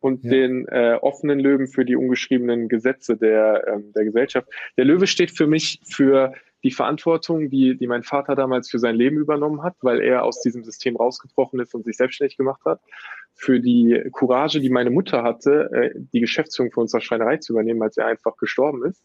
und 0.05 0.23
ja. 0.23 0.33
den 0.33 0.69
äh, 0.69 0.99
offenen 1.01 1.41
Löwen 1.41 1.67
für 1.67 1.87
die 1.87 1.97
ungeschriebenen 1.97 2.69
Gesetze 2.69 3.17
der, 3.17 3.67
ähm, 3.67 3.91
der 3.95 4.05
Gesellschaft. 4.05 4.47
Der 4.77 4.85
Löwe 4.85 5.07
steht 5.07 5.31
für 5.31 5.47
mich 5.47 5.81
für 5.83 6.35
die 6.63 6.73
Verantwortung, 6.73 7.49
die, 7.49 7.75
die 7.79 7.87
mein 7.87 8.03
Vater 8.03 8.35
damals 8.35 8.69
für 8.69 8.79
sein 8.79 8.97
Leben 8.97 9.17
übernommen 9.17 9.63
hat, 9.63 9.77
weil 9.81 10.03
er 10.03 10.25
aus 10.25 10.43
diesem 10.43 10.63
System 10.63 10.97
rausgebrochen 10.97 11.59
ist 11.59 11.75
und 11.75 11.87
sich 11.87 11.97
selbstständig 11.97 12.37
gemacht 12.37 12.61
hat, 12.67 12.83
für 13.33 13.61
die 13.61 13.99
Courage, 14.13 14.61
die 14.61 14.69
meine 14.69 14.91
Mutter 14.91 15.23
hatte, 15.23 15.71
äh, 15.73 15.99
die 16.13 16.21
Geschäftsführung 16.21 16.71
für 16.71 16.81
unsere 16.81 17.01
Schreinerei 17.01 17.39
zu 17.39 17.55
übernehmen, 17.55 17.83
als 17.83 17.97
er 17.97 18.07
einfach 18.07 18.37
gestorben 18.37 18.85
ist, 18.85 19.03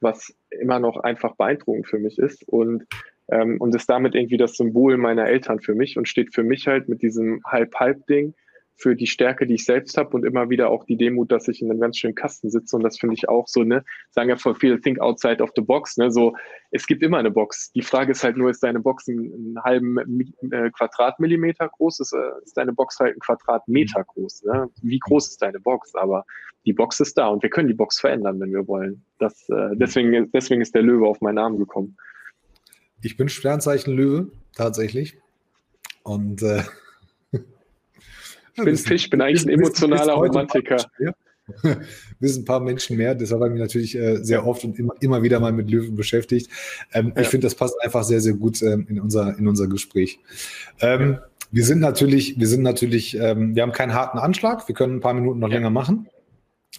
was 0.00 0.36
immer 0.50 0.78
noch 0.78 0.98
einfach 0.98 1.36
beeindruckend 1.36 1.86
für 1.86 1.98
mich 1.98 2.18
ist 2.18 2.46
und 2.46 2.84
ähm, 3.28 3.58
und 3.62 3.74
ist 3.74 3.88
damit 3.88 4.14
irgendwie 4.14 4.36
das 4.36 4.58
Symbol 4.58 4.98
meiner 4.98 5.26
Eltern 5.26 5.60
für 5.60 5.74
mich 5.74 5.96
und 5.96 6.06
steht 6.06 6.34
für 6.34 6.42
mich 6.42 6.66
halt 6.66 6.90
mit 6.90 7.00
diesem 7.00 7.40
Halb-Halb-Ding 7.46 8.34
für 8.76 8.96
die 8.96 9.06
Stärke, 9.06 9.46
die 9.46 9.54
ich 9.54 9.64
selbst 9.64 9.96
habe 9.96 10.16
und 10.16 10.24
immer 10.24 10.50
wieder 10.50 10.68
auch 10.68 10.84
die 10.84 10.96
Demut, 10.96 11.30
dass 11.30 11.48
ich 11.48 11.62
in 11.62 11.70
einem 11.70 11.80
ganz 11.80 11.98
schönen 11.98 12.14
Kasten 12.14 12.50
sitze. 12.50 12.76
Und 12.76 12.82
das 12.82 12.98
finde 12.98 13.14
ich 13.14 13.28
auch 13.28 13.46
so, 13.46 13.62
ne, 13.62 13.84
sagen 14.10 14.28
ja 14.28 14.36
voll 14.36 14.54
viele, 14.54 14.80
think 14.80 15.00
outside 15.00 15.42
of 15.42 15.50
the 15.56 15.62
box, 15.62 15.96
ne, 15.96 16.10
so, 16.10 16.34
es 16.70 16.86
gibt 16.86 17.02
immer 17.02 17.18
eine 17.18 17.30
Box. 17.30 17.70
Die 17.72 17.82
Frage 17.82 18.12
ist 18.12 18.24
halt 18.24 18.36
nur, 18.36 18.50
ist 18.50 18.62
deine 18.62 18.80
Box 18.80 19.08
einen, 19.08 19.32
einen 19.32 19.62
halben 19.62 20.20
äh, 20.50 20.70
Quadratmillimeter 20.70 21.68
groß? 21.68 22.00
Ist, 22.00 22.12
äh, 22.12 22.42
ist 22.44 22.56
deine 22.56 22.72
Box 22.72 22.98
halt 22.98 23.16
ein 23.16 23.20
Quadratmeter 23.20 24.04
groß? 24.04 24.42
Ne? 24.44 24.68
Wie 24.82 24.98
groß 24.98 25.28
ist 25.28 25.42
deine 25.42 25.60
Box? 25.60 25.94
Aber 25.94 26.24
die 26.66 26.72
Box 26.72 26.98
ist 27.00 27.16
da 27.16 27.28
und 27.28 27.42
wir 27.42 27.50
können 27.50 27.68
die 27.68 27.74
Box 27.74 28.00
verändern, 28.00 28.40
wenn 28.40 28.52
wir 28.52 28.66
wollen. 28.66 29.04
Das, 29.18 29.48
äh, 29.50 29.76
deswegen, 29.76 30.30
deswegen 30.32 30.60
ist 30.62 30.74
der 30.74 30.82
Löwe 30.82 31.06
auf 31.06 31.20
meinen 31.20 31.36
Namen 31.36 31.58
gekommen. 31.58 31.96
Ich 33.02 33.16
bin 33.16 33.28
Sternzeichen 33.28 33.94
Löwe, 33.94 34.32
tatsächlich. 34.54 35.18
Und 36.02 36.42
äh, 36.42 36.62
Ich 38.56 38.64
bin 38.64 38.76
Fisch, 38.76 39.10
bin 39.10 39.20
eigentlich 39.20 39.44
ein 39.44 39.50
emotionaler 39.50 40.14
Romantiker. 40.14 40.76
wissen 42.20 42.42
ein 42.42 42.44
paar 42.44 42.60
Menschen 42.60 42.96
mehr, 42.96 43.14
deshalb 43.14 43.40
habe 43.40 43.48
ich 43.48 43.54
mich 43.54 43.62
natürlich 43.62 43.96
äh, 43.96 44.16
sehr 44.24 44.46
oft 44.46 44.64
und 44.64 44.78
immer, 44.78 44.94
immer 45.00 45.22
wieder 45.22 45.40
mal 45.40 45.52
mit 45.52 45.70
Löwen 45.70 45.94
beschäftigt. 45.94 46.50
Ähm, 46.92 47.12
ja. 47.14 47.22
Ich 47.22 47.28
finde, 47.28 47.46
das 47.46 47.54
passt 47.54 47.74
einfach 47.82 48.02
sehr, 48.02 48.20
sehr 48.20 48.34
gut 48.34 48.62
ähm, 48.62 48.86
in, 48.88 49.00
unser, 49.00 49.36
in 49.38 49.46
unser 49.46 49.66
Gespräch. 49.66 50.18
Ähm, 50.80 51.18
wir 51.50 51.64
sind 51.64 51.80
natürlich, 51.80 52.38
wir 52.38 52.48
sind 52.48 52.62
natürlich, 52.62 53.16
ähm, 53.18 53.54
wir 53.54 53.62
haben 53.62 53.72
keinen 53.72 53.94
harten 53.94 54.18
Anschlag, 54.18 54.66
wir 54.68 54.74
können 54.74 54.96
ein 54.96 55.00
paar 55.00 55.14
Minuten 55.14 55.38
noch 55.38 55.48
ja. 55.48 55.56
länger 55.56 55.70
machen. 55.70 56.08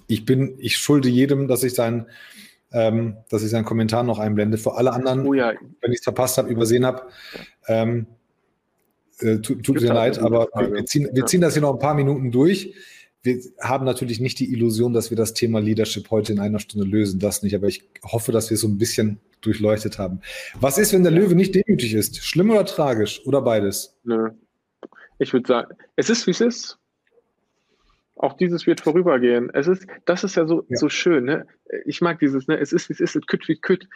Ich 0.07 0.25
bin, 0.25 0.55
ich 0.57 0.77
schulde 0.77 1.09
jedem, 1.09 1.47
dass 1.47 1.63
ich 1.63 1.73
sein, 1.73 2.07
ähm, 2.73 3.17
dass 3.29 3.43
ich 3.43 3.49
seinen 3.51 3.65
Kommentar 3.65 4.03
noch 4.03 4.19
einblende. 4.19 4.57
Für 4.57 4.75
alle 4.75 4.91
anderen, 4.91 5.25
oh 5.27 5.33
ja. 5.33 5.53
wenn 5.81 5.91
ich 5.91 5.99
es 5.99 6.03
verpasst 6.03 6.37
habe, 6.37 6.49
übersehen 6.49 6.85
habe, 6.85 7.03
ähm, 7.67 8.07
äh, 9.19 9.37
tut, 9.39 9.63
tut 9.63 9.81
mir 9.81 9.93
leid, 9.93 10.19
aber 10.19 10.49
wir 10.53 10.85
ziehen, 10.85 11.09
wir 11.13 11.25
ziehen 11.25 11.41
das 11.41 11.53
hier 11.53 11.61
noch 11.61 11.73
ein 11.73 11.79
paar 11.79 11.95
Minuten 11.95 12.31
durch 12.31 12.73
wir 13.25 13.41
haben 13.59 13.85
natürlich 13.85 14.19
nicht 14.19 14.39
die 14.39 14.53
Illusion, 14.53 14.93
dass 14.93 15.09
wir 15.09 15.17
das 15.17 15.33
Thema 15.33 15.59
Leadership 15.59 16.11
heute 16.11 16.31
in 16.31 16.39
einer 16.39 16.59
Stunde 16.59 16.87
lösen, 16.87 17.19
das 17.19 17.41
nicht, 17.41 17.55
aber 17.55 17.67
ich 17.67 17.83
hoffe, 18.03 18.31
dass 18.31 18.49
wir 18.51 18.57
so 18.57 18.67
ein 18.67 18.77
bisschen 18.77 19.19
durchleuchtet 19.41 19.97
haben. 19.97 20.21
Was 20.59 20.77
ist, 20.77 20.93
wenn 20.93 21.03
der 21.03 21.11
Löwe 21.11 21.35
nicht 21.35 21.55
demütig 21.55 21.93
ist? 21.95 22.23
Schlimm 22.23 22.51
oder 22.51 22.65
tragisch 22.65 23.21
oder 23.25 23.41
beides? 23.41 23.97
Nö. 24.03 24.29
Ich 25.17 25.33
würde 25.33 25.47
sagen, 25.47 25.75
es 25.95 26.09
ist, 26.09 26.27
wie 26.27 26.31
es 26.31 26.41
ist. 26.41 26.77
Auch 28.15 28.33
dieses 28.33 28.65
wird 28.65 28.79
vorübergehen. 28.79 29.49
Es 29.53 29.67
ist, 29.67 29.87
das 30.05 30.23
ist 30.23 30.35
ja 30.35 30.45
so, 30.45 30.63
ja. 30.69 30.77
so 30.77 30.87
schön. 30.87 31.25
Ne? 31.25 31.47
Ich 31.85 32.01
mag 32.01 32.19
dieses, 32.19 32.47
ne? 32.47 32.59
es 32.59 32.71
ist, 32.73 32.89
wie 32.89 32.93
es 32.93 32.99
ist, 32.99 33.15
es 33.15 33.27
kütt 33.27 33.47
wie 33.47 33.57
kütt 33.57 33.89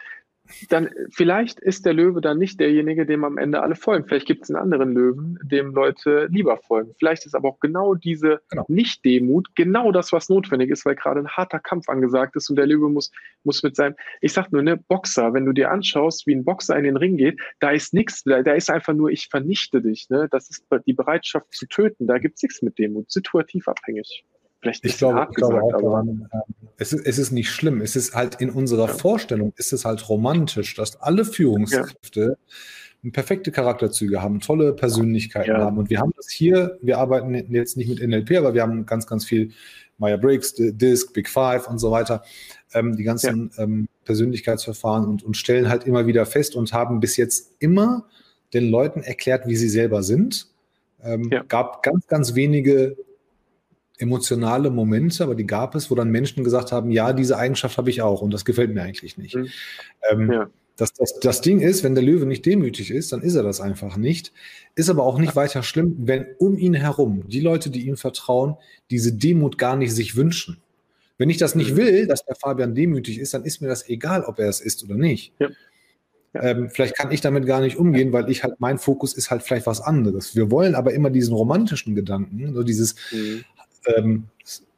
dann 0.68 0.90
vielleicht 1.10 1.60
ist 1.60 1.86
der 1.86 1.92
Löwe 1.92 2.20
dann 2.20 2.38
nicht 2.38 2.60
derjenige, 2.60 3.06
dem 3.06 3.24
am 3.24 3.38
Ende 3.38 3.62
alle 3.62 3.74
folgen. 3.74 4.06
Vielleicht 4.06 4.26
gibt 4.26 4.44
es 4.44 4.50
einen 4.50 4.62
anderen 4.62 4.92
Löwen, 4.92 5.38
dem 5.42 5.74
Leute 5.74 6.28
lieber 6.30 6.58
folgen. 6.58 6.94
Vielleicht 6.98 7.26
ist 7.26 7.34
aber 7.34 7.48
auch 7.48 7.60
genau 7.60 7.94
diese 7.94 8.40
genau. 8.50 8.64
Nicht-Demut 8.68 9.54
genau 9.54 9.92
das, 9.92 10.12
was 10.12 10.28
notwendig 10.28 10.70
ist, 10.70 10.84
weil 10.84 10.96
gerade 10.96 11.20
ein 11.20 11.28
harter 11.28 11.58
Kampf 11.58 11.88
angesagt 11.88 12.36
ist 12.36 12.50
und 12.50 12.56
der 12.56 12.66
Löwe 12.66 12.88
muss, 12.88 13.10
muss 13.44 13.62
mit 13.62 13.76
seinem, 13.76 13.94
ich 14.20 14.32
sag 14.32 14.52
nur, 14.52 14.62
ne, 14.62 14.76
Boxer, 14.76 15.32
wenn 15.34 15.46
du 15.46 15.52
dir 15.52 15.70
anschaust, 15.70 16.26
wie 16.26 16.34
ein 16.34 16.44
Boxer 16.44 16.76
in 16.76 16.84
den 16.84 16.96
Ring 16.96 17.16
geht, 17.16 17.40
da 17.60 17.70
ist 17.70 17.94
nichts, 17.94 18.22
da, 18.24 18.42
da 18.42 18.52
ist 18.52 18.70
einfach 18.70 18.94
nur, 18.94 19.10
ich 19.10 19.28
vernichte 19.28 19.82
dich. 19.82 20.08
Ne? 20.10 20.28
Das 20.30 20.50
ist 20.50 20.66
die 20.86 20.94
Bereitschaft 20.94 21.52
zu 21.52 21.66
töten, 21.66 22.06
da 22.06 22.18
gibt 22.18 22.36
es 22.36 22.42
nichts 22.42 22.62
mit 22.62 22.78
Demut, 22.78 23.10
situativ 23.10 23.68
abhängig. 23.68 24.24
Vielleicht 24.60 24.84
ich 24.84 24.98
glaube, 24.98 25.26
ich 25.30 25.36
glaube 25.36 25.54
gesagt, 25.54 25.74
auch 25.74 25.80
daran, 25.80 26.28
äh, 26.32 26.38
es, 26.76 26.92
ist, 26.92 27.06
es 27.06 27.18
ist 27.18 27.30
nicht 27.30 27.50
schlimm. 27.50 27.80
Es 27.80 27.96
ist 27.96 28.14
halt 28.14 28.36
in 28.36 28.50
unserer 28.50 28.88
ja. 28.88 28.94
Vorstellung, 28.94 29.52
ist 29.56 29.72
es 29.72 29.84
halt 29.84 30.08
romantisch, 30.08 30.74
dass 30.74 31.00
alle 31.00 31.24
Führungskräfte 31.24 32.36
ja. 33.02 33.10
perfekte 33.10 33.52
Charakterzüge 33.52 34.22
haben, 34.22 34.40
tolle 34.40 34.74
Persönlichkeiten 34.74 35.52
ja. 35.52 35.58
haben. 35.60 35.78
Und 35.78 35.88
wir 35.88 36.00
haben 36.00 36.12
das 36.16 36.28
hier, 36.28 36.78
wir 36.82 36.98
arbeiten 36.98 37.34
jetzt 37.52 37.76
nicht 37.78 37.88
mit 37.88 38.06
NLP, 38.06 38.36
aber 38.36 38.52
wir 38.52 38.62
haben 38.62 38.84
ganz, 38.84 39.06
ganz 39.06 39.24
viel 39.24 39.52
Meyer 39.96 40.18
Briggs, 40.18 40.54
Disk, 40.56 41.12
Big 41.14 41.28
Five 41.28 41.68
und 41.68 41.78
so 41.78 41.90
weiter, 41.90 42.22
ähm, 42.74 42.96
die 42.96 43.02
ganzen 43.02 43.50
ähm, 43.56 43.88
Persönlichkeitsverfahren 44.04 45.06
und, 45.06 45.22
und 45.22 45.36
stellen 45.36 45.68
halt 45.68 45.84
immer 45.84 46.06
wieder 46.06 46.26
fest 46.26 46.54
und 46.54 46.72
haben 46.72 47.00
bis 47.00 47.16
jetzt 47.16 47.52
immer 47.60 48.06
den 48.52 48.70
Leuten 48.70 49.02
erklärt, 49.02 49.46
wie 49.46 49.56
sie 49.56 49.68
selber 49.68 50.02
sind. 50.02 50.48
Ähm, 51.02 51.30
gab 51.48 51.82
ganz, 51.82 52.06
ganz 52.08 52.34
wenige 52.34 52.96
emotionale 54.00 54.70
Momente, 54.70 55.22
aber 55.22 55.34
die 55.34 55.46
gab 55.46 55.74
es, 55.74 55.90
wo 55.90 55.94
dann 55.94 56.10
Menschen 56.10 56.42
gesagt 56.42 56.72
haben, 56.72 56.90
ja, 56.90 57.12
diese 57.12 57.36
Eigenschaft 57.36 57.76
habe 57.78 57.90
ich 57.90 58.02
auch 58.02 58.22
und 58.22 58.32
das 58.32 58.44
gefällt 58.44 58.72
mir 58.72 58.82
eigentlich 58.82 59.18
nicht. 59.18 59.36
Mhm. 59.36 59.48
Ähm, 60.10 60.32
ja. 60.32 60.50
das, 60.76 60.92
das, 60.94 61.20
das 61.20 61.40
Ding 61.42 61.60
ist, 61.60 61.84
wenn 61.84 61.94
der 61.94 62.04
Löwe 62.04 62.26
nicht 62.26 62.46
demütig 62.46 62.90
ist, 62.90 63.12
dann 63.12 63.20
ist 63.20 63.34
er 63.34 63.42
das 63.42 63.60
einfach 63.60 63.96
nicht. 63.96 64.32
Ist 64.74 64.88
aber 64.88 65.04
auch 65.04 65.18
nicht 65.18 65.36
weiter 65.36 65.62
schlimm, 65.62 65.96
wenn 65.98 66.26
um 66.38 66.56
ihn 66.56 66.74
herum 66.74 67.24
die 67.28 67.40
Leute, 67.40 67.70
die 67.70 67.86
ihm 67.86 67.96
vertrauen, 67.96 68.56
diese 68.90 69.12
Demut 69.12 69.58
gar 69.58 69.76
nicht 69.76 69.94
sich 69.94 70.16
wünschen. 70.16 70.58
Wenn 71.18 71.28
ich 71.28 71.36
das 71.36 71.54
nicht 71.54 71.72
mhm. 71.72 71.76
will, 71.76 72.06
dass 72.06 72.24
der 72.24 72.36
Fabian 72.36 72.74
demütig 72.74 73.18
ist, 73.18 73.34
dann 73.34 73.44
ist 73.44 73.60
mir 73.60 73.68
das 73.68 73.86
egal, 73.88 74.24
ob 74.24 74.38
er 74.38 74.48
es 74.48 74.60
ist 74.60 74.82
oder 74.82 74.94
nicht. 74.94 75.34
Ja. 75.38 75.48
Ja. 76.32 76.44
Ähm, 76.44 76.70
vielleicht 76.70 76.96
kann 76.96 77.10
ich 77.10 77.20
damit 77.20 77.44
gar 77.44 77.60
nicht 77.60 77.76
umgehen, 77.76 78.12
weil 78.12 78.30
ich 78.30 78.44
halt, 78.44 78.60
mein 78.60 78.78
Fokus 78.78 79.14
ist 79.14 79.32
halt 79.32 79.42
vielleicht 79.42 79.66
was 79.66 79.80
anderes. 79.80 80.36
Wir 80.36 80.52
wollen 80.52 80.76
aber 80.76 80.94
immer 80.94 81.10
diesen 81.10 81.34
romantischen 81.34 81.96
Gedanken, 81.96 82.54
so 82.54 82.62
dieses, 82.62 82.94
mhm 83.10 83.44
ähm, 83.86 84.24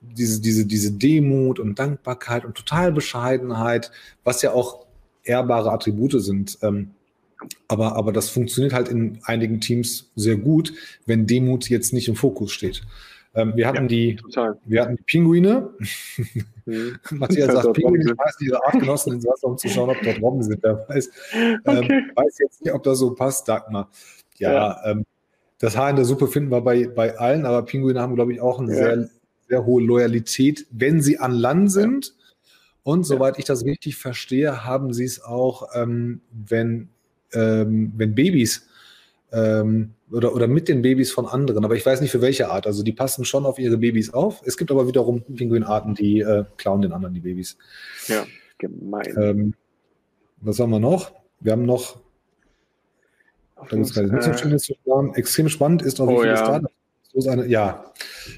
diese, 0.00 0.40
diese, 0.40 0.66
diese 0.66 0.92
Demut 0.92 1.58
und 1.58 1.78
Dankbarkeit 1.78 2.44
und 2.44 2.56
total 2.56 2.92
Bescheidenheit, 2.92 3.90
was 4.24 4.42
ja 4.42 4.52
auch 4.52 4.86
ehrbare 5.24 5.72
Attribute 5.72 6.20
sind. 6.20 6.58
Ähm, 6.62 6.90
aber, 7.68 7.96
aber 7.96 8.12
das 8.12 8.30
funktioniert 8.30 8.72
halt 8.72 8.88
in 8.88 9.18
einigen 9.24 9.60
Teams 9.60 10.10
sehr 10.14 10.36
gut, 10.36 10.72
wenn 11.06 11.26
Demut 11.26 11.68
jetzt 11.68 11.92
nicht 11.92 12.08
im 12.08 12.16
Fokus 12.16 12.52
steht. 12.52 12.82
Ähm, 13.34 13.54
wir, 13.56 13.66
hatten 13.66 13.88
ja, 13.88 13.88
die, 13.88 14.20
wir 14.66 14.82
hatten 14.82 14.96
die 14.96 15.02
Pinguine. 15.04 15.70
Mhm. 16.66 16.98
Matthias 17.12 17.52
sagt 17.52 17.72
Pinguine, 17.72 18.04
ich 18.04 18.18
weiß 18.18 18.40
nicht, 18.40 18.54
Artgenossen 18.54 19.14
ins 19.14 19.26
Wasser, 19.26 19.46
um 19.46 19.56
zu 19.56 19.68
schauen, 19.68 19.90
ob 19.90 20.02
dort 20.02 20.20
Robben 20.20 20.42
sind. 20.42 20.62
Wer 20.62 20.86
weiß. 20.88 21.10
Ähm, 21.34 21.60
okay. 21.64 22.02
weiß 22.14 22.38
jetzt 22.40 22.62
nicht, 22.62 22.74
ob 22.74 22.82
das 22.82 22.98
so 22.98 23.14
passt, 23.14 23.48
Dagmar. 23.48 23.88
Ja, 24.38 24.52
ja. 24.52 24.90
Ähm, 24.90 25.04
das 25.62 25.76
Haar 25.76 25.90
in 25.90 25.96
der 25.96 26.04
Suppe 26.04 26.26
finden 26.26 26.50
wir 26.50 26.60
bei, 26.60 26.88
bei 26.88 27.16
allen, 27.16 27.46
aber 27.46 27.64
Pinguine 27.64 28.00
haben, 28.00 28.16
glaube 28.16 28.32
ich, 28.32 28.40
auch 28.40 28.58
eine 28.58 28.72
ja. 28.72 28.78
sehr, 28.78 29.10
sehr 29.48 29.64
hohe 29.64 29.80
Loyalität, 29.80 30.66
wenn 30.72 31.00
sie 31.00 31.20
an 31.20 31.32
Land 31.32 31.70
sind. 31.70 32.14
Und 32.82 33.04
soweit 33.04 33.38
ich 33.38 33.44
das 33.44 33.64
richtig 33.64 33.94
verstehe, 33.94 34.64
haben 34.64 34.92
sie 34.92 35.04
es 35.04 35.22
auch, 35.22 35.68
ähm, 35.74 36.20
wenn, 36.32 36.88
ähm, 37.32 37.92
wenn 37.96 38.16
Babys 38.16 38.66
ähm, 39.30 39.94
oder, 40.10 40.34
oder 40.34 40.48
mit 40.48 40.66
den 40.66 40.82
Babys 40.82 41.12
von 41.12 41.26
anderen. 41.26 41.64
Aber 41.64 41.76
ich 41.76 41.86
weiß 41.86 42.00
nicht 42.00 42.10
für 42.10 42.20
welche 42.20 42.50
Art. 42.50 42.66
Also 42.66 42.82
die 42.82 42.92
passen 42.92 43.24
schon 43.24 43.46
auf 43.46 43.60
ihre 43.60 43.78
Babys 43.78 44.12
auf. 44.12 44.42
Es 44.44 44.56
gibt 44.56 44.72
aber 44.72 44.88
wiederum 44.88 45.22
Pinguinarten, 45.22 45.94
die 45.94 46.22
äh, 46.22 46.44
klauen 46.56 46.82
den 46.82 46.92
anderen 46.92 47.14
die 47.14 47.20
Babys. 47.20 47.56
Ja, 48.08 48.26
gemein. 48.58 49.14
Ähm, 49.16 49.54
was 50.38 50.58
haben 50.58 50.70
wir 50.70 50.80
noch? 50.80 51.12
Wir 51.38 51.52
haben 51.52 51.66
noch 51.66 52.01
gibt 53.68 53.86
es 53.86 53.94
keine 53.94 54.08
Missverständnisse 54.08 54.66
zu 54.66 54.74
sparen. 54.74 55.14
Extrem 55.14 55.48
spannend 55.48 55.82
ist 55.82 56.00
auch, 56.00 56.08
wie 56.08 56.12
oh, 56.12 56.20
viele 56.20 56.34
ja. 56.34 56.36
Startups 56.36 56.74
so 57.14 57.28
eine 57.28 57.46
ja, 57.46 57.92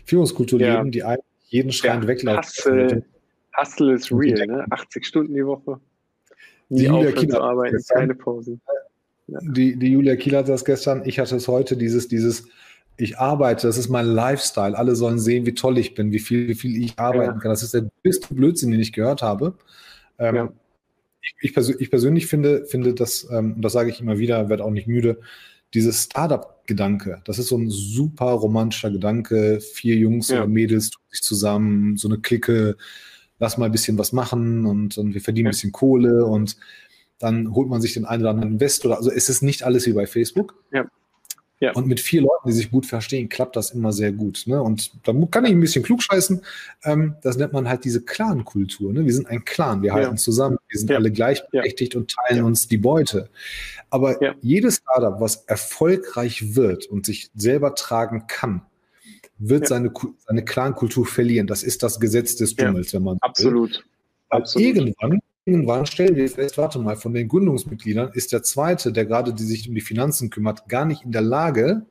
Führungskultur 0.05 0.61
ja. 0.61 0.79
leben, 0.79 0.91
die 0.91 1.05
eigentlich 1.05 1.25
jeden 1.47 1.73
Schrein 1.73 2.03
ja, 2.03 2.09
weglaufen. 2.09 2.43
Hustle, 2.43 3.05
Hustle 3.57 3.95
ist 3.95 4.11
real, 4.11 4.47
ne? 4.47 4.67
80 4.71 5.07
Stunden 5.07 5.35
die 5.35 5.47
Woche. 5.47 5.79
Die, 6.69 6.77
die 6.77 6.85
Julia 6.87 7.13
Kiel 7.13 7.37
arbeiten, 7.37 7.79
keine 7.89 8.15
Pause. 8.15 8.59
Ja. 9.29 9.39
Die, 9.43 9.77
die 9.77 9.93
Julia 9.93 10.17
Kiel 10.17 10.37
hat 10.37 10.49
das 10.49 10.65
gestern, 10.65 11.03
ich 11.05 11.19
hatte 11.21 11.37
es 11.37 11.47
heute, 11.47 11.77
dieses, 11.77 12.09
dieses, 12.09 12.49
ich 12.97 13.19
arbeite, 13.19 13.67
das 13.67 13.79
ist 13.79 13.89
mein 13.89 14.07
Lifestyle. 14.07 14.77
Alle 14.77 14.97
sollen 14.97 15.19
sehen, 15.19 15.47
wie 15.47 15.55
toll 15.55 15.79
ich 15.79 15.95
bin, 15.95 16.11
wie 16.11 16.19
viel, 16.19 16.49
wie 16.49 16.55
viel 16.55 16.83
ich 16.83 16.99
arbeiten 16.99 17.35
ja. 17.35 17.39
kann. 17.39 17.51
Das 17.51 17.63
ist 17.63 17.75
der 17.75 17.89
größte 18.03 18.35
Blödsinn, 18.35 18.71
den 18.71 18.81
ich 18.81 18.93
gehört 18.93 19.23
habe. 19.23 19.55
Ähm, 20.19 20.35
ja 20.35 20.53
ich, 21.41 21.55
persö 21.55 21.75
ich, 21.79 21.91
persönlich 21.91 22.27
finde, 22.27 22.67
finde 22.67 22.95
das, 22.95 23.27
ähm, 23.31 23.61
das 23.61 23.73
sage 23.73 23.91
ich 23.91 24.01
immer 24.01 24.19
wieder, 24.19 24.49
werde 24.49 24.65
auch 24.65 24.71
nicht 24.71 24.87
müde, 24.87 25.21
dieses 25.75 26.05
Startup-Gedanke, 26.05 27.21
das 27.25 27.39
ist 27.39 27.49
so 27.49 27.59
ein 27.59 27.69
super 27.69 28.27
romantischer 28.27 28.91
Gedanke. 28.91 29.61
Vier 29.61 29.97
Jungs 29.97 30.29
ja. 30.29 30.39
oder 30.39 30.47
Mädels 30.47 30.91
tun 30.91 31.03
sich 31.11 31.23
zusammen, 31.23 31.97
so 31.97 32.09
eine 32.09 32.19
Clique, 32.19 32.77
lass 33.39 33.59
mal 33.59 33.67
ein 33.67 33.73
bisschen 33.73 33.99
was 33.99 34.13
machen 34.13 34.67
und, 34.67 34.97
und 34.97 35.15
wir 35.15 35.21
verdienen 35.21 35.47
ja. 35.47 35.51
ein 35.51 35.53
bisschen 35.53 35.73
Kohle 35.73 36.25
und 36.27 36.57
dann 37.19 37.55
holt 37.55 37.69
man 37.69 37.81
sich 37.81 37.95
den 37.95 38.05
einen 38.05 38.23
oder 38.23 38.31
anderen 38.31 38.53
Investor. 38.53 38.97
Also 38.97 39.11
es 39.11 39.29
ist 39.29 39.43
nicht 39.43 39.63
alles 39.65 39.87
wie 39.87 39.93
bei 39.93 40.07
Facebook. 40.07 40.63
Ja. 40.73 40.87
Ja. 41.61 41.73
Und 41.73 41.87
mit 41.87 42.01
vier 42.01 42.21
Leuten, 42.21 42.49
die 42.49 42.53
sich 42.53 42.71
gut 42.71 42.85
verstehen, 42.85 43.29
klappt 43.29 43.57
das 43.57 43.71
immer 43.71 43.93
sehr 43.93 44.13
gut. 44.13 44.43
Ne? 44.47 44.61
Und 44.61 44.93
da 45.07 45.13
kann 45.31 45.45
ich 45.45 45.53
ein 45.53 45.61
bisschen 45.61 45.85
klugscheißen. 45.85 46.43
Ähm, 46.85 47.15
das 47.23 47.37
nennt 47.37 47.53
man 47.53 47.69
halt 47.69 47.85
diese 47.85 48.03
Clan-Kultur. 48.03 48.93
Ne? 48.93 49.05
Wir 49.07 49.15
sind 49.15 49.29
ein 49.29 49.45
Clan, 49.45 49.83
wir 49.83 49.93
halten 49.93 50.13
ja. 50.13 50.17
zusammen, 50.17 50.59
wir 50.69 50.79
sind 50.79 50.91
ja. 50.91 50.97
alle 50.97 51.13
gleichberechtigt 51.13 51.95
und 51.95 52.13
teilen 52.13 52.45
uns 52.45 52.67
die 52.67 52.77
Beute. 52.77 53.31
Aber 53.89 54.19
jedes 54.43 54.77
Startup, 54.77 55.21
was 55.21 55.45
erfolgreich 55.45 56.57
wird 56.57 56.87
und 56.87 57.07
sich 57.07 57.31
selber 57.35 57.75
tragen 57.77 58.27
kann, 58.27 58.63
wird 59.39 59.69
seine, 59.69 59.93
seine 60.27 60.45
Clan-Kultur 60.45 61.07
verlieren. 61.07 61.47
Das 61.47 61.63
ist 61.63 61.83
das 61.83 62.01
Gesetz 62.01 62.37
des 62.37 62.57
Dschungels, 62.57 62.93
wenn 62.93 63.03
man 63.05 63.19
Absolut. 63.21 63.71
Will. 63.71 63.85
Absolut. 64.31 64.67
Irgendwann 64.67 65.21
Irgendwann 65.47 65.85
stellen 65.85 66.17
wir 66.17 66.29
fest, 66.29 66.57
warte 66.57 66.79
mal, 66.79 66.97
von 66.97 67.13
den 67.13 67.29
Gründungsmitgliedern 67.29 68.13
ist 68.15 68.33
der 68.33 68.43
zweite, 68.43 68.93
der 68.93 69.05
gerade 69.05 69.35
die 69.35 69.43
sich 69.43 69.69
um 69.69 69.75
die 69.75 69.83
Finanzen 69.83 70.31
kümmert, 70.31 70.69
gar 70.69 70.87
nicht 70.87 71.05
in 71.05 71.13
der 71.13 71.21
Lage, 71.21 71.85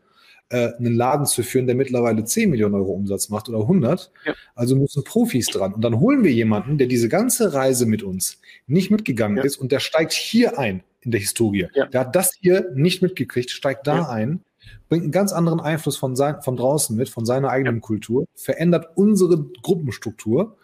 äh, 0.49 0.73
einen 0.73 0.95
Laden 0.95 1.27
zu 1.27 1.43
führen, 1.43 1.67
der 1.67 1.75
mittlerweile 1.75 2.23
10 2.23 2.49
Millionen 2.49 2.73
Euro 2.73 2.93
Umsatz 2.93 3.29
macht 3.29 3.49
oder 3.49 3.59
100. 3.59 4.11
Ja. 4.25 4.33
Also 4.55 4.75
müssen 4.75 5.03
Profis 5.03 5.47
dran. 5.47 5.73
Und 5.73 5.83
dann 5.83 5.99
holen 5.99 6.23
wir 6.23 6.31
jemanden, 6.31 6.79
der 6.79 6.87
diese 6.87 7.09
ganze 7.09 7.53
Reise 7.53 7.85
mit 7.85 8.01
uns 8.01 8.39
nicht 8.65 8.89
mitgegangen 8.89 9.37
ja. 9.37 9.43
ist 9.43 9.57
und 9.57 9.71
der 9.71 9.79
steigt 9.79 10.13
hier 10.13 10.57
ein 10.57 10.83
in 11.01 11.11
der 11.11 11.19
Historie. 11.19 11.67
Ja. 11.75 11.85
Der 11.85 12.01
hat 12.01 12.15
das 12.15 12.33
hier 12.33 12.71
nicht 12.73 13.03
mitgekriegt, 13.03 13.51
steigt 13.51 13.85
da 13.85 14.09
ein, 14.09 14.41
bringt 14.89 15.03
einen 15.03 15.11
ganz 15.11 15.31
anderen 15.31 15.59
Einfluss 15.59 15.97
von, 15.97 16.15
sein, 16.15 16.41
von 16.41 16.55
draußen 16.55 16.95
mit, 16.95 17.09
von 17.09 17.25
seiner 17.25 17.49
eigenen 17.49 17.81
Kultur, 17.81 18.25
verändert 18.33 18.87
unsere 18.95 19.45
Gruppenstruktur 19.61 20.57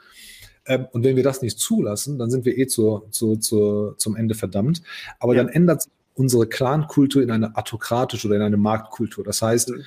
und 0.92 1.04
wenn 1.04 1.16
wir 1.16 1.24
das 1.24 1.42
nicht 1.42 1.60
zulassen, 1.60 2.20
dann 2.20 2.30
sind 2.30 2.46
wir 2.46 2.58
eh 2.58 2.68
zu, 2.68 3.04
zu, 3.12 3.38
zu, 3.38 3.94
zum 3.98 4.16
Ende 4.16 4.36
verdammt. 4.36 4.82
Aber 5.20 5.36
ja. 5.36 5.44
dann 5.44 5.52
ändert 5.52 5.84
sich 5.84 5.92
unsere 6.14 6.48
Clan-Kultur 6.48 7.24
in 7.24 7.32
eine 7.32 7.56
autokratische 7.56 8.28
oder 8.28 8.36
in 8.36 8.42
eine 8.42 8.58
Marktkultur. 8.58 9.24
Das 9.24 9.42
heißt, 9.42 9.70
du 9.70 9.78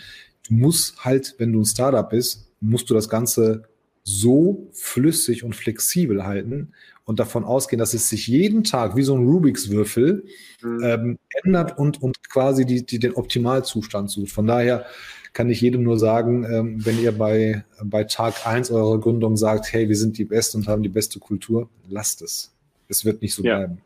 musst 0.48 1.04
halt, 1.04 1.34
wenn 1.38 1.52
du 1.52 1.60
ein 1.60 1.66
Startup 1.66 2.08
bist, 2.08 2.50
musst 2.60 2.88
du 2.90 2.94
das 2.94 3.08
Ganze 3.08 3.64
so 4.04 4.68
flüssig 4.72 5.44
und 5.44 5.54
flexibel 5.54 6.24
halten 6.24 6.72
und 7.04 7.20
davon 7.20 7.44
ausgehen, 7.44 7.78
dass 7.78 7.94
es 7.94 8.08
sich 8.08 8.26
jeden 8.26 8.64
Tag 8.64 8.96
wie 8.96 9.02
so 9.02 9.14
ein 9.14 9.26
Rubiks 9.26 9.70
Würfel 9.70 10.24
mhm. 10.62 10.80
ähm, 10.82 11.18
ändert 11.44 11.78
und, 11.78 12.02
und 12.02 12.28
quasi 12.28 12.64
die, 12.64 12.84
die, 12.84 12.98
den 12.98 13.14
Optimalzustand 13.14 14.10
sucht. 14.10 14.32
Von 14.32 14.46
daher 14.46 14.86
kann 15.32 15.48
ich 15.48 15.60
jedem 15.60 15.82
nur 15.82 15.98
sagen, 15.98 16.44
ähm, 16.44 16.84
wenn 16.84 17.00
ihr 17.00 17.12
bei, 17.12 17.64
bei 17.82 18.04
Tag 18.04 18.46
1 18.46 18.70
eurer 18.70 19.00
Gründung 19.00 19.36
sagt, 19.36 19.72
hey, 19.72 19.88
wir 19.88 19.96
sind 19.96 20.18
die 20.18 20.24
Besten 20.24 20.58
und 20.58 20.68
haben 20.68 20.82
die 20.82 20.88
beste 20.88 21.18
Kultur, 21.18 21.68
lasst 21.88 22.22
es. 22.22 22.54
Es 22.88 23.04
wird 23.04 23.22
nicht 23.22 23.34
so 23.34 23.42
ja. 23.42 23.58
bleiben. 23.58 23.80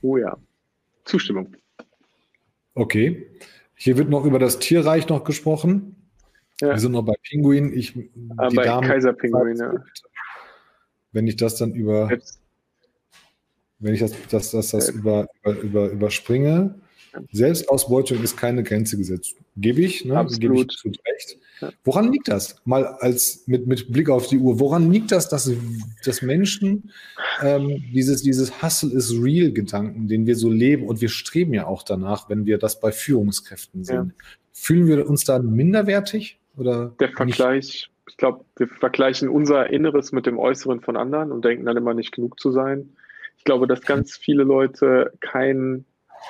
Oh 0.00 0.16
ja. 0.16 0.36
Zustimmung. 1.04 1.54
Okay. 2.74 3.26
Hier 3.74 3.98
wird 3.98 4.08
noch 4.08 4.24
über 4.24 4.38
das 4.38 4.58
Tierreich 4.58 5.08
noch 5.08 5.24
gesprochen. 5.24 5.96
Ja. 6.60 6.70
Wir 6.70 6.78
sind 6.78 6.92
noch 6.92 7.02
bei 7.02 7.14
Pinguin. 7.22 7.76
Ich, 7.76 7.94
ah, 8.36 8.48
die 8.48 8.56
bei 8.56 8.64
Dame 8.64 8.86
Kaiserpinguin, 8.86 9.56
ja. 9.56 9.74
Wenn 11.12 11.26
ich 11.26 11.36
das 11.36 11.56
dann 11.56 11.74
über, 11.74 12.10
Jetzt. 12.10 12.40
wenn 13.78 13.94
ich 13.94 14.00
das, 14.00 14.12
das, 14.30 14.50
das, 14.50 14.70
das 14.70 14.88
über, 14.88 15.28
über, 15.42 15.60
über, 15.60 15.88
überspringe, 15.90 16.74
Selbstausbeutung 17.32 18.22
ist 18.22 18.36
keine 18.36 18.62
Grenze 18.62 18.96
gesetzt. 18.96 19.36
Gebe 19.56 19.82
ich, 19.82 20.04
ne? 20.04 20.26
Gebe 20.38 20.56
ich 20.56 20.68
zu 20.68 20.88
recht. 20.88 21.38
Woran 21.84 22.12
liegt 22.12 22.28
das? 22.28 22.56
Mal 22.64 22.84
als 22.84 23.44
mit, 23.46 23.66
mit 23.66 23.92
Blick 23.92 24.10
auf 24.10 24.26
die 24.26 24.38
Uhr, 24.38 24.58
woran 24.60 24.90
liegt 24.90 25.12
das, 25.12 25.28
dass, 25.28 25.50
dass 26.04 26.22
Menschen 26.22 26.90
ähm, 27.40 27.82
dieses, 27.92 28.22
dieses 28.22 28.62
Hustle 28.62 28.90
is 28.90 29.12
real 29.12 29.52
Gedanken, 29.52 30.08
den 30.08 30.26
wir 30.26 30.36
so 30.36 30.50
leben 30.50 30.86
und 30.86 31.00
wir 31.00 31.08
streben 31.08 31.54
ja 31.54 31.66
auch 31.66 31.82
danach, 31.82 32.28
wenn 32.28 32.46
wir 32.46 32.58
das 32.58 32.80
bei 32.80 32.92
Führungskräften 32.92 33.84
sehen. 33.84 34.14
Ja. 34.16 34.24
Fühlen 34.52 34.86
wir 34.86 35.08
uns 35.08 35.24
dann 35.24 35.54
minderwertig? 35.54 36.38
Oder 36.56 36.94
Der 37.00 37.10
Vergleich, 37.10 37.66
nicht? 37.66 37.90
ich 38.08 38.16
glaube, 38.16 38.44
wir 38.56 38.68
vergleichen 38.68 39.28
unser 39.28 39.70
Inneres 39.70 40.12
mit 40.12 40.26
dem 40.26 40.38
Äußeren 40.38 40.80
von 40.80 40.96
anderen 40.96 41.32
und 41.32 41.44
denken 41.44 41.66
dann 41.66 41.76
immer 41.76 41.94
nicht 41.94 42.12
genug 42.12 42.38
zu 42.38 42.52
sein. 42.52 42.90
Ich 43.38 43.44
glaube, 43.44 43.66
dass 43.66 43.82
ganz 43.82 44.16
viele 44.16 44.44
Leute 44.44 45.12
keinen 45.20 45.84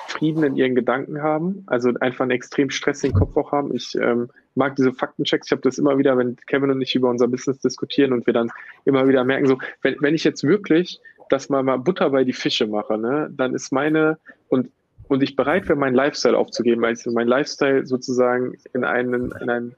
Frieden 0.07 0.43
in 0.43 0.55
ihren 0.55 0.75
Gedanken 0.75 1.21
haben, 1.21 1.63
also 1.67 1.91
einfach 1.99 2.21
einen 2.21 2.31
extrem 2.31 2.69
stressigen 2.69 3.17
Kopf 3.17 3.35
auch 3.37 3.51
haben. 3.51 3.75
Ich 3.75 3.95
ähm, 3.95 4.29
mag 4.55 4.75
diese 4.75 4.93
Faktenchecks. 4.93 5.47
Ich 5.47 5.51
habe 5.51 5.61
das 5.61 5.77
immer 5.77 5.97
wieder, 5.97 6.17
wenn 6.17 6.37
Kevin 6.47 6.71
und 6.71 6.81
ich 6.81 6.95
über 6.95 7.09
unser 7.09 7.27
Business 7.27 7.59
diskutieren 7.59 8.13
und 8.13 8.25
wir 8.25 8.33
dann 8.33 8.51
immer 8.85 9.07
wieder 9.07 9.23
merken, 9.23 9.47
so, 9.47 9.57
wenn, 9.81 9.95
wenn 9.99 10.15
ich 10.15 10.23
jetzt 10.23 10.43
wirklich 10.43 11.01
das 11.29 11.49
mal, 11.49 11.63
mal 11.63 11.77
Butter 11.77 12.09
bei 12.11 12.23
die 12.23 12.33
Fische 12.33 12.67
mache, 12.67 12.97
ne, 12.97 13.29
dann 13.35 13.53
ist 13.53 13.71
meine 13.71 14.17
und 14.47 14.69
und 15.07 15.21
ich 15.23 15.35
bereit 15.35 15.67
wäre, 15.67 15.77
meinen 15.77 15.95
Lifestyle 15.95 16.37
aufzugeben, 16.37 16.81
weil 16.81 16.95
ich 16.95 17.05
mein 17.05 17.27
Lifestyle 17.27 17.85
sozusagen 17.85 18.55
in 18.73 18.83
einen, 18.83 19.31
in 19.39 19.49
einen, 19.49 19.75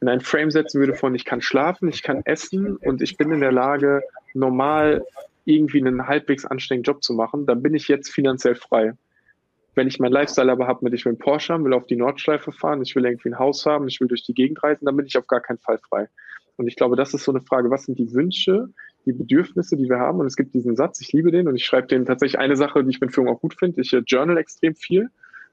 in 0.00 0.08
einen 0.08 0.20
Frame 0.20 0.50
setzen 0.50 0.80
würde 0.80 0.94
von 0.94 1.14
ich 1.14 1.24
kann 1.24 1.40
schlafen, 1.40 1.88
ich 1.88 2.02
kann 2.02 2.22
essen 2.24 2.76
und 2.76 3.02
ich 3.02 3.16
bin 3.16 3.30
in 3.32 3.40
der 3.40 3.52
Lage, 3.52 4.02
normal 4.34 5.04
irgendwie 5.44 5.80
einen 5.80 6.06
halbwegs 6.06 6.44
anständigen 6.44 6.84
Job 6.84 7.02
zu 7.02 7.14
machen, 7.14 7.46
dann 7.46 7.62
bin 7.62 7.74
ich 7.74 7.88
jetzt 7.88 8.10
finanziell 8.10 8.54
frei. 8.54 8.94
Wenn 9.74 9.88
ich 9.88 9.98
meinen 9.98 10.12
Lifestyle 10.12 10.52
aber 10.52 10.66
habe 10.66 10.84
mit, 10.84 10.94
ich 10.94 11.04
will 11.04 11.12
einen 11.12 11.18
Porsche 11.18 11.54
haben, 11.54 11.64
will 11.64 11.72
auf 11.72 11.86
die 11.86 11.96
Nordschleife 11.96 12.52
fahren, 12.52 12.82
ich 12.82 12.94
will 12.94 13.04
irgendwie 13.04 13.30
ein 13.30 13.38
Haus 13.38 13.64
haben, 13.64 13.88
ich 13.88 14.00
will 14.00 14.08
durch 14.08 14.22
die 14.22 14.34
Gegend 14.34 14.62
reisen, 14.62 14.84
dann 14.84 14.96
bin 14.96 15.06
ich 15.06 15.16
auf 15.16 15.26
gar 15.26 15.40
keinen 15.40 15.58
Fall 15.58 15.78
frei. 15.78 16.08
Und 16.56 16.68
ich 16.68 16.76
glaube, 16.76 16.96
das 16.96 17.14
ist 17.14 17.24
so 17.24 17.32
eine 17.32 17.40
Frage, 17.40 17.70
was 17.70 17.84
sind 17.84 17.98
die 17.98 18.12
Wünsche, 18.12 18.68
die 19.06 19.12
Bedürfnisse, 19.12 19.76
die 19.76 19.88
wir 19.88 19.98
haben? 19.98 20.20
Und 20.20 20.26
es 20.26 20.36
gibt 20.36 20.54
diesen 20.54 20.76
Satz, 20.76 21.00
ich 21.00 21.12
liebe 21.12 21.30
den 21.30 21.48
und 21.48 21.56
ich 21.56 21.64
schreibe 21.64 21.88
den 21.88 22.04
tatsächlich 22.04 22.38
eine 22.38 22.56
Sache, 22.56 22.84
die 22.84 22.90
ich 22.90 23.00
mit 23.00 23.12
Führung 23.12 23.30
auch 23.30 23.40
gut 23.40 23.54
finde. 23.58 23.80
Ich 23.80 23.92
äh, 23.92 24.02
journal 24.06 24.36
extrem 24.36 24.74
viel, 24.74 25.08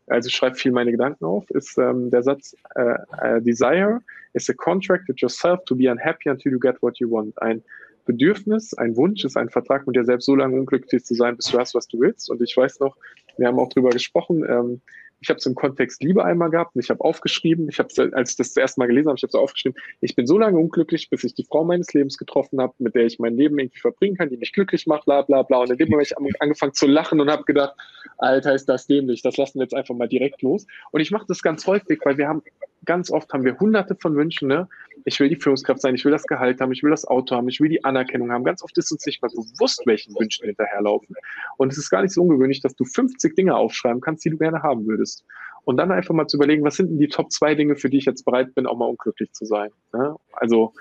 also 0.08 0.28
ich 0.28 0.36
schreibe 0.36 0.56
viel 0.56 0.72
meine 0.72 0.92
Gedanken 0.92 1.26
auf, 1.26 1.50
ist 1.52 1.78
ähm, 1.78 2.12
der 2.12 2.24
Satz, 2.24 2.56
äh, 2.76 2.96
äh, 3.22 3.42
Desire 3.42 4.02
is 4.34 4.50
a 4.50 4.54
contract 4.54 5.08
with 5.08 5.18
yourself 5.20 5.64
to 5.66 5.76
be 5.76 5.90
unhappy 5.90 6.30
until 6.30 6.52
you 6.52 6.60
get 6.60 6.82
what 6.82 7.00
you 7.00 7.10
want. 7.10 7.42
Ein 7.42 7.64
Bedürfnis, 8.06 8.74
ein 8.74 8.96
Wunsch 8.96 9.24
ist 9.24 9.38
ein 9.38 9.50
Vertrag 9.50 9.86
mit 9.86 9.96
dir 9.96 10.04
selbst 10.04 10.26
so 10.26 10.36
lange 10.36 10.60
unglücklich 10.60 11.06
zu 11.06 11.14
sein, 11.14 11.36
bis 11.36 11.46
du 11.46 11.60
hast, 11.60 11.76
was 11.76 11.88
du 11.88 12.00
willst. 12.00 12.30
Und 12.30 12.42
ich 12.42 12.58
weiß 12.58 12.80
noch, 12.80 12.98
wir 13.40 13.48
haben 13.48 13.60
auch 13.60 13.70
drüber 13.70 13.90
gesprochen, 13.90 14.44
ähm, 14.48 14.82
ich 15.22 15.30
habe 15.30 15.38
es 15.38 15.46
im 15.46 15.56
Kontext 15.56 16.02
Liebe 16.02 16.24
einmal 16.24 16.50
gehabt 16.50 16.76
und 16.76 16.84
ich 16.84 16.90
habe 16.90 17.04
aufgeschrieben, 17.04 17.68
ich 17.70 17.80
habe 17.80 17.90
als 18.14 18.32
ich 18.32 18.38
das, 18.38 18.56
erste 18.56 18.80
Mal 18.80 18.88
gelesen 18.88 19.10
habe, 19.10 19.18
ich 19.18 19.24
habe 19.24 19.32
so 19.32 19.40
aufgeschrieben, 19.40 19.78
ich 20.02 20.16
bin 20.16 20.26
so 20.26 20.38
lange 20.38 20.58
unglücklich, 20.58 21.10
bis 21.10 21.24
ich 21.24 21.34
die 21.34 21.44
Frau 21.44 21.64
meines 21.64 21.94
Lebens 21.94 22.18
getroffen 22.18 22.62
habe, 22.62 22.74
mit 22.78 22.96
der 22.96 23.06
ich 23.06 23.20
mein 23.20 23.36
Leben 23.36 23.60
irgendwie 23.60 23.80
verbringen 23.80 24.16
kann, 24.16 24.30
die 24.30 24.38
mich 24.38 24.54
glücklich 24.54 24.88
macht, 24.88 25.06
bla 25.06 25.22
bla 25.22 25.44
bla. 25.44 25.60
Und 25.60 25.72
in 25.72 25.78
dem 25.78 25.90
Moment 25.90 26.12
habe 26.12 26.28
ich 26.28 26.42
angefangen 26.42 26.74
zu 26.74 26.88
lachen 26.88 27.20
und 27.20 27.30
habe 27.30 27.44
gedacht, 27.44 27.76
Alter, 28.18 28.54
ist 28.54 28.68
das 28.68 28.88
dämlich, 28.88 29.22
das 29.22 29.38
lassen 29.38 29.60
wir 29.60 29.64
jetzt 29.64 29.76
einfach 29.76 29.96
mal 29.96 30.08
direkt 30.08 30.42
los. 30.42 30.66
Und 30.92 31.02
ich 31.02 31.12
mache 31.12 31.26
das 31.28 31.42
ganz 31.42 31.68
häufig, 31.68 32.00
weil 32.04 32.18
wir 32.18 32.28
haben, 32.28 32.42
ganz 32.86 33.12
oft 33.12 33.32
haben 33.34 33.44
wir 33.44 33.60
hunderte 33.60 33.96
von 33.96 34.16
Wünschen, 34.16 34.48
ne? 34.48 34.68
Ich 35.06 35.20
will 35.20 35.30
die 35.30 35.36
Führungskraft 35.36 35.82
sein, 35.82 35.96
ich 35.96 36.04
will 36.06 36.12
das 36.12 36.28
Gehalt 36.28 36.60
haben, 36.60 36.72
ich 36.72 36.84
will 36.84 36.92
das 36.92 37.06
Auto 37.06 37.36
haben, 37.36 37.48
ich 37.48 37.60
will 37.60 37.70
die 37.70 37.84
Anerkennung 37.84 38.32
haben. 38.32 38.44
Ganz 38.44 38.62
oft 38.64 38.78
ist 38.78 38.92
uns 38.92 39.06
nicht 39.06 39.22
mal 39.22 39.30
bewusst, 39.30 39.82
welchen 39.86 40.14
Wünschen 40.20 40.46
hinterherlaufen. 40.46 41.16
Und 41.58 41.72
es 41.72 41.78
ist 41.78 41.90
gar 41.90 42.02
nicht 42.02 42.14
so 42.14 42.22
ungewöhnlich, 42.22 42.62
dass 42.62 42.76
du 42.76 42.86
50 42.86 43.36
Dinge 43.36 43.56
aufschreiben 43.56 44.02
kannst, 44.02 44.26
die 44.26 44.30
du 44.30 44.38
gerne 44.38 44.62
haben 44.62 44.86
würdest. 44.88 45.26
Und 45.64 45.78
dann 45.78 45.92
einfach 45.92 46.14
mal 46.14 46.28
zu 46.28 46.38
überlegen, 46.38 46.64
was 46.64 46.76
sind 46.76 46.90
denn 46.90 47.00
die 47.00 47.08
Top 47.08 47.32
zwei 47.32 47.56
Dinge, 47.56 47.76
für 47.76 47.90
die 47.90 47.98
ich 47.98 48.06
jetzt 48.06 48.26
bereit 48.26 48.54
bin, 48.56 48.66
auch 48.66 48.78
mal 48.78 48.86
unglücklich 48.86 49.32
zu 49.32 49.46
sein. 49.46 49.72
Ne? 49.94 50.16
Also 50.34 50.74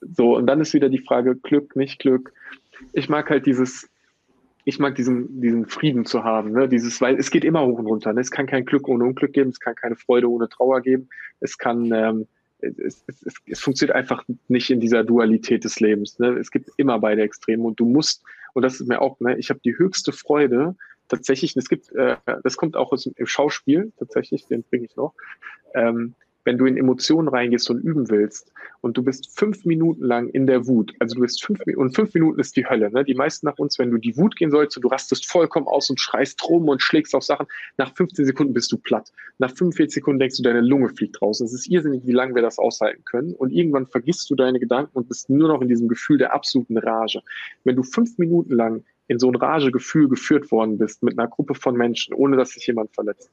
so, 0.00 0.36
und 0.36 0.46
dann 0.46 0.60
ist 0.60 0.74
wieder 0.74 0.88
die 0.88 0.98
Frage, 0.98 1.36
Glück, 1.36 1.76
nicht 1.76 1.98
Glück. 1.98 2.32
Ich 2.92 3.08
mag 3.08 3.30
halt 3.30 3.46
dieses, 3.46 3.88
ich 4.64 4.78
mag 4.78 4.94
diesen, 4.94 5.40
diesen 5.40 5.66
Frieden 5.66 6.06
zu 6.06 6.24
haben, 6.24 6.52
ne? 6.52 6.68
Dieses, 6.68 7.00
weil 7.00 7.16
es 7.16 7.30
geht 7.30 7.44
immer 7.44 7.66
hoch 7.66 7.78
und 7.78 7.86
runter. 7.86 8.12
Ne? 8.12 8.20
Es 8.20 8.30
kann 8.30 8.46
kein 8.46 8.64
Glück 8.64 8.88
ohne 8.88 9.04
Unglück 9.04 9.32
geben, 9.32 9.50
es 9.50 9.60
kann 9.60 9.74
keine 9.74 9.96
Freude 9.96 10.30
ohne 10.30 10.48
Trauer 10.48 10.80
geben, 10.80 11.08
es 11.40 11.58
kann, 11.58 11.92
ähm, 11.92 12.26
es, 12.60 13.04
es, 13.06 13.22
es, 13.22 13.34
es 13.46 13.60
funktioniert 13.60 13.94
einfach 13.94 14.24
nicht 14.48 14.70
in 14.70 14.80
dieser 14.80 15.04
Dualität 15.04 15.64
des 15.64 15.80
Lebens. 15.80 16.18
Ne? 16.18 16.38
Es 16.38 16.50
gibt 16.50 16.70
immer 16.78 16.98
beide 16.98 17.22
Extreme 17.22 17.62
und 17.64 17.78
du 17.78 17.84
musst, 17.84 18.22
und 18.54 18.62
das 18.62 18.80
ist 18.80 18.88
mir 18.88 19.02
auch, 19.02 19.20
ne, 19.20 19.36
ich 19.36 19.50
habe 19.50 19.60
die 19.62 19.76
höchste 19.76 20.12
Freude, 20.12 20.76
tatsächlich, 21.08 21.54
es 21.56 21.68
gibt, 21.68 21.92
äh, 21.92 22.16
das 22.42 22.56
kommt 22.56 22.76
auch 22.76 22.92
aus 22.92 23.04
dem 23.04 23.26
Schauspiel, 23.26 23.92
tatsächlich, 23.98 24.46
den 24.46 24.62
bringe 24.62 24.86
ich 24.86 24.96
noch. 24.96 25.12
Ähm, 25.74 26.14
wenn 26.44 26.58
du 26.58 26.66
in 26.66 26.76
Emotionen 26.76 27.28
reingehst 27.28 27.68
und 27.70 27.80
üben 27.80 28.08
willst 28.10 28.52
und 28.80 28.96
du 28.96 29.02
bist 29.02 29.36
fünf 29.36 29.64
Minuten 29.64 30.04
lang 30.04 30.28
in 30.28 30.46
der 30.46 30.66
Wut, 30.66 30.92
also 31.00 31.16
du 31.16 31.22
bist 31.22 31.44
fünf 31.44 31.60
und 31.76 31.94
fünf 31.94 32.14
Minuten 32.14 32.38
ist 32.40 32.56
die 32.56 32.66
Hölle. 32.66 32.90
Ne? 32.90 33.04
Die 33.04 33.14
meisten 33.14 33.46
nach 33.46 33.58
uns, 33.58 33.78
wenn 33.78 33.90
du 33.90 33.98
die 33.98 34.16
Wut 34.16 34.36
gehen 34.36 34.50
sollst 34.50 34.76
du 34.84 34.88
rastest 34.88 35.30
vollkommen 35.30 35.66
aus 35.66 35.90
und 35.90 35.98
schreist 35.98 36.42
rum 36.48 36.68
und 36.68 36.82
schlägst 36.82 37.14
auf 37.14 37.22
Sachen, 37.22 37.46
nach 37.76 37.94
15 37.94 38.26
Sekunden 38.26 38.52
bist 38.52 38.70
du 38.70 38.78
platt. 38.78 39.12
Nach 39.38 39.50
45 39.50 39.94
Sekunden 39.94 40.20
denkst 40.20 40.36
du, 40.36 40.42
deine 40.42 40.60
Lunge 40.60 40.90
fliegt 40.90 41.20
raus. 41.20 41.40
Es 41.40 41.52
ist 41.52 41.68
irrsinnig, 41.68 42.06
wie 42.06 42.12
lange 42.12 42.34
wir 42.34 42.42
das 42.42 42.58
aushalten 42.58 43.04
können. 43.04 43.34
Und 43.34 43.50
irgendwann 43.50 43.86
vergisst 43.86 44.30
du 44.30 44.34
deine 44.34 44.60
Gedanken 44.60 44.90
und 44.92 45.08
bist 45.08 45.30
nur 45.30 45.48
noch 45.48 45.62
in 45.62 45.68
diesem 45.68 45.88
Gefühl 45.88 46.18
der 46.18 46.34
absoluten 46.34 46.78
Rage. 46.78 47.22
Wenn 47.64 47.76
du 47.76 47.82
fünf 47.82 48.18
Minuten 48.18 48.54
lang 48.54 48.84
in 49.06 49.18
so 49.18 49.28
ein 49.28 49.34
Ragegefühl 49.34 50.08
geführt 50.08 50.50
worden 50.50 50.78
bist 50.78 51.02
mit 51.02 51.18
einer 51.18 51.28
Gruppe 51.28 51.54
von 51.54 51.76
Menschen, 51.76 52.14
ohne 52.14 52.36
dass 52.36 52.50
sich 52.50 52.66
jemand 52.66 52.94
verletzt, 52.94 53.30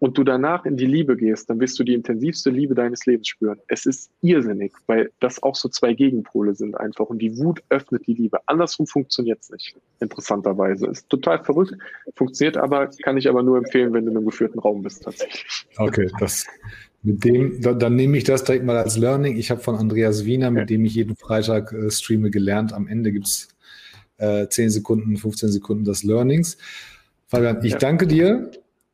und 0.00 0.16
du 0.16 0.24
danach 0.24 0.64
in 0.64 0.76
die 0.76 0.86
Liebe 0.86 1.16
gehst, 1.16 1.50
dann 1.50 1.60
wirst 1.60 1.78
du 1.78 1.84
die 1.84 1.94
intensivste 1.94 2.50
Liebe 2.50 2.74
deines 2.74 3.04
Lebens 3.04 3.28
spüren. 3.28 3.58
Es 3.68 3.84
ist 3.84 4.10
irrsinnig, 4.22 4.72
weil 4.86 5.10
das 5.20 5.42
auch 5.42 5.54
so 5.54 5.68
zwei 5.68 5.92
Gegenpole 5.92 6.54
sind 6.54 6.74
einfach. 6.74 7.06
Und 7.06 7.20
die 7.20 7.36
Wut 7.36 7.62
öffnet 7.68 8.06
die 8.06 8.14
Liebe. 8.14 8.40
Andersrum 8.46 8.86
funktioniert 8.86 9.40
es 9.42 9.50
nicht, 9.50 9.76
interessanterweise. 10.00 10.86
Ist 10.86 11.08
total 11.10 11.44
verrückt, 11.44 11.74
funktioniert 12.16 12.56
aber, 12.56 12.88
kann 13.02 13.18
ich 13.18 13.28
aber 13.28 13.42
nur 13.42 13.58
empfehlen, 13.58 13.92
wenn 13.92 14.06
du 14.06 14.10
in 14.10 14.16
einem 14.16 14.26
geführten 14.26 14.58
Raum 14.58 14.82
bist 14.82 15.02
tatsächlich. 15.04 15.66
Okay, 15.76 16.10
das 16.18 16.46
mit 17.02 17.24
dem, 17.24 17.60
dann, 17.60 17.78
dann 17.78 17.96
nehme 17.96 18.16
ich 18.16 18.24
das 18.24 18.44
direkt 18.44 18.64
mal 18.64 18.76
als 18.76 18.96
Learning. 18.96 19.36
Ich 19.36 19.50
habe 19.50 19.60
von 19.60 19.76
Andreas 19.76 20.24
Wiener, 20.24 20.50
mit 20.50 20.60
ja. 20.60 20.66
dem 20.66 20.84
ich 20.84 20.94
jeden 20.94 21.16
Freitag 21.16 21.72
äh, 21.72 21.90
streame, 21.90 22.30
gelernt. 22.30 22.72
Am 22.72 22.88
Ende 22.88 23.12
gibt 23.12 23.26
es 23.26 23.48
äh, 24.16 24.48
10 24.48 24.70
Sekunden, 24.70 25.16
15 25.16 25.50
Sekunden 25.50 25.84
des 25.84 26.04
Learnings. 26.04 26.58
Fabian, 27.26 27.64
ich 27.64 27.72
ja. 27.72 27.78
danke 27.78 28.06
dir. 28.06 28.50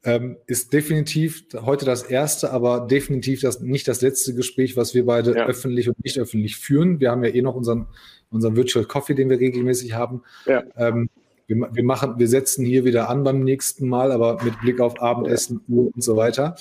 Ähm, 0.06 0.36
ist 0.46 0.72
definitiv 0.72 1.42
heute 1.52 1.84
das 1.84 2.04
erste, 2.04 2.52
aber 2.52 2.86
definitiv 2.86 3.40
das, 3.40 3.60
nicht 3.60 3.88
das 3.88 4.02
letzte 4.02 4.34
Gespräch, 4.34 4.76
was 4.76 4.94
wir 4.94 5.04
beide 5.04 5.34
ja. 5.34 5.46
öffentlich 5.46 5.88
und 5.88 6.02
nicht 6.04 6.16
öffentlich 6.16 6.56
führen. 6.56 7.00
Wir 7.00 7.10
haben 7.10 7.24
ja 7.24 7.30
eh 7.30 7.42
noch 7.42 7.56
unseren, 7.56 7.88
unseren 8.30 8.54
Virtual 8.54 8.84
Coffee, 8.84 9.14
den 9.14 9.28
wir 9.30 9.40
regelmäßig 9.40 9.94
haben. 9.94 10.22
Ja. 10.46 10.62
Ähm, 10.76 11.10
wir, 11.48 11.68
wir, 11.72 11.82
machen, 11.82 12.18
wir 12.18 12.28
setzen 12.28 12.64
hier 12.64 12.84
wieder 12.84 13.10
an 13.10 13.24
beim 13.24 13.42
nächsten 13.42 13.88
Mal, 13.88 14.12
aber 14.12 14.40
mit 14.44 14.60
Blick 14.60 14.80
auf 14.80 15.02
Abendessen, 15.02 15.60
Uhr 15.66 15.90
und 15.92 16.04
so 16.04 16.16
weiter. 16.16 16.54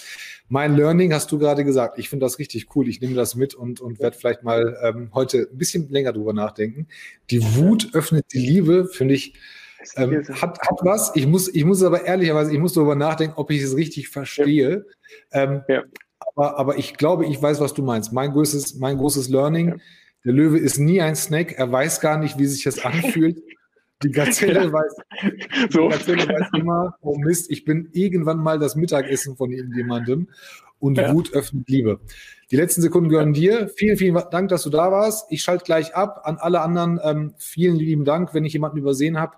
Mein 0.49 0.75
Learning 0.75 1.13
hast 1.13 1.31
du 1.31 1.37
gerade 1.37 1.63
gesagt. 1.63 1.99
Ich 1.99 2.09
finde 2.09 2.25
das 2.25 2.39
richtig 2.39 2.75
cool. 2.75 2.87
Ich 2.87 2.99
nehme 2.99 3.13
das 3.13 3.35
mit 3.35 3.53
und, 3.53 3.79
und 3.79 3.99
werde 3.99 4.17
vielleicht 4.17 4.41
mal 4.41 4.75
ähm, 4.81 5.11
heute 5.13 5.49
ein 5.51 5.57
bisschen 5.57 5.87
länger 5.89 6.13
drüber 6.13 6.33
nachdenken. 6.33 6.87
Die 7.29 7.43
Wut 7.55 7.89
öffnet 7.93 8.25
die 8.33 8.39
Liebe, 8.39 8.85
finde 8.85 9.13
ich 9.13 9.35
ähm, 9.95 10.23
hat, 10.29 10.59
hat 10.59 10.79
was. 10.81 11.11
Ich 11.15 11.27
muss, 11.27 11.53
ich 11.53 11.65
muss 11.65 11.83
aber 11.83 12.05
ehrlicherweise, 12.05 12.51
ich 12.53 12.59
muss 12.59 12.73
darüber 12.73 12.95
nachdenken, 12.95 13.35
ob 13.37 13.51
ich 13.51 13.61
es 13.61 13.75
richtig 13.75 14.09
verstehe. 14.09 14.85
Ja. 15.31 15.43
Ähm, 15.43 15.61
ja. 15.67 15.83
aber, 16.35 16.57
aber 16.57 16.77
ich 16.77 16.95
glaube, 16.95 17.25
ich 17.25 17.41
weiß, 17.41 17.59
was 17.59 17.73
du 17.73 17.83
meinst. 17.83 18.13
Mein 18.13 18.31
größtes, 18.31 18.75
mein 18.75 18.97
großes 18.97 19.29
Learning, 19.29 19.69
ja. 19.69 19.75
der 20.25 20.33
Löwe 20.33 20.57
ist 20.57 20.77
nie 20.77 21.01
ein 21.01 21.15
Snack. 21.15 21.53
Er 21.57 21.71
weiß 21.71 22.01
gar 22.01 22.17
nicht, 22.17 22.37
wie 22.37 22.45
sich 22.45 22.63
das 22.63 22.83
anfühlt. 22.83 23.41
Die 24.03 24.11
Gazelle, 24.11 24.71
weiß, 24.73 24.95
so. 25.71 25.87
die 25.87 25.95
Gazelle 25.95 26.27
weiß 26.27 26.47
immer, 26.57 26.95
oh 27.01 27.17
Mist, 27.17 27.49
ich 27.49 27.65
bin 27.65 27.89
irgendwann 27.93 28.37
mal 28.39 28.59
das 28.59 28.75
Mittagessen 28.75 29.35
von 29.35 29.51
jemandem. 29.51 30.27
und 30.79 30.97
ja. 30.97 31.13
Wut 31.13 31.33
öffnet 31.33 31.69
Liebe. 31.69 31.99
Die 32.51 32.57
letzten 32.57 32.81
Sekunden 32.81 33.09
gehören 33.09 33.33
dir. 33.33 33.69
Vielen, 33.75 33.97
vielen 33.97 34.21
Dank, 34.31 34.49
dass 34.49 34.63
du 34.63 34.69
da 34.69 34.91
warst. 34.91 35.31
Ich 35.31 35.41
schalte 35.41 35.63
gleich 35.63 35.95
ab. 35.95 36.21
An 36.25 36.37
alle 36.37 36.61
anderen 36.61 36.99
ähm, 37.03 37.33
vielen 37.37 37.75
lieben 37.75 38.05
Dank, 38.05 38.33
wenn 38.33 38.45
ich 38.45 38.53
jemanden 38.53 38.77
übersehen 38.77 39.19
habe. 39.19 39.37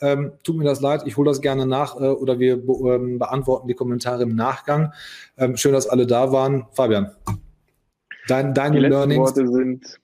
Ähm, 0.00 0.32
tut 0.44 0.56
mir 0.56 0.64
das 0.64 0.80
leid, 0.80 1.02
ich 1.06 1.16
hole 1.16 1.28
das 1.28 1.40
gerne 1.40 1.66
nach 1.66 1.96
äh, 1.96 2.04
oder 2.04 2.38
wir 2.38 2.56
be 2.56 2.72
ähm, 2.94 3.18
beantworten 3.18 3.68
die 3.68 3.74
Kommentare 3.74 4.22
im 4.22 4.36
Nachgang. 4.36 4.92
Ähm, 5.36 5.56
schön, 5.56 5.72
dass 5.72 5.88
alle 5.88 6.06
da 6.06 6.32
waren. 6.32 6.66
Fabian, 6.72 7.10
dein, 8.28 8.54
deine 8.54 8.80
Learnings. 8.80 9.18
Worte 9.18 9.48
sind, 9.48 10.00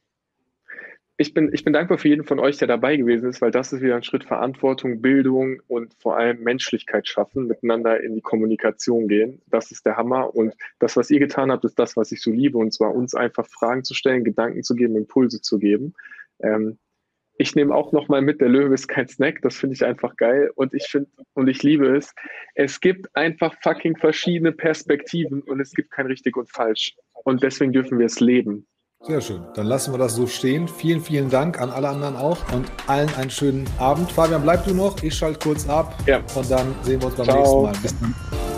ich 1.17 1.33
bin, 1.33 1.51
ich 1.53 1.63
bin 1.63 1.73
dankbar 1.73 1.99
für 1.99 2.09
jeden 2.09 2.25
von 2.25 2.41
euch, 2.41 2.57
der 2.57 2.67
dabei 2.67 2.97
gewesen 2.97 3.29
ist, 3.29 3.41
weil 3.41 3.53
das 3.53 3.73
ist 3.73 3.83
wieder 3.83 3.95
ein 3.95 4.03
Schritt 4.03 4.25
Verantwortung, 4.25 5.01
Bildung 5.01 5.61
und 5.69 5.95
vor 6.01 6.17
allem 6.17 6.43
Menschlichkeit 6.43 7.07
schaffen, 7.07 7.47
miteinander 7.47 8.03
in 8.03 8.17
die 8.17 8.21
Kommunikation 8.21 9.07
gehen. 9.07 9.41
Das 9.47 9.71
ist 9.71 9.87
der 9.87 9.97
Hammer. 9.97 10.35
Und 10.35 10.55
das, 10.81 10.97
was 10.97 11.11
ihr 11.11 11.21
getan 11.21 11.53
habt, 11.53 11.65
ist 11.65 11.79
das, 11.79 11.97
was 11.97 12.11
ich 12.11 12.21
so 12.21 12.33
liebe. 12.33 12.59
Und 12.59 12.73
zwar 12.73 12.93
uns 12.93 13.15
einfach 13.15 13.47
Fragen 13.47 13.85
zu 13.85 13.95
stellen, 13.95 14.25
Gedanken 14.25 14.65
zu 14.65 14.75
geben, 14.75 14.97
Impulse 14.97 15.41
zu 15.41 15.61
geben. 15.61 15.95
Ähm, 16.41 16.79
ich 17.37 17.55
nehme 17.55 17.75
auch 17.75 17.93
noch 17.93 18.09
mal 18.09 18.23
mit, 18.23 18.41
der 18.41 18.49
Löwe 18.49 18.75
ist 18.75 18.89
kein 18.89 19.09
Snack, 19.09 19.43
das 19.43 19.57
finde 19.57 19.75
ich 19.75 19.85
einfach 19.85 20.17
geil 20.17 20.51
und 20.55 20.73
ich 20.75 20.87
finde 20.87 21.09
und 21.35 21.49
ich 21.49 21.63
liebe 21.63 21.97
es. 21.97 22.15
Es 22.55 22.81
gibt 22.81 23.15
einfach 23.17 23.55
fucking 23.63 23.97
verschiedene 23.97 24.53
Perspektiven 24.53 25.43
und 25.43 25.61
es 25.61 25.73
gibt 25.73 25.91
kein 25.91 26.07
richtig 26.07 26.37
und 26.37 26.51
falsch 26.51 26.95
und 27.25 27.43
deswegen 27.43 27.73
dürfen 27.73 27.99
wir 27.99 28.07
es 28.07 28.21
leben. 28.21 28.67
Sehr 29.01 29.21
schön. 29.21 29.43
Dann 29.55 29.67
lassen 29.67 29.93
wir 29.93 29.99
das 29.99 30.15
so 30.15 30.27
stehen. 30.27 30.67
Vielen, 30.67 31.03
vielen 31.03 31.29
Dank 31.29 31.61
an 31.61 31.69
alle 31.69 31.91
anderen 31.91 32.17
auch 32.17 32.39
und 32.55 32.71
allen 32.87 33.13
einen 33.17 33.29
schönen 33.29 33.69
Abend. 33.79 34.11
Fabian, 34.11 34.43
bleib 34.43 34.65
du 34.65 34.73
noch. 34.73 35.03
Ich 35.03 35.15
schalte 35.15 35.41
kurz 35.41 35.69
ab 35.69 35.95
ja. 36.07 36.23
und 36.35 36.51
dann 36.51 36.75
sehen 36.83 37.03
wir 37.03 37.09
uns 37.09 37.17
beim 37.17 37.27
Ciao. 37.27 37.37
nächsten 37.39 37.63
Mal. 37.63 37.83
Bis 37.83 38.01
dann. 38.01 38.54